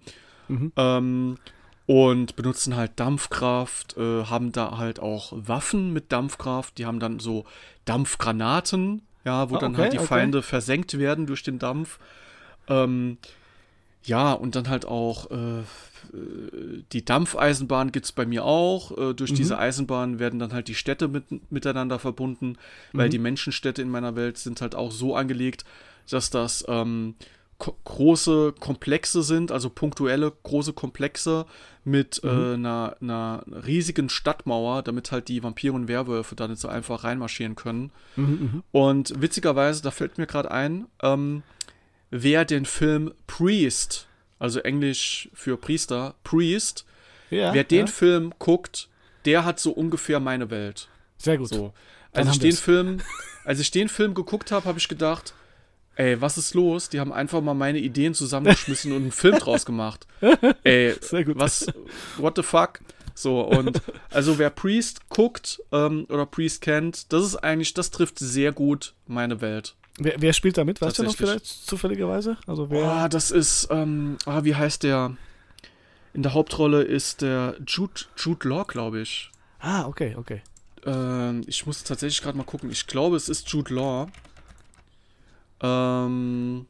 Mhm. 0.50 0.74
Ähm, 0.76 1.38
und 1.92 2.38
benutzen 2.38 2.78
halt 2.78 2.94
Dampfkraft, 2.96 3.98
äh, 3.98 4.24
haben 4.24 4.54
da 4.54 4.78
halt 4.78 5.02
auch 5.02 5.34
Waffen 5.36 5.92
mit 5.92 6.10
Dampfkraft, 6.14 6.78
die 6.78 6.86
haben 6.86 7.02
dann 7.02 7.20
so 7.20 7.44
Dampfgranaten, 7.84 9.02
ja, 9.26 9.50
wo 9.50 9.58
ah, 9.58 9.60
dann 9.60 9.76
halt 9.76 9.92
die 9.92 9.98
okay. 9.98 10.08
Feinde 10.08 10.42
versenkt 10.42 10.98
werden 10.98 11.26
durch 11.28 11.44
den 11.44 11.60
Dampf. 11.60 12.00
Ähm, 12.70 13.18
ja, 14.06 14.32
und 14.32 14.56
dann 14.56 14.70
halt 14.70 14.86
auch 14.86 15.32
äh, 15.32 15.64
die 16.94 17.04
Dampfeisenbahn 17.04 17.92
gibt 17.92 18.06
es 18.06 18.14
bei 18.14 18.26
mir 18.26 18.46
auch. 18.46 18.98
Äh, 18.98 19.14
durch 19.14 19.34
mhm. 19.34 19.36
diese 19.36 19.60
Eisenbahn 19.60 20.18
werden 20.18 20.40
dann 20.40 20.54
halt 20.54 20.70
die 20.70 20.76
Städte 20.76 21.10
mit, 21.10 21.52
miteinander 21.52 22.00
verbunden, 22.00 22.58
weil 22.94 23.08
mhm. 23.08 23.12
die 23.12 23.20
Menschenstädte 23.20 23.82
in 23.82 23.90
meiner 23.90 24.16
Welt 24.16 24.38
sind 24.38 24.62
halt 24.62 24.76
auch 24.76 24.94
so 24.94 25.18
angelegt, 25.18 25.66
dass 26.10 26.30
das 26.30 26.64
ähm, 26.70 27.16
große 27.84 28.54
Komplexe 28.60 29.24
sind, 29.24 29.52
also 29.52 29.70
punktuelle 29.70 30.32
große 30.44 30.74
Komplexe 30.74 31.46
mit 31.84 32.22
äh, 32.24 32.28
mhm. 32.28 32.42
äh, 32.42 32.54
einer, 32.54 32.98
einer, 33.02 33.44
riesigen 33.66 34.10
Stadtmauer, 34.10 34.84
damit 34.84 35.12
halt 35.12 35.28
die 35.28 35.44
Vampire 35.44 35.74
und 35.74 35.88
Werwölfe 35.88 36.36
da 36.36 36.48
nicht 36.48 36.62
so 36.62 36.68
einfach 36.68 37.04
reinmarschieren 37.04 37.56
können. 37.56 37.92
Mhm, 38.16 38.26
mhm. 38.26 38.64
und 38.72 39.22
witzigerweise, 39.22 39.82
da 39.82 39.92
fällt 39.92 40.18
mir 40.18 40.28
gerade 40.28 40.52
ein, 40.52 40.88
ähm, 41.02 41.44
wer 42.10 42.46
den 42.46 42.66
Film 42.66 43.14
Priest, 43.28 44.08
also 44.40 44.60
Englisch 44.60 45.30
für 45.34 45.58
Priester, 45.58 46.16
Priest, 46.24 46.86
ja, 47.30 47.54
wer 47.54 47.64
den 47.64 47.88
ja. 47.88 47.92
Film 47.92 48.34
guckt, 48.40 48.90
der 49.26 49.46
hat 49.46 49.60
so 49.60 49.72
ungefähr 49.72 50.20
meine 50.20 50.50
Welt. 50.50 50.90
Sehr 51.18 51.38
gut. 51.38 51.50
So. 51.50 51.74
Als 52.14 52.30
ich 52.32 52.40
den 52.40 52.54
Film, 52.54 53.02
als 53.46 53.60
ich 53.60 53.72
den 53.72 53.88
Film 53.88 54.14
geguckt 54.14 54.52
habe, 54.52 54.66
habe 54.66 54.80
ich 54.80 54.88
gedacht, 54.88 55.34
Ey, 55.96 56.20
was 56.22 56.38
ist 56.38 56.54
los? 56.54 56.90
Die 56.90 57.00
haben 57.00 57.12
einfach 57.12 57.42
mal 57.42 57.54
meine 57.54 57.80
Ideen 57.80 58.14
zusammengeschmissen 58.14 58.92
und 58.92 59.02
einen 59.02 59.12
Film 59.12 59.38
draus 59.38 59.66
gemacht. 59.66 60.08
Ey, 60.64 60.96
was, 61.36 61.68
what 62.18 62.36
the 62.38 62.44
fuck? 62.44 62.80
So, 63.14 63.42
und 63.42 63.82
also 64.10 64.38
wer 64.40 64.50
Priest 64.50 65.10
guckt 65.10 65.62
ähm, 65.72 66.06
oder 66.10 66.26
Priest 66.26 66.62
kennt, 66.62 67.12
das 67.12 67.26
ist 67.26 67.36
eigentlich, 67.36 67.74
das 67.74 67.92
trifft 67.92 68.20
sehr 68.20 68.52
gut 68.52 68.94
meine 69.06 69.42
Welt. 69.42 69.76
Wer, 70.00 70.16
wer 70.20 70.34
spielt 70.34 70.58
da 70.58 70.64
mit? 70.64 70.82
Weißt 70.82 71.00
du 71.00 71.04
noch 71.04 71.16
vielleicht 71.16 71.46
zufälligerweise? 71.46 72.38
Also 72.48 72.70
wer? 72.70 72.86
Ah, 72.86 73.10
das 73.10 73.30
ist, 73.30 73.68
ähm, 73.70 74.18
ah, 74.26 74.44
wie 74.44 74.56
heißt 74.56 74.84
der? 74.84 75.16
In 76.14 76.24
der 76.24 76.34
Hauptrolle 76.34 76.82
ist 76.82 77.22
der 77.22 77.56
Jude, 77.66 78.02
Jude 78.18 78.48
Law, 78.48 78.66
glaube 78.66 79.02
ich. 79.02 79.32
Ah, 79.60 79.86
okay, 79.86 80.16
okay. 80.18 80.42
Ähm, 80.86 81.42
ich 81.48 81.66
muss 81.66 81.84
tatsächlich 81.84 82.22
gerade 82.22 82.38
mal 82.38 82.44
gucken. 82.44 82.72
Ich 82.72 82.88
glaube, 82.88 83.16
es 83.16 83.30
ist 83.30 83.50
Jude 83.50 83.74
Law. 83.74 84.08
Ähm, 85.62 86.66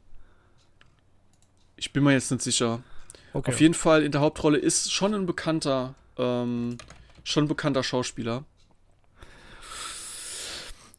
ich 1.76 1.92
bin 1.92 2.04
mir 2.04 2.12
jetzt 2.12 2.30
nicht 2.30 2.42
sicher. 2.42 2.82
Okay. 3.32 3.50
Auf 3.50 3.60
jeden 3.60 3.74
Fall 3.74 4.02
in 4.02 4.12
der 4.12 4.20
Hauptrolle 4.20 4.58
ist 4.58 4.92
schon 4.92 5.14
ein 5.14 5.26
bekannter, 5.26 5.94
ähm, 6.18 6.76
schon 7.24 7.44
ein 7.44 7.48
bekannter 7.48 7.82
Schauspieler. 7.82 8.44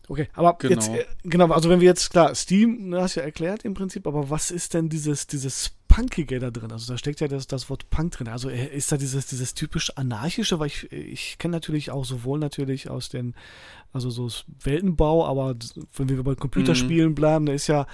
Okay, 0.09 0.27
aber 0.33 0.57
genau. 0.59 0.73
jetzt, 0.73 0.89
äh, 0.89 1.05
genau, 1.23 1.49
also 1.51 1.69
wenn 1.69 1.79
wir 1.79 1.87
jetzt, 1.87 2.09
klar, 2.09 2.35
Steam, 2.35 2.89
ne, 2.89 3.01
hast 3.01 3.15
du 3.15 3.21
ja 3.21 3.25
erklärt 3.25 3.63
im 3.63 3.73
Prinzip, 3.73 4.05
aber 4.05 4.29
was 4.29 4.51
ist 4.51 4.73
denn 4.73 4.89
dieses, 4.89 5.27
dieses 5.27 5.71
Punkige 5.87 6.39
da 6.39 6.51
drin? 6.51 6.71
Also 6.71 6.91
da 6.91 6.97
steckt 6.97 7.21
ja 7.21 7.27
das, 7.27 7.47
das 7.47 7.69
Wort 7.69 7.89
Punk 7.89 8.11
drin. 8.11 8.27
Also 8.27 8.49
äh, 8.49 8.67
ist 8.75 8.91
da 8.91 8.97
dieses, 8.97 9.27
dieses 9.27 9.53
typisch 9.53 9.95
anarchische, 9.95 10.59
weil 10.59 10.67
ich, 10.67 10.91
ich 10.91 11.37
kenne 11.37 11.53
natürlich 11.53 11.91
auch 11.91 12.03
sowohl 12.03 12.39
natürlich 12.39 12.89
aus 12.89 13.09
den, 13.09 13.33
also 13.93 14.09
so 14.09 14.29
Weltenbau, 14.61 15.25
aber 15.25 15.55
wenn 15.95 16.09
wir 16.09 16.21
bei 16.23 16.35
Computerspielen 16.35 17.11
mhm. 17.11 17.15
bleiben, 17.15 17.45
da 17.45 17.53
ist 17.53 17.67
ja 17.67 17.87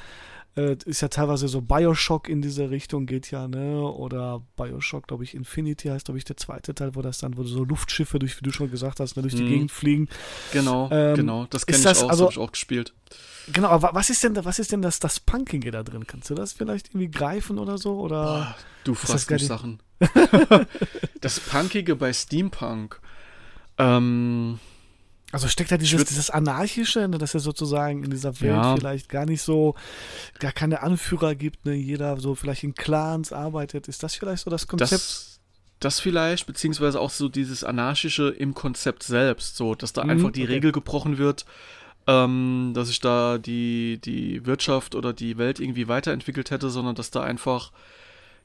äh, 0.59 0.77
ist 0.85 1.01
ja 1.01 1.07
teilweise 1.07 1.47
so 1.47 1.61
Bioshock 1.61 2.27
in 2.27 2.41
diese 2.41 2.69
Richtung 2.69 3.05
geht 3.05 3.31
ja, 3.31 3.47
ne? 3.47 3.81
Oder 3.81 4.41
Bioshock, 4.57 5.07
glaube 5.07 5.23
ich, 5.23 5.33
Infinity 5.33 5.87
heißt, 5.87 6.05
glaube 6.05 6.17
ich, 6.17 6.25
der 6.25 6.37
zweite 6.37 6.75
Teil, 6.75 6.95
wo 6.95 7.01
das 7.01 7.19
dann, 7.19 7.37
wo 7.37 7.43
so 7.43 7.63
Luftschiffe 7.63 8.19
durch, 8.19 8.37
wie 8.37 8.43
du 8.43 8.51
schon 8.51 8.69
gesagt 8.69 8.99
hast, 8.99 9.15
ne, 9.15 9.21
durch 9.21 9.35
die 9.35 9.43
mhm. 9.43 9.49
Gegend 9.49 9.71
fliegen. 9.71 10.09
Genau, 10.51 10.89
ähm, 10.91 11.15
genau. 11.15 11.45
Das 11.49 11.65
kenne 11.65 11.77
ich 11.77 11.83
das, 11.83 12.03
auch, 12.03 12.09
also, 12.09 12.25
das 12.25 12.35
habe 12.35 12.41
ich 12.43 12.47
auch 12.47 12.51
gespielt. 12.51 12.93
Genau, 13.51 13.69
aber 13.69 13.91
was 13.93 14.09
ist 14.09 14.23
denn, 14.23 14.43
was 14.43 14.59
ist 14.59 14.71
denn 14.71 14.81
das, 14.81 14.99
das 14.99 15.19
Punkige 15.19 15.71
da 15.71 15.83
drin? 15.83 16.05
Kannst 16.05 16.29
du 16.29 16.35
das 16.35 16.53
vielleicht 16.53 16.89
irgendwie 16.89 17.09
greifen 17.09 17.57
oder 17.57 17.77
so? 17.77 17.99
Oder 17.99 18.23
Boah, 18.23 18.55
du 18.83 18.93
fragst 18.93 19.31
mich 19.31 19.47
Sachen. 19.47 19.79
das 21.21 21.39
Punkige 21.39 21.95
bei 21.95 22.13
Steampunk. 22.13 22.99
Ähm, 23.77 24.59
also 25.31 25.47
steckt 25.47 25.71
da 25.71 25.77
dieses, 25.77 26.05
dieses 26.05 26.29
Anarchische, 26.29 27.07
ne, 27.07 27.17
dass 27.17 27.33
er 27.33 27.39
sozusagen 27.39 28.03
in 28.03 28.09
dieser 28.09 28.39
Welt 28.41 28.55
ja. 28.55 28.75
vielleicht 28.75 29.09
gar 29.09 29.25
nicht 29.25 29.41
so, 29.41 29.75
gar 30.39 30.51
keine 30.51 30.81
Anführer 30.81 31.35
gibt, 31.35 31.65
ne, 31.65 31.73
jeder 31.73 32.19
so 32.19 32.33
vielleicht 32.35 32.63
in 32.63 32.73
Clans 32.73 33.31
arbeitet. 33.31 33.87
Ist 33.87 34.01
das 34.01 34.15
vielleicht 34.15 34.43
so 34.43 34.49
das 34.49 34.67
Konzept? 34.67 34.91
Das, 34.91 35.39
das 35.79 35.99
vielleicht, 35.99 36.47
beziehungsweise 36.47 36.99
auch 36.99 37.11
so 37.11 37.29
dieses 37.29 37.63
Anarchische 37.63 38.29
im 38.29 38.53
Konzept 38.55 39.03
selbst, 39.03 39.55
so, 39.55 39.75
dass 39.75 39.93
da 39.93 40.03
mhm, 40.03 40.09
einfach 40.09 40.31
die 40.31 40.43
okay. 40.43 40.53
Regel 40.53 40.71
gebrochen 40.71 41.19
wird, 41.19 41.45
ähm, 42.07 42.71
dass 42.73 42.87
sich 42.87 42.99
da 42.99 43.37
die, 43.37 43.99
die 44.03 44.45
Wirtschaft 44.47 44.95
oder 44.95 45.13
die 45.13 45.37
Welt 45.37 45.59
irgendwie 45.59 45.87
weiterentwickelt 45.87 46.49
hätte, 46.49 46.71
sondern 46.71 46.95
dass 46.95 47.11
da 47.11 47.21
einfach, 47.21 47.71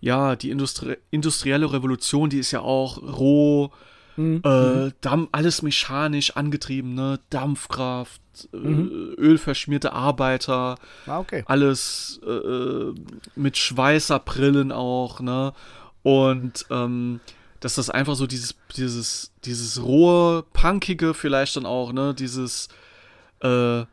ja, 0.00 0.36
die 0.36 0.50
Industrie 0.50 0.96
industrielle 1.10 1.72
Revolution, 1.72 2.28
die 2.28 2.38
ist 2.38 2.50
ja 2.50 2.60
auch 2.60 2.98
roh, 2.98 3.72
Mhm. 4.16 4.42
Äh, 4.44 4.48
mhm. 4.48 4.92
Dampf, 5.00 5.28
alles 5.32 5.62
mechanisch 5.62 6.36
angetrieben, 6.36 6.94
ne? 6.94 7.20
Dampfkraft, 7.30 8.20
äh, 8.52 8.56
mhm. 8.56 9.14
ölverschmierte 9.16 9.92
Arbeiter, 9.92 10.76
ah, 11.06 11.18
okay. 11.18 11.44
alles 11.46 12.20
äh, 12.24 12.30
äh, 12.30 12.94
mit 13.36 13.56
Schweißerbrillen 13.56 14.72
auch, 14.72 15.20
ne? 15.20 15.52
Und 16.02 16.66
ähm, 16.70 17.20
dass 17.60 17.76
das 17.76 17.90
einfach 17.90 18.14
so 18.14 18.26
dieses, 18.26 18.54
dieses, 18.76 19.32
dieses 19.44 19.82
rohe, 19.82 20.44
punkige 20.52 21.14
vielleicht 21.14 21.56
dann 21.56 21.66
auch, 21.66 21.92
ne? 21.92 22.14
Dieses, 22.14 22.68
äh, 23.42 23.84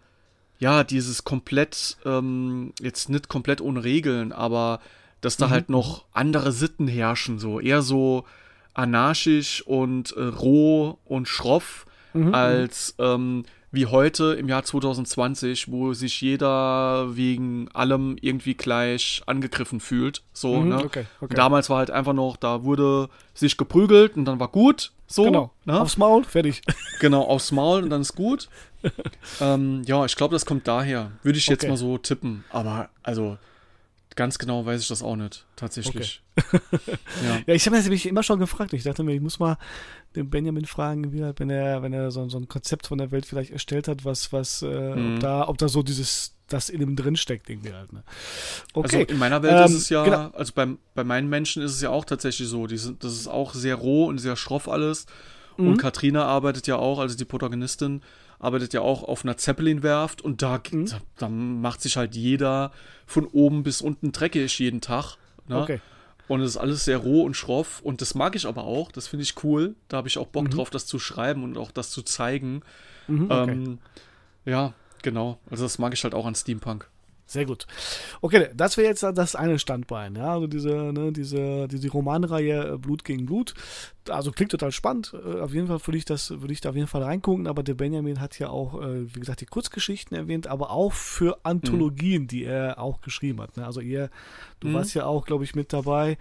ja, 0.60 0.84
dieses 0.84 1.23
komplett, 1.23 1.98
ähm, 2.06 2.73
jetzt 2.80 3.10
nicht 3.10 3.30
komplett 3.30 3.61
ohne 3.61 3.84
Regeln, 3.84 4.31
aber 4.31 4.80
dass 5.22 5.38
da 5.38 5.48
mhm. 5.48 5.52
halt 5.52 5.69
noch 5.69 6.06
andere 6.11 6.52
Sitten 6.52 6.88
herrschen, 6.88 7.39
so 7.39 7.60
eher 7.60 7.81
so 7.81 8.26
anarchisch 8.73 9.61
und 9.65 10.15
äh, 10.15 10.23
roh 10.23 10.98
und 11.06 11.27
schroff 11.27 11.85
mhm, 12.14 12.27
mhm. 12.27 12.35
als 12.35 12.95
ähm, 12.99 13.43
wie 13.72 13.85
heute 13.85 14.34
im 14.34 14.49
Jahr 14.49 14.64
2020, 14.64 15.72
wo 15.72 15.93
sich 15.93 16.19
jeder 16.19 17.15
wegen 17.15 17.69
allem 17.73 18.18
irgendwie 18.19 18.53
gleich 18.53 19.22
angegriffen 19.26 19.80
fühlt. 19.80 20.23
So, 20.34 20.57
mhm, 20.57 20.69
ne? 20.69 20.84
Okay, 20.84 21.06
okay. 21.22 21.35
damals 21.35 21.69
war 21.69 21.77
halt 21.77 21.89
einfach 21.89 22.14
noch, 22.14 22.35
da 22.35 22.64
wurde 22.64 23.10
sich 23.34 23.56
geprügelt 23.56 24.18
und 24.18 24.26
dann 24.26 24.39
war 24.39 24.49
gut. 24.49 24.91
So, 25.07 25.23
genau. 25.23 25.52
Ne? 25.65 25.80
Aufs 25.80 25.98
Maul, 25.98 26.23
fertig. 26.23 26.61
Genau, 26.99 27.23
aufs 27.23 27.52
Maul 27.52 27.81
und 27.81 27.89
dann 27.89 28.02
ist 28.02 28.15
gut. 28.15 28.48
ähm, 29.41 29.81
ja, 29.85 30.06
ich 30.06 30.15
glaube, 30.15 30.35
das 30.35 30.45
kommt 30.45 30.68
daher. 30.68 31.11
Würde 31.23 31.39
ich 31.39 31.48
jetzt 31.48 31.64
okay. 31.64 31.72
mal 31.72 31.77
so 31.77 31.98
tippen. 31.98 32.43
Aber 32.52 32.89
also 33.02 33.38
Ganz 34.16 34.38
genau 34.38 34.66
weiß 34.66 34.82
ich 34.82 34.88
das 34.90 35.02
auch 35.04 35.16
nicht, 35.16 35.46
tatsächlich. 35.56 36.22
Okay. 36.36 36.60
ja. 37.24 37.42
ja. 37.48 37.54
ich 37.54 37.66
habe 37.66 37.80
nämlich 37.80 38.06
immer 38.06 38.24
schon 38.24 38.40
gefragt. 38.40 38.74
Ich 38.74 38.84
dachte 38.84 39.04
mir, 39.04 39.14
ich 39.14 39.22
muss 39.22 39.40
mal 39.40 39.58
den 40.16 40.30
Benjamin 40.30 40.66
fragen, 40.66 41.14
wie 41.14 41.24
halt, 41.24 41.40
wenn 41.40 41.50
er, 41.50 41.82
wenn 41.82 41.94
er 41.94 42.12
so, 42.12 42.28
so, 42.28 42.38
ein 42.38 42.50
Konzept 42.50 42.88
von 42.88 42.98
der 42.98 43.12
Welt 43.12 43.26
vielleicht 43.26 43.52
erstellt 43.52 43.88
hat, 43.88 44.04
was, 44.04 44.34
was, 44.34 44.64
äh, 44.64 44.96
mhm. 44.96 45.16
ob, 45.16 45.20
da, 45.22 45.48
ob 45.48 45.58
da 45.58 45.70
so 45.70 45.82
dieses, 45.82 46.36
das 46.50 46.70
in 46.70 46.82
ihm 46.82 46.98
drin 46.98 47.16
steckt, 47.16 47.50
irgendwie 47.50 47.74
halt. 47.74 47.94
Ne? 47.94 48.04
Okay. 48.74 48.98
Also 48.98 49.14
in 49.14 49.18
meiner 49.18 49.42
Welt 49.44 49.54
ähm, 49.54 49.66
ist 49.66 49.74
es 49.74 49.90
ja, 49.90 50.04
genau. 50.04 50.30
also 50.34 50.52
bei, 50.54 50.68
bei 50.94 51.06
meinen 51.06 51.30
Menschen 51.30 51.64
ist 51.64 51.72
es 51.72 51.82
ja 51.82 51.90
auch 51.90 52.04
tatsächlich 52.04 52.50
so. 52.50 52.68
Die 52.68 52.78
sind, 52.78 53.04
das 53.06 53.14
ist 53.14 53.28
auch 53.28 53.54
sehr 53.54 53.76
roh 53.76 54.08
und 54.08 54.18
sehr 54.18 54.36
schroff 54.36 54.68
alles. 54.68 55.06
Mhm. 55.58 55.68
Und 55.70 55.78
Katrina 55.78 56.26
arbeitet 56.26 56.68
ja 56.68 56.76
auch, 56.76 57.00
also 57.00 57.16
die 57.16 57.26
Protagonistin, 57.26 58.02
arbeitet 58.41 58.73
ja 58.73 58.81
auch 58.81 59.03
auf 59.03 59.23
einer 59.23 59.38
Zeppelin-Werft 59.38 60.22
und 60.22 60.41
da, 60.41 60.59
mhm. 60.72 60.88
da, 60.88 60.97
da, 61.18 61.30
macht 61.30 61.81
sich 61.81 61.95
halt 61.95 62.15
jeder 62.15 62.72
von 63.05 63.27
oben 63.27 63.63
bis 63.63 63.81
unten 63.81 64.11
dreckig 64.11 64.57
jeden 64.59 64.81
Tag. 64.81 65.18
Ne? 65.47 65.61
Okay. 65.61 65.81
Und 66.27 66.41
es 66.41 66.51
ist 66.51 66.57
alles 66.57 66.85
sehr 66.85 66.97
roh 66.97 67.23
und 67.23 67.35
schroff 67.35 67.81
und 67.81 68.01
das 68.01 68.15
mag 68.15 68.35
ich 68.35 68.47
aber 68.47 68.63
auch, 68.63 68.91
das 68.91 69.07
finde 69.07 69.23
ich 69.23 69.43
cool. 69.43 69.76
Da 69.89 69.97
habe 69.97 70.07
ich 70.07 70.18
auch 70.18 70.27
Bock 70.27 70.45
mhm. 70.45 70.51
drauf, 70.51 70.69
das 70.69 70.88
zu 70.88 70.97
schreiben 70.97 71.43
und 71.43 71.57
auch 71.57 71.72
das 71.72 71.91
zu 71.91 72.01
zeigen. 72.01 72.61
Mhm, 73.07 73.26
okay. 73.26 73.51
ähm, 73.51 73.80
ja, 74.45 74.73
genau. 75.03 75.38
Also 75.49 75.63
das 75.65 75.77
mag 75.77 75.93
ich 75.93 76.03
halt 76.03 76.15
auch 76.15 76.26
an 76.26 76.35
Steampunk. 76.35 76.89
Sehr 77.32 77.45
gut. 77.45 77.66
Okay, 78.20 78.49
das 78.53 78.76
wäre 78.76 78.90
jetzt 78.90 79.03
das 79.03 79.38
eine 79.38 79.58
Standbein, 79.58 80.18
ja, 80.18 80.34
also 80.34 80.48
diese, 80.48 80.91
ne, 80.91 81.14
diese, 81.14 81.70
diese 81.70 81.90
Romanreihe 81.90 82.74
äh, 82.74 82.78
Blut 82.78 83.06
gegen 83.06 83.26
Blut. 83.26 83.53
Also 84.10 84.34
klingt 84.34 84.52
total 84.52 84.74
spannend. 84.74 85.14
Äh, 85.14 85.40
auf 85.40 85.53
jeden 85.53 85.68
Fall 85.68 85.80
würde 85.88 85.98
ich 85.98 86.03
das, 86.03 86.30
würde 86.30 86.52
ich 86.52 86.60
da 86.60 86.72
auf 86.72 86.76
jeden 86.76 86.90
Fall 86.90 87.03
reingucken, 87.03 87.48
aber 87.48 87.64
der 87.64 87.76
Benjamin 87.76 88.20
hat 88.20 88.38
ja 88.38 88.49
auch, 88.49 88.82
äh, 88.82 89.16
wie 89.16 89.22
gesagt, 89.22 89.40
die 89.40 89.45
Kurzgeschichten 89.45 90.18
erwähnt, 90.18 90.48
aber 90.48 90.72
auch 90.72 90.91
für 90.91 91.40
Anthologien, 91.44 92.24
mhm. 92.24 92.28
die 92.28 92.44
er 92.44 92.80
auch 92.80 92.99
geschrieben 92.99 93.40
hat. 93.40 93.56
Ne? 93.56 93.66
Also 93.66 93.80
ihr, 93.80 94.10
du 94.60 94.68
mhm. 94.68 94.74
warst 94.74 94.94
ja 94.94 95.06
auch, 95.06 95.26
glaube 95.26 95.45
ich, 95.45 95.56
mit 95.56 95.72
dabei. 95.72 96.18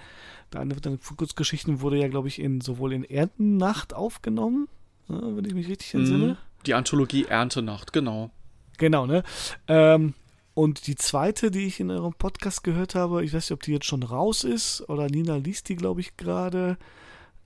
Deine, 0.52 0.76
deine 0.76 0.98
Kurzgeschichten 0.98 1.80
wurde 1.80 1.98
ja, 1.98 2.06
glaube 2.06 2.28
ich, 2.28 2.38
in 2.38 2.60
sowohl 2.60 2.92
in 2.92 3.02
Erntennacht 3.02 3.94
aufgenommen, 3.94 4.68
ne, 5.08 5.20
wenn 5.34 5.44
ich 5.44 5.54
mich 5.54 5.66
richtig 5.66 5.92
entsinne. 5.92 6.26
Mhm. 6.26 6.36
Die 6.66 6.74
Anthologie 6.74 7.24
Erntenacht, 7.24 7.92
genau. 7.92 8.30
Genau, 8.78 9.06
ne? 9.06 9.24
Ähm, 9.66 10.14
und 10.60 10.86
die 10.88 10.94
zweite, 10.94 11.50
die 11.50 11.66
ich 11.66 11.80
in 11.80 11.90
eurem 11.90 12.12
Podcast 12.12 12.62
gehört 12.62 12.94
habe, 12.94 13.24
ich 13.24 13.32
weiß 13.32 13.48
nicht, 13.48 13.52
ob 13.52 13.62
die 13.62 13.72
jetzt 13.72 13.86
schon 13.86 14.02
raus 14.02 14.44
ist 14.44 14.86
oder 14.90 15.06
Nina 15.06 15.36
liest 15.36 15.70
die, 15.70 15.74
glaube 15.74 16.02
ich, 16.02 16.18
gerade. 16.18 16.76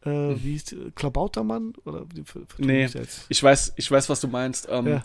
Äh, 0.05 0.11
hm. 0.11 0.41
Wie 0.43 0.57
ist 0.57 0.73
die? 0.73 0.91
Klabautermann? 0.97 1.74
Oder 1.85 2.07
nee, 2.59 2.91
ich 3.28 3.41
weiß, 3.41 3.74
ich 3.77 3.89
weiß, 3.89 4.09
was 4.09 4.20
du 4.20 4.27
meinst. 4.27 4.66
Ähm, 4.69 4.89
ja. 4.89 5.05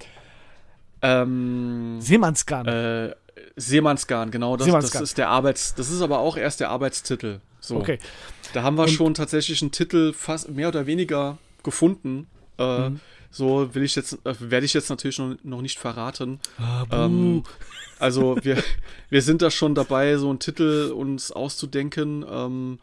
ähm, 1.04 1.98
Seemannsgarn. 2.02 2.68
Äh, 2.68 3.16
Seemannsgarn, 3.58 4.32
genau. 4.32 4.58
Das, 4.58 4.66
Seemannsgarn. 4.66 5.04
das 5.04 5.10
ist 5.12 5.18
der 5.20 5.30
Arbeits, 5.30 5.76
das 5.76 5.92
ist 5.92 6.02
aber 6.02 6.18
auch 6.18 6.36
erst 6.36 6.62
der 6.62 6.72
Arbeitstitel. 6.72 7.42
So. 7.60 7.78
Okay. 7.78 8.00
Da 8.54 8.64
haben 8.64 8.76
wir 8.76 8.86
Und, 8.86 8.90
schon 8.90 9.14
tatsächlich 9.14 9.62
einen 9.62 9.72
Titel 9.72 10.14
fast 10.14 10.50
mehr 10.50 10.70
oder 10.70 10.88
weniger 10.88 11.38
gefunden. 11.62 12.26
Äh, 12.58 12.90
mhm. 12.90 13.02
So 13.30 13.76
will 13.76 13.84
ich 13.84 13.96
jetzt, 13.96 14.14
äh, 14.26 14.34
werde 14.40 14.66
ich 14.66 14.74
jetzt 14.74 14.90
natürlich 14.90 15.20
noch, 15.20 15.36
noch 15.44 15.62
nicht 15.62 15.78
verraten. 15.78 16.40
Ah, 16.58 16.86
ähm, 16.92 17.44
also 18.00 18.38
wir, 18.42 18.62
wir 19.10 19.22
sind 19.22 19.42
da 19.42 19.52
schon 19.52 19.76
dabei, 19.76 20.18
so 20.18 20.30
einen 20.30 20.40
Titel 20.40 20.92
uns 20.96 21.32
auszudenken, 21.32 22.26
ähm, 22.30 22.80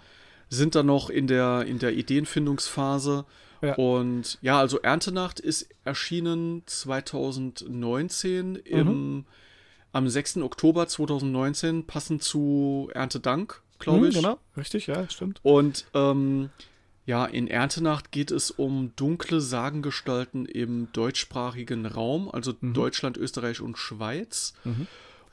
sind 0.48 0.74
da 0.74 0.82
noch 0.82 1.10
in 1.10 1.26
der, 1.26 1.64
in 1.66 1.78
der 1.78 1.94
Ideenfindungsphase. 1.94 3.24
Ja. 3.62 3.74
Und 3.74 4.38
ja, 4.42 4.58
also 4.60 4.78
Erntenacht 4.80 5.40
ist 5.40 5.68
erschienen 5.84 6.62
2019 6.66 8.52
mhm. 8.52 8.60
im, 8.64 9.24
am 9.92 10.08
6. 10.08 10.38
Oktober 10.38 10.86
2019, 10.86 11.86
passend 11.86 12.22
zu 12.22 12.90
Erntedank, 12.92 13.62
glaube 13.78 14.00
mhm, 14.00 14.06
ich. 14.06 14.14
Genau, 14.14 14.38
richtig, 14.56 14.86
ja, 14.86 15.08
stimmt. 15.08 15.40
Und 15.42 15.86
ähm, 15.94 16.50
ja, 17.06 17.24
in 17.24 17.46
Erntenacht 17.46 18.10
geht 18.10 18.30
es 18.30 18.50
um 18.50 18.92
dunkle 18.96 19.40
Sagengestalten 19.40 20.44
im 20.44 20.88
deutschsprachigen 20.92 21.86
Raum, 21.86 22.28
also 22.28 22.52
mhm. 22.60 22.74
Deutschland, 22.74 23.16
Österreich 23.16 23.60
und 23.60 23.78
Schweiz. 23.78 24.54
Mhm. 24.64 24.86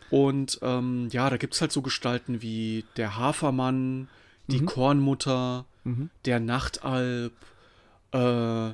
Und 0.09 0.59
ähm, 0.61 1.09
ja, 1.11 1.30
da 1.30 1.38
gibt 1.38 1.55
es 1.55 1.61
halt 1.61 1.71
so 1.71 1.81
Gestalten 1.81 2.41
wie 2.41 2.85
der 2.97 3.17
Hafermann, 3.17 4.07
die 4.47 4.61
mhm. 4.61 4.65
Kornmutter, 4.65 5.65
mhm. 5.84 6.09
der 6.25 6.39
Nachtalb, 6.39 7.34
äh, 8.11 8.71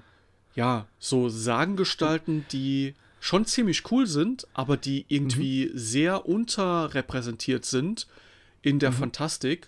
ja, 0.56 0.88
so 1.00 1.30
Sagengestalten, 1.30 2.46
die 2.52 2.96
schon 3.20 3.46
ziemlich 3.46 3.90
cool 3.92 4.08
sind, 4.08 4.48
aber 4.54 4.78
die 4.78 5.06
irgendwie 5.08 5.68
mhm. 5.68 5.78
sehr 5.78 6.28
unterrepräsentiert 6.28 7.66
sind 7.66 8.08
in 8.62 8.80
der 8.80 8.92
mhm. 8.92 8.96
Fantastik. 8.96 9.68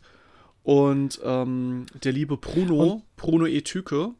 Und 0.63 1.19
ähm, 1.23 1.85
der 2.03 2.11
liebe 2.13 2.37
Bruno, 2.37 2.93
Und? 2.93 3.15
Bruno 3.15 3.45
Etüke, 3.47 4.11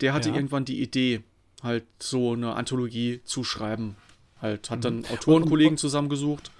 der 0.00 0.14
hatte 0.14 0.30
ja. 0.30 0.34
irgendwann 0.36 0.64
die 0.64 0.80
Idee, 0.80 1.22
halt 1.62 1.84
so 1.98 2.32
eine 2.32 2.54
Anthologie 2.54 3.20
zu 3.24 3.44
schreiben. 3.44 3.96
Halt, 4.40 4.70
hat 4.70 4.84
dann 4.84 4.98
mhm. 4.98 5.06
Autorenkollegen 5.06 5.78
zusammengesucht. 5.78 6.50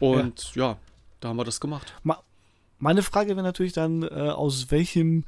Und 0.00 0.54
ja. 0.54 0.70
ja, 0.70 0.78
da 1.20 1.28
haben 1.28 1.36
wir 1.36 1.44
das 1.44 1.60
gemacht. 1.60 1.94
Meine 2.78 3.02
Frage 3.02 3.36
wäre 3.36 3.42
natürlich 3.42 3.74
dann, 3.74 4.02
äh, 4.02 4.06
aus 4.06 4.70
welchem 4.70 5.24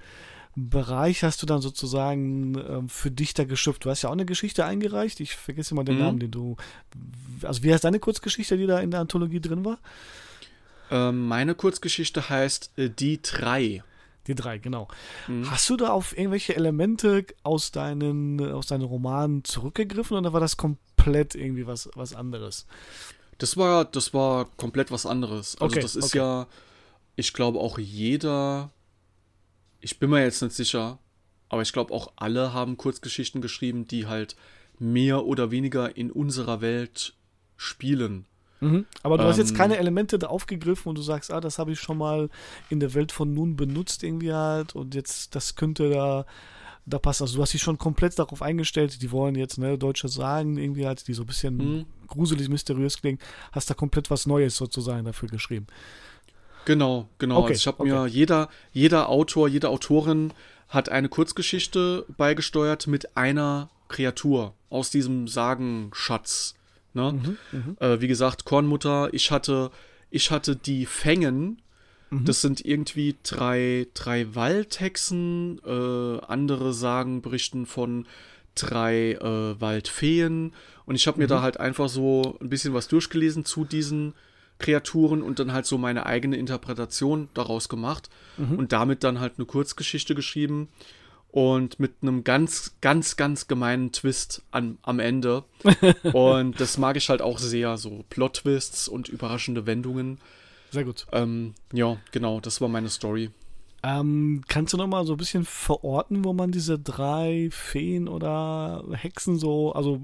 Bereich 0.54 1.22
hast 1.22 1.40
du 1.42 1.46
dann 1.46 1.62
sozusagen 1.62 2.54
äh, 2.56 2.88
für 2.88 3.10
dich 3.10 3.34
da 3.34 3.44
geschöpft? 3.44 3.84
Du 3.84 3.90
hast 3.90 4.02
ja 4.02 4.08
auch 4.08 4.14
eine 4.14 4.26
Geschichte 4.26 4.64
eingereicht. 4.64 5.20
Ich 5.20 5.36
vergesse 5.36 5.74
immer 5.74 5.84
den 5.84 5.96
mhm. 5.96 6.00
Namen, 6.00 6.18
den 6.18 6.30
du. 6.30 6.56
Also, 7.42 7.62
wie 7.62 7.72
heißt 7.72 7.84
deine 7.84 8.00
Kurzgeschichte, 8.00 8.56
die 8.56 8.66
da 8.66 8.80
in 8.80 8.90
der 8.90 9.00
Anthologie 9.00 9.40
drin 9.40 9.64
war? 9.64 9.78
Ähm, 10.90 11.26
meine 11.26 11.54
Kurzgeschichte 11.54 12.28
heißt 12.28 12.72
äh, 12.76 12.90
Die 12.90 13.20
drei. 13.22 13.82
Die 14.26 14.34
drei, 14.34 14.58
genau. 14.58 14.88
Mhm. 15.26 15.50
Hast 15.50 15.68
du 15.70 15.76
da 15.76 15.88
auf 15.88 16.16
irgendwelche 16.16 16.54
Elemente 16.54 17.24
aus 17.42 17.72
deinen, 17.72 18.52
aus 18.52 18.66
deinen 18.66 18.84
Romanen 18.84 19.44
zurückgegriffen 19.44 20.16
oder 20.16 20.32
war 20.32 20.40
das 20.40 20.56
komplett 20.56 21.34
irgendwie 21.34 21.66
was, 21.66 21.88
was 21.94 22.14
anderes? 22.14 22.66
Das 23.42 23.56
war, 23.56 23.84
das 23.84 24.14
war 24.14 24.46
komplett 24.56 24.92
was 24.92 25.04
anderes. 25.04 25.56
Also 25.56 25.64
okay, 25.64 25.80
das 25.80 25.96
ist 25.96 26.10
okay. 26.10 26.18
ja, 26.18 26.46
ich 27.16 27.32
glaube 27.32 27.58
auch 27.58 27.76
jeder, 27.76 28.70
ich 29.80 29.98
bin 29.98 30.10
mir 30.10 30.22
jetzt 30.22 30.42
nicht 30.42 30.54
sicher, 30.54 31.00
aber 31.48 31.62
ich 31.62 31.72
glaube 31.72 31.92
auch 31.92 32.12
alle 32.14 32.52
haben 32.52 32.76
Kurzgeschichten 32.76 33.42
geschrieben, 33.42 33.88
die 33.88 34.06
halt 34.06 34.36
mehr 34.78 35.24
oder 35.24 35.50
weniger 35.50 35.96
in 35.96 36.12
unserer 36.12 36.60
Welt 36.60 37.14
spielen. 37.56 38.26
Mhm. 38.60 38.86
Aber 39.02 39.16
du 39.16 39.24
ähm, 39.24 39.30
hast 39.30 39.38
jetzt 39.38 39.50
ähm. 39.50 39.56
keine 39.56 39.76
Elemente 39.76 40.20
da 40.20 40.28
aufgegriffen 40.28 40.90
und 40.90 40.98
du 40.98 41.02
sagst, 41.02 41.32
ah, 41.32 41.40
das 41.40 41.58
habe 41.58 41.72
ich 41.72 41.80
schon 41.80 41.98
mal 41.98 42.30
in 42.70 42.78
der 42.78 42.94
Welt 42.94 43.10
von 43.10 43.34
nun 43.34 43.56
benutzt 43.56 44.04
irgendwie 44.04 44.32
halt 44.32 44.76
und 44.76 44.94
jetzt, 44.94 45.34
das 45.34 45.56
könnte 45.56 45.90
da, 45.90 46.26
da 46.86 46.98
passen. 46.98 47.24
Also 47.24 47.36
du 47.36 47.42
hast 47.42 47.52
dich 47.52 47.62
schon 47.62 47.78
komplett 47.78 48.18
darauf 48.18 48.42
eingestellt, 48.42 49.02
die 49.02 49.10
wollen 49.10 49.34
jetzt, 49.34 49.58
ne, 49.58 49.78
deutsche 49.78 50.08
Sagen 50.08 50.56
irgendwie 50.56 50.86
halt, 50.86 51.06
die 51.06 51.14
so 51.14 51.22
ein 51.22 51.26
bisschen 51.26 51.56
mhm. 51.56 51.86
gruselig, 52.06 52.48
mysteriös 52.48 53.00
klingen, 53.00 53.18
hast 53.52 53.70
da 53.70 53.74
komplett 53.74 54.10
was 54.10 54.26
Neues 54.26 54.56
sozusagen 54.56 55.04
dafür 55.04 55.28
geschrieben. 55.28 55.66
Genau, 56.64 57.08
genau. 57.18 57.38
Okay, 57.38 57.48
also 57.48 57.58
ich 57.58 57.66
habe 57.66 57.80
okay. 57.80 57.90
mir 57.90 58.06
jeder, 58.06 58.48
jeder 58.72 59.08
Autor, 59.08 59.48
jede 59.48 59.68
Autorin 59.68 60.32
hat 60.68 60.88
eine 60.88 61.08
Kurzgeschichte 61.08 62.06
beigesteuert 62.16 62.86
mit 62.86 63.16
einer 63.16 63.70
Kreatur 63.88 64.54
aus 64.70 64.90
diesem 64.90 65.28
Sagenschatz. 65.28 66.54
Ne? 66.94 67.12
Mhm, 67.12 67.38
mhm, 67.52 67.76
äh, 67.80 68.00
wie 68.00 68.08
gesagt, 68.08 68.44
Kornmutter, 68.44 69.12
ich 69.12 69.30
hatte, 69.30 69.70
ich 70.10 70.30
hatte 70.30 70.56
die 70.56 70.86
Fängen. 70.86 71.60
Mhm. 72.12 72.24
Das 72.26 72.42
sind 72.42 72.64
irgendwie 72.64 73.16
drei, 73.22 73.88
drei 73.94 74.34
Waldhexen. 74.34 75.60
Äh, 75.64 76.24
andere 76.26 76.74
sagen, 76.74 77.22
berichten 77.22 77.66
von 77.66 78.06
drei 78.54 79.12
äh, 79.12 79.60
Waldfeen. 79.60 80.52
Und 80.84 80.94
ich 80.94 81.06
habe 81.06 81.18
mir 81.18 81.26
da 81.26 81.38
mhm. 81.38 81.42
halt 81.42 81.58
einfach 81.58 81.88
so 81.88 82.36
ein 82.40 82.50
bisschen 82.50 82.74
was 82.74 82.86
durchgelesen 82.88 83.44
zu 83.44 83.64
diesen 83.64 84.12
Kreaturen 84.58 85.22
und 85.22 85.38
dann 85.38 85.52
halt 85.52 85.66
so 85.66 85.78
meine 85.78 86.06
eigene 86.06 86.36
Interpretation 86.36 87.28
daraus 87.34 87.68
gemacht 87.68 88.10
mhm. 88.36 88.58
und 88.58 88.72
damit 88.72 89.02
dann 89.02 89.18
halt 89.18 89.34
eine 89.38 89.46
Kurzgeschichte 89.46 90.14
geschrieben 90.14 90.68
und 91.30 91.80
mit 91.80 91.94
einem 92.02 92.24
ganz, 92.24 92.76
ganz, 92.82 93.16
ganz 93.16 93.48
gemeinen 93.48 93.90
Twist 93.90 94.42
an, 94.50 94.76
am 94.82 95.00
Ende. 95.00 95.44
und 96.12 96.60
das 96.60 96.76
mag 96.76 96.96
ich 96.96 97.08
halt 97.08 97.22
auch 97.22 97.38
sehr, 97.38 97.78
so 97.78 98.04
Plot-Twists 98.10 98.86
und 98.86 99.08
überraschende 99.08 99.66
Wendungen. 99.66 100.18
Sehr 100.72 100.84
gut. 100.84 101.06
Ähm, 101.12 101.54
ja, 101.72 101.98
genau, 102.10 102.40
das 102.40 102.60
war 102.60 102.68
meine 102.68 102.88
Story. 102.88 103.30
Ähm, 103.84 104.42
kannst 104.48 104.72
du 104.72 104.78
noch 104.78 104.86
mal 104.86 105.04
so 105.04 105.14
ein 105.14 105.18
bisschen 105.18 105.44
verorten, 105.44 106.24
wo 106.24 106.32
man 106.32 106.50
diese 106.50 106.78
drei 106.78 107.48
Feen 107.52 108.08
oder 108.08 108.82
Hexen 108.92 109.38
so, 109.38 109.72
also 109.72 110.00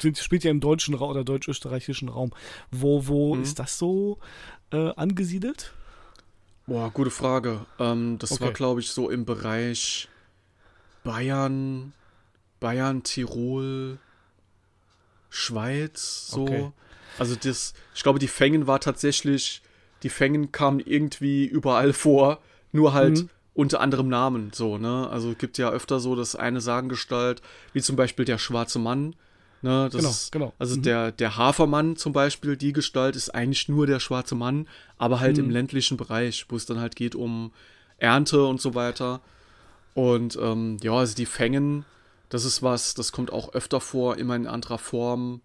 sind, 0.00 0.18
spielt 0.18 0.44
ja 0.44 0.50
im 0.50 0.60
deutschen 0.60 0.94
Raum 0.94 1.10
oder 1.10 1.24
deutsch-österreichischen 1.24 2.10
Raum. 2.10 2.32
Wo, 2.70 3.06
wo 3.06 3.34
mhm. 3.34 3.42
ist 3.42 3.58
das 3.58 3.78
so 3.78 4.18
äh, 4.70 4.90
angesiedelt? 4.96 5.72
Boah, 6.66 6.90
gute 6.90 7.10
Frage. 7.10 7.64
Ähm, 7.78 8.18
das 8.18 8.32
okay. 8.32 8.44
war, 8.44 8.52
glaube 8.52 8.80
ich, 8.80 8.90
so 8.90 9.08
im 9.08 9.24
Bereich 9.24 10.08
Bayern, 11.04 11.94
Bayern, 12.60 13.02
Tirol, 13.02 13.98
Schweiz, 15.30 16.28
so. 16.28 16.42
Okay. 16.42 16.70
Also 17.18 17.36
das, 17.36 17.72
ich 17.94 18.02
glaube, 18.02 18.18
die 18.18 18.28
Fängen 18.28 18.66
war 18.66 18.80
tatsächlich, 18.80 19.62
die 20.02 20.08
Fängen 20.08 20.52
kamen 20.52 20.80
irgendwie 20.80 21.44
überall 21.44 21.92
vor, 21.92 22.40
nur 22.72 22.92
halt 22.92 23.18
mhm. 23.18 23.30
unter 23.54 23.80
anderem 23.80 24.08
Namen, 24.08 24.50
so, 24.52 24.78
ne? 24.78 25.08
Also 25.10 25.32
es 25.32 25.38
gibt 25.38 25.58
ja 25.58 25.70
öfter 25.70 26.00
so 26.00 26.14
das 26.14 26.36
eine 26.36 26.60
Sagengestalt, 26.60 27.42
wie 27.72 27.80
zum 27.80 27.96
Beispiel 27.96 28.24
der 28.24 28.38
schwarze 28.38 28.78
Mann, 28.78 29.16
ne? 29.62 29.88
Das 29.90 30.30
genau, 30.30 30.46
genau. 30.46 30.52
Also 30.58 30.76
mhm. 30.76 30.82
der, 30.82 31.12
der 31.12 31.36
Hafermann 31.36 31.96
zum 31.96 32.12
Beispiel, 32.12 32.56
die 32.56 32.72
Gestalt 32.72 33.16
ist 33.16 33.30
eigentlich 33.30 33.68
nur 33.68 33.86
der 33.86 34.00
schwarze 34.00 34.34
Mann, 34.34 34.68
aber 34.98 35.20
halt 35.20 35.38
mhm. 35.38 35.44
im 35.44 35.50
ländlichen 35.50 35.96
Bereich, 35.96 36.46
wo 36.48 36.56
es 36.56 36.66
dann 36.66 36.80
halt 36.80 36.96
geht 36.96 37.14
um 37.14 37.52
Ernte 37.98 38.44
und 38.44 38.60
so 38.60 38.74
weiter. 38.74 39.20
Und 39.94 40.38
ähm, 40.40 40.76
ja, 40.82 40.92
also 40.92 41.14
die 41.14 41.24
Fängen, 41.24 41.86
das 42.28 42.44
ist 42.44 42.62
was, 42.62 42.92
das 42.92 43.12
kommt 43.12 43.32
auch 43.32 43.54
öfter 43.54 43.80
vor, 43.80 44.18
immer 44.18 44.36
in 44.36 44.46
anderer 44.46 44.78
Form. 44.78 45.40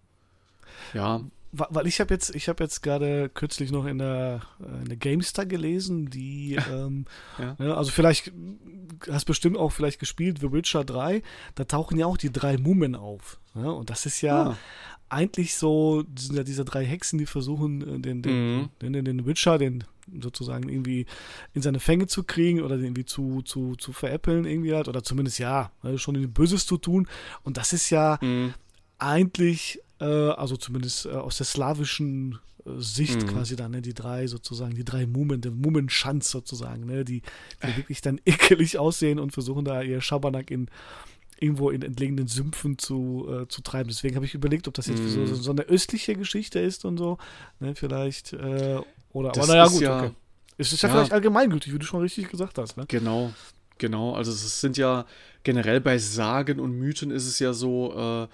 Ja. 0.92 1.22
Weil 1.52 1.86
ich 1.86 2.00
habe 2.00 2.14
jetzt, 2.14 2.34
ich 2.34 2.48
habe 2.48 2.64
jetzt 2.64 2.82
gerade 2.82 3.28
kürzlich 3.28 3.70
noch 3.70 3.84
in 3.84 3.98
der, 3.98 4.40
in 4.58 4.86
der 4.86 4.96
GameStar 4.96 5.44
gelesen, 5.44 6.08
die, 6.08 6.54
ähm, 6.72 7.04
ja. 7.38 7.56
ja. 7.58 7.74
also 7.74 7.90
vielleicht 7.90 8.32
hast 9.10 9.26
bestimmt 9.26 9.56
auch 9.56 9.70
vielleicht 9.70 10.00
gespielt 10.00 10.38
The 10.40 10.52
Witcher 10.52 10.84
3, 10.84 11.22
da 11.54 11.64
tauchen 11.64 11.98
ja 11.98 12.06
auch 12.06 12.16
die 12.16 12.32
drei 12.32 12.56
Mummen 12.56 12.94
auf. 12.94 13.38
Ja? 13.54 13.70
Und 13.70 13.90
das 13.90 14.06
ist 14.06 14.20
ja 14.22 14.50
ah. 14.50 14.58
eigentlich 15.08 15.56
so, 15.56 16.04
sind 16.16 16.36
ja 16.36 16.42
diese 16.42 16.64
drei 16.64 16.84
Hexen, 16.84 17.18
die 17.18 17.26
versuchen, 17.26 17.82
äh, 17.82 18.00
den, 18.00 18.22
den, 18.22 18.56
mhm. 18.56 18.68
den, 18.80 19.04
den 19.04 19.26
Witcher, 19.26 19.58
den 19.58 19.84
sozusagen 20.20 20.68
irgendwie 20.68 21.06
in 21.52 21.62
seine 21.62 21.80
Fänge 21.80 22.06
zu 22.06 22.24
kriegen 22.24 22.60
oder 22.62 22.76
irgendwie 22.76 23.04
zu, 23.04 23.42
zu, 23.42 23.76
zu 23.76 23.92
veräppeln 23.92 24.44
irgendwie 24.44 24.74
halt 24.74 24.88
oder 24.88 25.02
zumindest 25.02 25.38
ja, 25.38 25.70
ne, 25.82 25.98
schon 25.98 26.14
in 26.16 26.32
Böses 26.32 26.66
zu 26.66 26.76
tun 26.76 27.08
und 27.44 27.56
das 27.56 27.72
ist 27.72 27.90
ja 27.90 28.18
mhm. 28.20 28.54
eigentlich, 28.98 29.78
äh, 29.78 29.82
also 30.06 30.56
zumindest 30.56 31.06
äh, 31.06 31.10
aus 31.10 31.36
der 31.36 31.46
slawischen 31.46 32.38
äh, 32.64 32.70
Sicht 32.78 33.22
mhm. 33.22 33.26
quasi 33.28 33.56
dann, 33.56 33.72
ne, 33.72 33.82
die 33.82 33.94
drei 33.94 34.26
sozusagen, 34.26 34.74
die 34.74 34.84
drei 34.84 35.06
Mumen, 35.06 35.40
der 35.40 35.52
Mummenschanz 35.52 36.30
sozusagen, 36.30 36.86
ne, 36.86 37.04
die, 37.04 37.22
die 37.62 37.76
wirklich 37.76 38.00
dann 38.00 38.20
ekelig 38.24 38.78
aussehen 38.78 39.18
und 39.18 39.32
versuchen 39.32 39.64
da 39.64 39.82
ihr 39.82 40.00
Schabernack 40.00 40.50
in 40.50 40.68
irgendwo 41.42 41.70
in 41.70 41.82
entlegenen 41.82 42.28
Sümpfen 42.28 42.78
zu, 42.78 43.26
äh, 43.28 43.48
zu 43.48 43.62
treiben. 43.62 43.88
Deswegen 43.88 44.14
habe 44.14 44.24
ich 44.24 44.34
überlegt, 44.34 44.68
ob 44.68 44.74
das 44.74 44.86
jetzt 44.86 45.02
mm. 45.02 45.08
so, 45.08 45.20
mhm. 45.20 45.34
so, 45.34 45.50
eine 45.50 45.62
östliche 45.62 46.14
Geschichte 46.14 46.60
ist 46.60 46.84
und 46.84 46.98
so. 46.98 47.18
Ne, 47.58 47.74
vielleicht. 47.74 48.32
Äh, 48.32 48.80
oder, 49.12 49.32
das 49.32 49.44
aber 49.44 49.52
naja, 49.52 49.66
gut, 49.66 49.80
ja, 49.80 49.98
okay. 49.98 50.10
Es 50.56 50.72
ist 50.72 50.82
ja, 50.82 50.88
ja, 50.88 50.94
vielleicht 50.94 51.12
allgemeingültig, 51.12 51.74
wie 51.74 51.78
du 51.78 51.84
schon 51.84 52.00
richtig 52.00 52.28
gesagt 52.28 52.58
hast. 52.58 52.76
Ne? 52.76 52.84
Genau, 52.86 53.32
genau. 53.78 54.14
Also 54.14 54.30
es 54.30 54.60
sind 54.60 54.76
ja 54.76 55.04
generell 55.42 55.80
bei 55.80 55.98
Sagen 55.98 56.60
und 56.60 56.72
Mythen 56.78 57.10
ist 57.10 57.26
es 57.26 57.40
ja 57.40 57.52
so, 57.52 57.92
äh, 57.92 58.28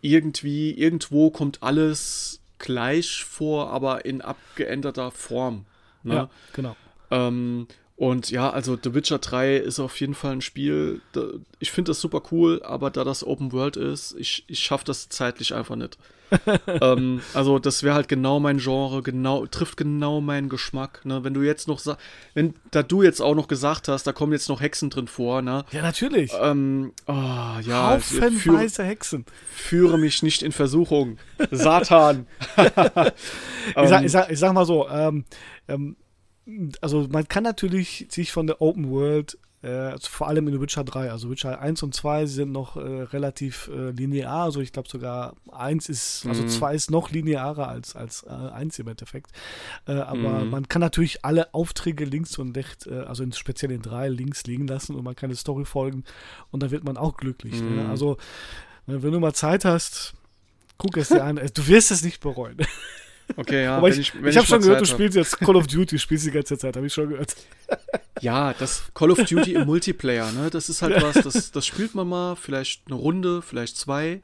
irgendwie, 0.00 0.72
irgendwo 0.72 1.30
kommt 1.30 1.62
alles 1.62 2.40
gleich 2.58 3.24
vor, 3.24 3.70
aber 3.70 4.04
in 4.04 4.20
abgeänderter 4.20 5.10
Form. 5.10 5.64
Ne? 6.02 6.14
Ja, 6.14 6.30
genau. 6.52 6.76
Ähm, 7.10 7.66
und 8.00 8.30
ja, 8.30 8.48
also 8.48 8.78
The 8.82 8.94
Witcher 8.94 9.18
3 9.18 9.56
ist 9.56 9.78
auf 9.78 10.00
jeden 10.00 10.14
Fall 10.14 10.32
ein 10.32 10.40
Spiel, 10.40 11.02
da, 11.12 11.20
ich 11.58 11.70
finde 11.70 11.90
das 11.90 12.00
super 12.00 12.22
cool, 12.32 12.62
aber 12.62 12.88
da 12.88 13.04
das 13.04 13.22
Open 13.22 13.52
World 13.52 13.76
ist, 13.76 14.16
ich, 14.18 14.42
ich 14.46 14.60
schaffe 14.60 14.86
das 14.86 15.10
zeitlich 15.10 15.52
einfach 15.52 15.76
nicht. 15.76 15.98
ähm, 16.66 17.20
also 17.34 17.58
das 17.58 17.82
wäre 17.82 17.94
halt 17.94 18.08
genau 18.08 18.40
mein 18.40 18.56
Genre, 18.56 19.02
genau, 19.02 19.44
trifft 19.44 19.76
genau 19.76 20.22
meinen 20.22 20.48
Geschmack. 20.48 21.04
Ne? 21.04 21.24
Wenn 21.24 21.34
du 21.34 21.42
jetzt 21.42 21.68
noch 21.68 21.78
wenn 22.32 22.54
da 22.70 22.82
du 22.82 23.02
jetzt 23.02 23.20
auch 23.20 23.34
noch 23.34 23.48
gesagt 23.48 23.86
hast, 23.88 24.06
da 24.06 24.14
kommen 24.14 24.32
jetzt 24.32 24.48
noch 24.48 24.62
Hexen 24.62 24.88
drin 24.88 25.06
vor, 25.06 25.42
ne? 25.42 25.66
Ja, 25.70 25.82
natürlich. 25.82 26.32
Ähm, 26.40 26.94
oh, 27.06 27.12
ja, 27.12 27.90
Haufenweise 27.96 28.82
Hexen. 28.82 29.26
Führe 29.50 29.98
mich 29.98 30.22
nicht 30.22 30.42
in 30.42 30.52
Versuchung. 30.52 31.18
Satan. 31.50 32.26
ich, 32.56 33.88
sag, 33.88 34.04
ich, 34.04 34.12
sag, 34.12 34.30
ich 34.30 34.38
sag 34.38 34.54
mal 34.54 34.64
so, 34.64 34.88
ähm, 34.88 35.26
ähm, 35.68 35.96
also 36.80 37.06
man 37.10 37.28
kann 37.28 37.44
natürlich 37.44 38.06
sich 38.10 38.32
von 38.32 38.46
der 38.46 38.60
Open 38.60 38.90
World, 38.90 39.38
äh, 39.62 39.68
also 39.68 40.08
vor 40.08 40.28
allem 40.28 40.48
in 40.48 40.60
Witcher 40.60 40.84
3, 40.84 41.10
also 41.10 41.30
Witcher 41.30 41.60
1 41.60 41.82
und 41.82 41.94
2 41.94 42.26
sind 42.26 42.52
noch 42.52 42.76
äh, 42.76 42.80
relativ 42.80 43.68
äh, 43.68 43.90
linear, 43.90 44.44
also 44.44 44.60
ich 44.60 44.72
glaube 44.72 44.88
sogar 44.88 45.34
1 45.52 45.88
ist, 45.88 46.26
also 46.26 46.42
mhm. 46.42 46.48
2 46.48 46.74
ist 46.74 46.90
noch 46.90 47.10
linearer 47.10 47.68
als, 47.68 47.94
als 47.94 48.24
äh, 48.24 48.30
1 48.30 48.78
im 48.78 48.88
Endeffekt. 48.88 49.30
Äh, 49.86 49.92
aber 49.92 50.44
mhm. 50.44 50.50
man 50.50 50.68
kann 50.68 50.80
natürlich 50.80 51.24
alle 51.24 51.52
Aufträge 51.54 52.04
links 52.04 52.38
und 52.38 52.56
rechts, 52.56 52.86
äh, 52.86 53.04
also 53.06 53.22
in, 53.22 53.32
speziell 53.32 53.70
in 53.70 53.82
3 53.82 54.08
links 54.08 54.44
liegen 54.44 54.66
lassen 54.66 54.94
und 54.94 55.04
man 55.04 55.16
kann 55.16 55.30
der 55.30 55.36
Story 55.36 55.64
folgen 55.64 56.04
und 56.50 56.62
dann 56.62 56.70
wird 56.70 56.84
man 56.84 56.96
auch 56.96 57.16
glücklich. 57.16 57.60
Ne? 57.60 57.70
Mhm. 57.70 57.76
Ne? 57.76 57.88
Also 57.88 58.16
wenn 58.86 59.12
du 59.12 59.20
mal 59.20 59.34
Zeit 59.34 59.64
hast, 59.64 60.14
guck 60.78 60.96
es 60.96 61.08
dir 61.08 61.22
an, 61.22 61.36
du 61.54 61.66
wirst 61.66 61.90
es 61.90 62.02
nicht 62.02 62.20
bereuen. 62.20 62.56
Okay, 63.36 63.64
ja. 63.64 63.76
Aber 63.76 63.88
ich, 63.88 63.98
ich, 63.98 64.14
ich 64.14 64.36
habe 64.36 64.46
schon 64.46 64.60
gehört, 64.60 64.80
du 64.80 64.86
spielst 64.86 65.16
jetzt 65.16 65.38
Call 65.38 65.56
of 65.56 65.66
Duty, 65.66 65.98
spielst 65.98 66.26
die 66.26 66.30
ganze 66.30 66.58
Zeit, 66.58 66.76
habe 66.76 66.86
ich 66.86 66.92
schon 66.92 67.08
gehört. 67.08 67.34
Ja, 68.22 68.52
das 68.52 68.82
Call 68.92 69.12
of 69.12 69.24
Duty 69.24 69.54
im 69.54 69.64
Multiplayer, 69.64 70.30
ne? 70.32 70.50
Das 70.50 70.68
ist 70.68 70.82
halt 70.82 71.02
was, 71.02 71.14
das, 71.24 71.52
das 71.52 71.64
spielt 71.64 71.94
man 71.94 72.06
mal, 72.06 72.36
vielleicht 72.36 72.82
eine 72.86 72.94
Runde, 72.94 73.40
vielleicht 73.40 73.78
zwei. 73.78 74.20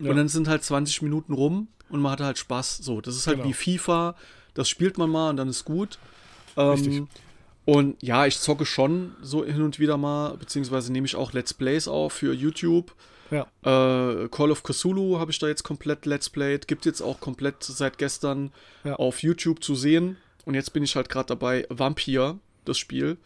Ja. 0.00 0.10
Und 0.10 0.16
dann 0.16 0.26
sind 0.26 0.48
halt 0.48 0.64
20 0.64 1.02
Minuten 1.02 1.32
rum 1.32 1.68
und 1.88 2.00
man 2.00 2.10
hat 2.10 2.20
halt 2.20 2.38
Spaß. 2.38 2.78
So, 2.78 3.00
das 3.00 3.14
ist 3.14 3.28
halt 3.28 3.36
genau. 3.36 3.48
wie 3.48 3.52
FIFA, 3.52 4.16
das 4.54 4.68
spielt 4.68 4.98
man 4.98 5.10
mal 5.10 5.30
und 5.30 5.36
dann 5.36 5.48
ist 5.48 5.64
gut. 5.64 5.98
Ähm, 6.56 7.08
und 7.64 8.02
ja, 8.02 8.26
ich 8.26 8.38
zocke 8.38 8.64
schon 8.64 9.14
so 9.22 9.44
hin 9.44 9.62
und 9.62 9.78
wieder 9.78 9.96
mal, 9.96 10.36
beziehungsweise 10.36 10.92
nehme 10.92 11.06
ich 11.06 11.16
auch 11.16 11.32
Let's 11.32 11.54
Plays 11.54 11.88
auf 11.88 12.14
für 12.14 12.32
YouTube. 12.32 12.94
Ja. 13.30 13.46
Äh, 13.62 14.28
Call 14.28 14.50
of 14.50 14.62
Cthulhu 14.62 15.18
habe 15.18 15.30
ich 15.30 15.38
da 15.38 15.48
jetzt 15.48 15.62
komplett 15.62 16.06
Let's 16.06 16.30
Played. 16.30 16.68
Gibt 16.68 16.86
jetzt 16.86 17.00
auch 17.00 17.20
komplett 17.20 17.62
seit 17.62 17.98
gestern 17.98 18.52
ja. 18.84 18.96
auf 18.96 19.22
YouTube 19.22 19.62
zu 19.62 19.74
sehen. 19.74 20.16
Und 20.44 20.54
jetzt 20.54 20.72
bin 20.72 20.82
ich 20.82 20.96
halt 20.96 21.08
gerade 21.08 21.26
dabei, 21.26 21.66
Vampir, 21.68 22.38
das 22.64 22.78
Spiel, 22.78 23.18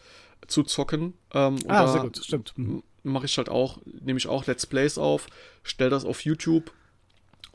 zu 0.47 0.63
zocken. 0.63 1.15
Ähm, 1.33 1.59
ah, 1.69 1.87
sehr 1.87 2.01
gut, 2.01 2.19
stimmt. 2.25 2.55
Mhm. 2.57 2.83
Mache 3.03 3.27
ich 3.27 3.37
halt 3.37 3.49
auch, 3.49 3.79
nehme 3.85 4.19
ich 4.19 4.27
auch 4.27 4.47
Let's 4.47 4.67
Plays 4.67 4.99
auf, 4.99 5.27
stelle 5.63 5.91
das 5.91 6.05
auf 6.05 6.25
YouTube 6.25 6.73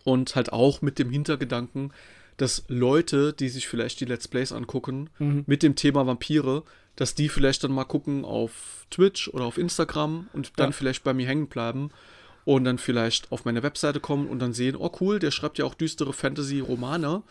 und 0.04 0.36
halt 0.36 0.54
auch 0.54 0.82
mit 0.82 0.98
dem 1.00 1.10
Hintergedanken, 1.10 1.94
dass 2.38 2.66
Leute, 2.68 3.34
die 3.34 3.50
sich 3.50 3.68
vielleicht 3.68 4.00
die 4.00 4.06
Let's 4.06 4.28
Plays 4.28 4.52
angucken, 4.52 5.10
mhm. 5.20 5.44
mit 5.48 5.64
dem 5.64 5.76
Thema 5.76 6.06
Vampire, 6.06 6.64
dass 6.96 7.16
die 7.16 7.30
vielleicht 7.30 7.64
dann 7.64 7.72
mal 7.72 7.86
gucken 7.86 8.24
auf 8.24 8.86
Twitch 8.90 9.30
oder 9.30 9.46
auf 9.46 9.58
Instagram 9.58 10.30
und 10.34 10.54
dann 10.58 10.70
ja. 10.70 10.72
vielleicht 10.72 11.04
bei 11.04 11.14
mir 11.14 11.28
hängen 11.28 11.48
bleiben 11.48 11.92
und 12.46 12.64
dann 12.64 12.78
vielleicht 12.78 13.32
auf 13.32 13.44
meine 13.44 13.64
Webseite 13.64 14.00
kommen 14.00 14.28
und 14.28 14.40
dann 14.40 14.54
sehen, 14.54 14.76
oh 14.78 14.92
cool, 15.02 15.20
der 15.20 15.32
schreibt 15.32 15.58
ja 15.58 15.66
auch 15.66 15.74
düstere 15.74 16.14
Fantasy-Romane. 16.14 17.24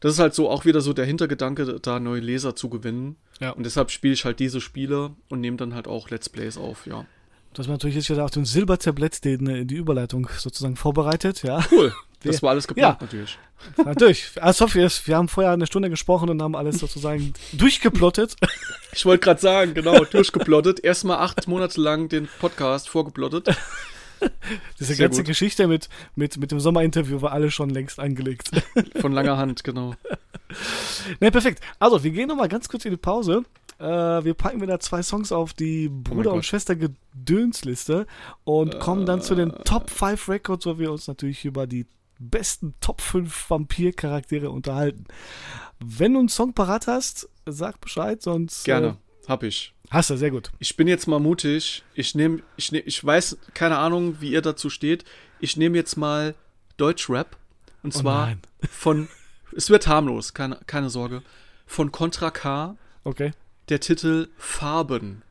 Das 0.00 0.12
ist 0.12 0.18
halt 0.18 0.34
so 0.34 0.48
auch 0.48 0.64
wieder 0.64 0.80
so 0.80 0.92
der 0.92 1.04
Hintergedanke, 1.04 1.80
da 1.80 2.00
neue 2.00 2.20
Leser 2.20 2.54
zu 2.54 2.68
gewinnen. 2.68 3.16
Ja. 3.40 3.50
Und 3.50 3.64
deshalb 3.64 3.90
spiele 3.90 4.14
ich 4.14 4.24
halt 4.24 4.38
diese 4.38 4.60
Spiele 4.60 5.10
und 5.28 5.40
nehme 5.40 5.56
dann 5.56 5.74
halt 5.74 5.88
auch 5.88 6.10
Let's 6.10 6.28
Plays 6.28 6.56
auf, 6.56 6.86
ja. 6.86 7.06
Du 7.54 7.60
hast 7.60 7.68
mir 7.68 7.74
natürlich 7.74 7.96
jetzt 7.96 8.10
wieder 8.10 8.24
auf 8.24 8.30
dem 8.30 8.44
Silbertablett 8.44 9.24
den, 9.24 9.46
äh, 9.46 9.64
die 9.64 9.76
Überleitung 9.76 10.28
sozusagen 10.36 10.76
vorbereitet, 10.76 11.42
ja. 11.42 11.64
Cool. 11.70 11.92
Das 12.22 12.42
war 12.42 12.50
alles 12.50 12.66
geplant, 12.66 12.96
ja, 12.98 13.06
natürlich. 13.06 13.38
Natürlich. 13.76 14.30
Also, 14.40 14.74
wir, 14.74 14.90
wir 14.90 15.16
haben 15.16 15.28
vorher 15.28 15.52
eine 15.52 15.66
Stunde 15.66 15.90
gesprochen 15.90 16.28
und 16.28 16.42
haben 16.42 16.56
alles 16.56 16.78
sozusagen 16.78 17.34
durchgeplottet. 17.52 18.34
Ich 18.92 19.04
wollte 19.04 19.22
gerade 19.22 19.40
sagen, 19.40 19.74
genau, 19.74 20.04
durchgeplottet. 20.04 20.82
Erstmal 20.82 21.18
acht 21.18 21.46
Monate 21.46 21.80
lang 21.80 22.08
den 22.08 22.26
Podcast 22.40 22.88
vorgeplottet. 22.88 23.48
Diese 24.78 24.94
Sehr 24.94 25.06
ganze 25.06 25.22
gut. 25.22 25.28
Geschichte 25.28 25.66
mit, 25.66 25.88
mit, 26.14 26.36
mit 26.38 26.50
dem 26.50 26.60
Sommerinterview 26.60 27.20
war 27.22 27.32
alles 27.32 27.54
schon 27.54 27.70
längst 27.70 27.98
angelegt. 27.98 28.50
Von 29.00 29.12
langer 29.12 29.36
Hand, 29.36 29.64
genau. 29.64 29.94
Ne, 31.20 31.32
perfekt. 31.32 31.60
Also, 31.80 32.04
wir 32.04 32.12
gehen 32.12 32.28
nochmal 32.28 32.48
ganz 32.48 32.68
kurz 32.68 32.84
in 32.84 32.92
die 32.92 32.96
Pause. 32.96 33.42
Äh, 33.78 33.84
wir 33.84 34.34
packen 34.34 34.62
wieder 34.62 34.78
zwei 34.78 35.02
Songs 35.02 35.32
auf 35.32 35.52
die 35.52 35.88
Bruder- 35.88 36.32
oh 36.32 36.36
und 36.36 36.44
Schwester-Gedönsliste 36.44 38.06
und 38.44 38.74
äh, 38.76 38.78
kommen 38.78 39.06
dann 39.06 39.20
zu 39.22 39.34
den 39.34 39.52
Top 39.64 39.90
5 39.90 40.28
Records, 40.28 40.64
wo 40.64 40.78
wir 40.78 40.92
uns 40.92 41.08
natürlich 41.08 41.44
über 41.44 41.66
die 41.66 41.86
besten 42.18 42.74
Top 42.80 43.00
5 43.00 43.50
Vampir-Charaktere 43.50 44.50
unterhalten. 44.50 45.06
Wenn 45.78 46.14
du 46.14 46.20
einen 46.20 46.28
Song 46.28 46.54
parat 46.54 46.86
hast, 46.86 47.28
sag 47.44 47.80
Bescheid, 47.80 48.22
sonst. 48.22 48.64
Gerne, 48.64 48.96
äh, 49.24 49.28
hab 49.28 49.42
ich. 49.42 49.74
Hast 49.90 50.10
du, 50.10 50.16
sehr 50.16 50.30
gut. 50.30 50.50
Ich 50.58 50.76
bin 50.76 50.88
jetzt 50.88 51.06
mal 51.06 51.20
mutig. 51.20 51.84
Ich 51.94 52.14
nehme, 52.14 52.42
ich, 52.56 52.72
nehm, 52.72 52.82
ich 52.84 53.04
weiß, 53.04 53.38
keine 53.54 53.78
Ahnung, 53.78 54.20
wie 54.20 54.30
ihr 54.30 54.42
dazu 54.42 54.70
steht. 54.70 55.04
Ich 55.40 55.56
nehme 55.56 55.76
jetzt 55.76 55.96
mal 55.96 56.34
Deutschrap. 56.76 57.36
Und 57.82 57.94
oh 57.94 57.98
zwar 58.00 58.32
oh 58.32 58.66
von, 58.70 59.08
es 59.54 59.70
wird 59.70 59.86
harmlos, 59.86 60.34
keine, 60.34 60.58
keine 60.66 60.90
Sorge. 60.90 61.22
Von 61.66 61.92
Contra 61.92 62.30
K. 62.30 62.76
Okay. 63.04 63.32
Der 63.68 63.80
Titel 63.80 64.28
Farben. 64.36 65.22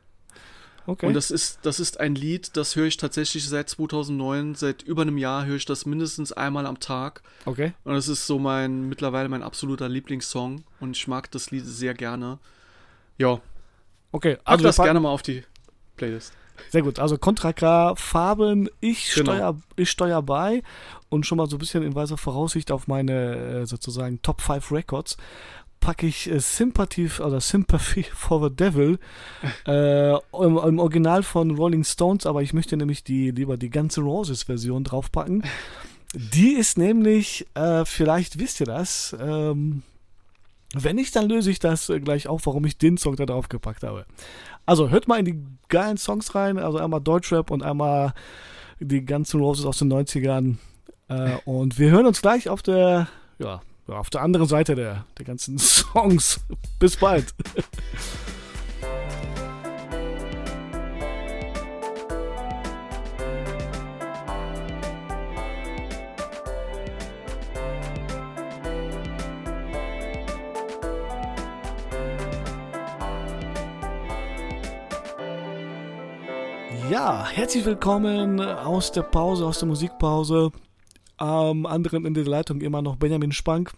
Okay. 0.86 1.06
Und 1.06 1.14
das 1.14 1.30
ist, 1.30 1.60
das 1.62 1.80
ist 1.80 1.98
ein 1.98 2.14
Lied, 2.14 2.56
das 2.56 2.76
höre 2.76 2.86
ich 2.86 2.96
tatsächlich 2.96 3.48
seit 3.48 3.68
2009, 3.68 4.54
seit 4.54 4.82
über 4.82 5.02
einem 5.02 5.18
Jahr 5.18 5.44
höre 5.44 5.56
ich 5.56 5.64
das 5.64 5.84
mindestens 5.84 6.32
einmal 6.32 6.64
am 6.64 6.78
Tag. 6.78 7.22
Okay. 7.44 7.72
Und 7.82 7.94
das 7.94 8.06
ist 8.06 8.26
so 8.26 8.38
mein, 8.38 8.88
mittlerweile 8.88 9.28
mein 9.28 9.42
absoluter 9.42 9.88
Lieblingssong 9.88 10.62
und 10.78 10.96
ich 10.96 11.08
mag 11.08 11.30
das 11.32 11.50
Lied 11.50 11.66
sehr 11.66 11.94
gerne. 11.94 12.38
Ja, 13.18 13.40
Okay, 14.12 14.38
also 14.44 14.62
Pack 14.62 14.76
das 14.76 14.76
gerne 14.76 15.00
mal 15.00 15.10
auf 15.10 15.22
die 15.22 15.44
Playlist. 15.96 16.32
Sehr 16.70 16.82
gut. 16.82 16.98
Also 16.98 17.18
Contra 17.18 17.94
Farben, 17.96 18.68
ich 18.80 19.12
genau. 19.14 19.32
steuer, 19.32 19.56
ich 19.76 19.90
steuer 19.90 20.22
bei 20.22 20.62
und 21.08 21.26
schon 21.26 21.38
mal 21.38 21.48
so 21.48 21.56
ein 21.56 21.58
bisschen 21.58 21.82
in 21.82 21.94
weiser 21.94 22.16
Voraussicht 22.16 22.70
auf 22.72 22.86
meine 22.86 23.36
äh, 23.36 23.66
sozusagen 23.66 24.22
Top 24.22 24.40
5 24.40 24.72
Records 24.72 25.16
packe 25.80 26.06
ich 26.06 26.30
äh, 26.30 26.40
Sympathy 26.40 27.10
oder 27.20 27.40
Sympathy 27.40 28.02
for 28.14 28.42
the 28.42 28.54
Devil 28.54 28.98
äh, 29.66 30.12
im, 30.12 30.58
im, 30.58 30.78
Original 30.78 31.22
von 31.22 31.52
Rolling 31.52 31.84
Stones, 31.84 32.26
aber 32.26 32.42
ich 32.42 32.52
möchte 32.52 32.76
nämlich 32.76 33.04
die 33.04 33.30
lieber 33.30 33.56
die 33.56 33.70
ganze 33.70 34.00
Roses 34.00 34.44
Version 34.44 34.84
draufpacken. 34.84 35.42
Die 36.14 36.52
ist 36.52 36.78
nämlich, 36.78 37.46
äh, 37.54 37.84
vielleicht 37.84 38.38
wisst 38.38 38.60
ihr 38.60 38.66
das, 38.66 39.14
ähm, 39.20 39.82
wenn 40.84 40.96
nicht, 40.96 41.14
dann 41.16 41.28
löse 41.28 41.50
ich 41.50 41.58
das 41.58 41.88
äh, 41.88 42.00
gleich 42.00 42.28
auf, 42.28 42.46
warum 42.46 42.64
ich 42.64 42.78
den 42.78 42.96
Song 42.96 43.16
da 43.16 43.26
drauf 43.26 43.48
gepackt 43.48 43.82
habe. 43.82 44.06
Also 44.64 44.90
hört 44.90 45.08
mal 45.08 45.18
in 45.18 45.24
die 45.24 45.42
geilen 45.68 45.96
Songs 45.96 46.34
rein, 46.34 46.58
also 46.58 46.78
einmal 46.78 47.00
Deutschrap 47.00 47.50
und 47.50 47.62
einmal 47.62 48.14
die 48.80 49.04
ganzen 49.04 49.40
Roses 49.40 49.64
aus 49.64 49.78
den 49.78 49.92
90ern. 49.92 50.56
Äh, 51.08 51.36
und 51.44 51.78
wir 51.78 51.90
hören 51.90 52.06
uns 52.06 52.20
gleich 52.20 52.48
auf 52.48 52.62
der, 52.62 53.08
ja, 53.38 53.60
auf 53.86 54.10
der 54.10 54.22
anderen 54.22 54.48
Seite 54.48 54.74
der, 54.74 55.06
der 55.18 55.24
ganzen 55.24 55.58
Songs. 55.58 56.40
Bis 56.78 56.96
bald. 56.96 57.34
Ja, 76.98 77.28
herzlich 77.30 77.66
willkommen 77.66 78.40
aus 78.40 78.90
der 78.90 79.02
Pause, 79.02 79.44
aus 79.44 79.58
der 79.58 79.68
Musikpause. 79.68 80.50
Am 81.18 81.66
anderen 81.66 82.06
Ende 82.06 82.24
der 82.24 82.30
Leitung 82.30 82.62
immer 82.62 82.80
noch 82.80 82.96
Benjamin 82.96 83.32
Spank, 83.32 83.72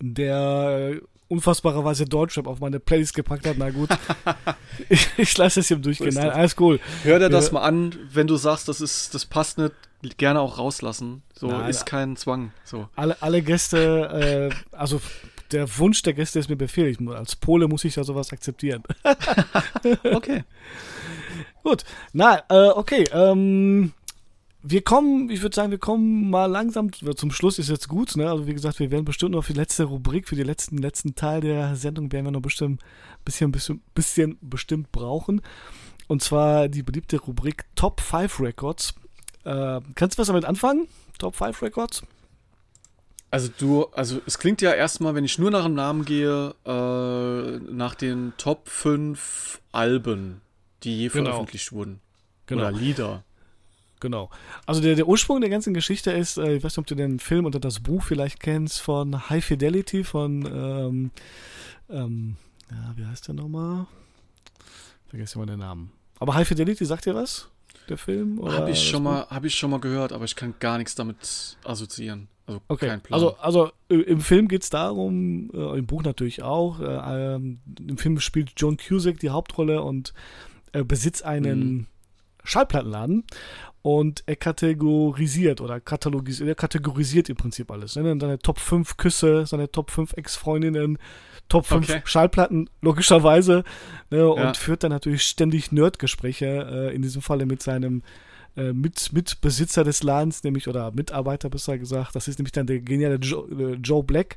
der 0.00 0.96
unfassbarerweise 1.28 2.06
Deutschrap 2.06 2.48
auf 2.48 2.58
meine 2.58 2.80
Playlist 2.80 3.14
gepackt 3.14 3.46
hat. 3.46 3.58
Na 3.58 3.70
gut, 3.70 3.90
ich, 4.88 5.08
ich 5.18 5.38
lasse 5.38 5.60
es 5.60 5.70
ihm 5.70 5.82
durchgehen. 5.82 6.14
Nein, 6.14 6.30
alles 6.30 6.56
cool. 6.58 6.80
Hör 7.04 7.20
dir 7.20 7.28
das 7.28 7.52
mal 7.52 7.62
an, 7.62 7.96
wenn 8.12 8.26
du 8.26 8.34
sagst, 8.34 8.66
das 8.66 8.80
ist, 8.80 9.14
das 9.14 9.24
passt 9.24 9.58
nicht, 9.58 10.18
gerne 10.18 10.40
auch 10.40 10.58
rauslassen. 10.58 11.22
So 11.32 11.46
Nein, 11.46 11.70
ist 11.70 11.86
kein 11.86 12.16
Zwang. 12.16 12.50
So. 12.64 12.88
Alle, 12.96 13.22
alle 13.22 13.40
Gäste, 13.40 14.50
äh, 14.50 14.76
also 14.76 15.00
der 15.52 15.78
Wunsch 15.78 16.02
der 16.02 16.14
Gäste 16.14 16.40
ist 16.40 16.48
mir 16.48 16.56
befehligt. 16.56 17.00
Als 17.08 17.36
Pole 17.36 17.68
muss 17.68 17.84
ich 17.84 17.94
ja 17.94 18.02
sowas 18.02 18.32
akzeptieren. 18.32 18.82
okay. 20.12 20.42
Gut, 21.62 21.84
na, 22.12 22.42
äh, 22.48 22.70
okay. 22.70 23.08
Ähm, 23.12 23.92
wir 24.62 24.82
kommen, 24.82 25.30
ich 25.30 25.42
würde 25.42 25.54
sagen, 25.54 25.70
wir 25.70 25.78
kommen 25.78 26.28
mal 26.28 26.46
langsam 26.46 26.90
zum 26.92 27.30
Schluss 27.30 27.58
ist 27.58 27.70
jetzt 27.70 27.88
gut, 27.88 28.16
ne? 28.16 28.28
Also 28.30 28.46
wie 28.46 28.52
gesagt, 28.52 28.78
wir 28.78 28.90
werden 28.90 29.04
bestimmt 29.04 29.32
noch 29.32 29.44
für 29.44 29.54
die 29.54 29.58
letzte 29.58 29.84
Rubrik, 29.84 30.28
für 30.28 30.36
den 30.36 30.46
letzten, 30.46 30.78
letzten 30.78 31.14
Teil 31.14 31.40
der 31.40 31.76
Sendung 31.76 32.12
werden 32.12 32.26
wir 32.26 32.32
noch 32.32 32.42
bestimmt 32.42 32.82
bisschen, 33.24 33.52
bisschen, 33.52 33.82
bisschen 33.94 34.38
bestimmt 34.42 34.92
brauchen. 34.92 35.40
Und 36.08 36.22
zwar 36.22 36.68
die 36.68 36.82
beliebte 36.82 37.18
Rubrik 37.18 37.64
Top 37.74 38.00
5 38.00 38.40
Records. 38.40 38.94
Äh, 39.44 39.80
kannst 39.94 40.18
du 40.18 40.20
was 40.20 40.26
damit 40.26 40.44
anfangen? 40.44 40.88
Top 41.18 41.36
5 41.36 41.62
Records? 41.62 42.02
Also 43.30 43.48
du, 43.56 43.86
also 43.92 44.20
es 44.26 44.38
klingt 44.38 44.60
ja 44.60 44.72
erstmal, 44.72 45.14
wenn 45.14 45.24
ich 45.24 45.38
nur 45.38 45.50
nach 45.50 45.64
dem 45.64 45.74
Namen 45.74 46.04
gehe, 46.04 46.54
äh, 46.66 47.72
nach 47.72 47.94
den 47.94 48.32
Top 48.36 48.68
5 48.68 49.60
Alben 49.70 50.40
die 50.82 50.98
je 50.98 51.08
genau. 51.08 51.30
veröffentlicht 51.30 51.72
wurden. 51.72 52.00
Genau. 52.46 52.68
Oder 52.68 52.72
Lieder. 52.72 53.24
Genau. 54.00 54.30
Also 54.66 54.80
der, 54.80 54.96
der 54.96 55.06
Ursprung 55.06 55.40
der 55.40 55.50
ganzen 55.50 55.74
Geschichte 55.74 56.10
ist, 56.10 56.38
äh, 56.38 56.56
ich 56.56 56.64
weiß 56.64 56.72
nicht, 56.72 56.78
ob 56.78 56.86
du 56.86 56.94
den 56.94 57.18
Film 57.18 57.44
oder 57.44 57.60
das 57.60 57.80
Buch 57.80 58.02
vielleicht 58.02 58.40
kennst, 58.40 58.80
von 58.80 59.28
High 59.28 59.44
Fidelity, 59.44 60.04
von, 60.04 60.46
ähm, 60.46 61.10
ähm, 61.90 62.36
ja, 62.70 62.94
wie 62.96 63.04
heißt 63.04 63.28
der 63.28 63.34
nochmal? 63.34 63.86
Vergesst 65.08 65.36
mal 65.36 65.46
den 65.46 65.58
Namen. 65.58 65.92
Aber 66.18 66.34
High 66.34 66.48
Fidelity, 66.48 66.84
sagt 66.84 67.06
dir 67.06 67.14
was? 67.14 67.48
Der 67.88 67.98
Film? 67.98 68.40
Habe 68.42 68.70
ich, 68.70 68.88
schon 68.88 69.02
mal, 69.02 69.26
hab 69.28 69.44
ich 69.44 69.54
schon 69.54 69.70
mal 69.70 69.80
gehört, 69.80 70.12
aber 70.12 70.24
ich 70.24 70.36
kann 70.36 70.54
gar 70.60 70.78
nichts 70.78 70.94
damit 70.94 71.56
assoziieren. 71.64 72.28
Also 72.46 72.60
okay. 72.68 72.88
kein 72.88 73.00
Plan. 73.00 73.14
Also, 73.14 73.36
also 73.36 73.70
im 73.88 74.20
Film 74.20 74.48
geht 74.48 74.62
es 74.62 74.70
darum, 74.70 75.50
äh, 75.52 75.78
im 75.78 75.86
Buch 75.86 76.02
natürlich 76.02 76.42
auch, 76.42 76.80
äh, 76.80 77.34
ähm, 77.34 77.60
im 77.86 77.98
Film 77.98 78.18
spielt 78.20 78.52
John 78.56 78.76
Cusack 78.76 79.18
die 79.18 79.30
Hauptrolle 79.30 79.82
und 79.82 80.14
äh, 80.72 80.84
besitzt 80.84 81.24
einen 81.24 81.60
mhm. 81.60 81.86
Schallplattenladen 82.44 83.24
und 83.82 84.22
er 84.26 84.36
kategorisiert 84.36 85.60
oder 85.60 85.80
katalogisiert, 85.80 86.48
er 86.48 86.54
kategorisiert 86.54 87.28
im 87.28 87.36
Prinzip 87.36 87.70
alles. 87.70 87.96
Ne? 87.96 88.16
Seine 88.20 88.38
Top 88.38 88.58
5 88.58 88.96
Küsse, 88.96 89.46
seine 89.46 89.70
Top 89.70 89.90
5 89.90 90.14
Ex-Freundinnen, 90.16 90.98
Top 91.48 91.66
5 91.66 91.88
okay. 91.88 92.02
Schallplatten, 92.04 92.68
logischerweise. 92.82 93.64
Ne? 94.10 94.28
Und 94.28 94.38
ja. 94.38 94.54
führt 94.54 94.84
dann 94.84 94.92
natürlich 94.92 95.22
ständig 95.22 95.72
Nerdgespräche, 95.72 96.90
äh, 96.90 96.94
in 96.94 97.02
diesem 97.02 97.22
Falle 97.22 97.46
mit 97.46 97.62
seinem 97.62 98.02
äh, 98.56 98.72
mit, 98.72 99.12
Mitbesitzer 99.12 99.84
des 99.84 100.02
Ladens, 100.02 100.44
nämlich, 100.44 100.68
oder 100.68 100.90
Mitarbeiter 100.92 101.48
besser 101.48 101.78
gesagt. 101.78 102.14
Das 102.14 102.28
ist 102.28 102.38
nämlich 102.38 102.52
dann 102.52 102.66
der 102.66 102.80
geniale 102.80 103.16
Joe, 103.16 103.48
äh, 103.50 103.74
Joe 103.74 104.02
Black. 104.02 104.36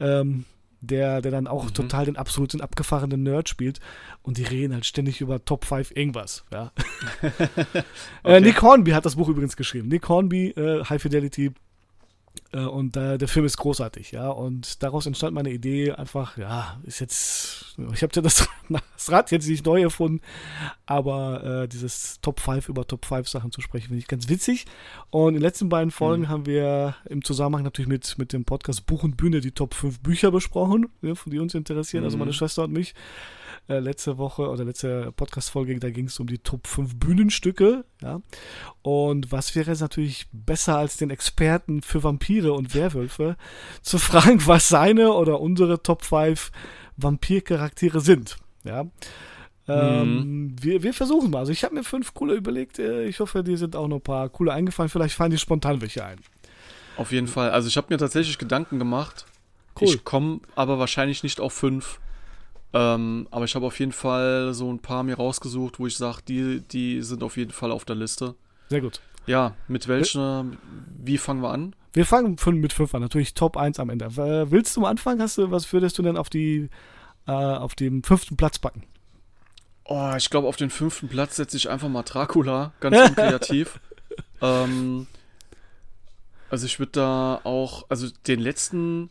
Ähm, 0.00 0.44
der, 0.82 1.22
der 1.22 1.30
dann 1.30 1.46
auch 1.46 1.64
mhm. 1.64 1.74
total 1.74 2.04
den 2.04 2.16
absoluten 2.16 2.60
abgefahrenen 2.60 3.22
Nerd 3.22 3.48
spielt 3.48 3.80
und 4.22 4.36
die 4.36 4.42
reden 4.42 4.74
halt 4.74 4.84
ständig 4.84 5.20
über 5.20 5.44
Top 5.44 5.64
5 5.64 5.92
irgendwas, 5.96 6.44
ja. 6.52 6.72
Äh, 7.22 8.28
okay. 8.28 8.36
äh, 8.36 8.40
Nick 8.40 8.62
Hornby 8.62 8.92
hat 8.92 9.04
das 9.04 9.16
Buch 9.16 9.28
übrigens 9.28 9.56
geschrieben. 9.56 9.88
Nick 9.88 10.08
Hornby, 10.08 10.50
äh, 10.50 10.84
High 10.84 11.00
Fidelity, 11.00 11.52
und 12.52 12.96
äh, 12.98 13.16
der 13.16 13.28
Film 13.28 13.46
ist 13.46 13.56
großartig, 13.56 14.12
ja. 14.12 14.28
Und 14.28 14.82
daraus 14.82 15.06
entstand 15.06 15.34
meine 15.34 15.50
Idee, 15.50 15.92
einfach, 15.92 16.36
ja, 16.36 16.78
ist 16.84 17.00
jetzt, 17.00 17.76
ich 17.94 18.02
habe 18.02 18.12
ja 18.14 18.20
das, 18.20 18.46
das, 18.68 19.10
Rad 19.10 19.30
jetzt 19.30 19.48
nicht 19.48 19.64
neu 19.64 19.80
erfunden, 19.80 20.20
aber 20.84 21.62
äh, 21.62 21.68
dieses 21.68 22.20
Top 22.20 22.40
5 22.40 22.68
über 22.68 22.86
Top 22.86 23.06
5 23.06 23.26
Sachen 23.26 23.52
zu 23.52 23.62
sprechen, 23.62 23.86
finde 23.86 24.00
ich 24.00 24.06
ganz 24.06 24.28
witzig. 24.28 24.66
Und 25.08 25.28
in 25.28 25.34
den 25.36 25.42
letzten 25.42 25.70
beiden 25.70 25.90
Folgen 25.90 26.24
mhm. 26.24 26.28
haben 26.28 26.46
wir 26.46 26.94
im 27.08 27.24
Zusammenhang 27.24 27.64
natürlich 27.64 27.88
mit, 27.88 28.18
mit 28.18 28.34
dem 28.34 28.44
Podcast 28.44 28.84
Buch 28.84 29.02
und 29.02 29.16
Bühne 29.16 29.40
die 29.40 29.52
Top 29.52 29.72
5 29.72 30.00
Bücher 30.00 30.30
besprochen, 30.30 30.90
ja, 31.00 31.14
die 31.24 31.38
uns 31.38 31.54
interessieren, 31.54 32.02
mhm. 32.02 32.06
also 32.06 32.18
meine 32.18 32.32
mhm. 32.32 32.34
Schwester 32.34 32.64
und 32.64 32.72
mich. 32.72 32.94
Äh, 33.68 33.78
letzte 33.78 34.18
Woche 34.18 34.48
oder 34.48 34.64
letzte 34.64 35.12
Podcast-Folge, 35.12 35.78
da 35.78 35.90
ging 35.90 36.06
es 36.06 36.18
um 36.18 36.26
die 36.26 36.38
Top 36.38 36.66
5 36.66 36.96
Bühnenstücke, 36.96 37.84
ja. 38.02 38.20
Und 38.82 39.30
was 39.30 39.54
wäre 39.54 39.70
es 39.70 39.80
natürlich 39.80 40.26
besser 40.32 40.78
als 40.78 40.96
den 40.96 41.10
Experten 41.10 41.80
für 41.80 42.02
Vampire 42.02 42.54
und 42.54 42.74
Werwölfe 42.74 43.36
zu 43.80 43.98
fragen, 44.00 44.44
was 44.46 44.68
seine 44.68 45.12
oder 45.12 45.40
unsere 45.40 45.80
Top 45.80 46.04
5 46.04 46.50
Vampircharaktere 46.96 48.00
sind, 48.00 48.36
ja. 48.64 48.86
Ähm, 49.68 50.16
mhm. 50.16 50.56
wir, 50.60 50.82
wir 50.82 50.92
versuchen 50.92 51.30
mal. 51.30 51.38
Also 51.38 51.52
ich 51.52 51.62
habe 51.62 51.76
mir 51.76 51.84
fünf 51.84 52.14
coole 52.14 52.34
überlegt. 52.34 52.80
Äh, 52.80 53.04
ich 53.04 53.20
hoffe, 53.20 53.44
dir 53.44 53.56
sind 53.56 53.76
auch 53.76 53.86
noch 53.86 53.98
ein 53.98 54.02
paar 54.02 54.28
coole 54.28 54.52
eingefallen. 54.52 54.88
Vielleicht 54.88 55.14
fallen 55.14 55.30
dir 55.30 55.38
spontan 55.38 55.80
welche 55.80 56.04
ein. 56.04 56.18
Auf 56.96 57.12
jeden 57.12 57.28
Fall. 57.28 57.50
Also 57.50 57.68
ich 57.68 57.76
habe 57.76 57.86
mir 57.90 57.98
tatsächlich 57.98 58.38
Gedanken 58.38 58.80
gemacht. 58.80 59.24
Cool. 59.80 59.88
Ich 59.88 60.04
komme 60.04 60.40
aber 60.56 60.80
wahrscheinlich 60.80 61.22
nicht 61.22 61.40
auf 61.40 61.52
fünf. 61.52 62.00
Ähm, 62.74 63.28
aber 63.30 63.44
ich 63.44 63.54
habe 63.54 63.66
auf 63.66 63.78
jeden 63.78 63.92
Fall 63.92 64.54
so 64.54 64.72
ein 64.72 64.78
paar 64.78 65.02
mir 65.02 65.16
rausgesucht, 65.16 65.78
wo 65.78 65.86
ich 65.86 65.96
sage, 65.96 66.22
die, 66.26 66.60
die 66.60 67.02
sind 67.02 67.22
auf 67.22 67.36
jeden 67.36 67.52
Fall 67.52 67.70
auf 67.70 67.84
der 67.84 67.96
Liste. 67.96 68.34
Sehr 68.68 68.80
gut. 68.80 69.00
Ja, 69.26 69.54
mit 69.68 69.88
welcher, 69.88 70.46
wie 70.98 71.18
fangen 71.18 71.42
wir 71.42 71.50
an? 71.50 71.76
Wir 71.92 72.06
fangen 72.06 72.36
mit 72.60 72.72
fünf 72.72 72.94
an, 72.94 73.02
natürlich 73.02 73.34
Top 73.34 73.56
1 73.56 73.78
am 73.78 73.90
Ende. 73.90 74.16
Willst 74.50 74.74
du 74.76 74.80
mal 74.80 74.90
anfangen? 74.90 75.20
Hast 75.20 75.36
du, 75.36 75.50
was 75.50 75.70
würdest 75.72 75.98
du 75.98 76.02
denn 76.02 76.16
auf 76.16 76.30
die 76.30 76.70
äh, 77.26 77.32
auf 77.32 77.74
den 77.74 78.02
fünften 78.02 78.36
Platz 78.36 78.58
packen? 78.58 78.84
Oh, 79.84 80.14
ich 80.16 80.30
glaube, 80.30 80.48
auf 80.48 80.56
den 80.56 80.70
fünften 80.70 81.08
Platz 81.08 81.36
setze 81.36 81.56
ich 81.56 81.68
einfach 81.68 81.88
mal 81.88 82.02
Dracula, 82.02 82.72
ganz 82.80 82.96
unkreativ. 82.96 83.80
ähm, 84.40 85.06
also 86.50 86.66
ich 86.66 86.78
würde 86.78 86.92
da 86.92 87.40
auch, 87.44 87.86
also 87.88 88.08
den 88.26 88.40
letzten 88.40 89.10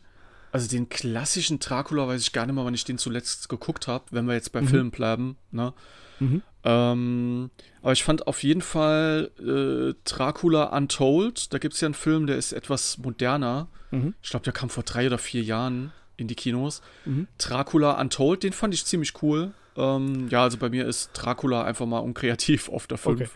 also 0.51 0.67
den 0.67 0.89
klassischen 0.89 1.59
Dracula 1.59 2.07
weiß 2.07 2.21
ich 2.21 2.33
gar 2.33 2.45
nicht 2.45 2.55
mehr, 2.55 2.65
wann 2.65 2.73
ich 2.73 2.83
den 2.83 2.97
zuletzt 2.97 3.49
geguckt 3.49 3.87
habe, 3.87 4.05
wenn 4.11 4.25
wir 4.25 4.33
jetzt 4.33 4.51
bei 4.51 4.61
mhm. 4.61 4.67
Filmen 4.67 4.91
bleiben. 4.91 5.37
Ne? 5.51 5.73
Mhm. 6.19 6.41
Ähm, 6.63 7.49
aber 7.81 7.93
ich 7.93 8.03
fand 8.03 8.27
auf 8.27 8.43
jeden 8.43 8.61
Fall 8.61 9.31
äh, 9.39 9.95
Dracula 10.05 10.65
Untold. 10.75 11.53
Da 11.53 11.57
gibt 11.57 11.73
es 11.73 11.81
ja 11.81 11.87
einen 11.87 11.93
Film, 11.93 12.27
der 12.27 12.37
ist 12.37 12.51
etwas 12.51 12.97
moderner. 12.97 13.67
Mhm. 13.91 14.13
Ich 14.21 14.29
glaube, 14.29 14.43
der 14.43 14.53
kam 14.53 14.69
vor 14.69 14.83
drei 14.83 15.07
oder 15.07 15.17
vier 15.17 15.41
Jahren 15.41 15.91
in 16.17 16.27
die 16.27 16.35
Kinos. 16.35 16.81
Mhm. 17.05 17.27
Dracula 17.37 17.99
Untold, 17.99 18.43
den 18.43 18.53
fand 18.53 18.73
ich 18.73 18.85
ziemlich 18.85 19.21
cool. 19.23 19.53
Ähm, 19.77 20.27
ja, 20.29 20.43
also 20.43 20.57
bei 20.57 20.69
mir 20.69 20.85
ist 20.85 21.11
Dracula 21.13 21.63
einfach 21.63 21.85
mal 21.85 21.99
unkreativ 21.99 22.67
auf 22.69 22.87
der 22.87 22.97
5. 22.97 23.21
Okay. 23.21 23.29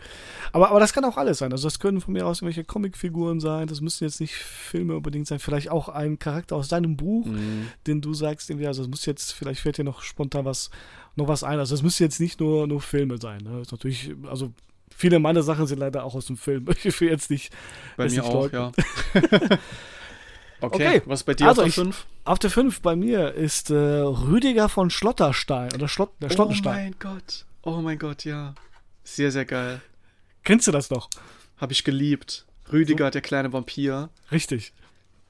Aber, 0.52 0.70
aber 0.70 0.80
das 0.80 0.92
kann 0.92 1.04
auch 1.04 1.16
alles 1.16 1.38
sein. 1.38 1.52
Also 1.52 1.66
das 1.66 1.78
können 1.78 2.00
von 2.00 2.12
mir 2.12 2.26
aus 2.26 2.38
irgendwelche 2.38 2.64
Comicfiguren 2.64 3.40
sein. 3.40 3.66
Das 3.66 3.80
müssen 3.80 4.04
jetzt 4.04 4.20
nicht 4.20 4.34
Filme 4.34 4.96
unbedingt 4.96 5.26
sein. 5.26 5.38
Vielleicht 5.38 5.70
auch 5.70 5.88
ein 5.88 6.18
Charakter 6.18 6.56
aus 6.56 6.68
deinem 6.68 6.96
Buch, 6.96 7.26
mhm. 7.26 7.68
den 7.86 8.00
du 8.00 8.12
sagst, 8.12 8.50
irgendwie, 8.50 8.66
also 8.66 8.82
es 8.82 8.88
muss 8.88 9.06
jetzt, 9.06 9.32
vielleicht 9.32 9.60
fällt 9.60 9.78
dir 9.78 9.84
noch 9.84 10.02
spontan 10.02 10.44
was, 10.44 10.70
noch 11.14 11.28
was 11.28 11.42
ein. 11.42 11.58
Also 11.58 11.74
es 11.74 11.82
müssen 11.82 12.02
jetzt 12.02 12.20
nicht 12.20 12.38
nur, 12.38 12.66
nur 12.66 12.80
Filme 12.80 13.18
sein. 13.18 13.42
Ne? 13.42 13.50
Das 13.58 13.68
ist 13.68 13.72
natürlich, 13.72 14.14
also 14.28 14.52
viele 14.94 15.18
meiner 15.18 15.42
Sachen 15.42 15.66
sind 15.66 15.78
leider 15.78 16.04
auch 16.04 16.14
aus 16.14 16.26
dem 16.26 16.36
Film. 16.36 16.66
Ich 16.84 17.00
will 17.00 17.08
jetzt 17.08 17.30
nicht. 17.30 17.52
Bei 17.96 18.08
mir 18.08 18.24
auch, 18.24 18.52
ja. 18.52 18.72
Okay, 20.60 20.86
okay, 20.86 21.02
was 21.06 21.22
bei 21.22 21.34
dir 21.34 21.48
also 21.48 21.62
auf 21.62 21.74
der 21.74 21.84
5? 21.84 22.06
Auf 22.24 22.38
der 22.38 22.50
5 22.50 22.80
bei 22.80 22.96
mir 22.96 23.34
ist 23.34 23.70
äh, 23.70 23.74
Rüdiger 23.74 24.68
von 24.68 24.90
Schlotterstein 24.90 25.72
oder 25.74 25.88
Schlott, 25.88 26.12
der 26.20 26.30
Schlottenstein. 26.30 26.74
Oh 26.74 26.82
mein 26.82 26.94
Gott, 26.98 27.46
oh 27.62 27.80
mein 27.82 27.98
Gott, 27.98 28.24
ja. 28.24 28.54
Sehr, 29.04 29.30
sehr 29.30 29.44
geil. 29.44 29.80
Kennst 30.44 30.66
du 30.66 30.72
das 30.72 30.90
noch? 30.90 31.10
Hab 31.58 31.70
ich 31.70 31.84
geliebt. 31.84 32.46
Rüdiger, 32.72 33.06
so. 33.06 33.10
der 33.10 33.20
kleine 33.20 33.52
Vampir. 33.52 34.10
Richtig. 34.32 34.72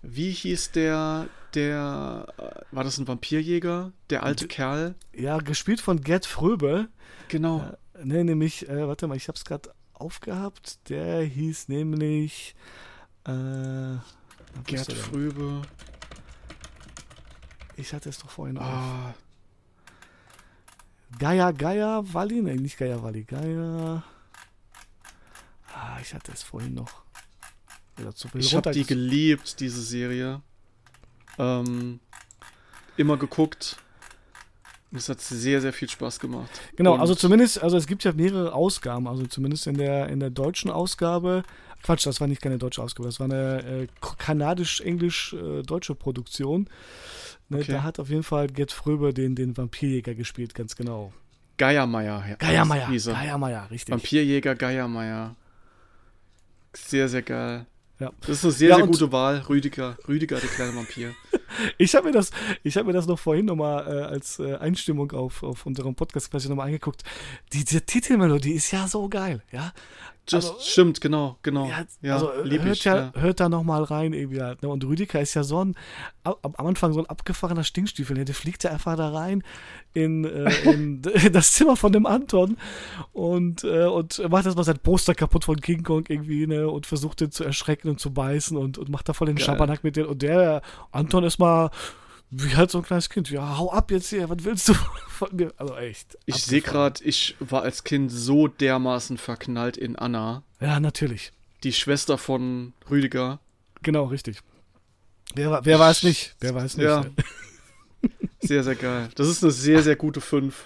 Wie 0.02 0.30
hieß 0.30 0.72
der, 0.72 1.28
der, 1.54 2.26
äh, 2.38 2.74
war 2.74 2.84
das 2.84 2.98
ein 2.98 3.08
Vampirjäger? 3.08 3.92
Der 4.10 4.22
alte 4.22 4.46
D 4.46 4.54
Kerl? 4.54 4.94
Ja, 5.12 5.38
gespielt 5.38 5.80
von 5.80 6.00
Gerd 6.00 6.26
Fröbe. 6.26 6.88
Genau. 7.28 7.68
Äh, 7.94 8.04
ne, 8.04 8.24
nämlich, 8.24 8.68
äh, 8.68 8.86
warte 8.86 9.06
mal, 9.08 9.16
ich 9.16 9.28
hab's 9.28 9.44
gerade 9.44 9.70
aufgehabt. 9.92 10.88
Der 10.88 11.22
hieß 11.22 11.68
nämlich, 11.68 12.54
äh, 13.26 13.96
Gerd 14.64 14.92
Fröbe. 14.92 15.62
Ich 17.76 17.92
hatte 17.92 18.08
es 18.08 18.18
doch 18.18 18.30
vorhin 18.30 18.58
ah. 18.58 19.14
Gaia, 21.18 21.50
Gaia, 21.52 22.02
Walli? 22.12 22.42
Nein, 22.42 22.56
nicht 22.56 22.78
Gaia, 22.78 23.02
Walli. 23.02 23.24
Gaia. 23.24 24.02
Ah, 25.74 25.98
ich 26.00 26.14
hatte 26.14 26.32
es 26.32 26.42
vorhin 26.42 26.74
noch. 26.74 27.02
ich 28.34 28.54
habe 28.54 28.70
die 28.72 28.84
geliebt, 28.84 29.60
diese 29.60 29.82
Serie. 29.82 30.40
Ähm, 31.38 32.00
immer 32.96 33.16
geguckt. 33.16 33.76
Es 34.92 35.08
hat 35.08 35.20
sehr, 35.20 35.60
sehr 35.60 35.72
viel 35.72 35.88
Spaß 35.88 36.20
gemacht. 36.20 36.50
Genau, 36.76 36.94
Und 36.94 37.00
also 37.00 37.14
zumindest, 37.14 37.62
also 37.62 37.76
es 37.76 37.86
gibt 37.86 38.04
ja 38.04 38.12
mehrere 38.12 38.54
Ausgaben, 38.54 39.06
also 39.06 39.26
zumindest 39.26 39.66
in 39.66 39.76
der, 39.76 40.08
in 40.08 40.20
der 40.20 40.30
deutschen 40.30 40.70
Ausgabe 40.70 41.42
Quatsch, 41.82 42.06
das 42.06 42.20
war 42.20 42.28
nicht 42.28 42.42
keine 42.42 42.58
deutsche 42.58 42.82
Ausgabe, 42.82 43.08
das 43.08 43.20
war 43.20 43.26
eine 43.26 43.82
äh, 43.82 43.86
kanadisch-englisch-deutsche 44.18 45.92
äh, 45.92 45.96
Produktion. 45.96 46.68
Ne, 47.48 47.58
okay. 47.58 47.72
Da 47.72 47.82
hat 47.82 48.00
auf 48.00 48.10
jeden 48.10 48.22
Fall 48.22 48.48
Gerd 48.48 48.72
Fröber 48.72 49.12
den, 49.12 49.34
den 49.34 49.56
Vampirjäger 49.56 50.14
gespielt, 50.14 50.54
ganz 50.54 50.74
genau. 50.74 51.12
Geiermeier. 51.58 52.36
Geiermeier, 52.38 52.88
Geiermeier, 52.88 53.70
richtig. 53.70 53.92
Vampirjäger 53.92 54.54
Geiermeier. 54.54 55.36
Sehr, 56.74 57.08
sehr 57.08 57.22
geil. 57.22 57.66
Ja. 57.98 58.12
Das 58.20 58.30
ist 58.30 58.44
eine 58.44 58.52
sehr, 58.52 58.68
ja, 58.70 58.76
sehr 58.76 58.86
gute 58.86 59.10
Wahl. 59.10 59.38
Rüdiger, 59.48 59.96
Rüdiger, 60.06 60.38
der 60.38 60.50
kleine 60.50 60.76
Vampir. 60.76 61.14
ich 61.78 61.94
habe 61.94 62.08
mir, 62.08 62.12
das, 62.12 62.30
hab 62.66 62.86
mir 62.86 62.92
das 62.92 63.06
noch 63.06 63.18
vorhin 63.18 63.46
nochmal 63.46 63.86
äh, 63.86 64.02
als 64.02 64.38
äh, 64.38 64.56
Einstimmung 64.56 65.12
auf, 65.12 65.42
auf 65.42 65.64
unserem 65.64 65.94
Podcast 65.94 66.30
quasi 66.30 66.48
nochmal 66.48 66.66
angeguckt. 66.66 67.04
Die, 67.54 67.64
die 67.64 67.80
Titelmelodie 67.80 68.52
ist 68.52 68.70
ja 68.70 68.86
so 68.86 69.08
geil, 69.08 69.42
ja. 69.50 69.72
Just, 70.28 70.50
also, 70.50 70.60
stimmt, 70.60 71.00
genau, 71.00 71.38
genau. 71.42 71.68
Ja, 71.68 71.84
ja 72.02 72.14
also 72.14 72.32
hört, 72.32 72.52
ich, 72.52 72.84
ja, 72.84 72.96
ja. 72.96 73.12
hört 73.14 73.38
da 73.38 73.48
nochmal 73.48 73.84
rein 73.84 74.12
irgendwie 74.12 74.42
halt. 74.42 74.60
Ne? 74.62 74.68
Und 74.68 74.84
Rüdiger 74.84 75.20
ist 75.20 75.34
ja 75.34 75.44
so 75.44 75.64
ein, 75.64 75.76
am 76.24 76.54
Anfang 76.56 76.92
so 76.92 76.98
ein 76.98 77.06
abgefahrener 77.06 77.62
Stinkstiefel. 77.62 78.16
Ne? 78.16 78.24
Der 78.24 78.34
fliegt 78.34 78.64
ja 78.64 78.70
einfach 78.70 78.96
da 78.96 79.10
rein 79.10 79.44
in, 79.94 80.24
äh, 80.24 80.50
in 80.64 81.02
das 81.32 81.52
Zimmer 81.52 81.76
von 81.76 81.92
dem 81.92 82.06
Anton 82.06 82.56
und, 83.12 83.62
äh, 83.62 83.84
und 83.84 84.18
macht 84.28 84.46
erstmal 84.46 84.64
sein 84.64 84.78
Poster 84.78 85.14
kaputt 85.14 85.44
von 85.44 85.60
King 85.60 85.84
Kong 85.84 86.04
irgendwie 86.08 86.48
ne? 86.48 86.68
und 86.68 86.86
versucht 86.86 87.20
den 87.20 87.30
zu 87.30 87.44
erschrecken 87.44 87.88
und 87.88 88.00
zu 88.00 88.12
beißen 88.12 88.56
und, 88.56 88.78
und 88.78 88.88
macht 88.88 89.08
da 89.08 89.12
voll 89.12 89.28
den 89.28 89.38
Schabernack 89.38 89.84
mit 89.84 89.94
dem. 89.94 90.06
Und 90.06 90.22
der 90.22 90.60
Anton 90.90 91.22
ist 91.22 91.38
mal 91.38 91.70
wie 92.30 92.56
halt 92.56 92.70
so 92.70 92.78
ein 92.78 92.84
kleines 92.84 93.08
Kind. 93.08 93.30
Ja, 93.30 93.58
hau 93.58 93.72
ab 93.72 93.90
jetzt 93.90 94.10
hier, 94.10 94.28
was 94.28 94.44
willst 94.44 94.68
du 94.68 94.74
von 95.08 95.34
mir? 95.34 95.52
Also 95.56 95.76
echt. 95.76 96.18
Ich 96.26 96.36
sehe 96.36 96.60
gerade, 96.60 97.02
ich 97.04 97.36
war 97.40 97.62
als 97.62 97.84
Kind 97.84 98.10
so 98.10 98.48
dermaßen 98.48 99.18
verknallt 99.18 99.76
in 99.76 99.96
Anna. 99.96 100.42
Ja, 100.60 100.80
natürlich. 100.80 101.32
Die 101.62 101.72
Schwester 101.72 102.18
von 102.18 102.72
Rüdiger. 102.90 103.40
Genau, 103.82 104.04
richtig. 104.04 104.40
Wer, 105.34 105.60
wer 105.64 105.78
weiß 105.78 106.02
nicht? 106.02 106.34
Wer 106.40 106.54
weiß 106.54 106.76
nicht? 106.76 106.86
Ja. 106.86 107.04
sehr, 108.40 108.62
sehr 108.64 108.74
geil. 108.74 109.08
Das 109.14 109.28
ist 109.28 109.42
eine 109.42 109.52
sehr, 109.52 109.82
sehr 109.82 109.96
gute 109.96 110.20
5. 110.20 110.64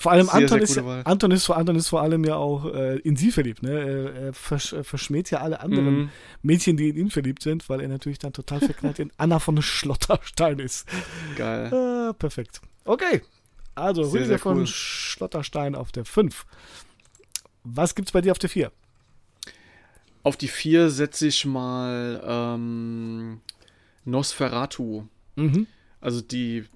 Vor 0.00 0.12
allem 0.12 0.26
sehr, 0.26 0.34
Anton, 0.34 0.64
sehr 0.64 0.84
ist, 0.84 1.06
Anton, 1.06 1.30
ist, 1.32 1.50
Anton 1.50 1.74
ist 1.74 1.88
vor 1.88 2.02
allem 2.02 2.22
ja 2.22 2.36
auch 2.36 2.72
äh, 2.72 2.98
in 2.98 3.16
sie 3.16 3.32
verliebt. 3.32 3.64
Ne? 3.64 3.72
Er, 3.72 4.14
er 4.14 4.32
versch, 4.32 4.72
verschmäht 4.82 5.32
ja 5.32 5.40
alle 5.40 5.60
anderen 5.60 5.98
mhm. 5.98 6.10
Mädchen, 6.40 6.76
die 6.76 6.90
in 6.90 6.96
ihn 6.96 7.10
verliebt 7.10 7.42
sind, 7.42 7.68
weil 7.68 7.80
er 7.80 7.88
natürlich 7.88 8.20
dann 8.20 8.32
total 8.32 8.60
verknallt 8.60 9.00
in 9.00 9.10
Anna 9.16 9.40
von 9.40 9.60
Schlotterstein 9.60 10.60
ist. 10.60 10.88
Geil. 11.36 12.10
Äh, 12.10 12.14
perfekt. 12.14 12.60
Okay. 12.84 13.22
Also 13.74 14.04
sehr, 14.04 14.20
Rüdiger 14.20 14.38
von 14.38 14.58
cool. 14.58 14.66
Schlotterstein 14.68 15.74
auf 15.74 15.90
der 15.90 16.04
5. 16.04 16.46
Was 17.64 17.96
gibt's 17.96 18.12
bei 18.12 18.20
dir 18.20 18.30
auf 18.30 18.38
der 18.38 18.50
4? 18.50 18.70
Auf 20.22 20.36
die 20.36 20.46
4 20.46 20.90
setze 20.90 21.26
ich 21.26 21.44
mal 21.44 22.22
ähm, 22.24 23.40
Nosferatu. 24.04 25.08
Mhm. 25.34 25.66
Also 26.00 26.20
die 26.20 26.66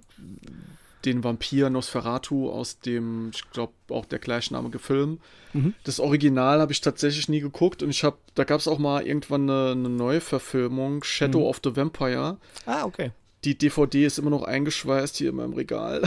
den 1.04 1.24
Vampir 1.24 1.70
Nosferatu 1.70 2.50
aus 2.50 2.78
dem, 2.80 3.30
ich 3.34 3.50
glaube, 3.50 3.72
auch 3.88 4.04
der 4.04 4.18
gleichnamige 4.18 4.78
Film. 4.78 5.20
Mhm. 5.52 5.74
Das 5.84 6.00
Original 6.00 6.60
habe 6.60 6.72
ich 6.72 6.80
tatsächlich 6.80 7.28
nie 7.28 7.40
geguckt 7.40 7.82
und 7.82 7.90
ich 7.90 8.04
habe, 8.04 8.16
da 8.34 8.44
gab 8.44 8.60
es 8.60 8.68
auch 8.68 8.78
mal 8.78 9.06
irgendwann 9.06 9.48
eine, 9.48 9.72
eine 9.72 9.88
neue 9.88 10.20
Verfilmung, 10.20 11.04
Shadow 11.04 11.40
mhm. 11.40 11.46
of 11.46 11.60
the 11.64 11.76
Vampire. 11.76 12.38
Ah, 12.66 12.84
okay. 12.84 13.12
Die 13.44 13.58
DVD 13.58 14.06
ist 14.06 14.18
immer 14.18 14.30
noch 14.30 14.44
eingeschweißt 14.44 15.16
hier 15.16 15.30
in 15.30 15.36
meinem 15.36 15.54
Regal. 15.54 16.02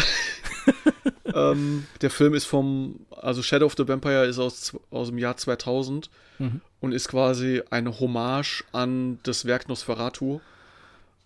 ähm, 1.34 1.85
der 2.01 2.09
Film 2.09 2.34
ist 2.34 2.45
vom, 2.45 3.05
also 3.11 3.43
Shadow 3.43 3.65
of 3.65 3.76
the 3.77 3.88
Vampire 3.88 4.26
ist 4.26 4.39
aus, 4.39 4.76
aus 4.89 5.09
dem 5.09 5.17
Jahr 5.17 5.35
2000 5.35 6.09
mhm. 6.39 6.61
und 6.80 6.93
ist 6.93 7.09
quasi 7.09 7.61
eine 7.69 7.99
Hommage 7.99 8.63
an 8.72 9.19
das 9.23 9.45
Werk 9.45 9.67
Nosferatu. 9.67 10.39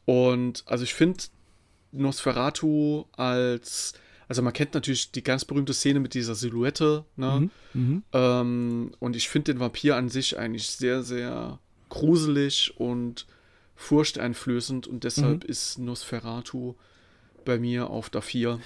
Und 0.05 0.63
also 0.65 0.83
ich 0.83 0.95
finde 0.95 1.19
Nosferatu 1.91 3.05
als, 3.13 3.93
also 4.27 4.41
man 4.41 4.53
kennt 4.53 4.73
natürlich 4.73 5.11
die 5.11 5.23
ganz 5.23 5.45
berühmte 5.45 5.73
Szene 5.73 5.99
mit 5.99 6.13
dieser 6.13 6.35
Silhouette, 6.35 7.05
ne? 7.15 7.49
Mhm, 7.73 7.81
mhm. 7.81 8.03
ähm, 8.13 8.91
und 8.99 9.15
ich 9.15 9.29
finde 9.29 9.53
den 9.53 9.59
Vampir 9.59 9.95
an 9.95 10.09
sich 10.09 10.37
eigentlich 10.37 10.69
sehr, 10.69 11.03
sehr 11.03 11.59
gruselig 11.89 12.73
und 12.77 13.25
furchteinflößend 13.75 14.87
und 14.87 15.03
deshalb 15.03 15.43
mhm. 15.43 15.49
ist 15.49 15.79
Nosferatu 15.79 16.75
bei 17.45 17.57
mir 17.57 17.89
auf 17.89 18.09
der 18.09 18.21
4. 18.21 18.59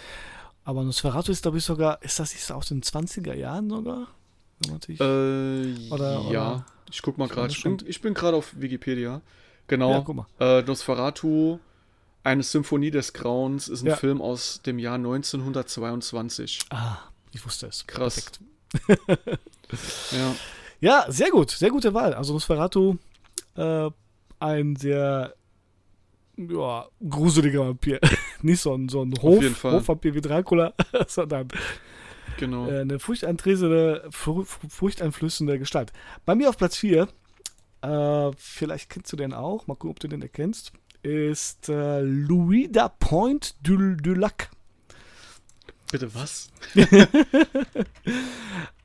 Aber 0.65 0.83
Nosferatu 0.83 1.31
ist, 1.31 1.43
glaube 1.43 1.57
ich, 1.57 1.65
sogar, 1.65 2.01
ist 2.01 2.19
das 2.19 2.33
nicht 2.33 2.51
aus 2.51 2.67
den 2.67 2.81
20er 2.81 3.33
Jahren 3.33 3.69
sogar? 3.69 4.07
Äh, 4.89 5.89
oder, 5.89 6.11
ja, 6.13 6.27
oder? 6.29 6.65
ich 6.89 7.01
guck 7.01 7.17
mal 7.17 7.27
gerade. 7.27 7.51
Ich 7.51 7.63
bin, 7.63 7.77
ich 7.85 8.01
bin 8.01 8.13
gerade 8.13 8.37
auf 8.37 8.59
Wikipedia. 8.59 9.21
Genau. 9.67 9.91
Ja, 9.91 10.01
guck 10.01 10.15
mal. 10.15 10.27
Äh, 10.39 10.61
Nosferatu, 10.63 11.59
eine 12.23 12.43
Symphonie 12.43 12.91
des 12.91 13.13
Grauens, 13.13 13.67
ist 13.67 13.83
ein 13.83 13.87
ja. 13.87 13.95
Film 13.95 14.21
aus 14.21 14.61
dem 14.65 14.79
Jahr 14.79 14.95
1922. 14.95 16.59
Ah, 16.69 16.97
ich 17.31 17.45
wusste 17.45 17.67
es. 17.67 17.85
Krass. 17.85 18.31
ja. 20.11 20.35
Ja, 20.79 21.05
sehr 21.07 21.29
gut. 21.31 21.51
Sehr 21.51 21.69
gute 21.69 21.93
Wahl. 21.93 22.13
Also 22.13 22.33
Nosferatu, 22.33 22.97
äh, 23.55 23.89
ein 24.39 24.75
sehr 24.75 25.33
ja, 26.37 26.87
gruseliger 27.09 27.67
Vampir. 27.67 27.99
Nicht 28.41 28.61
so 28.61 28.73
ein, 28.73 28.89
so 28.89 29.01
ein 29.01 29.13
Hof, 29.21 29.63
Hofvampir 29.63 30.13
wie 30.13 30.21
Dracula, 30.21 30.73
sondern 31.07 31.47
genau. 32.37 32.67
äh, 32.69 32.79
eine 32.81 32.99
furchteinflößende, 32.99 34.09
furchteinflößende 34.11 35.59
Gestalt. 35.59 35.93
Bei 36.25 36.35
mir 36.35 36.49
auf 36.49 36.57
Platz 36.57 36.75
4, 36.77 37.07
äh, 37.81 38.31
vielleicht 38.35 38.89
kennst 38.89 39.13
du 39.13 39.15
den 39.15 39.33
auch, 39.33 39.67
mal 39.67 39.75
gucken, 39.75 39.91
ob 39.91 39.99
du 39.99 40.07
den 40.07 40.21
erkennst, 40.21 40.73
ist 41.03 41.69
äh, 41.69 42.01
Louis 42.01 42.69
da 42.71 42.89
Point 42.89 43.55
du, 43.61 43.95
du 43.95 44.13
Lac. 44.13 44.49
Bitte 45.91 46.13
was? 46.15 46.49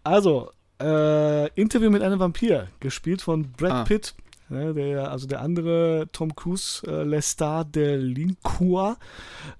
also, 0.04 0.50
äh, 0.80 1.48
Interview 1.54 1.90
mit 1.90 2.02
einem 2.02 2.18
Vampir, 2.18 2.68
gespielt 2.80 3.22
von 3.22 3.50
Brad 3.52 3.72
ah. 3.72 3.84
Pitt. 3.84 4.14
Ja, 4.50 4.72
der, 4.72 5.10
also 5.10 5.26
der 5.26 5.42
andere 5.42 6.08
Tom 6.12 6.34
Cruise, 6.34 6.86
äh, 6.86 7.02
Lestat 7.02 7.74
de 7.74 7.96
Lincourt, 7.96 8.96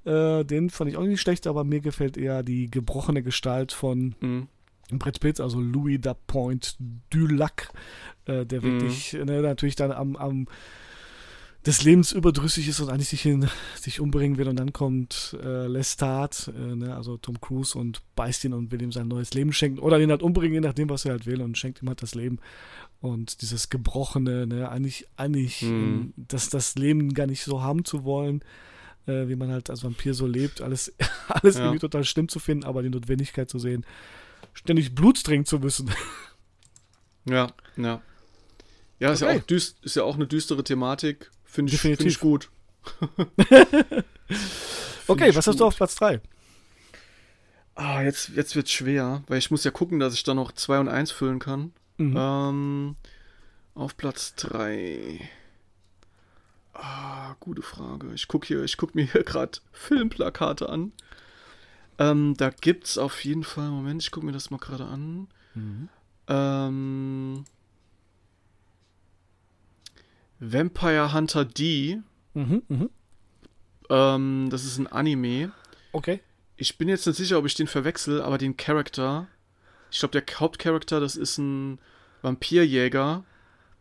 äh, 0.04 0.44
den 0.44 0.70
fand 0.70 0.90
ich 0.90 0.96
auch 0.96 1.02
nicht 1.02 1.20
schlecht, 1.20 1.46
aber 1.46 1.62
mir 1.62 1.80
gefällt 1.80 2.16
eher 2.16 2.42
die 2.42 2.70
gebrochene 2.70 3.22
Gestalt 3.22 3.72
von 3.72 4.14
mhm. 4.20 4.48
Brad 4.92 5.20
Pitt, 5.20 5.40
also 5.40 5.60
Louis 5.60 5.98
da 6.00 6.14
Point 6.14 6.76
du 7.10 7.26
Lac, 7.26 7.70
äh, 8.24 8.46
der 8.46 8.62
mhm. 8.62 8.64
wirklich 8.64 9.12
ne, 9.12 9.42
natürlich 9.42 9.76
dann 9.76 9.92
am, 9.92 10.16
am 10.16 10.46
des 11.68 11.82
Lebens 11.84 12.12
überdrüssig 12.12 12.66
ist 12.66 12.80
und 12.80 12.88
eigentlich 12.88 13.10
sich, 13.10 13.26
in, 13.26 13.46
sich 13.78 14.00
umbringen 14.00 14.38
will 14.38 14.48
und 14.48 14.56
dann 14.56 14.72
kommt 14.72 15.36
äh, 15.42 15.66
Lestat, 15.66 16.50
äh, 16.56 16.74
ne, 16.74 16.96
also 16.96 17.18
Tom 17.18 17.42
Cruise 17.42 17.76
und 17.76 18.00
beißt 18.16 18.44
ihn 18.44 18.54
und 18.54 18.72
will 18.72 18.80
ihm 18.80 18.90
sein 18.90 19.06
neues 19.06 19.34
Leben 19.34 19.52
schenken 19.52 19.78
oder 19.78 20.00
ihn 20.00 20.10
halt 20.10 20.22
umbringen, 20.22 20.54
je 20.54 20.60
nachdem, 20.60 20.88
was 20.88 21.04
er 21.04 21.10
halt 21.10 21.26
will 21.26 21.42
und 21.42 21.58
schenkt 21.58 21.82
ihm 21.82 21.88
halt 21.88 22.00
das 22.00 22.14
Leben 22.14 22.38
und 23.02 23.42
dieses 23.42 23.68
Gebrochene, 23.68 24.46
ne, 24.46 24.70
eigentlich, 24.70 25.08
eigentlich 25.16 25.60
mhm. 25.60 26.14
das, 26.16 26.48
das 26.48 26.74
Leben 26.76 27.12
gar 27.12 27.26
nicht 27.26 27.44
so 27.44 27.60
haben 27.60 27.84
zu 27.84 28.02
wollen, 28.02 28.42
äh, 29.04 29.28
wie 29.28 29.36
man 29.36 29.50
halt 29.50 29.68
als 29.68 29.84
Vampir 29.84 30.14
so 30.14 30.26
lebt, 30.26 30.62
alles, 30.62 30.94
alles 31.28 31.56
ja. 31.56 31.64
irgendwie 31.64 31.80
total 31.80 32.04
schlimm 32.04 32.30
zu 32.30 32.38
finden, 32.38 32.64
aber 32.64 32.82
die 32.82 32.88
Notwendigkeit 32.88 33.50
zu 33.50 33.58
sehen, 33.58 33.84
ständig 34.54 34.94
Blut 34.94 35.22
trinken 35.22 35.46
zu 35.46 35.58
müssen. 35.58 35.90
Ja, 37.24 37.48
ja. 37.76 38.00
Ja, 39.00 39.12
ist, 39.12 39.22
okay. 39.22 39.34
ja 39.34 39.38
auch 39.38 39.44
düst, 39.44 39.84
ist 39.84 39.96
ja 39.96 40.02
auch 40.02 40.14
eine 40.14 40.26
düstere 40.26 40.64
Thematik. 40.64 41.30
Finde 41.48 41.72
ich, 41.72 41.80
find 41.80 42.00
ich 42.00 42.20
gut. 42.20 42.50
okay, 45.08 45.34
was 45.34 45.44
gut. 45.44 45.46
hast 45.46 45.60
du 45.60 45.64
auf 45.64 45.76
Platz 45.76 45.96
3? 45.96 46.20
Ah, 47.74 48.02
jetzt, 48.02 48.28
jetzt 48.30 48.54
wird 48.54 48.66
es 48.66 48.72
schwer, 48.72 49.22
weil 49.26 49.38
ich 49.38 49.50
muss 49.50 49.64
ja 49.64 49.70
gucken, 49.70 49.98
dass 49.98 50.14
ich 50.14 50.24
da 50.24 50.34
noch 50.34 50.52
2 50.52 50.80
und 50.80 50.88
1 50.88 51.10
füllen 51.10 51.38
kann. 51.38 51.72
Mhm. 51.96 52.14
Ähm, 52.16 52.96
auf 53.74 53.96
Platz 53.96 54.34
3. 54.36 55.20
Ah, 56.74 57.34
gute 57.40 57.62
Frage. 57.62 58.12
Ich 58.14 58.28
gucke 58.28 58.46
hier, 58.46 58.62
ich 58.62 58.76
guck 58.76 58.94
mir 58.94 59.10
hier 59.10 59.22
gerade 59.24 59.58
Filmplakate 59.72 60.68
an. 60.68 60.92
Ähm, 61.98 62.34
da 62.36 62.50
es 62.82 62.98
auf 62.98 63.24
jeden 63.24 63.42
Fall, 63.42 63.70
Moment, 63.70 64.02
ich 64.02 64.10
gucke 64.10 64.26
mir 64.26 64.32
das 64.32 64.50
mal 64.50 64.58
gerade 64.58 64.84
an. 64.84 65.28
Mhm. 65.54 65.88
Ähm, 66.28 67.44
Vampire 70.40 71.12
Hunter 71.12 71.44
D. 71.44 71.98
Mhm, 72.34 72.62
mh. 72.68 72.86
ähm, 73.90 74.48
das 74.50 74.64
ist 74.64 74.78
ein 74.78 74.86
Anime. 74.86 75.52
Okay. 75.92 76.20
Ich 76.56 76.78
bin 76.78 76.88
jetzt 76.88 77.06
nicht 77.06 77.16
sicher, 77.16 77.38
ob 77.38 77.46
ich 77.46 77.54
den 77.54 77.66
verwechsel, 77.66 78.20
aber 78.20 78.38
den 78.38 78.56
Charakter. 78.56 79.28
Ich 79.90 80.00
glaube, 80.00 80.20
der 80.20 80.38
Hauptcharakter, 80.38 81.00
das 81.00 81.16
ist 81.16 81.38
ein 81.38 81.78
Vampirjäger. 82.22 83.24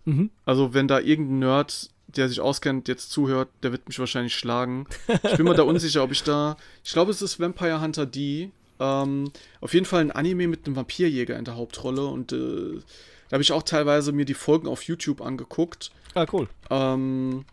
Mhm. 0.06 0.30
Also, 0.46 0.74
wenn 0.74 0.88
da 0.88 1.00
irgendein 1.00 1.40
Nerd, 1.40 1.90
der 2.08 2.30
sich 2.30 2.40
auskennt, 2.40 2.88
jetzt 2.88 3.12
zuhört, 3.12 3.50
der 3.64 3.72
wird 3.72 3.88
mich 3.88 4.00
wahrscheinlich 4.00 4.36
schlagen. 4.36 4.88
Ich 5.24 5.38
bin 5.38 5.46
mir 5.46 5.56
da 5.56 5.64
unsicher, 5.64 6.04
ob 6.04 6.12
ich 6.12 6.24
da. 6.24 6.56
Ich 6.84 6.94
glaube, 6.94 7.12
es 7.12 7.22
ist 7.22 7.40
Vampire 7.40 7.82
Hunter 7.82 8.06
D. 8.06 8.52
Ähm, 8.80 9.32
auf 9.60 9.74
jeden 9.74 9.86
Fall 9.86 10.02
ein 10.02 10.12
Anime 10.12 10.48
mit 10.48 10.66
einem 10.66 10.76
Vampirjäger 10.76 11.38
in 11.38 11.46
der 11.46 11.56
Hauptrolle 11.56 12.06
und 12.06 12.32
äh, 12.32 12.80
da 13.30 13.36
habe 13.36 13.44
ich 13.44 13.52
auch 13.52 13.64
teilweise 13.64 14.12
mir 14.12 14.26
die 14.26 14.34
Folgen 14.34 14.68
auf 14.68 14.84
YouTube 14.84 15.22
angeguckt. 15.22 15.92
Ah, 16.14 16.26
cool. 16.32 16.48
Ähm, 16.70 17.46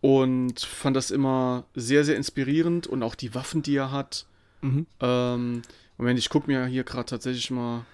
und 0.00 0.60
fand 0.60 0.96
das 0.96 1.10
immer 1.10 1.64
sehr, 1.74 2.04
sehr 2.04 2.16
inspirierend 2.16 2.86
und 2.86 3.02
auch 3.02 3.14
die 3.14 3.34
Waffen, 3.34 3.62
die 3.62 3.76
er 3.76 3.90
hat. 3.90 4.26
Mhm. 4.60 4.86
Ähm, 5.00 5.62
Moment, 5.98 6.18
ich 6.18 6.28
gucke 6.28 6.50
mir 6.50 6.66
hier 6.66 6.84
gerade 6.84 7.06
tatsächlich 7.06 7.50
mal. 7.50 7.84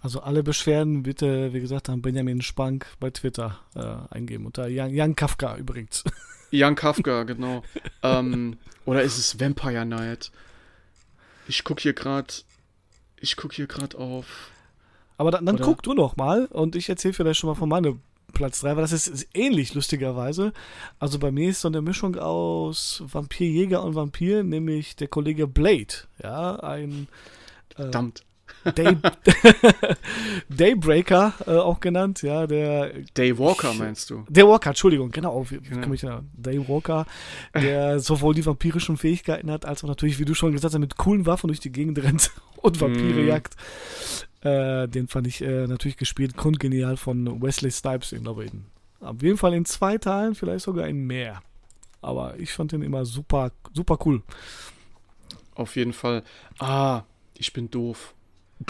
Also 0.00 0.20
alle 0.20 0.42
Beschwerden 0.42 1.02
bitte, 1.02 1.52
wie 1.52 1.60
gesagt, 1.60 1.88
an 1.88 2.02
Benjamin 2.02 2.42
Spank 2.42 2.86
bei 3.00 3.10
Twitter 3.10 3.60
äh, 3.74 4.14
eingeben. 4.14 4.46
Unter 4.46 4.68
Jan, 4.68 4.90
Jan 4.92 5.16
Kafka 5.16 5.56
übrigens. 5.56 6.04
Jan 6.50 6.74
Kafka, 6.74 7.24
genau. 7.24 7.62
ähm, 8.02 8.58
oder 8.84 9.02
ist 9.02 9.18
es 9.18 9.40
Vampire 9.40 9.86
Night? 9.86 10.30
Ich 11.48 11.64
gucke 11.64 11.82
hier 11.82 11.92
gerade. 11.92 12.32
Ich 13.16 13.36
gucke 13.36 13.54
hier 13.54 13.66
gerade 13.66 13.98
auf. 13.98 14.51
Aber 15.16 15.30
dann, 15.30 15.46
dann 15.46 15.58
guck 15.60 15.82
du 15.82 15.94
noch 15.94 16.16
mal 16.16 16.46
und 16.46 16.76
ich 16.76 16.88
erzähle 16.88 17.14
vielleicht 17.14 17.40
schon 17.40 17.48
mal 17.48 17.54
von 17.54 17.68
meinem 17.68 18.00
Platz 18.32 18.60
3, 18.60 18.76
weil 18.76 18.82
das 18.82 18.92
ist, 18.92 19.08
ist, 19.08 19.28
ähnlich, 19.34 19.74
lustigerweise. 19.74 20.52
Also 20.98 21.18
bei 21.18 21.30
mir 21.30 21.50
ist 21.50 21.60
so 21.60 21.68
eine 21.68 21.82
Mischung 21.82 22.16
aus 22.16 23.02
Vampirjäger 23.06 23.82
und 23.82 23.94
Vampir, 23.94 24.42
nämlich 24.42 24.96
der 24.96 25.08
Kollege 25.08 25.46
Blade, 25.46 25.94
ja, 26.22 26.56
ein 26.56 27.08
äh, 27.70 27.82
Verdammt. 27.82 28.24
Day 28.76 28.96
Daybreaker 30.48 31.34
äh, 31.46 31.50
auch 31.50 31.80
genannt, 31.80 32.22
ja, 32.22 32.46
der 32.46 32.92
Daywalker 33.14 33.74
meinst 33.74 34.10
du? 34.10 34.24
Daywalker, 34.28 34.70
Entschuldigung, 34.70 35.10
genau, 35.10 35.44
genau. 35.50 35.92
Ich, 35.92 36.02
ja, 36.02 36.22
Daywalker, 36.34 37.06
der 37.54 37.98
sowohl 38.00 38.34
die 38.34 38.46
vampirischen 38.46 38.96
Fähigkeiten 38.96 39.50
hat, 39.50 39.64
als 39.64 39.82
auch 39.84 39.88
natürlich, 39.88 40.18
wie 40.18 40.24
du 40.24 40.34
schon 40.34 40.52
gesagt 40.52 40.74
hast, 40.74 40.80
mit 40.80 40.96
coolen 40.96 41.26
Waffen 41.26 41.48
durch 41.48 41.60
die 41.60 41.72
Gegend 41.72 42.02
rennt 42.02 42.30
und 42.56 42.80
Vampire 42.80 43.22
mm. 43.22 43.28
jagt. 43.28 43.56
Äh, 44.42 44.88
den 44.88 45.08
fand 45.08 45.26
ich 45.26 45.40
äh, 45.42 45.66
natürlich 45.66 45.96
gespielt, 45.96 46.36
grundgenial 46.36 46.96
von 46.96 47.40
Wesley 47.42 47.70
Snipes, 47.70 48.12
in, 48.12 48.26
auf 48.26 49.22
jeden 49.22 49.36
Fall 49.36 49.54
in 49.54 49.64
zwei 49.64 49.98
Teilen, 49.98 50.34
vielleicht 50.34 50.64
sogar 50.64 50.86
in 50.86 51.06
mehr. 51.06 51.42
Aber 52.00 52.38
ich 52.38 52.52
fand 52.52 52.72
den 52.72 52.82
immer 52.82 53.04
super, 53.04 53.52
super 53.72 53.98
cool. 54.04 54.22
Auf 55.54 55.76
jeden 55.76 55.92
Fall. 55.92 56.24
Ah, 56.58 57.02
ich 57.36 57.52
bin 57.52 57.70
doof. 57.70 58.14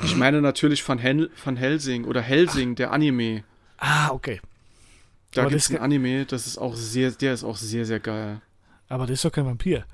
Ich 0.05 0.16
meine 0.16 0.40
natürlich 0.40 0.82
von, 0.82 0.98
Hen 0.98 1.28
von 1.35 1.56
Helsing 1.56 2.05
oder 2.05 2.20
Helsing, 2.20 2.73
Ach. 2.73 2.77
der 2.77 2.93
Anime. 2.93 3.44
Ah, 3.78 4.10
okay. 4.10 4.40
Da 5.35 5.47
gibt 5.47 5.60
es 5.60 5.70
ein 5.70 5.78
Anime, 5.78 6.27
das 6.27 6.47
ist 6.47 6.59
auch 6.59 6.77
sehr, 6.77 7.10
der 7.10 7.35
ist 7.35 7.44
auch 7.44 7.56
sehr, 7.56 7.86
sehr 7.86 8.01
geil. 8.01 8.40
Aber 8.89 9.06
der 9.06 9.14
ist 9.14 9.24
doch 9.24 9.32
kein 9.32 9.47
Vampir. 9.47 9.86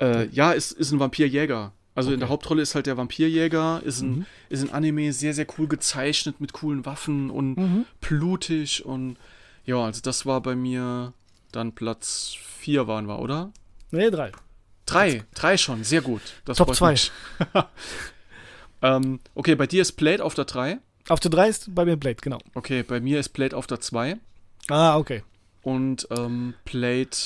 Äh, 0.00 0.26
ja, 0.28 0.52
ist, 0.52 0.72
ist 0.72 0.90
ein 0.90 0.98
Vampirjäger. 0.98 1.72
Also 1.94 2.08
okay. 2.08 2.14
in 2.14 2.20
der 2.20 2.28
Hauptrolle 2.28 2.62
ist 2.62 2.74
halt 2.74 2.86
der 2.86 2.96
Vampirjäger, 2.96 3.82
ist 3.84 4.00
ein, 4.00 4.10
mhm. 4.10 4.26
ist 4.48 4.62
ein 4.62 4.72
Anime 4.72 5.12
sehr, 5.12 5.32
sehr 5.32 5.46
cool 5.56 5.68
gezeichnet 5.68 6.40
mit 6.40 6.52
coolen 6.52 6.84
Waffen 6.84 7.30
und 7.30 7.56
mhm. 7.56 7.86
blutig 8.00 8.84
und 8.84 9.16
ja, 9.64 9.76
also 9.76 10.00
das 10.02 10.26
war 10.26 10.42
bei 10.42 10.56
mir 10.56 11.12
dann 11.52 11.72
Platz 11.72 12.36
4 12.58 12.88
waren 12.88 13.06
wir, 13.06 13.20
oder? 13.20 13.52
Nee, 13.92 14.10
drei. 14.10 14.32
Drei, 14.86 15.22
drei 15.34 15.56
schon, 15.56 15.84
sehr 15.84 16.02
gut. 16.02 16.20
Das 16.44 16.58
Top 16.58 16.74
2. 16.74 16.96
ähm, 18.84 19.20
okay, 19.34 19.54
bei 19.54 19.66
dir 19.66 19.82
ist 19.82 19.92
Blade 19.92 20.22
auf 20.22 20.34
der 20.34 20.44
3. 20.44 20.78
Auf 21.08 21.20
der 21.20 21.30
3 21.30 21.48
ist 21.48 21.74
bei 21.74 21.84
mir 21.84 21.96
Blade, 21.96 22.18
genau. 22.20 22.38
Okay, 22.54 22.82
bei 22.82 23.00
mir 23.00 23.18
ist 23.18 23.30
Blade 23.30 23.56
auf 23.56 23.66
der 23.66 23.80
2. 23.80 24.16
Ah, 24.68 24.96
okay. 24.96 25.22
Und 25.62 26.06
ähm, 26.10 26.54
Blade, 26.64 27.16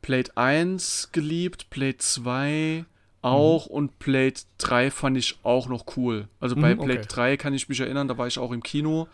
Blade 0.00 0.30
1 0.36 1.10
geliebt, 1.12 1.68
Blade 1.70 1.98
2 1.98 2.86
auch 3.20 3.68
mhm. 3.68 3.74
und 3.74 3.98
Blade 3.98 4.34
3 4.58 4.90
fand 4.90 5.16
ich 5.18 5.38
auch 5.42 5.68
noch 5.68 5.96
cool. 5.96 6.28
Also 6.40 6.56
bei 6.56 6.74
mhm, 6.74 6.80
okay. 6.80 6.92
Blade 6.92 7.06
3 7.06 7.36
kann 7.36 7.54
ich 7.54 7.68
mich 7.68 7.80
erinnern, 7.80 8.08
da 8.08 8.18
war 8.18 8.26
ich 8.26 8.38
auch 8.38 8.52
im 8.52 8.62
Kino 8.62 9.08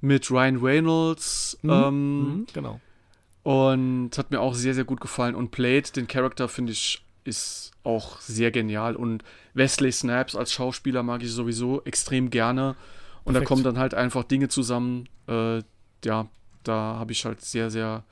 mit 0.00 0.30
Ryan 0.30 0.56
Reynolds. 0.56 1.58
Mhm, 1.62 1.70
ähm, 1.70 2.20
mhm, 2.20 2.46
genau. 2.52 2.80
Und 3.42 4.16
hat 4.16 4.30
mir 4.30 4.40
auch 4.40 4.54
sehr, 4.54 4.74
sehr 4.74 4.84
gut 4.84 5.00
gefallen. 5.00 5.34
Und 5.34 5.50
Blade, 5.50 5.90
den 5.94 6.06
Charakter, 6.06 6.48
finde 6.48 6.72
ich, 6.72 7.02
ist 7.30 7.70
auch 7.82 8.20
sehr 8.20 8.50
genial. 8.50 8.96
Und 8.96 9.24
Wesley 9.54 9.92
Snipes 9.92 10.36
als 10.36 10.52
Schauspieler 10.52 11.02
mag 11.02 11.22
ich 11.22 11.32
sowieso 11.32 11.82
extrem 11.84 12.30
gerne. 12.30 12.76
Und 13.24 13.32
Perfekt. 13.32 13.42
da 13.42 13.48
kommen 13.48 13.64
dann 13.64 13.78
halt 13.78 13.94
einfach 13.94 14.24
Dinge 14.24 14.48
zusammen. 14.48 15.08
Äh, 15.26 15.62
ja, 16.04 16.28
da 16.64 16.96
habe 16.98 17.12
ich 17.12 17.24
halt 17.24 17.40
sehr, 17.40 17.70
sehr, 17.70 18.04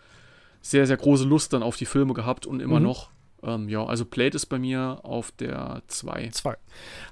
sehr, 0.63 0.87
sehr 0.87 0.97
große 0.97 1.25
Lust 1.25 1.53
dann 1.53 1.63
auf 1.63 1.77
die 1.77 1.87
Filme 1.87 2.15
gehabt 2.15 2.47
und 2.47 2.61
immer 2.61 2.79
mhm. 2.79 2.87
noch. 2.87 3.11
Ähm, 3.41 3.69
ja, 3.69 3.85
also 3.85 4.05
Plate 4.05 4.35
ist 4.37 4.47
bei 4.47 4.59
mir 4.59 4.99
auf 5.05 5.31
der 5.31 5.83
2. 5.87 6.31
2. 6.33 6.57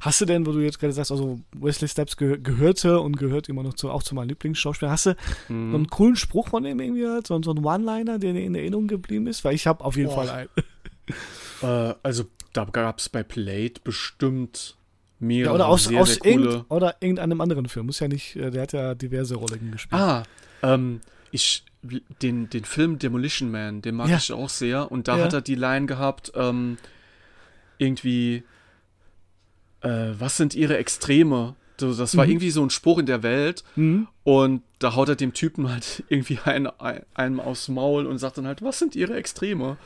Hast 0.01 0.21
du 0.21 0.25
denn, 0.25 0.45
wo 0.45 0.51
du 0.51 0.59
jetzt 0.59 0.81
gerade 0.81 0.93
sagst, 0.93 1.13
also 1.13 1.39
Wesley 1.53 1.89
Steps 1.89 2.17
ge 2.17 2.39
gehörte 2.43 2.99
und 3.01 3.17
gehört 3.17 3.49
immer 3.49 3.63
noch 3.63 3.75
zu, 3.75 3.91
auch 3.91 4.03
zu 4.03 4.17
meinem 4.17 4.31
Lieblingsschauspieler, 4.31 4.91
hast 4.91 5.07
du 5.07 5.17
mhm. 5.49 5.75
einen 5.75 5.87
coolen 5.87 6.17
Spruch 6.17 6.49
von 6.49 6.65
ihm 6.65 6.81
irgendwie 6.81 7.07
halt, 7.07 7.29
so, 7.29 7.41
so 7.43 7.53
einen 7.53 7.65
One-Liner, 7.65 8.19
der 8.19 8.33
dir 8.33 8.45
in 8.45 8.57
Erinnerung 8.57 8.89
geblieben 8.89 9.29
ist? 9.29 9.45
Weil 9.45 9.55
ich 9.55 9.69
habe 9.69 9.85
auf 9.85 9.97
jeden 9.97 10.09
Boah. 10.09 10.25
Fall 10.25 10.31
einen. 10.31 10.49
Äh, 11.63 11.95
also 12.03 12.25
da 12.53 12.65
gab 12.65 12.99
es 12.99 13.09
bei 13.09 13.23
Plate 13.23 13.81
bestimmt 13.85 14.77
mehrere 15.19 15.51
ja, 15.51 15.55
oder 15.55 15.69
aus, 15.69 15.85
sehr, 15.85 16.01
aus 16.01 16.15
sehr 16.15 16.33
coole... 16.35 16.65
oder 16.69 16.97
irgendeinem 17.01 17.41
anderen 17.41 17.69
Film. 17.69 17.87
Muss 17.87 18.01
ja 18.01 18.09
nicht, 18.09 18.37
äh, 18.37 18.51
der 18.51 18.63
hat 18.63 18.73
ja 18.73 18.95
diverse 18.95 19.35
Rollen 19.37 19.71
gespielt. 19.73 20.01
Ah, 20.01 20.23
ähm, 20.63 21.01
ich 21.31 21.65
den, 22.23 22.51
den 22.51 22.65
Film 22.65 22.99
Demolition 22.99 23.51
Man, 23.51 23.83
den 23.83 23.95
mag 23.95 24.09
ja. 24.09 24.17
ich 24.17 24.33
auch 24.33 24.49
sehr. 24.49 24.91
Und 24.91 25.09
da 25.09 25.19
ja. 25.19 25.25
hat 25.25 25.33
er 25.33 25.41
die 25.41 25.55
Line 25.55 25.87
gehabt, 25.87 26.33
ähm, 26.35 26.79
irgendwie, 27.79 28.43
äh, 29.83 30.13
was 30.19 30.37
sind 30.37 30.55
ihre 30.55 30.77
Extreme? 30.79 31.55
Das 31.77 32.17
war 32.17 32.25
mhm. 32.25 32.33
irgendwie 32.33 32.51
so 32.51 32.63
ein 32.63 32.71
Spruch 32.71 32.99
in 32.99 33.07
der 33.07 33.23
Welt. 33.23 33.63
Mhm. 33.77 34.09
Und 34.25 34.63
da 34.79 34.95
haut 34.95 35.09
er 35.09 35.17
dem 35.17 35.35
Typen 35.35 35.71
halt 35.71 36.05
irgendwie 36.09 36.39
einen, 36.45 36.69
einem 37.15 37.41
aufs 37.41 37.69
Maul 37.69 38.07
und 38.07 38.19
sagt 38.19 38.39
dann 38.39 38.47
halt, 38.47 38.63
was 38.63 38.79
sind 38.79 38.97
ihre 38.97 39.15
Extreme? 39.15 39.77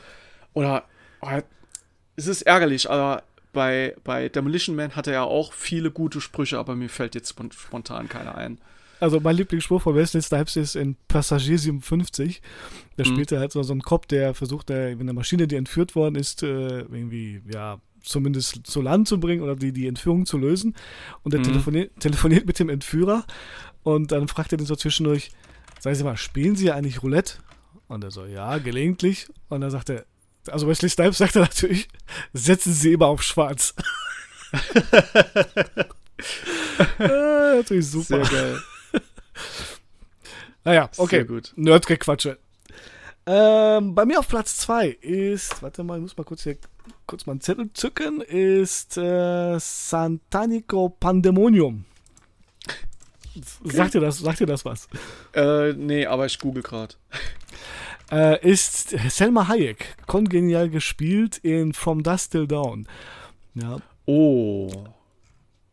Oder 0.52 0.84
oh, 1.20 1.40
es 2.16 2.26
ist 2.26 2.42
ärgerlich, 2.42 2.90
aber 2.90 3.22
bei, 3.52 3.96
bei 4.04 4.28
Demolition 4.28 4.76
Man 4.76 4.94
hat 4.94 5.06
er 5.06 5.12
ja 5.14 5.22
auch 5.22 5.52
viele 5.52 5.90
gute 5.90 6.20
Sprüche, 6.20 6.58
aber 6.58 6.76
mir 6.76 6.88
fällt 6.88 7.14
jetzt 7.14 7.34
spontan 7.52 8.08
keiner 8.08 8.34
ein. 8.36 8.58
Also 9.00 9.18
mein 9.18 9.36
Lieblingsspruch 9.36 9.80
von 9.80 9.94
Wesley 9.94 10.20
Snipes 10.20 10.56
ist 10.56 10.76
in 10.76 10.94
Passagier 11.08 11.58
57. 11.58 12.42
Da 12.96 13.04
mhm. 13.04 13.08
spielt 13.08 13.32
er 13.32 13.40
halt 13.40 13.50
so, 13.50 13.62
so 13.62 13.72
einen 13.72 13.80
Cop, 13.80 14.06
der 14.08 14.34
versucht, 14.34 14.68
der, 14.68 14.90
wenn 14.98 15.00
eine 15.00 15.14
Maschine, 15.14 15.48
die 15.48 15.56
entführt 15.56 15.94
worden 15.94 16.16
ist, 16.16 16.42
äh, 16.42 16.80
irgendwie, 16.80 17.40
ja, 17.50 17.80
zumindest 18.02 18.66
zu 18.66 18.82
Land 18.82 19.08
zu 19.08 19.18
bringen 19.18 19.42
oder 19.42 19.56
die, 19.56 19.72
die 19.72 19.86
Entführung 19.86 20.26
zu 20.26 20.36
lösen. 20.36 20.74
Und 21.22 21.32
er 21.32 21.40
mhm. 21.40 21.44
telefoniert, 21.44 22.00
telefoniert 22.00 22.46
mit 22.46 22.58
dem 22.58 22.68
Entführer 22.68 23.24
und 23.82 24.12
dann 24.12 24.28
fragt 24.28 24.52
er 24.52 24.58
den 24.58 24.66
so 24.66 24.76
zwischendurch, 24.76 25.30
sagen 25.78 25.96
Sie 25.96 26.04
mal, 26.04 26.16
spielen 26.16 26.56
Sie 26.56 26.70
eigentlich 26.70 27.02
Roulette? 27.02 27.34
Und 27.88 28.04
er 28.04 28.10
so, 28.10 28.26
ja, 28.26 28.58
gelegentlich. 28.58 29.28
Und 29.48 29.62
dann 29.62 29.70
sagt 29.70 29.90
er, 29.90 30.04
also 30.48 30.66
Wesley 30.66 30.88
Snipes 30.88 31.18
sagt 31.18 31.36
er 31.36 31.42
natürlich, 31.42 31.88
setzen 32.32 32.72
Sie 32.72 32.92
immer 32.92 33.06
auf 33.06 33.22
schwarz. 33.22 33.74
äh, 36.98 37.02
natürlich 37.56 37.88
super. 37.88 38.24
Sehr 38.24 38.40
geil. 38.40 38.62
naja, 40.64 40.90
okay. 40.96 41.16
Sehr 41.16 41.24
gut. 41.24 41.52
Nerdgequatsche. 41.56 42.38
Ähm, 43.26 43.94
bei 43.94 44.04
mir 44.06 44.18
auf 44.18 44.28
Platz 44.28 44.56
2 44.58 44.88
ist, 44.88 45.62
warte 45.62 45.84
mal, 45.84 45.96
ich 45.96 46.02
muss 46.02 46.16
mal 46.16 46.24
kurz 46.24 46.42
hier 46.42 46.56
kurz 47.06 47.26
mal 47.26 47.32
einen 47.32 47.40
Zettel 47.40 47.70
zücken, 47.72 48.20
ist 48.20 48.96
äh, 48.96 49.58
Santanico 49.58 50.88
Pandemonium. 50.88 51.84
Okay. 53.64 53.76
Sagt 53.76 53.94
dir 53.94 54.00
das, 54.00 54.18
sagt 54.18 54.40
dir 54.40 54.46
das 54.46 54.64
was? 54.64 54.88
Äh, 55.34 55.72
nee, 55.72 56.06
aber 56.06 56.26
ich 56.26 56.38
google 56.38 56.62
gerade. 56.62 56.94
Äh, 58.10 58.48
ist 58.48 58.90
Selma 59.10 59.48
Hayek, 59.48 59.96
kongenial 60.06 60.68
gespielt 60.68 61.38
in 61.38 61.72
From 61.72 62.02
Dust 62.02 62.32
Till 62.32 62.46
Dawn. 62.46 62.86
Ja. 63.54 63.78
Oh. 64.06 64.68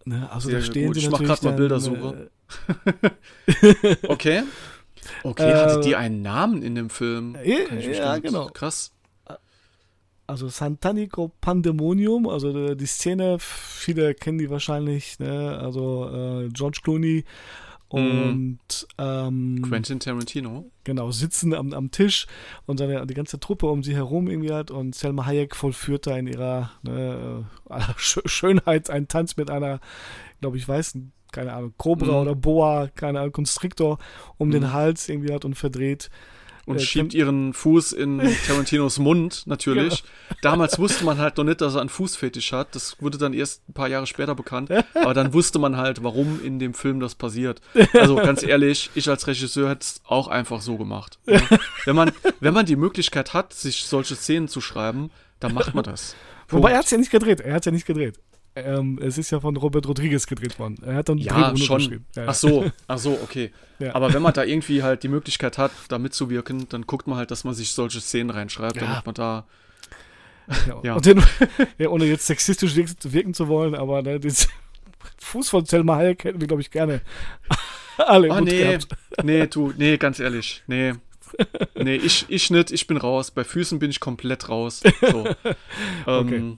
Ne, 0.06 0.32
also 0.32 0.50
Sehr 0.50 0.60
da 0.60 0.66
stehen 0.66 0.88
gut. 0.88 0.96
sie 0.96 1.02
ich 1.02 1.10
mach 1.10 1.20
gerade 1.20 1.46
mal 1.46 1.54
Bildersuche. 1.54 2.30
okay. 4.08 4.44
Okay, 5.24 5.50
äh, 5.50 5.56
hatte 5.56 5.82
die 5.82 5.96
einen 5.96 6.22
Namen 6.22 6.62
in 6.62 6.76
dem 6.76 6.90
Film? 6.90 7.36
Äh, 7.36 7.96
ja, 7.98 8.18
genau. 8.20 8.48
Krass. 8.48 8.92
Also 10.28 10.50
Santanico 10.50 11.32
Pandemonium, 11.40 12.28
also 12.28 12.76
die 12.76 12.86
Szene, 12.86 13.38
viele 13.40 14.14
kennen 14.14 14.38
die 14.38 14.50
wahrscheinlich, 14.50 15.20
ne? 15.20 15.58
also 15.58 16.10
äh, 16.10 16.50
George 16.50 16.80
Clooney 16.84 17.24
und 17.90 18.60
ähm, 18.98 19.62
Quentin 19.62 20.00
Tarantino. 20.00 20.70
Genau, 20.84 21.12
sitzen 21.12 21.54
am, 21.54 21.74
am 21.74 21.92
Tisch 21.92 22.28
und 22.66 22.78
seine, 22.78 23.06
die 23.06 23.14
ganze 23.14 23.40
Truppe 23.40 23.68
um 23.68 23.84
sie 23.84 23.96
herum 23.96 24.30
irgendwie 24.30 24.54
hat 24.54 24.72
und 24.72 24.94
Selma 24.96 25.26
Hayek 25.26 25.56
vollführt 25.56 26.08
da 26.08 26.18
in 26.18 26.28
ihrer 26.28 26.72
ne, 26.84 27.46
äh, 27.70 27.80
Schönheit 27.98 28.90
einen 28.90 29.08
Tanz 29.08 29.38
mit 29.38 29.50
einer, 29.50 29.80
glaube 30.42 30.58
ich, 30.58 30.68
weißen 30.68 31.14
keine 31.32 31.54
Ahnung, 31.54 31.74
Cobra 31.78 32.14
mhm. 32.14 32.18
oder 32.18 32.36
Boa, 32.36 32.88
keine 32.88 33.20
Ahnung, 33.20 33.34
Constrictor 33.34 34.00
um 34.38 34.48
mhm. 34.48 34.54
den 34.54 34.74
Hals 34.74 35.10
irgendwie 35.10 35.34
hat 35.34 35.46
und 35.46 35.56
verdreht. 35.56 36.10
Und 36.68 36.78
äh, 36.78 36.80
schiebt 36.82 37.14
ihren 37.14 37.54
Fuß 37.54 37.94
in 37.94 38.22
Tarantinos 38.48 39.00
Mund, 39.00 39.44
natürlich. 39.48 40.04
Genau. 40.04 40.40
Damals 40.42 40.78
wusste 40.78 41.06
man 41.06 41.18
halt 41.18 41.38
noch 41.38 41.46
nicht, 41.46 41.62
dass 41.62 41.76
er 41.76 41.80
einen 41.80 41.90
Fußfetisch 41.90 42.52
hat. 42.52 42.76
Das 42.76 43.02
wurde 43.02 43.18
dann 43.18 43.34
erst 43.34 43.68
ein 43.70 43.74
paar 43.74 43.88
Jahre 43.88 44.06
später 44.06 44.36
bekannt. 44.36 44.70
Aber 44.94 45.14
dann 45.14 45.34
wusste 45.34 45.60
man 45.60 45.78
halt, 45.78 46.04
warum 46.04 46.42
in 46.44 46.60
dem 46.60 46.74
Film 46.74 47.00
das 47.00 47.16
passiert. 47.16 47.62
Also 47.94 48.16
ganz 48.18 48.44
ehrlich, 48.44 48.92
ich 48.96 49.10
als 49.10 49.26
Regisseur 49.28 49.70
hätte 49.70 49.82
es 49.82 50.02
auch 50.06 50.28
einfach 50.28 50.62
so 50.62 50.78
gemacht. 50.78 51.20
Ja. 51.26 51.42
Wenn, 51.86 51.96
man, 51.96 52.12
wenn 52.42 52.54
man 52.54 52.66
die 52.66 52.76
Möglichkeit 52.76 53.34
hat, 53.34 53.54
sich 53.54 53.86
solche 53.86 54.16
Szenen 54.16 54.50
zu 54.50 54.60
schreiben, 54.60 55.10
dann 55.40 55.54
macht 55.54 55.74
man 55.74 55.86
das. 55.86 56.16
Wobei 56.50 56.72
er 56.72 56.80
hat 56.80 56.86
es 56.86 56.92
ja 56.92 56.98
nicht 56.98 57.12
gedreht. 57.12 57.40
Er 57.42 57.54
hat 57.54 57.62
es 57.62 57.66
ja 57.66 57.72
nicht 57.72 57.86
gedreht. 57.86 58.20
Ähm, 58.66 59.00
es 59.02 59.18
ist 59.18 59.32
ja 59.32 59.40
von 59.40 59.56
Robert 59.58 59.88
Rodriguez 59.88 60.28
gedreht 60.28 60.60
worden. 60.60 60.78
Er 60.86 60.96
hat 60.96 61.10
dann 61.10 61.18
ja, 61.18 61.56
schon. 61.58 61.78
geschrieben. 61.78 62.06
Ja, 62.16 62.24
ja. 62.24 62.30
Ach 62.30 62.34
so, 62.34 62.72
ach 62.88 62.98
so, 62.98 63.12
okay. 63.24 63.52
Ja. 63.80 63.94
Aber 63.94 64.12
wenn 64.12 64.24
man 64.24 64.34
da 64.34 64.44
irgendwie 64.44 64.82
halt 64.82 65.04
die 65.04 65.08
Möglichkeit 65.08 65.60
hat, 65.60 65.70
da 65.90 66.00
mitzuwirken, 66.00 66.68
dann 66.68 66.88
guckt 66.88 67.06
man 67.06 67.16
halt, 67.16 67.30
dass 67.30 67.44
man 67.44 67.54
sich 67.54 67.74
solche 67.74 68.02
Szenen 68.02 68.32
reinschreibt, 68.32 68.82
damit 68.82 69.06
man 69.06 69.14
da 69.14 69.46
ja. 70.84 71.00
Den, 71.00 71.24
ja. 71.78 71.90
ohne 71.90 72.06
jetzt 72.06 72.26
sexistisch 72.26 72.76
wirken 72.76 73.34
zu 73.34 73.48
wollen, 73.48 73.76
aber 73.76 74.02
ne, 74.02 74.20
den 74.20 74.34
Fuß 75.20 75.50
von 75.50 75.66
Selma 75.66 75.96
Hayek 75.98 76.24
hätten 76.24 76.42
wir, 76.42 76.48
glaube 76.48 76.62
ich, 76.62 76.72
gerne 76.72 77.02
alle 77.98 78.30
oh, 78.30 78.40
nee, 78.40 78.64
gehabt. 78.64 78.88
nee, 79.24 79.48
du, 79.48 79.74
nee, 79.78 79.98
ganz 79.98 80.20
ehrlich, 80.20 80.64
nee. 80.68 80.94
Nee, 81.76 81.96
ich, 81.96 82.26
ich 82.30 82.50
nicht, 82.50 82.72
ich 82.72 82.88
bin 82.88 82.96
raus. 82.96 83.32
Bei 83.32 83.44
Füßen 83.44 83.80
bin 83.80 83.92
ich 83.92 84.00
komplett 84.00 84.48
raus. 84.48 84.82
So. 85.02 85.28
ähm, 85.28 85.58
okay. 86.06 86.58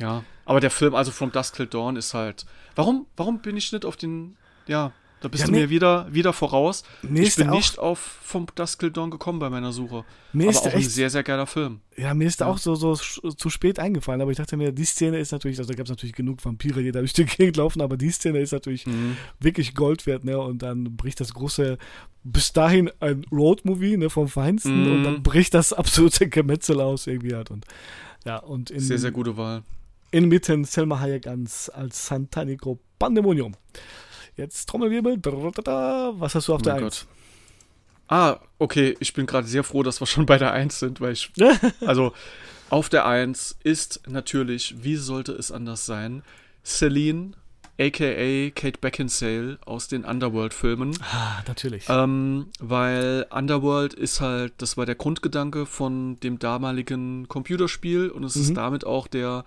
Ja. 0.00 0.24
Aber 0.48 0.60
der 0.60 0.70
Film, 0.70 0.94
also 0.94 1.10
From 1.10 1.30
Dusk 1.30 1.56
Till 1.56 1.66
Dawn, 1.66 1.96
ist 1.96 2.14
halt. 2.14 2.46
Warum, 2.74 3.06
warum 3.16 3.40
bin 3.40 3.56
ich 3.56 3.70
nicht 3.72 3.84
auf 3.84 3.96
den. 3.96 4.36
Ja, 4.66 4.92
da 5.20 5.28
bist 5.28 5.42
ja, 5.42 5.46
du 5.46 5.52
mir 5.52 5.68
wieder, 5.68 6.06
wieder 6.12 6.32
voraus. 6.32 6.84
ich 7.02 7.34
bin 7.34 7.50
nicht 7.50 7.78
auf 7.78 7.98
From 7.98 8.46
Dusk 8.54 8.78
Till 8.78 8.90
Dawn 8.90 9.10
gekommen 9.10 9.40
bei 9.40 9.50
meiner 9.50 9.72
Suche. 9.72 10.04
Mir 10.32 10.48
aber 10.48 10.58
auch 10.58 10.66
echt, 10.66 10.76
ein 10.76 10.82
sehr, 10.82 11.10
sehr 11.10 11.24
geiler 11.24 11.46
Film. 11.46 11.80
Ja, 11.96 12.14
mir 12.14 12.28
ist 12.28 12.40
ja. 12.40 12.46
auch 12.46 12.58
so, 12.58 12.76
so 12.76 12.94
zu 12.94 13.50
spät 13.50 13.78
eingefallen, 13.78 14.20
aber 14.20 14.30
ich 14.30 14.36
dachte 14.36 14.56
mir, 14.56 14.70
die 14.70 14.84
Szene 14.84 15.18
ist 15.18 15.32
natürlich, 15.32 15.58
also 15.58 15.72
da 15.72 15.76
gab 15.76 15.84
es 15.84 15.90
natürlich 15.90 16.14
genug 16.14 16.44
Vampire, 16.44 16.82
die 16.82 16.92
da 16.92 17.00
durch 17.00 17.14
die 17.14 17.24
Gegend 17.24 17.56
laufen, 17.56 17.82
aber 17.82 17.96
die 17.96 18.10
Szene 18.10 18.38
ist 18.38 18.52
natürlich 18.52 18.86
mhm. 18.86 19.16
wirklich 19.40 19.74
Gold 19.74 20.06
wert, 20.06 20.24
ne? 20.24 20.38
Und 20.38 20.62
dann 20.62 20.96
bricht 20.96 21.20
das 21.20 21.34
große, 21.34 21.78
bis 22.22 22.52
dahin 22.52 22.90
ein 23.00 23.26
Road-Movie, 23.32 23.96
ne, 23.96 24.10
vom 24.10 24.28
Feinsten, 24.28 24.84
mhm. 24.84 24.92
und 24.92 25.04
dann 25.04 25.22
bricht 25.22 25.52
das 25.52 25.72
absolute 25.72 26.28
Gemetzel 26.28 26.80
aus 26.80 27.06
irgendwie 27.06 27.34
halt. 27.34 27.50
Und 27.50 27.64
ja, 28.24 28.36
und 28.38 28.70
in, 28.70 28.80
sehr, 28.80 28.98
sehr 28.98 29.10
gute 29.10 29.36
Wahl 29.36 29.62
inmitten 30.10 30.64
Selma 30.64 31.00
Hayek 31.00 31.26
als, 31.26 31.68
als 31.70 32.06
Santanico 32.06 32.78
Pandemonium. 32.98 33.54
Jetzt 34.36 34.68
Trommelwirbel. 34.68 35.18
Was 36.18 36.34
hast 36.34 36.48
du 36.48 36.54
auf 36.54 36.60
oh 36.60 36.64
der 36.64 36.74
1? 36.74 37.06
Ah, 38.08 38.38
okay. 38.58 38.96
Ich 39.00 39.12
bin 39.12 39.26
gerade 39.26 39.46
sehr 39.46 39.64
froh, 39.64 39.82
dass 39.82 40.00
wir 40.00 40.06
schon 40.06 40.26
bei 40.26 40.38
der 40.38 40.52
1 40.52 40.78
sind, 40.78 41.00
weil 41.00 41.12
ich. 41.12 41.30
also, 41.86 42.12
auf 42.70 42.88
der 42.88 43.06
1 43.06 43.58
ist 43.64 44.02
natürlich, 44.06 44.76
wie 44.82 44.96
sollte 44.96 45.32
es 45.32 45.50
anders 45.50 45.86
sein, 45.86 46.22
Celine, 46.64 47.32
aka 47.78 48.50
Kate 48.54 48.78
Beckinsale 48.80 49.58
aus 49.64 49.88
den 49.88 50.04
Underworld-Filmen. 50.04 50.98
Ah, 51.00 51.42
natürlich. 51.46 51.86
Ähm, 51.88 52.48
weil 52.58 53.26
Underworld 53.30 53.94
ist 53.94 54.20
halt, 54.20 54.52
das 54.58 54.76
war 54.76 54.86
der 54.86 54.96
Grundgedanke 54.96 55.64
von 55.66 56.18
dem 56.20 56.38
damaligen 56.38 57.28
Computerspiel 57.28 58.10
und 58.10 58.24
es 58.24 58.36
mhm. 58.36 58.42
ist 58.42 58.56
damit 58.56 58.84
auch 58.84 59.06
der 59.06 59.44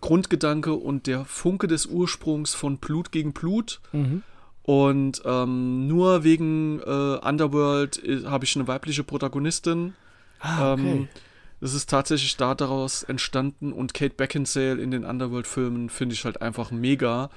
Grundgedanke 0.00 0.72
und 0.72 1.06
der 1.06 1.24
Funke 1.24 1.66
des 1.66 1.86
Ursprungs 1.86 2.54
von 2.54 2.78
Blut 2.78 3.12
gegen 3.12 3.32
Blut. 3.32 3.80
Mhm. 3.92 4.22
Und 4.62 5.22
ähm, 5.24 5.86
nur 5.86 6.24
wegen 6.24 6.80
äh, 6.80 7.18
Underworld 7.26 8.04
äh, 8.04 8.24
habe 8.24 8.44
ich 8.44 8.54
eine 8.54 8.68
weibliche 8.68 9.02
Protagonistin. 9.02 9.94
Ah, 10.40 10.72
okay. 10.74 10.90
Ähm, 10.90 11.08
das 11.60 11.74
ist 11.74 11.90
tatsächlich 11.90 12.36
da 12.36 12.54
daraus 12.54 13.02
entstanden 13.02 13.72
und 13.72 13.94
Kate 13.94 14.14
Beckinsale 14.14 14.80
in 14.80 14.90
den 14.90 15.04
Underworld-Filmen 15.04 15.88
finde 15.88 16.14
ich 16.14 16.24
halt 16.24 16.40
einfach 16.40 16.70
mega. 16.70 17.30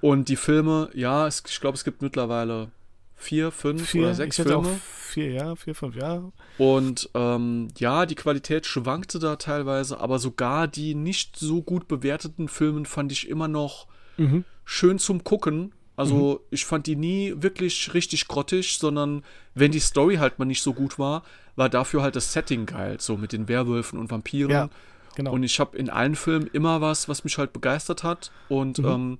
Und 0.00 0.28
die 0.28 0.36
Filme, 0.36 0.88
ja, 0.94 1.26
es, 1.26 1.42
ich 1.46 1.60
glaube, 1.60 1.74
es 1.74 1.84
gibt 1.84 2.00
mittlerweile 2.00 2.70
vier, 3.18 3.50
fünf 3.50 3.88
vier, 3.88 4.02
oder 4.02 4.14
sechs 4.14 4.36
Filme. 4.36 4.80
vier, 4.84 5.32
ja, 5.32 5.56
vier, 5.56 5.74
fünf, 5.74 5.96
ja. 5.96 6.22
Und 6.56 7.10
ähm, 7.14 7.68
ja, 7.76 8.06
die 8.06 8.14
Qualität 8.14 8.64
schwankte 8.64 9.18
da 9.18 9.36
teilweise, 9.36 10.00
aber 10.00 10.18
sogar 10.18 10.68
die 10.68 10.94
nicht 10.94 11.36
so 11.36 11.60
gut 11.60 11.88
bewerteten 11.88 12.48
Filme 12.48 12.84
fand 12.84 13.12
ich 13.12 13.28
immer 13.28 13.48
noch 13.48 13.88
mhm. 14.16 14.44
schön 14.64 14.98
zum 14.98 15.24
Gucken. 15.24 15.72
Also 15.96 16.34
mhm. 16.34 16.46
ich 16.50 16.64
fand 16.64 16.86
die 16.86 16.94
nie 16.94 17.34
wirklich 17.36 17.92
richtig 17.92 18.28
grottig, 18.28 18.78
sondern 18.78 19.24
wenn 19.54 19.72
die 19.72 19.80
Story 19.80 20.16
halt 20.16 20.38
mal 20.38 20.44
nicht 20.44 20.62
so 20.62 20.72
gut 20.72 20.98
war, 20.98 21.24
war 21.56 21.68
dafür 21.68 22.02
halt 22.02 22.14
das 22.14 22.32
Setting 22.32 22.66
geil, 22.66 22.98
so 23.00 23.16
mit 23.16 23.32
den 23.32 23.48
Werwölfen 23.48 23.98
und 23.98 24.12
Vampiren. 24.12 24.50
Ja, 24.50 24.70
genau. 25.16 25.32
Und 25.32 25.42
ich 25.42 25.58
habe 25.58 25.76
in 25.76 25.90
allen 25.90 26.14
Filmen 26.14 26.46
immer 26.52 26.80
was, 26.80 27.08
was 27.08 27.24
mich 27.24 27.36
halt 27.36 27.52
begeistert 27.52 28.04
hat. 28.04 28.30
Und 28.48 28.78
mhm. 28.78 28.86
ähm, 28.86 29.18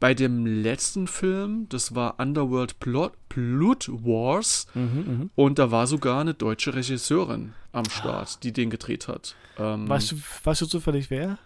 bei 0.00 0.14
dem 0.14 0.46
letzten 0.46 1.06
Film, 1.06 1.68
das 1.68 1.94
war 1.94 2.18
Underworld 2.18 2.80
Plot, 2.80 3.12
Blood 3.28 3.88
Wars, 3.90 4.66
mhm, 4.74 4.82
mhm, 4.82 5.30
und 5.34 5.58
da 5.58 5.70
war 5.70 5.86
sogar 5.86 6.22
eine 6.22 6.34
deutsche 6.34 6.74
Regisseurin 6.74 7.52
am 7.72 7.84
Start, 7.84 8.42
die 8.42 8.52
den 8.52 8.70
gedreht 8.70 9.06
hat. 9.06 9.36
Ähm, 9.58 9.88
weißt, 9.88 10.12
du, 10.12 10.16
weißt 10.44 10.62
du 10.62 10.66
zufällig 10.66 11.10
wer? 11.10 11.38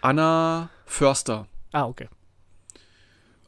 Anna 0.00 0.68
Förster. 0.84 1.46
Ah, 1.72 1.86
okay. 1.86 2.08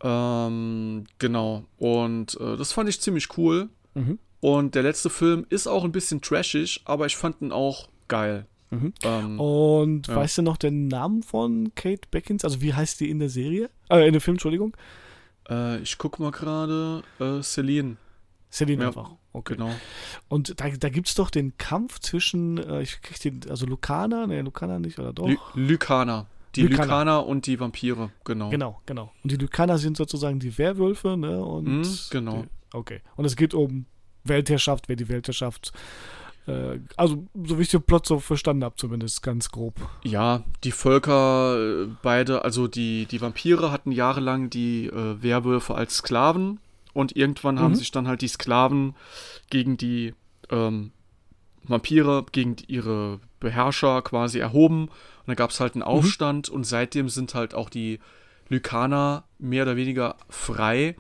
Ähm, 0.03 1.05
genau. 1.19 1.65
Und 1.77 2.39
äh, 2.41 2.57
das 2.57 2.73
fand 2.73 2.89
ich 2.89 3.01
ziemlich 3.01 3.37
cool. 3.37 3.69
Mhm. 3.95 4.19
Und 4.41 4.75
der 4.75 4.83
letzte 4.83 5.11
Film 5.11 5.47
ist 5.49 5.67
auch 5.67 5.85
ein 5.85 5.93
bisschen 5.93 6.21
trashig, 6.21 6.83
aber 6.85 7.07
ich 7.07 7.17
fand 7.17 7.41
ihn 7.43 7.53
auch 7.53 7.89
geil. 8.09 8.47
Mhm. 8.71 8.93
Ähm, 9.03 9.41
und 9.41 10.09
ja. 10.09 10.17
weißt 10.17 10.39
du 10.39 10.43
noch 10.43 10.57
den 10.57 10.89
Namen 10.89 11.23
von 11.23 11.73
Kate 11.75 12.09
Beckins? 12.11 12.45
Also 12.45 12.61
wie 12.61 12.75
heißt 12.75 13.01
die 13.01 13.11
in 13.11 13.19
der 13.19 13.29
Serie? 13.29 13.71
Äh, 13.89 14.07
in 14.07 14.13
dem 14.13 14.21
Film, 14.21 14.35
Entschuldigung. 14.35 14.77
Äh, 15.49 15.81
ich 15.81 15.99
guck 15.99 16.19
mal 16.19 16.31
gerade. 16.31 17.03
Äh, 17.21 17.43
Celine. 17.43 17.97
Celine 18.51 18.83
ja, 18.83 18.89
einfach. 18.89 19.13
Okay. 19.33 19.55
Genau. 19.55 19.71
Und 20.29 20.61
da, 20.61 20.69
da 20.71 20.89
gibt 20.89 21.09
es 21.09 21.15
doch 21.15 21.31
den 21.31 21.57
Kampf 21.59 22.01
zwischen, 22.01 22.59
äh, 22.59 22.83
ich 22.83 23.01
krieg 23.03 23.21
den, 23.21 23.51
also 23.51 23.67
Lucana, 23.67 24.27
ne, 24.27 24.41
Lucana 24.41 24.79
nicht, 24.79 24.99
oder 24.99 25.13
doch? 25.13 25.29
Ly 25.29 25.39
Lucana. 25.55 26.27
Die 26.55 26.63
Lykaner 26.63 27.27
und 27.27 27.47
die 27.47 27.61
Vampire, 27.61 28.11
genau. 28.25 28.49
Genau, 28.49 28.81
genau. 28.87 29.13
Und 29.23 29.31
die 29.31 29.37
Lykaner 29.37 29.77
sind 29.77 29.99
sozusagen 29.99 30.41
die 30.41 30.57
Werwölfe, 30.57 31.19
ne? 31.19 31.45
Und 31.45 31.83
mm, 31.83 31.97
genau. 32.11 32.43
Die, 32.43 32.77
okay. 32.77 33.01
Und 33.17 33.27
es 33.27 33.37
geht 33.37 33.53
um 33.53 33.85
Weltherrschaft, 34.25 34.89
wer 34.89 34.97
die 34.97 35.11
Weltherrschaft 35.11 35.75
äh, 36.47 36.79
also, 36.97 37.27
so 37.35 37.59
wie 37.59 37.63
ich 37.63 37.71
den 37.71 37.83
Plot 37.83 38.07
so 38.07 38.19
verstanden 38.19 38.65
habe, 38.65 38.77
zumindest 38.77 39.23
ganz 39.23 39.51
grob. 39.51 39.75
Ja, 40.05 40.43
die 40.65 40.73
Völker, 40.73 41.59
äh, 41.59 41.89
beide, 42.03 42.45
also 42.45 42.69
die, 42.69 43.07
die 43.07 43.21
Vampire 43.21 43.73
hatten 43.73 43.93
jahrelang 43.93 44.51
die 44.51 44.87
äh, 44.87 45.23
Werwölfe 45.23 45.75
als 45.75 45.97
Sklaven 45.99 46.61
und 46.93 47.17
irgendwann 47.17 47.57
mhm. 47.57 47.61
haben 47.61 47.75
sich 47.75 47.91
dann 47.91 48.09
halt 48.09 48.23
die 48.23 48.29
Sklaven 48.29 48.95
gegen 49.51 49.77
die 49.77 50.15
ähm, 50.51 50.93
Vampire, 51.65 52.25
gegen 52.31 52.57
ihre 52.69 53.21
Beherrscher 53.41 54.03
quasi 54.03 54.39
erhoben. 54.39 54.89
Und 54.89 55.27
da 55.27 55.35
gab 55.35 55.51
es 55.51 55.61
halt 55.61 55.75
einen 55.75 55.83
mhm. 55.83 55.89
Aufstand 55.89 56.49
mhm. 56.49 56.57
und 56.57 56.65
seitdem 56.65 57.09
sind 57.09 57.35
halt 57.35 57.55
auch 57.55 57.71
die 57.71 57.99
Lykaner 58.49 59.25
mehr 59.39 59.65
oder 59.65 59.77
weniger 59.77 60.17
frei 60.29 60.97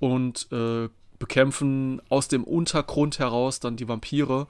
und 0.00 0.50
äh, 0.50 0.88
bekämpfen 1.18 2.02
aus 2.08 2.26
dem 2.28 2.42
Untergrund 2.42 3.18
heraus 3.18 3.60
dann 3.60 3.76
die 3.76 3.88
Vampire. 3.88 4.48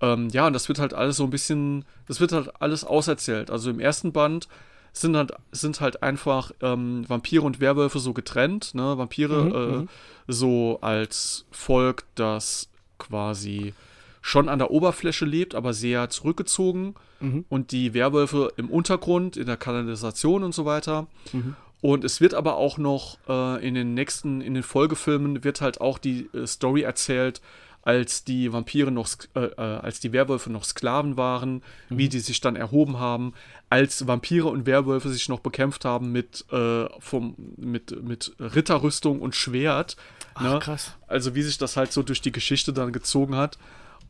Ähm, 0.00 0.28
ja, 0.30 0.46
und 0.46 0.52
das 0.52 0.68
wird 0.68 0.78
halt 0.78 0.94
alles 0.94 1.16
so 1.16 1.24
ein 1.24 1.30
bisschen, 1.30 1.84
das 2.06 2.20
wird 2.20 2.32
halt 2.32 2.50
alles 2.60 2.84
auserzählt. 2.84 3.50
Also 3.50 3.70
im 3.70 3.80
ersten 3.80 4.12
Band 4.12 4.48
sind 4.92 5.16
halt, 5.16 5.32
sind 5.52 5.80
halt 5.80 6.02
einfach 6.02 6.52
ähm, 6.60 7.04
Vampire 7.08 7.42
und 7.42 7.60
Werwölfe 7.60 7.98
so 7.98 8.12
getrennt. 8.12 8.74
Ne? 8.74 8.98
Vampire 8.98 9.44
mhm, 9.44 9.54
äh, 9.54 9.76
mhm. 9.78 9.88
so 10.26 10.78
als 10.80 11.46
Volk, 11.50 12.04
das 12.14 12.68
quasi 12.98 13.74
schon 14.20 14.48
an 14.48 14.58
der 14.58 14.70
Oberfläche 14.70 15.24
lebt, 15.24 15.54
aber 15.54 15.72
sehr 15.72 16.10
zurückgezogen. 16.10 16.94
Mhm. 17.20 17.44
Und 17.48 17.72
die 17.72 17.94
Werwölfe 17.94 18.52
im 18.56 18.70
Untergrund, 18.70 19.36
in 19.36 19.46
der 19.46 19.56
Kanalisation 19.56 20.44
und 20.44 20.54
so 20.54 20.64
weiter. 20.64 21.06
Mhm. 21.32 21.56
Und 21.80 22.04
es 22.04 22.20
wird 22.20 22.34
aber 22.34 22.56
auch 22.56 22.76
noch 22.76 23.18
äh, 23.28 23.66
in 23.66 23.74
den 23.74 23.94
nächsten, 23.94 24.40
in 24.40 24.54
den 24.54 24.64
Folgefilmen 24.64 25.44
wird 25.44 25.60
halt 25.60 25.80
auch 25.80 25.98
die 25.98 26.28
äh, 26.34 26.46
Story 26.46 26.82
erzählt, 26.82 27.40
als 27.82 28.24
die 28.24 28.52
Vampire 28.52 28.90
noch, 28.90 29.08
äh, 29.34 29.40
äh, 29.40 29.60
als 29.60 30.00
die 30.00 30.12
Werwölfe 30.12 30.50
noch 30.50 30.64
Sklaven 30.64 31.16
waren, 31.16 31.62
mhm. 31.88 31.98
wie 31.98 32.08
die 32.08 32.20
sich 32.20 32.40
dann 32.40 32.56
erhoben 32.56 32.98
haben, 32.98 33.32
als 33.70 34.06
Vampire 34.06 34.48
und 34.48 34.66
Werwölfe 34.66 35.08
sich 35.08 35.28
noch 35.28 35.40
bekämpft 35.40 35.84
haben 35.84 36.12
mit, 36.12 36.44
äh, 36.52 36.86
vom, 36.98 37.34
mit, 37.56 38.02
mit 38.02 38.34
Ritterrüstung 38.38 39.20
und 39.20 39.34
Schwert. 39.34 39.96
Ach, 40.34 40.54
ne? 40.54 40.58
krass. 40.58 40.94
Also 41.06 41.34
wie 41.34 41.42
sich 41.42 41.58
das 41.58 41.76
halt 41.76 41.92
so 41.92 42.02
durch 42.02 42.20
die 42.20 42.32
Geschichte 42.32 42.72
dann 42.72 42.92
gezogen 42.92 43.36
hat. 43.36 43.58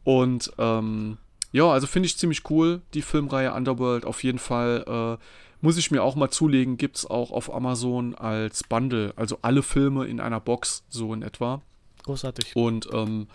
Und 0.04 0.52
ähm, 0.58 1.18
ja, 1.52 1.64
also 1.64 1.86
finde 1.86 2.06
ich 2.06 2.16
ziemlich 2.16 2.48
cool, 2.50 2.82
die 2.94 3.02
Filmreihe 3.02 3.52
Underworld. 3.52 4.04
Auf 4.04 4.22
jeden 4.22 4.38
Fall 4.38 5.18
äh, 5.18 5.24
muss 5.60 5.76
ich 5.76 5.90
mir 5.90 6.02
auch 6.02 6.14
mal 6.14 6.30
zulegen, 6.30 6.76
gibt 6.76 6.96
es 6.96 7.06
auch 7.06 7.30
auf 7.30 7.52
Amazon 7.52 8.14
als 8.14 8.64
Bundle, 8.64 9.12
also 9.16 9.38
alle 9.42 9.62
Filme 9.62 10.06
in 10.06 10.20
einer 10.20 10.40
Box, 10.40 10.84
so 10.88 11.12
in 11.14 11.22
etwa. 11.22 11.62
Großartig. 12.08 12.56
Und 12.56 12.88
ähm, 12.90 13.28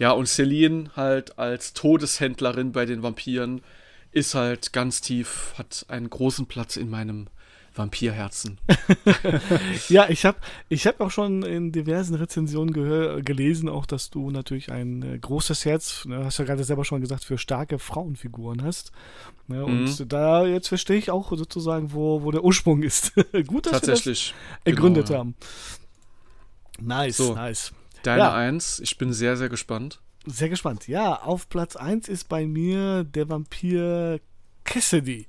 ja, 0.00 0.10
und 0.10 0.26
Celine 0.26 0.90
halt 0.96 1.38
als 1.38 1.74
Todeshändlerin 1.74 2.72
bei 2.72 2.86
den 2.86 3.04
Vampiren 3.04 3.62
ist 4.10 4.34
halt 4.34 4.72
ganz 4.72 5.00
tief, 5.00 5.54
hat 5.56 5.86
einen 5.88 6.10
großen 6.10 6.46
Platz 6.46 6.76
in 6.76 6.90
meinem 6.90 7.28
Vampirherzen. 7.72 8.58
ja, 9.88 10.08
ich 10.08 10.24
habe 10.24 10.38
ich 10.68 10.88
hab 10.88 11.00
auch 11.00 11.12
schon 11.12 11.44
in 11.44 11.70
diversen 11.70 12.16
Rezensionen 12.16 12.72
gelesen, 13.24 13.68
auch 13.68 13.86
dass 13.86 14.10
du 14.10 14.32
natürlich 14.32 14.72
ein 14.72 15.02
äh, 15.02 15.18
großes 15.18 15.64
Herz, 15.64 16.04
ne, 16.04 16.24
hast 16.24 16.38
ja 16.38 16.46
gerade 16.46 16.64
selber 16.64 16.84
schon 16.84 17.00
gesagt, 17.00 17.24
für 17.24 17.38
starke 17.38 17.78
Frauenfiguren 17.78 18.64
hast. 18.64 18.90
Ne, 19.46 19.64
und 19.64 20.00
mhm. 20.00 20.08
da 20.08 20.46
jetzt 20.46 20.66
verstehe 20.66 20.96
ich 20.96 21.12
auch 21.12 21.30
sozusagen, 21.30 21.92
wo, 21.92 22.22
wo 22.22 22.32
der 22.32 22.42
Ursprung 22.42 22.82
ist. 22.82 23.12
Gut, 23.46 23.66
dass 23.66 23.82
wir 23.82 23.94
das 23.94 24.32
ergründet 24.64 25.06
genau, 25.06 25.12
ja. 25.12 25.18
haben. 25.20 25.34
Nice, 26.80 27.18
so. 27.18 27.34
nice. 27.34 27.72
Deine 28.06 28.22
ja. 28.22 28.34
Eins, 28.34 28.78
ich 28.78 28.98
bin 28.98 29.12
sehr, 29.12 29.36
sehr 29.36 29.48
gespannt. 29.48 30.00
Sehr 30.26 30.48
gespannt. 30.48 30.86
Ja, 30.86 31.22
auf 31.22 31.48
Platz 31.48 31.74
1 31.74 32.08
ist 32.08 32.28
bei 32.28 32.46
mir 32.46 33.02
der 33.02 33.28
Vampir 33.28 34.20
Cassidy. 34.62 35.26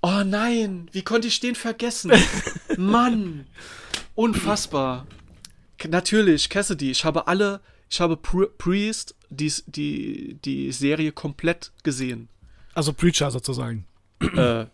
Oh 0.00 0.22
nein, 0.24 0.88
wie 0.92 1.02
konnte 1.02 1.26
ich 1.26 1.40
den 1.40 1.56
vergessen? 1.56 2.12
Mann, 2.76 3.46
unfassbar. 4.14 5.06
Natürlich, 5.88 6.48
Cassidy. 6.48 6.92
Ich 6.92 7.04
habe 7.04 7.26
alle, 7.26 7.60
ich 7.88 8.00
habe 8.00 8.16
Priest, 8.16 9.16
die, 9.28 9.52
die, 9.66 10.38
die 10.44 10.70
Serie 10.70 11.10
komplett 11.10 11.72
gesehen. 11.82 12.28
Also 12.74 12.92
Preacher 12.92 13.30
sozusagen. 13.32 13.86
Äh, 14.20 14.66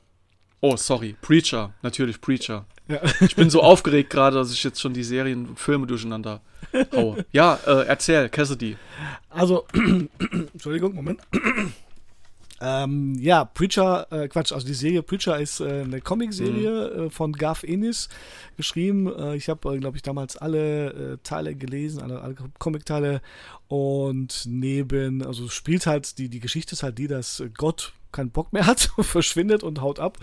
oh, 0.61 0.77
sorry, 0.77 1.17
Preacher, 1.23 1.73
natürlich 1.81 2.21
Preacher. 2.21 2.67
Ja. 2.89 3.01
Ich 3.21 3.35
bin 3.35 3.51
so 3.51 3.63
aufgeregt 3.63 4.11
gerade, 4.11 4.37
dass 4.37 4.53
ich 4.53 4.63
jetzt 4.63 4.81
schon 4.81 4.95
die 4.95 5.03
Serien 5.03 5.47
und 5.49 5.59
Filme 5.59 5.87
durcheinander 5.87 6.41
haue. 6.95 7.25
Ja, 7.33 7.59
äh, 7.67 7.87
erzähl, 7.87 8.29
Cassidy. 8.29 8.77
Also, 9.29 9.67
Entschuldigung, 10.53 10.95
Moment. 10.95 11.21
Ähm, 12.59 13.15
ja, 13.21 13.45
Preacher, 13.45 14.11
äh, 14.11 14.29
Quatsch, 14.29 14.51
also 14.53 14.67
die 14.67 14.73
Serie 14.73 15.03
Preacher 15.03 15.39
ist 15.39 15.61
äh, 15.61 15.83
eine 15.83 16.01
Comicserie 16.01 16.91
mhm. 16.95 17.07
äh, 17.07 17.11
von 17.11 17.33
Garth 17.33 17.65
Ennis 17.65 18.09
geschrieben. 18.57 19.15
Äh, 19.15 19.37
ich 19.37 19.51
habe, 19.51 19.75
äh, 19.75 19.79
glaube 19.79 19.99
ich, 19.99 20.03
damals 20.03 20.39
alle 20.39 20.87
äh, 20.93 21.19
Teile 21.23 21.55
gelesen, 21.55 22.01
alle, 22.01 22.23
alle 22.23 22.35
Comic-Teile 22.59 23.21
und 23.69 24.45
neben, 24.47 25.23
also 25.23 25.49
spielt 25.49 25.87
halt, 25.87 26.17
die, 26.17 26.31
die 26.31 26.41
Geschichte 26.41 26.73
ist 26.73 26.83
halt 26.83 26.97
die, 26.97 27.09
dass 27.09 27.43
Gott 27.59 27.93
keinen 28.17 28.31
Bock 28.31 28.53
mehr 28.53 28.67
hat, 28.67 28.91
verschwindet 29.01 29.63
und 29.63 29.81
haut 29.81 30.01
ab. 30.01 30.19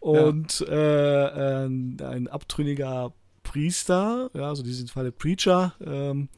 Und 0.00 0.60
ja. 0.60 1.64
ein 1.64 2.28
abtrünniger 2.28 3.12
Priester, 3.42 4.30
ja, 4.34 4.48
also 4.48 4.62
in 4.62 4.68
diesem 4.68 4.88
Fall 4.88 5.10
Preacher, 5.10 5.74
ähm, 5.84 6.28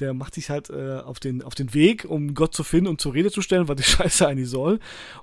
der 0.00 0.14
macht 0.14 0.34
sich 0.34 0.50
halt 0.50 0.70
äh, 0.70 0.98
auf, 0.98 1.20
den, 1.20 1.42
auf 1.42 1.54
den 1.54 1.74
Weg, 1.74 2.04
um 2.08 2.34
Gott 2.34 2.54
zu 2.54 2.64
finden 2.64 2.88
und 2.88 3.00
zur 3.00 3.14
Rede 3.14 3.30
zu 3.30 3.40
stellen, 3.40 3.68
was 3.68 3.76
die 3.76 3.82
Scheiße 3.84 4.26
eigentlich 4.26 4.48
soll. 4.48 4.78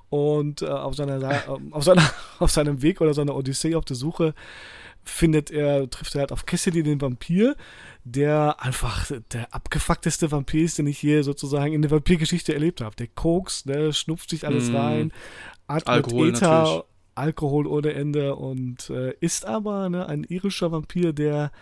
Und 0.08 0.62
äh, 0.62 0.66
auf, 0.66 0.94
seiner, 0.94 1.22
äh, 1.22 1.40
auf, 1.70 1.84
seiner, 1.84 2.10
auf 2.38 2.50
seinem 2.50 2.82
Weg 2.82 3.00
oder 3.00 3.14
seiner 3.14 3.36
Odyssee 3.36 3.74
auf 3.74 3.84
der 3.84 3.96
Suche 3.96 4.34
findet 5.02 5.50
er, 5.50 5.88
trifft 5.90 6.14
er 6.14 6.22
halt 6.22 6.32
auf 6.32 6.46
Cassidy, 6.46 6.82
den 6.82 7.00
Vampir, 7.00 7.56
der 8.04 8.62
einfach 8.62 9.10
der 9.32 9.52
abgefuckteste 9.54 10.30
Vampir 10.30 10.64
ist, 10.64 10.78
den 10.78 10.86
ich 10.86 10.98
hier 10.98 11.24
sozusagen 11.24 11.72
in 11.72 11.82
der 11.82 11.90
Vampirgeschichte 11.90 12.54
erlebt 12.54 12.80
habe. 12.80 12.96
Der 12.96 13.08
kokst, 13.08 13.66
ne, 13.66 13.92
schnupft 13.92 14.30
sich 14.30 14.46
alles 14.46 14.70
mm. 14.70 14.76
rein, 14.76 15.12
atmet 15.66 15.88
Alkohol 15.88 16.28
Ether, 16.30 16.62
natürlich. 16.62 16.84
Alkohol 17.14 17.66
ohne 17.66 17.92
Ende 17.92 18.36
und 18.36 18.90
äh, 18.90 19.14
ist 19.20 19.44
aber 19.44 19.88
ne, 19.88 20.06
ein 20.06 20.24
irischer 20.24 20.72
Vampir, 20.72 21.12
der 21.12 21.52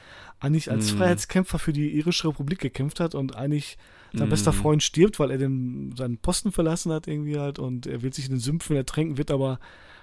eigentlich 0.40 0.70
als 0.70 0.92
mm. 0.92 0.98
Freiheitskämpfer 0.98 1.58
für 1.58 1.72
die 1.72 1.90
irische 1.96 2.28
Republik 2.28 2.60
gekämpft 2.60 3.00
hat 3.00 3.14
und 3.14 3.34
eigentlich 3.34 3.78
sein 4.12 4.28
mm. 4.28 4.30
bester 4.30 4.52
Freund 4.52 4.82
stirbt, 4.82 5.18
weil 5.18 5.30
er 5.30 5.38
den, 5.38 5.94
seinen 5.96 6.18
Posten 6.18 6.52
verlassen 6.52 6.92
hat 6.92 7.08
irgendwie 7.08 7.38
halt 7.38 7.58
und 7.58 7.86
er 7.86 8.02
will 8.02 8.12
sich 8.12 8.26
in 8.26 8.32
den 8.32 8.40
Sümpfen 8.40 8.76
ertränken, 8.76 9.18
wird 9.18 9.30
aber 9.30 9.58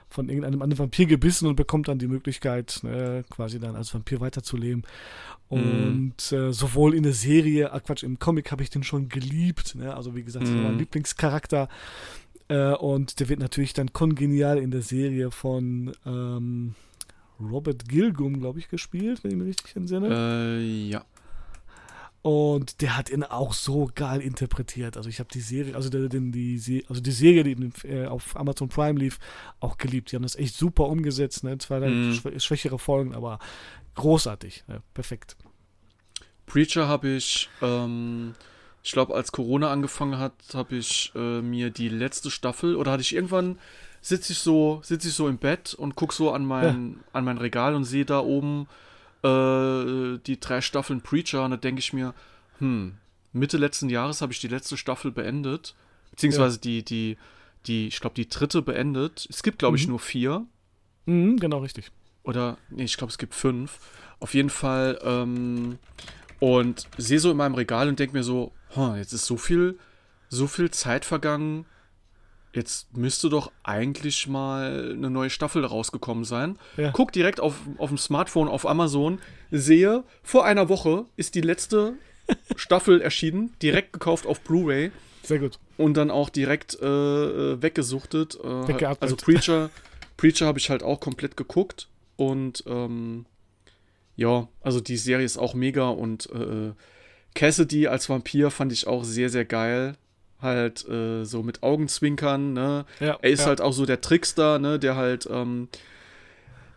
von 0.09 0.29
irgendeinem 0.29 0.61
anderen 0.61 0.85
Vampir 0.85 1.05
gebissen 1.05 1.47
und 1.47 1.55
bekommt 1.55 1.87
dann 1.87 1.99
die 1.99 2.07
Möglichkeit, 2.07 2.79
ne, 2.83 3.25
quasi 3.29 3.59
dann 3.59 3.75
als 3.75 3.93
Vampir 3.93 4.21
weiterzuleben. 4.21 4.83
Mhm. 5.49 5.57
Und 5.57 6.31
mm. 6.31 6.35
äh, 6.35 6.53
sowohl 6.53 6.95
in 6.95 7.03
der 7.03 7.13
Serie, 7.13 7.73
ah 7.73 7.79
Quatsch, 7.79 8.03
im 8.03 8.19
Comic 8.19 8.51
habe 8.51 8.63
ich 8.63 8.69
den 8.69 8.83
schon 8.83 9.09
geliebt. 9.09 9.75
Ne? 9.75 9.95
Also 9.95 10.15
wie 10.15 10.23
gesagt, 10.23 10.47
mm. 10.47 10.63
mein 10.63 10.79
Lieblingscharakter. 10.79 11.69
Äh, 12.47 12.73
und 12.73 13.19
der 13.19 13.29
wird 13.29 13.39
natürlich 13.39 13.73
dann 13.73 13.93
kongenial 13.93 14.57
in 14.57 14.71
der 14.71 14.81
Serie 14.81 15.31
von 15.31 15.93
ähm, 16.05 16.75
Robert 17.39 17.87
Gilgum, 17.87 18.39
glaube 18.39 18.59
ich, 18.59 18.69
gespielt, 18.69 19.23
wenn 19.23 19.31
ich 19.31 19.37
mich 19.37 19.47
richtig 19.47 19.75
entsinne. 19.75 20.09
Äh, 20.09 20.89
ja. 20.89 21.05
Und 22.25 22.81
der 22.81 22.97
hat 22.97 23.11
ihn 23.11 23.21
auch 23.21 23.53
so 23.53 23.87
geil 23.93 24.19
interpretiert. 24.19 24.97
Also 24.97 25.09
ich 25.09 25.19
habe 25.19 25.29
die 25.31 25.41
Serie, 25.41 25.75
also 25.75 25.91
die, 25.91 26.09
die, 26.09 26.83
also 26.89 26.99
die 26.99 27.11
Serie, 27.11 27.43
die 27.43 27.87
äh, 27.87 28.07
auf 28.07 28.35
Amazon 28.35 28.67
Prime 28.67 28.99
lief, 28.99 29.19
auch 29.59 29.77
geliebt. 29.77 30.11
Die 30.11 30.15
haben 30.15 30.23
das 30.23 30.35
echt 30.35 30.55
super 30.55 30.87
umgesetzt. 30.87 31.43
Ne? 31.43 31.59
Zwar 31.59 31.81
mm. 31.81 32.39
schwächere 32.39 32.79
Folgen, 32.79 33.13
aber 33.13 33.37
großartig. 33.93 34.63
Ja, 34.67 34.79
perfekt. 34.95 35.37
Preacher 36.47 36.87
habe 36.87 37.09
ich, 37.09 37.47
ähm, 37.61 38.33
ich 38.81 38.91
glaube, 38.91 39.13
als 39.13 39.31
Corona 39.31 39.71
angefangen 39.71 40.17
hat, 40.17 40.33
habe 40.55 40.77
ich 40.77 41.11
äh, 41.13 41.43
mir 41.43 41.69
die 41.69 41.89
letzte 41.89 42.31
Staffel 42.31 42.75
oder 42.75 42.93
hatte 42.93 43.03
ich 43.03 43.13
irgendwann 43.13 43.59
sitze 44.01 44.33
ich 44.33 44.39
so 44.39 44.81
sitze 44.83 45.09
ich 45.09 45.13
so 45.13 45.27
im 45.27 45.37
Bett 45.37 45.75
und 45.75 45.95
gucke 45.95 46.13
so 46.13 46.31
an 46.31 46.43
mein 46.43 46.91
ja. 46.93 47.03
an 47.13 47.23
mein 47.23 47.37
Regal 47.37 47.75
und 47.75 47.85
sehe 47.85 48.05
da 48.05 48.19
oben 48.19 48.67
äh, 49.25 50.19
die 50.25 50.39
drei 50.39 50.61
Staffeln 50.61 51.01
Preacher 51.01 51.43
und 51.43 51.51
da 51.51 51.57
denke 51.57 51.79
ich 51.79 51.93
mir, 51.93 52.13
hm, 52.59 52.95
Mitte 53.33 53.57
letzten 53.57 53.89
Jahres 53.89 54.21
habe 54.21 54.31
ich 54.31 54.39
die 54.39 54.47
letzte 54.47 54.77
Staffel 54.77 55.11
beendet, 55.11 55.75
beziehungsweise 56.11 56.55
ja. 56.57 56.61
die, 56.61 56.83
die, 56.83 57.17
die, 57.65 57.87
ich 57.87 57.99
glaube, 57.99 58.15
die 58.15 58.29
dritte 58.29 58.61
beendet. 58.61 59.27
Es 59.29 59.43
gibt, 59.43 59.59
glaube 59.59 59.73
mhm. 59.73 59.81
ich, 59.81 59.87
nur 59.87 59.99
vier. 59.99 60.45
Mhm, 61.05 61.37
genau, 61.37 61.59
richtig. 61.59 61.91
Oder, 62.23 62.57
nee, 62.69 62.83
ich 62.83 62.97
glaube, 62.97 63.11
es 63.11 63.17
gibt 63.17 63.35
fünf. 63.35 63.79
Auf 64.19 64.33
jeden 64.33 64.49
Fall, 64.49 64.99
ähm, 65.03 65.77
und 66.39 66.87
sehe 66.97 67.19
so 67.19 67.31
in 67.31 67.37
meinem 67.37 67.55
Regal 67.55 67.89
und 67.89 67.99
denke 67.99 68.15
mir 68.15 68.23
so, 68.23 68.53
huh, 68.75 68.95
jetzt 68.95 69.13
ist 69.13 69.25
so 69.25 69.37
viel, 69.37 69.77
so 70.29 70.47
viel 70.47 70.71
Zeit 70.71 71.05
vergangen, 71.05 71.65
jetzt 72.55 72.95
müsste 72.95 73.29
doch 73.29 73.51
eigentlich 73.63 74.27
mal 74.27 74.93
eine 74.93 75.09
neue 75.09 75.29
Staffel 75.29 75.65
rausgekommen 75.65 76.23
sein. 76.23 76.57
Ja. 76.77 76.91
Guck 76.91 77.11
direkt 77.11 77.39
auf, 77.39 77.55
auf 77.77 77.89
dem 77.89 77.97
Smartphone 77.97 78.47
auf 78.47 78.65
Amazon, 78.65 79.19
sehe, 79.51 80.03
vor 80.23 80.45
einer 80.45 80.69
Woche 80.69 81.05
ist 81.17 81.35
die 81.35 81.41
letzte 81.41 81.93
Staffel 82.55 83.01
erschienen, 83.01 83.53
direkt 83.61 83.93
gekauft 83.93 84.25
auf 84.25 84.41
Blu-ray. 84.41 84.91
Sehr 85.23 85.39
gut. 85.39 85.59
Und 85.77 85.97
dann 85.97 86.11
auch 86.11 86.29
direkt 86.29 86.79
äh, 86.81 86.85
äh 86.85 87.61
weggesuchtet. 87.61 88.37
Äh, 88.43 88.85
also 88.99 89.15
Preacher, 89.15 89.69
Preacher 90.17 90.45
habe 90.45 90.59
ich 90.59 90.69
halt 90.69 90.83
auch 90.83 90.99
komplett 90.99 91.35
geguckt. 91.35 91.89
Und 92.15 92.63
ähm, 92.67 93.25
ja, 94.15 94.47
also 94.61 94.79
die 94.79 94.97
Serie 94.97 95.25
ist 95.25 95.37
auch 95.37 95.53
mega 95.53 95.89
und 95.89 96.29
äh, 96.31 96.71
Cassidy 97.33 97.87
als 97.87 98.07
Vampir 98.07 98.49
fand 98.49 98.71
ich 98.71 98.87
auch 98.87 99.03
sehr, 99.03 99.29
sehr 99.29 99.43
geil 99.43 99.97
halt 100.45 100.87
äh, 100.87 101.25
so 101.25 101.43
mit 101.43 101.61
Augenzwinkern, 101.61 102.53
ne? 102.53 102.85
Ja, 103.01 103.17
er 103.21 103.29
ist 103.29 103.41
ja. 103.41 103.47
halt 103.47 103.59
auch 103.59 103.73
so 103.73 103.85
der 103.85 103.99
Trickster, 103.99 104.57
ne, 104.59 104.79
der 104.79 104.95
halt, 104.95 105.27
ähm, 105.29 105.67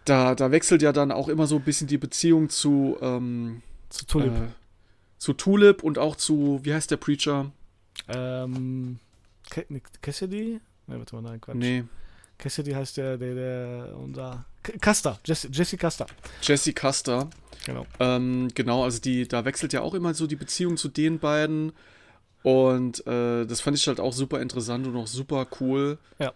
da, 0.05 0.35
da 0.35 0.51
wechselt 0.51 0.83
ja 0.83 0.93
dann 0.93 1.13
auch 1.13 1.29
immer 1.29 1.47
so 1.47 1.57
ein 1.57 1.63
bisschen 1.63 1.87
die 1.87 1.99
Beziehung 1.99 2.49
zu, 2.49 2.99
ähm, 3.01 3.63
zu 3.89 4.07
Tulip. 4.07 4.33
Äh, 4.33 4.49
zu 5.19 5.33
Tulip 5.35 5.83
und 5.85 5.99
auch 5.99 6.17
zu, 6.17 6.61
wie 6.65 6.75
heißt 6.75 6.91
der 6.91 6.97
Preacher? 6.97 7.53
Ähm, 8.09 8.99
Cassidy? 10.03 10.61
Ne, 10.87 10.99
warte 10.99 11.15
mal, 11.15 11.23
nein, 11.23 11.41
Quatsch. 11.41 11.57
Nee. 11.57 11.85
Cassidy 12.39 12.73
heißt 12.73 12.97
der, 12.97 13.17
der, 13.19 13.35
der, 13.35 13.97
unser, 13.97 14.45
Custer, 14.81 15.19
Jesse, 15.25 15.49
Jesse 15.53 15.77
Custer. 15.77 16.07
Jesse 16.43 16.73
Custer. 16.73 17.29
Genau. 17.67 17.87
Ähm, 18.01 18.49
genau, 18.55 18.85
also 18.85 19.01
die, 19.01 19.27
da 19.27 19.45
wechselt 19.45 19.73
ja 19.73 19.83
auch 19.83 19.95
immer 19.95 20.15
so 20.15 20.27
die 20.27 20.37
Beziehung 20.37 20.77
zu 20.77 20.89
den 20.89 21.19
beiden. 21.19 21.73
Und 22.49 23.07
äh, 23.07 23.45
das 23.45 23.61
fand 23.61 23.77
ich 23.77 23.87
halt 23.89 24.01
auch 24.01 24.15
super 24.15 24.41
interessant 24.41 24.87
und 24.87 24.97
auch 24.97 25.07
super 25.07 25.47
cool. 25.61 25.99
Ja. 26.19 26.33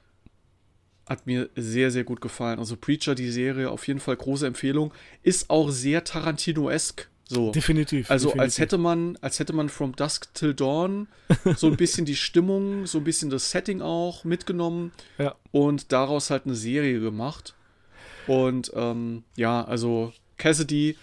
Hat 1.08 1.26
mir 1.26 1.48
sehr, 1.56 1.90
sehr 1.90 2.04
gut 2.04 2.20
gefallen. 2.20 2.58
Also 2.58 2.76
Preacher, 2.76 3.14
die 3.14 3.30
Serie, 3.30 3.70
auf 3.70 3.88
jeden 3.88 3.98
Fall 3.98 4.16
große 4.16 4.46
Empfehlung. 4.46 4.92
Ist 5.22 5.48
auch 5.48 5.70
sehr 5.70 6.04
Tarantino-esk. 6.04 7.08
So. 7.26 7.50
Definitiv. 7.50 8.10
Also 8.10 8.26
definitiv. 8.26 8.42
als 8.42 8.58
hätte 8.58 8.76
man, 8.76 9.16
als 9.22 9.38
hätte 9.38 9.54
man 9.54 9.70
From 9.70 9.96
Dusk 9.96 10.34
Till 10.34 10.52
Dawn 10.52 11.08
so 11.56 11.68
ein 11.68 11.76
bisschen 11.78 12.04
die 12.04 12.16
Stimmung, 12.16 12.84
so 12.84 12.98
ein 12.98 13.04
bisschen 13.04 13.30
das 13.30 13.50
Setting 13.50 13.80
auch 13.80 14.24
mitgenommen 14.24 14.92
ja. 15.16 15.34
und 15.50 15.92
daraus 15.92 16.28
halt 16.28 16.44
eine 16.44 16.56
Serie 16.56 17.00
gemacht. 17.00 17.54
Und 18.26 18.70
ähm, 18.74 19.24
ja, 19.36 19.64
also 19.64 20.12
Cassidy 20.36 20.98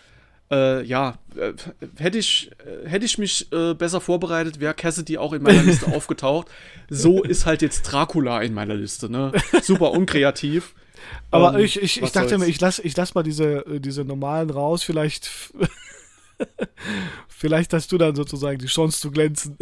äh, 0.51 0.83
ja, 0.83 1.17
äh, 1.35 1.53
hätte 1.97 2.17
ich, 2.17 2.51
hätte 2.85 3.05
ich 3.05 3.17
mich 3.17 3.51
äh, 3.51 3.73
besser 3.73 4.01
vorbereitet, 4.01 4.59
wäre 4.59 4.73
Cassidy 4.73 5.17
auch 5.17 5.33
in 5.33 5.43
meiner 5.43 5.63
Liste 5.63 5.87
aufgetaucht. 5.95 6.47
So 6.89 7.23
ist 7.23 7.45
halt 7.45 7.61
jetzt 7.61 7.83
Dracula 7.83 8.41
in 8.41 8.53
meiner 8.53 8.75
Liste, 8.75 9.09
ne? 9.09 9.31
Super 9.61 9.91
unkreativ. 9.91 10.73
Aber 11.31 11.57
ähm, 11.57 11.65
ich, 11.65 11.81
ich, 11.81 12.01
ich 12.01 12.11
dachte 12.11 12.29
soll's? 12.29 12.41
mir, 12.41 12.47
ich 12.47 12.59
lasse 12.59 12.81
ich 12.81 12.95
lass 12.97 13.15
mal 13.15 13.23
diese, 13.23 13.65
äh, 13.65 13.79
diese 13.79 14.03
normalen 14.03 14.49
raus, 14.49 14.83
vielleicht. 14.83 15.29
vielleicht 17.27 17.73
hast 17.73 17.91
du 17.91 17.97
dann 17.97 18.15
sozusagen 18.15 18.59
die 18.59 18.67
Chance 18.67 18.99
zu 18.99 19.11
glänzen. 19.11 19.57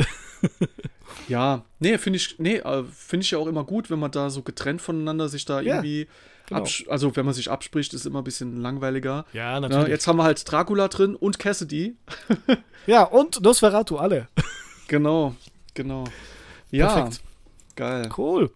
Ja, 1.28 1.64
nee, 1.80 1.98
finde 1.98 2.18
ich, 2.18 2.36
nee, 2.40 2.62
finde 2.91 3.24
ich 3.24 3.32
ja 3.32 3.38
auch 3.38 3.48
immer 3.48 3.64
gut, 3.64 3.90
wenn 3.90 3.99
man 3.99 4.12
da 4.12 4.30
so 4.30 4.41
getrennt 4.41 4.82
voneinander 4.82 5.30
sich 5.30 5.45
da 5.45 5.62
ja. 5.62 5.76
irgendwie 5.76 6.08
Genau. 6.48 6.64
also 6.88 7.14
wenn 7.16 7.26
man 7.26 7.34
sich 7.34 7.52
abspricht, 7.52 7.94
ist 7.94 8.06
immer 8.06 8.22
ein 8.22 8.24
bisschen 8.24 8.62
langweiliger. 8.62 9.26
Ja, 9.34 9.60
natürlich. 9.60 9.84
Na, 9.84 9.90
jetzt 9.90 10.08
haben 10.08 10.16
wir 10.16 10.24
halt 10.24 10.49
Dracula 10.49 10.88
drin 10.88 11.16
und 11.16 11.40
Cassidy. 11.40 11.98
ja, 12.88 13.04
und 13.04 13.41
Nosferatu, 13.41 13.98
alle. 13.98 14.28
Genau, 14.90 15.36
genau. 15.74 16.06
Ja, 16.72 16.88
Perfekt. 16.88 17.22
Geil. 17.78 18.10
Cool. 18.18 18.52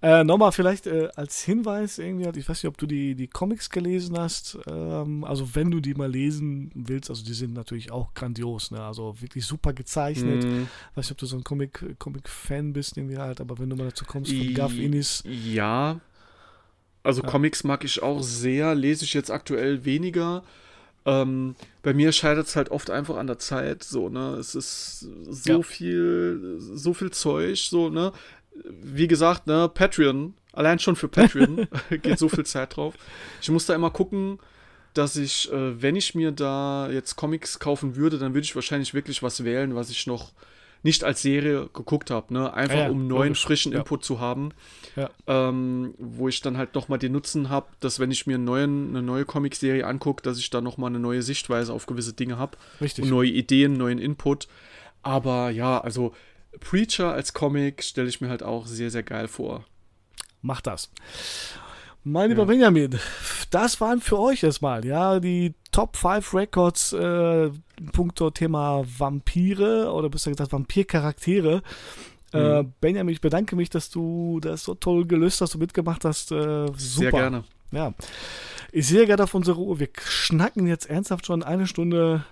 Äh, 0.00 0.22
Nochmal 0.22 0.52
vielleicht 0.52 0.86
äh, 0.86 1.08
als 1.16 1.42
Hinweis 1.42 1.98
irgendwie, 1.98 2.26
halt, 2.26 2.36
ich 2.36 2.48
weiß 2.48 2.62
nicht, 2.62 2.68
ob 2.68 2.78
du 2.78 2.86
die, 2.86 3.16
die 3.16 3.26
Comics 3.26 3.70
gelesen 3.70 4.16
hast. 4.16 4.56
Ähm, 4.68 5.24
also 5.24 5.56
wenn 5.56 5.72
du 5.72 5.80
die 5.80 5.94
mal 5.94 6.10
lesen 6.10 6.70
willst, 6.74 7.10
also 7.10 7.24
die 7.24 7.34
sind 7.34 7.54
natürlich 7.54 7.90
auch 7.90 8.14
grandios, 8.14 8.70
ne? 8.70 8.80
Also 8.80 9.20
wirklich 9.20 9.44
super 9.44 9.72
gezeichnet. 9.72 10.44
Mm. 10.44 10.68
Weiß 10.94 11.06
nicht, 11.06 11.10
ob 11.10 11.18
du 11.18 11.26
so 11.26 11.36
ein 11.36 11.42
Comic-Fan 11.42 11.96
Comic 11.98 12.74
bist, 12.74 12.96
irgendwie 12.96 13.18
halt, 13.18 13.40
aber 13.40 13.58
wenn 13.58 13.68
du 13.68 13.74
mal 13.74 13.88
dazu 13.88 14.04
kommst 14.04 14.32
von 14.32 14.54
Gav 14.54 14.78
Innis. 14.78 15.24
Ja, 15.26 16.00
also 17.02 17.22
ja. 17.22 17.28
Comics 17.28 17.64
mag 17.64 17.84
ich 17.84 18.02
auch 18.02 18.22
sehr, 18.22 18.74
lese 18.74 19.04
ich 19.04 19.14
jetzt 19.14 19.30
aktuell 19.30 19.84
weniger. 19.84 20.42
Ähm, 21.06 21.54
bei 21.82 21.94
mir 21.94 22.12
scheitert 22.12 22.48
es 22.48 22.56
halt 22.56 22.70
oft 22.70 22.90
einfach 22.90 23.16
an 23.16 23.28
der 23.28 23.38
Zeit, 23.38 23.82
so, 23.82 24.10
ne? 24.10 24.36
Es 24.38 24.54
ist 24.54 25.06
so 25.30 25.52
ja. 25.52 25.62
viel, 25.62 26.58
so 26.58 26.92
viel 26.92 27.10
Zeug, 27.10 27.58
so, 27.58 27.88
ne? 27.88 28.12
Wie 28.64 29.08
gesagt, 29.08 29.46
ne, 29.46 29.70
Patreon, 29.72 30.34
allein 30.52 30.78
schon 30.78 30.96
für 30.96 31.08
Patreon 31.08 31.66
geht 32.02 32.18
so 32.18 32.28
viel 32.28 32.46
Zeit 32.46 32.76
drauf. 32.76 32.94
Ich 33.40 33.50
muss 33.50 33.66
da 33.66 33.74
immer 33.74 33.90
gucken, 33.90 34.38
dass 34.94 35.16
ich, 35.16 35.52
äh, 35.52 35.80
wenn 35.80 35.96
ich 35.96 36.14
mir 36.14 36.32
da 36.32 36.90
jetzt 36.90 37.16
Comics 37.16 37.58
kaufen 37.58 37.96
würde, 37.96 38.18
dann 38.18 38.34
würde 38.34 38.44
ich 38.44 38.54
wahrscheinlich 38.54 38.94
wirklich 38.94 39.22
was 39.22 39.44
wählen, 39.44 39.74
was 39.74 39.90
ich 39.90 40.06
noch 40.06 40.32
nicht 40.82 41.04
als 41.04 41.22
Serie 41.22 41.68
geguckt 41.72 42.10
habe, 42.10 42.32
ne? 42.32 42.52
Einfach 42.54 42.76
ja, 42.76 42.82
ja, 42.84 42.90
um 42.90 43.08
neuen, 43.08 43.28
logisch. 43.28 43.42
frischen 43.42 43.72
ja. 43.72 43.78
Input 43.78 44.04
zu 44.04 44.20
haben. 44.20 44.50
Ähm, 45.26 45.94
wo 45.98 46.28
ich 46.28 46.40
dann 46.40 46.56
halt 46.56 46.74
nochmal 46.74 46.98
den 46.98 47.12
Nutzen 47.12 47.48
habe, 47.48 47.66
dass 47.80 48.00
wenn 48.00 48.10
ich 48.10 48.26
mir 48.26 48.36
einen 48.36 48.44
neuen, 48.44 48.88
eine 48.90 49.02
neue 49.02 49.24
Comicserie 49.24 49.84
angucke, 49.84 50.22
dass 50.22 50.38
ich 50.38 50.50
da 50.50 50.60
nochmal 50.60 50.90
eine 50.90 50.98
neue 50.98 51.22
Sichtweise 51.22 51.72
auf 51.72 51.86
gewisse 51.86 52.12
Dinge 52.12 52.38
habe. 52.38 52.56
Richtig. 52.80 53.04
Und 53.04 53.10
neue 53.10 53.30
Ideen, 53.30 53.74
neuen 53.74 53.98
Input. 53.98 54.48
Aber 55.02 55.50
ja, 55.50 55.80
also 55.80 56.12
Preacher 56.60 57.12
als 57.12 57.32
Comic 57.32 57.82
stelle 57.82 58.08
ich 58.08 58.20
mir 58.20 58.28
halt 58.28 58.42
auch 58.42 58.66
sehr, 58.66 58.90
sehr 58.90 59.02
geil 59.02 59.28
vor. 59.28 59.64
Mach 60.42 60.60
das. 60.60 60.90
Mein 62.04 62.30
lieber 62.30 62.42
ja. 62.42 62.46
Benjamin, 62.46 62.98
das 63.50 63.80
waren 63.80 64.00
für 64.00 64.18
euch 64.18 64.42
erstmal, 64.42 64.84
ja, 64.84 65.20
die 65.20 65.54
Top 65.72 65.96
5 65.96 66.32
Records, 66.32 66.92
äh, 66.92 67.50
punkto 67.92 68.30
Thema 68.30 68.84
Vampire 68.98 69.92
oder 69.92 70.08
besser 70.08 70.30
gesagt 70.30 70.52
Vampircharaktere. 70.52 71.62
Äh, 72.32 72.38
mhm. 72.38 72.66
Äh, 72.66 72.72
Benjamin, 72.80 73.12
ich 73.12 73.20
bedanke 73.20 73.56
mich, 73.56 73.68
dass 73.68 73.90
du 73.90 74.40
das 74.40 74.64
so 74.64 74.74
toll 74.74 75.06
gelöst 75.06 75.40
hast 75.40 75.54
und 75.54 75.60
mitgemacht 75.60 76.04
hast. 76.04 76.32
Äh, 76.32 76.66
super. 76.66 76.76
Sehr 76.76 77.10
gerne. 77.10 77.44
Ja. 77.72 77.92
Ich 78.72 78.86
sehe 78.86 79.06
gerade 79.06 79.24
auf 79.24 79.34
unsere 79.34 79.60
Uhr, 79.60 79.78
wir 79.78 79.88
schnacken 80.02 80.66
jetzt 80.66 80.88
ernsthaft 80.88 81.26
schon 81.26 81.42
eine 81.42 81.66
Stunde 81.66 82.24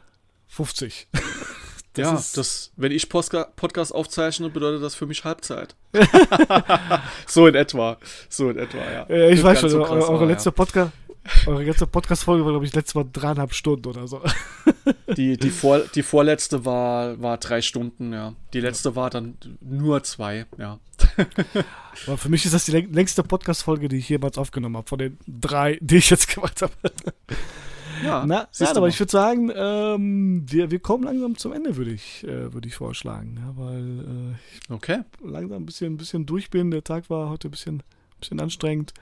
50. 0.48 1.08
Das 1.96 2.32
ja, 2.34 2.40
das, 2.40 2.72
wenn 2.76 2.92
ich 2.92 3.08
Postka 3.08 3.44
Podcast 3.56 3.94
aufzeichne, 3.94 4.50
bedeutet 4.50 4.82
das 4.82 4.94
für 4.94 5.06
mich 5.06 5.24
Halbzeit. 5.24 5.74
so 7.26 7.46
in 7.46 7.54
etwa. 7.54 7.96
So 8.28 8.50
in 8.50 8.58
etwa, 8.58 8.78
ja. 8.78 9.06
ja 9.08 9.28
ich 9.30 9.42
weiß 9.42 9.60
schon, 9.60 9.70
so 9.70 9.82
krass, 9.82 10.08
eure, 10.08 10.26
letzte 10.26 10.50
ja. 10.50 10.52
Podcast. 10.52 10.92
Eure 11.46 11.64
letzte 11.64 11.88
Podcast-Folge 11.88 12.44
war, 12.44 12.52
glaube 12.52 12.66
ich, 12.66 12.74
letztes 12.74 12.94
Mal 12.94 13.06
dreieinhalb 13.12 13.52
Stunden 13.52 13.88
oder 13.88 14.06
so. 14.06 14.22
Die, 15.16 15.36
die, 15.36 15.50
vor, 15.50 15.80
die 15.80 16.04
vorletzte 16.04 16.64
war, 16.64 17.20
war 17.20 17.38
drei 17.38 17.62
Stunden, 17.62 18.12
ja. 18.12 18.34
Die 18.52 18.60
letzte 18.60 18.94
war 18.94 19.10
dann 19.10 19.36
nur 19.60 20.04
zwei, 20.04 20.46
ja. 20.56 20.78
Aber 22.06 22.16
für 22.16 22.28
mich 22.28 22.44
ist 22.44 22.54
das 22.54 22.66
die 22.66 22.72
längste 22.72 23.24
Podcast-Folge, 23.24 23.88
die 23.88 23.96
ich 23.96 24.08
jemals 24.08 24.38
aufgenommen 24.38 24.76
habe, 24.76 24.88
von 24.88 24.98
den 24.98 25.18
drei, 25.26 25.78
die 25.80 25.96
ich 25.96 26.10
jetzt 26.10 26.32
gemacht 26.32 26.62
habe. 26.62 26.72
Ja, 28.04 28.24
Na, 28.26 28.48
nein, 28.58 28.76
aber 28.76 28.88
ich 28.88 28.98
würde 28.98 29.10
sagen, 29.10 29.50
ähm, 29.54 30.44
wir, 30.46 30.70
wir 30.70 30.78
kommen 30.78 31.04
langsam 31.04 31.36
zum 31.36 31.52
Ende, 31.52 31.76
würde 31.76 31.92
ich, 31.92 32.24
äh, 32.24 32.52
würd 32.52 32.66
ich 32.66 32.74
vorschlagen. 32.74 33.38
Ja, 33.38 33.52
weil 33.56 34.00
äh, 34.00 34.34
ich 34.34 34.70
okay. 34.70 35.00
langsam 35.22 35.62
ein 35.62 35.66
bisschen, 35.66 35.94
ein 35.94 35.96
bisschen 35.96 36.26
durch 36.26 36.50
bin. 36.50 36.70
Der 36.70 36.84
Tag 36.84 37.08
war 37.10 37.30
heute 37.30 37.48
ein 37.48 37.52
bisschen, 37.52 37.82
bisschen 38.20 38.40
anstrengend. 38.40 38.92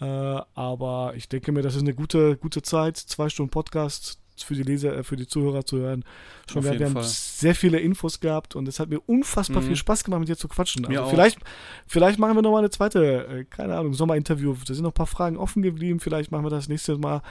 Äh, 0.00 0.04
aber 0.04 1.14
ich 1.16 1.28
denke 1.28 1.52
mir, 1.52 1.62
das 1.62 1.74
ist 1.74 1.82
eine 1.82 1.94
gute, 1.94 2.36
gute 2.36 2.62
Zeit. 2.62 2.96
Zwei 2.96 3.28
Stunden 3.28 3.50
Podcast, 3.50 4.18
für 4.42 4.54
die 4.54 4.62
Leser, 4.62 4.96
äh, 4.96 5.02
für 5.02 5.16
die 5.16 5.26
Zuhörer 5.26 5.64
zu 5.64 5.78
hören. 5.78 6.04
Schon 6.50 6.64
wir, 6.64 6.78
wir 6.78 6.86
haben 6.86 7.02
sehr 7.02 7.54
viele 7.54 7.78
Infos 7.78 8.20
gehabt 8.20 8.56
und 8.56 8.68
es 8.68 8.80
hat 8.80 8.88
mir 8.88 9.00
unfassbar 9.06 9.62
mhm. 9.62 9.68
viel 9.68 9.76
Spaß 9.76 10.04
gemacht, 10.04 10.20
mit 10.20 10.28
dir 10.28 10.36
zu 10.36 10.48
quatschen. 10.48 10.86
Also 10.86 11.10
vielleicht, 11.10 11.38
vielleicht 11.86 12.18
machen 12.18 12.36
wir 12.36 12.42
nochmal 12.42 12.60
eine 12.60 12.70
zweite, 12.70 13.26
äh, 13.26 13.44
keine 13.44 13.76
Ahnung, 13.76 13.94
Sommerinterview. 13.94 14.54
Da 14.66 14.74
sind 14.74 14.82
noch 14.82 14.90
ein 14.90 14.94
paar 14.94 15.06
Fragen 15.06 15.36
offen 15.36 15.62
geblieben. 15.62 16.00
Vielleicht 16.00 16.30
machen 16.30 16.44
wir 16.44 16.50
das 16.50 16.68
nächste 16.68 16.96
Mal 16.98 17.22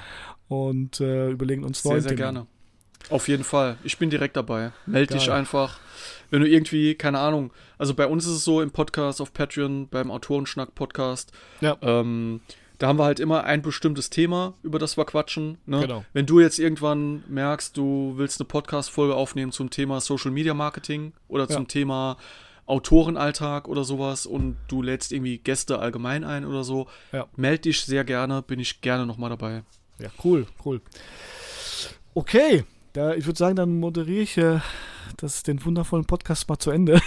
und 0.48 1.00
äh, 1.00 1.30
überlegen 1.30 1.64
uns 1.64 1.84
neue 1.84 2.02
Sehr, 2.02 2.10
sehr 2.10 2.18
gerne. 2.18 2.48
Auf 3.10 3.28
jeden 3.28 3.44
Fall. 3.44 3.78
Ich 3.84 3.98
bin 3.98 4.10
direkt 4.10 4.36
dabei. 4.36 4.72
Meld 4.86 5.10
Geil. 5.10 5.20
dich 5.20 5.32
einfach. 5.32 5.80
Wenn 6.32 6.42
du 6.42 6.50
irgendwie, 6.50 6.96
keine 6.96 7.20
Ahnung, 7.20 7.52
also 7.78 7.94
bei 7.94 8.08
uns 8.08 8.26
ist 8.26 8.32
es 8.32 8.44
so 8.44 8.62
im 8.62 8.72
Podcast 8.72 9.22
auf 9.22 9.32
Patreon, 9.32 9.88
beim 9.90 10.10
Autorenschnack-Podcast. 10.10 11.32
Ja. 11.62 11.78
Ähm, 11.82 12.42
da 12.78 12.88
haben 12.88 13.00
wir 13.00 13.06
halt 13.06 13.20
immer 13.20 13.44
ein 13.44 13.62
bestimmtes 13.62 14.10
Thema, 14.10 14.54
über 14.64 14.80
das 14.80 14.98
wir 14.98 15.06
quatschen. 15.06 15.58
Ne? 15.66 15.82
Genau. 15.82 16.06
Wenn 16.14 16.26
du 16.26 16.40
jetzt 16.40 16.60
irgendwann 16.60 17.24
merkst, 17.28 17.76
du 17.78 18.14
willst 18.18 18.40
eine 18.40 18.48
Podcast-Folge 18.48 19.16
aufnehmen 19.16 19.52
zum 19.52 19.70
Thema 19.70 20.02
Social 20.02 20.32
Media 20.32 20.54
Marketing 20.54 21.14
oder 21.28 21.48
zum 21.48 21.64
ja. 21.64 21.68
Thema 21.68 22.18
Autorenalltag 22.66 23.68
oder 23.68 23.84
sowas 23.84 24.26
und 24.26 24.58
du 24.68 24.82
lädst 24.82 25.12
irgendwie 25.12 25.38
Gäste 25.38 25.80
allgemein 25.80 26.24
ein 26.24 26.46
oder 26.46 26.64
so, 26.64 26.88
ja. 27.12 27.28
meld 27.36 27.66
dich 27.66 27.82
sehr 27.82 28.04
gerne, 28.04 28.42
bin 28.42 28.60
ich 28.60 28.82
gerne 28.82 29.06
nochmal 29.06 29.30
dabei. 29.30 29.64
Ja, 30.00 30.10
cool, 30.24 30.48
cool. 30.66 30.82
Okay, 32.14 32.64
da, 32.94 33.14
ich 33.14 33.26
würde 33.26 33.38
sagen, 33.38 33.56
dann 33.56 33.80
moderiere 33.80 34.22
ich 34.22 34.38
äh, 34.38 34.60
das, 35.18 35.44
den 35.44 35.64
wundervollen 35.64 36.06
Podcast 36.06 36.50
mal 36.50 36.58
zu 36.58 36.72
Ende. 36.72 37.00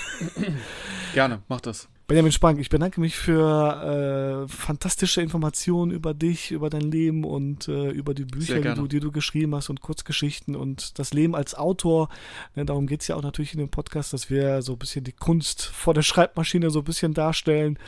gerne, 1.13 1.43
mach 1.49 1.61
das. 1.61 1.89
Benjamin 2.09 2.33
Spang, 2.33 2.59
ich 2.59 2.71
bedanke 2.71 3.03
mich 3.03 3.17
für 3.19 4.47
äh, 4.47 4.49
fantastische 4.49 5.21
Informationen 5.21 5.93
über 5.93 6.15
dich, 6.15 6.53
über 6.53 6.71
dein 6.71 6.91
Leben 6.91 7.23
und 7.23 7.69
äh, 7.69 7.91
über 7.91 8.15
die 8.15 8.25
Bücher, 8.25 8.63
die 8.63 8.75
du, 8.75 8.89
die 8.89 9.01
du, 9.01 9.13
geschrieben 9.13 9.55
hast 9.55 9.69
und 9.69 9.83
Kurzgeschichten 9.83 10.57
und 10.57 10.99
das 10.99 11.13
Leben 11.13 11.37
als 11.37 11.55
Autor. 11.55 12.09
Ne, 12.55 12.65
darum 12.65 12.87
geht 12.87 13.03
es 13.03 13.09
ja 13.09 13.17
auch 13.17 13.23
natürlich 13.23 13.53
in 13.53 13.59
dem 13.59 13.69
Podcast, 13.69 14.15
dass 14.15 14.31
wir 14.31 14.63
so 14.63 14.73
ein 14.73 14.79
bisschen 14.79 15.05
die 15.05 15.13
Kunst 15.13 15.67
vor 15.67 15.93
der 15.93 16.01
Schreibmaschine 16.01 16.71
so 16.71 16.79
ein 16.79 16.87
bisschen 16.87 17.13
darstellen. 17.13 17.79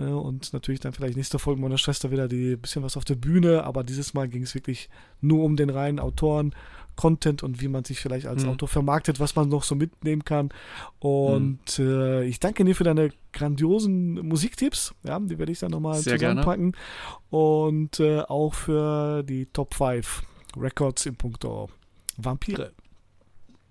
Äh, 0.00 0.04
und 0.04 0.52
natürlich 0.52 0.80
dann 0.80 0.92
vielleicht 0.92 1.16
nächste 1.16 1.38
Folge 1.38 1.60
meiner 1.60 1.78
Schwester 1.78 2.10
wieder 2.10 2.28
die 2.28 2.56
bisschen 2.56 2.82
was 2.82 2.96
auf 2.96 3.04
der 3.04 3.16
Bühne, 3.16 3.64
aber 3.64 3.84
dieses 3.84 4.14
Mal 4.14 4.28
ging 4.28 4.42
es 4.42 4.54
wirklich 4.54 4.88
nur 5.20 5.44
um 5.44 5.56
den 5.56 5.70
reinen 5.70 6.00
Autoren. 6.00 6.54
Content 6.96 7.42
und 7.42 7.62
wie 7.62 7.68
man 7.68 7.84
sich 7.84 7.98
vielleicht 7.98 8.26
als 8.26 8.44
mhm. 8.44 8.50
Autor 8.50 8.68
vermarktet, 8.68 9.20
was 9.20 9.34
man 9.34 9.48
noch 9.48 9.62
so 9.62 9.74
mitnehmen 9.74 10.22
kann. 10.22 10.50
Und 10.98 11.78
mhm. 11.78 11.84
äh, 11.86 12.24
ich 12.24 12.40
danke 12.40 12.62
dir 12.62 12.76
für 12.76 12.84
deine 12.84 13.10
grandiosen 13.32 14.14
Musiktipps. 14.26 14.94
Ja, 15.04 15.18
die 15.18 15.38
werde 15.38 15.50
ich 15.50 15.60
dann 15.60 15.70
nochmal 15.70 15.98
zusammenpacken. 15.98 16.72
Gerne. 16.72 17.44
Und 17.44 18.00
äh, 18.00 18.20
auch 18.20 18.52
für 18.52 19.22
die 19.22 19.46
Top 19.46 19.72
5 19.72 20.22
Records 20.58 21.06
im 21.06 21.16
Punkto 21.16 21.70
Vampire. 22.18 22.72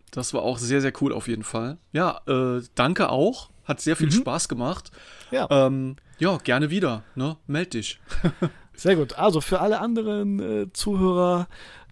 Das 0.10 0.34
war 0.34 0.42
auch 0.42 0.58
sehr, 0.58 0.82
sehr 0.82 0.94
cool 1.00 1.14
auf 1.14 1.28
jeden 1.28 1.44
Fall. 1.44 1.78
Ja, 1.92 2.22
äh, 2.26 2.64
danke 2.74 3.10
auch. 3.10 3.50
Hat 3.70 3.82
sehr 3.82 3.96
viel 3.96 4.08
mhm. 4.08 4.14
Spaß 4.14 4.50
gemacht. 4.50 4.90
Ja. 5.30 5.48
Ähm, 5.52 5.96
ja, 6.18 6.38
gerne 6.38 6.72
wieder. 6.72 7.04
Ne? 7.14 7.38
Meld 7.46 7.76
dich. 7.76 8.00
sehr 8.74 8.96
gut. 8.96 9.14
Also 9.14 9.42
für 9.42 9.60
alle 9.60 9.80
anderen 9.80 10.40
äh, 10.40 10.74
Zuhörer, 10.74 11.48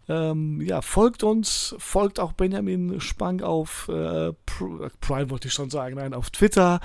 ähm, 0.09 0.59
ja, 0.61 0.81
folgt 0.81 1.21
uns, 1.21 1.75
folgt 1.77 2.19
auch 2.19 2.33
Benjamin 2.33 2.99
Spang 2.99 3.41
auf 3.41 3.89
äh, 3.89 4.33
Prime, 5.01 5.29
wollte 5.29 5.49
ich 5.49 5.53
schon 5.53 5.69
sagen, 5.69 5.97
nein, 5.97 6.15
auf 6.15 6.31
Twitter. 6.31 6.79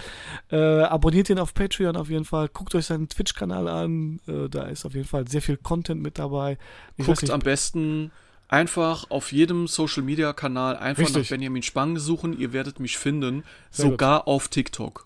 Äh, 0.50 0.82
abonniert 0.82 1.30
ihn 1.30 1.38
auf 1.38 1.54
Patreon 1.54 1.96
auf 1.96 2.10
jeden 2.10 2.26
Fall. 2.26 2.48
Guckt 2.48 2.74
euch 2.74 2.84
seinen 2.84 3.08
Twitch-Kanal 3.08 3.68
an. 3.68 4.20
Äh, 4.28 4.50
da 4.50 4.64
ist 4.64 4.84
auf 4.84 4.94
jeden 4.94 5.08
Fall 5.08 5.26
sehr 5.26 5.40
viel 5.40 5.56
Content 5.56 6.02
mit 6.02 6.18
dabei. 6.18 6.58
Ich 6.98 7.06
Guckt 7.06 7.30
am 7.30 7.40
besten 7.40 8.10
einfach 8.52 9.10
auf 9.10 9.32
jedem 9.32 9.66
Social 9.66 10.02
Media 10.02 10.32
Kanal 10.32 10.76
einfach 10.76 11.02
Richtig. 11.02 11.24
nach 11.24 11.28
Benjamin 11.30 11.62
Spang 11.62 11.98
suchen. 11.98 12.38
Ihr 12.38 12.52
werdet 12.52 12.80
mich 12.80 12.98
finden. 12.98 13.44
Sehr 13.70 13.86
sogar 13.86 14.20
gut. 14.20 14.26
auf 14.28 14.48
TikTok. 14.48 15.04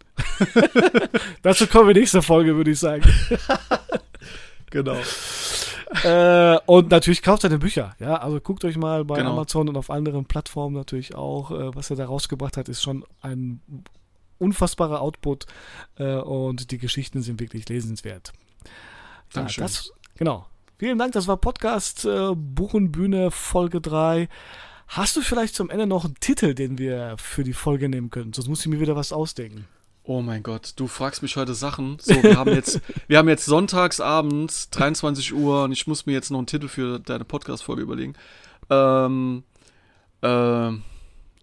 Dazu 1.43 1.67
kommen 1.67 1.89
wir 1.89 1.95
nächste 1.95 2.23
Folge, 2.23 2.57
würde 2.57 2.73
ich 2.73 2.79
sagen. 2.79 3.05
genau 4.71 4.97
äh, 6.03 6.59
und 6.67 6.91
natürlich 6.91 7.23
kauft 7.23 7.43
seine 7.43 7.59
Bücher. 7.59 7.95
Ja, 7.99 8.17
also 8.17 8.41
guckt 8.41 8.65
euch 8.65 8.77
mal 8.77 9.05
bei 9.05 9.19
genau. 9.19 9.33
Amazon 9.33 9.69
und 9.69 9.77
auf 9.77 9.91
anderen 9.91 10.25
Plattformen 10.25 10.75
natürlich 10.75 11.15
auch, 11.15 11.51
äh, 11.51 11.75
was 11.75 11.91
er 11.91 11.97
da 11.97 12.07
rausgebracht 12.07 12.57
hat, 12.57 12.69
ist 12.69 12.83
schon 12.83 13.05
ein 13.21 13.61
unfassbarer 14.39 15.01
Output 15.01 15.47
äh, 15.99 16.17
und 16.17 16.71
die 16.71 16.79
Geschichten 16.79 17.23
sind 17.23 17.41
wirklich 17.41 17.69
lesenswert. 17.69 18.33
Dankeschön. 19.33 19.63
Ja, 19.63 19.69
das, 19.69 19.93
genau. 20.17 20.47
Vielen 20.79 20.99
Dank, 20.99 21.13
das 21.13 21.27
war 21.27 21.39
Podcast 21.39 22.05
äh, 22.05 22.35
Buchenbühne 22.35 23.31
Folge 23.31 23.81
3. 23.81 24.29
Hast 24.89 25.17
du 25.17 25.23
vielleicht 25.23 25.55
zum 25.55 25.71
Ende 25.71 25.87
noch 25.87 26.05
einen 26.05 26.21
Titel, 26.21 26.53
den 26.53 26.77
wir 26.77 27.15
für 27.17 27.45
die 27.45 27.55
Folge 27.55 27.89
nehmen 27.89 28.11
können? 28.11 28.35
Sonst 28.35 28.49
muss 28.49 28.61
ich 28.61 28.67
mir 28.67 28.79
wieder 28.79 28.95
was 28.95 29.11
ausdenken. 29.11 29.67
Oh 30.03 30.21
mein 30.21 30.43
Gott, 30.43 30.75
du 30.77 30.87
fragst 30.87 31.23
mich 31.23 31.37
heute 31.37 31.55
Sachen. 31.55 31.97
So, 31.99 32.23
wir 32.23 32.37
haben 32.37 32.53
jetzt, 32.53 32.83
wir 33.09 33.17
haben 33.17 33.29
jetzt 33.31 33.47
sonntagsabends, 33.47 34.69
23 34.69 35.33
Uhr, 35.33 35.65
und 35.65 35.73
ich 35.73 35.87
muss 35.87 36.05
mir 36.05 36.13
jetzt 36.13 36.31
noch 36.31 36.39
einen 36.39 36.47
Titel 36.47 36.69
für 36.69 36.99
deine 36.99 37.25
Podcast-Folge 37.25 37.81
überlegen. 37.81 38.13
Ähm, 38.69 39.45
ähm, 40.21 40.83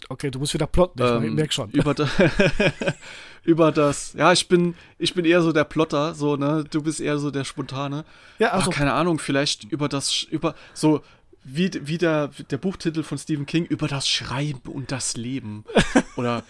okay, 0.09 0.29
du 0.29 0.37
musst 0.37 0.53
wieder 0.53 0.67
plotten, 0.67 1.01
ich 1.01 1.09
ähm, 1.09 1.33
merk 1.33 1.51
schon. 1.53 1.71
Über, 1.71 1.95
über 3.43 3.71
das, 3.71 4.13
ja, 4.13 4.31
ich 4.31 4.47
bin, 4.47 4.75
ich 4.97 5.13
bin 5.13 5.25
eher 5.25 5.41
so 5.41 5.51
der 5.51 5.65
Plotter, 5.65 6.15
so, 6.15 6.37
ne, 6.37 6.63
du 6.69 6.81
bist 6.81 6.99
eher 7.01 7.17
so 7.17 7.29
der 7.29 7.43
Spontane. 7.43 8.05
Ja, 8.39 8.51
also. 8.51 8.71
Ach, 8.71 8.75
keine 8.75 8.93
Ahnung, 8.93 9.19
vielleicht 9.19 9.65
über 9.65 9.89
das, 9.89 10.23
über, 10.23 10.55
so, 10.73 11.01
wie, 11.43 11.69
wie 11.83 11.97
der, 11.97 12.29
der 12.49 12.57
Buchtitel 12.57 13.03
von 13.03 13.17
Stephen 13.17 13.45
King 13.45 13.65
über 13.65 13.87
das 13.87 14.07
Schreiben 14.07 14.71
und 14.71 14.91
das 14.91 15.17
Leben. 15.17 15.65
Oder, 16.15 16.43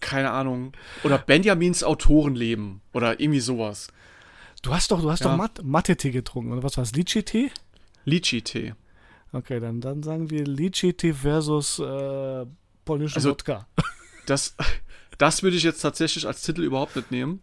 keine 0.00 0.30
Ahnung. 0.32 0.72
Oder 1.04 1.18
Benjamins 1.18 1.84
Autorenleben. 1.84 2.80
Oder 2.92 3.20
irgendwie 3.20 3.40
sowas. 3.40 3.88
Du 4.62 4.74
hast 4.74 4.90
doch, 4.90 5.00
du 5.00 5.10
hast 5.10 5.20
ja. 5.20 5.30
doch 5.30 5.36
Mat 5.36 5.60
Mathe-Tee 5.62 6.10
getrunken, 6.10 6.52
oder 6.52 6.62
was 6.62 6.76
war 6.76 6.84
es? 6.84 6.92
Litchi-Tee? 6.92 7.50
Litchi-Tee. 8.04 8.74
Okay, 9.32 9.58
dann, 9.58 9.80
dann 9.80 10.02
sagen 10.02 10.30
wir 10.30 10.44
Litchi-Tee 10.44 11.14
versus 11.14 11.80
äh, 11.80 12.46
polnische 12.84 13.16
also, 13.16 13.30
Wodka. 13.30 13.66
Das, 14.26 14.56
das 15.22 15.44
würde 15.44 15.56
ich 15.56 15.62
jetzt 15.62 15.80
tatsächlich 15.80 16.26
als 16.26 16.42
Titel 16.42 16.64
überhaupt 16.64 16.96
nicht 16.96 17.12
nehmen. 17.12 17.42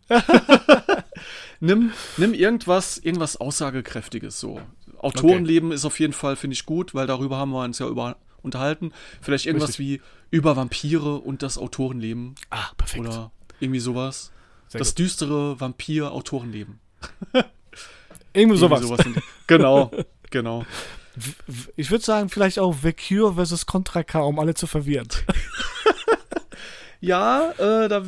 nimm, 1.61 1.93
nimm 2.17 2.33
irgendwas, 2.33 2.97
irgendwas 2.97 3.37
Aussagekräftiges 3.37 4.37
so. 4.37 4.59
Autorenleben 4.97 5.69
okay. 5.69 5.75
ist 5.75 5.85
auf 5.85 5.97
jeden 6.01 6.11
Fall, 6.11 6.35
finde 6.35 6.55
ich 6.55 6.65
gut, 6.65 6.93
weil 6.93 7.07
darüber 7.07 7.37
haben 7.37 7.51
wir 7.51 7.63
uns 7.63 7.79
ja 7.79 7.87
über, 7.87 8.17
unterhalten. 8.41 8.91
Vielleicht 9.21 9.45
irgendwas 9.45 9.79
Richtig. 9.79 10.01
wie 10.01 10.01
über 10.29 10.57
Vampire 10.57 11.19
und 11.19 11.41
das 11.41 11.57
Autorenleben. 11.57 12.35
Ah, 12.49 12.67
perfekt. 12.75 13.07
Oder 13.07 13.31
irgendwie 13.61 13.79
sowas. 13.79 14.33
Sehr 14.67 14.79
das 14.79 14.89
gut. 14.89 14.99
düstere 14.99 15.61
Vampir-Autorenleben. 15.61 16.81
irgendwie 18.33 18.57
sowas. 18.57 18.81
sowas 18.81 19.05
genau, 19.47 19.89
genau. 20.31 20.65
Ich 21.77 21.91
würde 21.91 22.03
sagen, 22.03 22.27
vielleicht 22.27 22.59
auch 22.59 22.75
The 22.83 22.91
Cure 22.91 23.35
versus 23.35 23.65
Contra 23.65 24.03
K, 24.03 24.19
um 24.19 24.37
alle 24.37 24.53
zu 24.53 24.67
verwirren. 24.67 25.07
Ja, 27.01 27.51
äh, 27.57 27.87
da, 27.87 28.03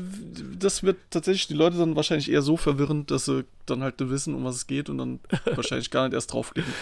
das 0.59 0.84
wird 0.84 0.97
tatsächlich 1.09 1.47
die 1.47 1.53
Leute 1.53 1.77
dann 1.77 1.95
wahrscheinlich 1.95 2.30
eher 2.30 2.41
so 2.41 2.57
verwirrend, 2.57 3.09
dass 3.09 3.26
sie 3.26 3.45
dann 3.65 3.84
halt 3.84 3.95
wissen, 3.97 4.35
um 4.35 4.43
was 4.43 4.55
es 4.55 4.68
geht 4.68 4.89
und 4.89 4.97
dann 4.97 5.19
wahrscheinlich 5.55 5.89
gar 5.91 6.03
nicht 6.03 6.13
erst 6.13 6.34
draufklicken. 6.34 6.73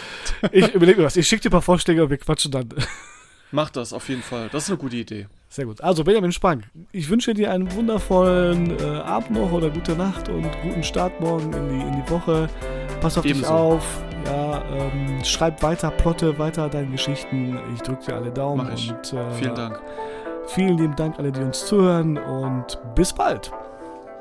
Ich 0.51 0.73
überlege 0.73 0.99
mir 0.99 1.05
was. 1.05 1.15
Ich 1.17 1.27
schicke 1.27 1.43
dir 1.43 1.49
ein 1.49 1.51
paar 1.51 1.61
Vorschläge 1.61 2.03
und 2.03 2.09
wir 2.09 2.17
quatschen 2.17 2.51
dann. 2.51 2.69
Mach 3.51 3.69
das 3.69 3.93
auf 3.93 4.09
jeden 4.09 4.21
Fall. 4.21 4.49
Das 4.51 4.63
ist 4.63 4.69
eine 4.69 4.77
gute 4.77 4.95
Idee. 4.95 5.27
Sehr 5.49 5.65
gut. 5.65 5.81
Also 5.81 6.03
Benjamin 6.03 6.31
Spang, 6.31 6.63
ich 6.91 7.09
wünsche 7.09 7.33
dir 7.33 7.51
einen 7.51 7.71
wundervollen 7.73 8.79
äh, 8.79 8.83
Abend 8.83 9.31
noch 9.31 9.51
oder 9.51 9.71
gute 9.71 9.95
Nacht 9.95 10.29
und 10.29 10.47
guten 10.61 10.83
Start 10.83 11.19
morgen 11.19 11.51
in 11.53 11.69
die, 11.69 11.81
in 11.85 12.03
die 12.03 12.11
Woche. 12.11 12.47
Pass 13.01 13.17
auf 13.17 13.25
Ebenso. 13.25 13.41
dich 13.41 13.49
auf. 13.49 14.03
Ja, 14.25 14.63
ähm, 14.75 15.23
schreib 15.23 15.63
weiter, 15.63 15.89
plotte 15.89 16.37
weiter 16.37 16.69
deine 16.69 16.91
Geschichten. 16.91 17.57
Ich 17.73 17.81
drücke 17.81 18.05
dir 18.05 18.15
alle 18.15 18.31
Daumen. 18.31 18.67
Mach 18.67 18.73
ich. 18.73 18.91
Und, 18.91 19.13
äh, 19.13 19.31
Vielen 19.33 19.55
Dank. 19.55 19.81
Vielen 20.49 20.77
lieben 20.79 20.95
Dank 20.95 21.19
alle, 21.19 21.31
die 21.31 21.41
uns 21.41 21.65
zuhören 21.67 22.17
und 22.17 22.79
bis 22.95 23.13
bald. 23.13 23.51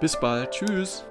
Bis 0.01 0.19
bald. 0.21 0.51
Tschüss. 0.51 1.05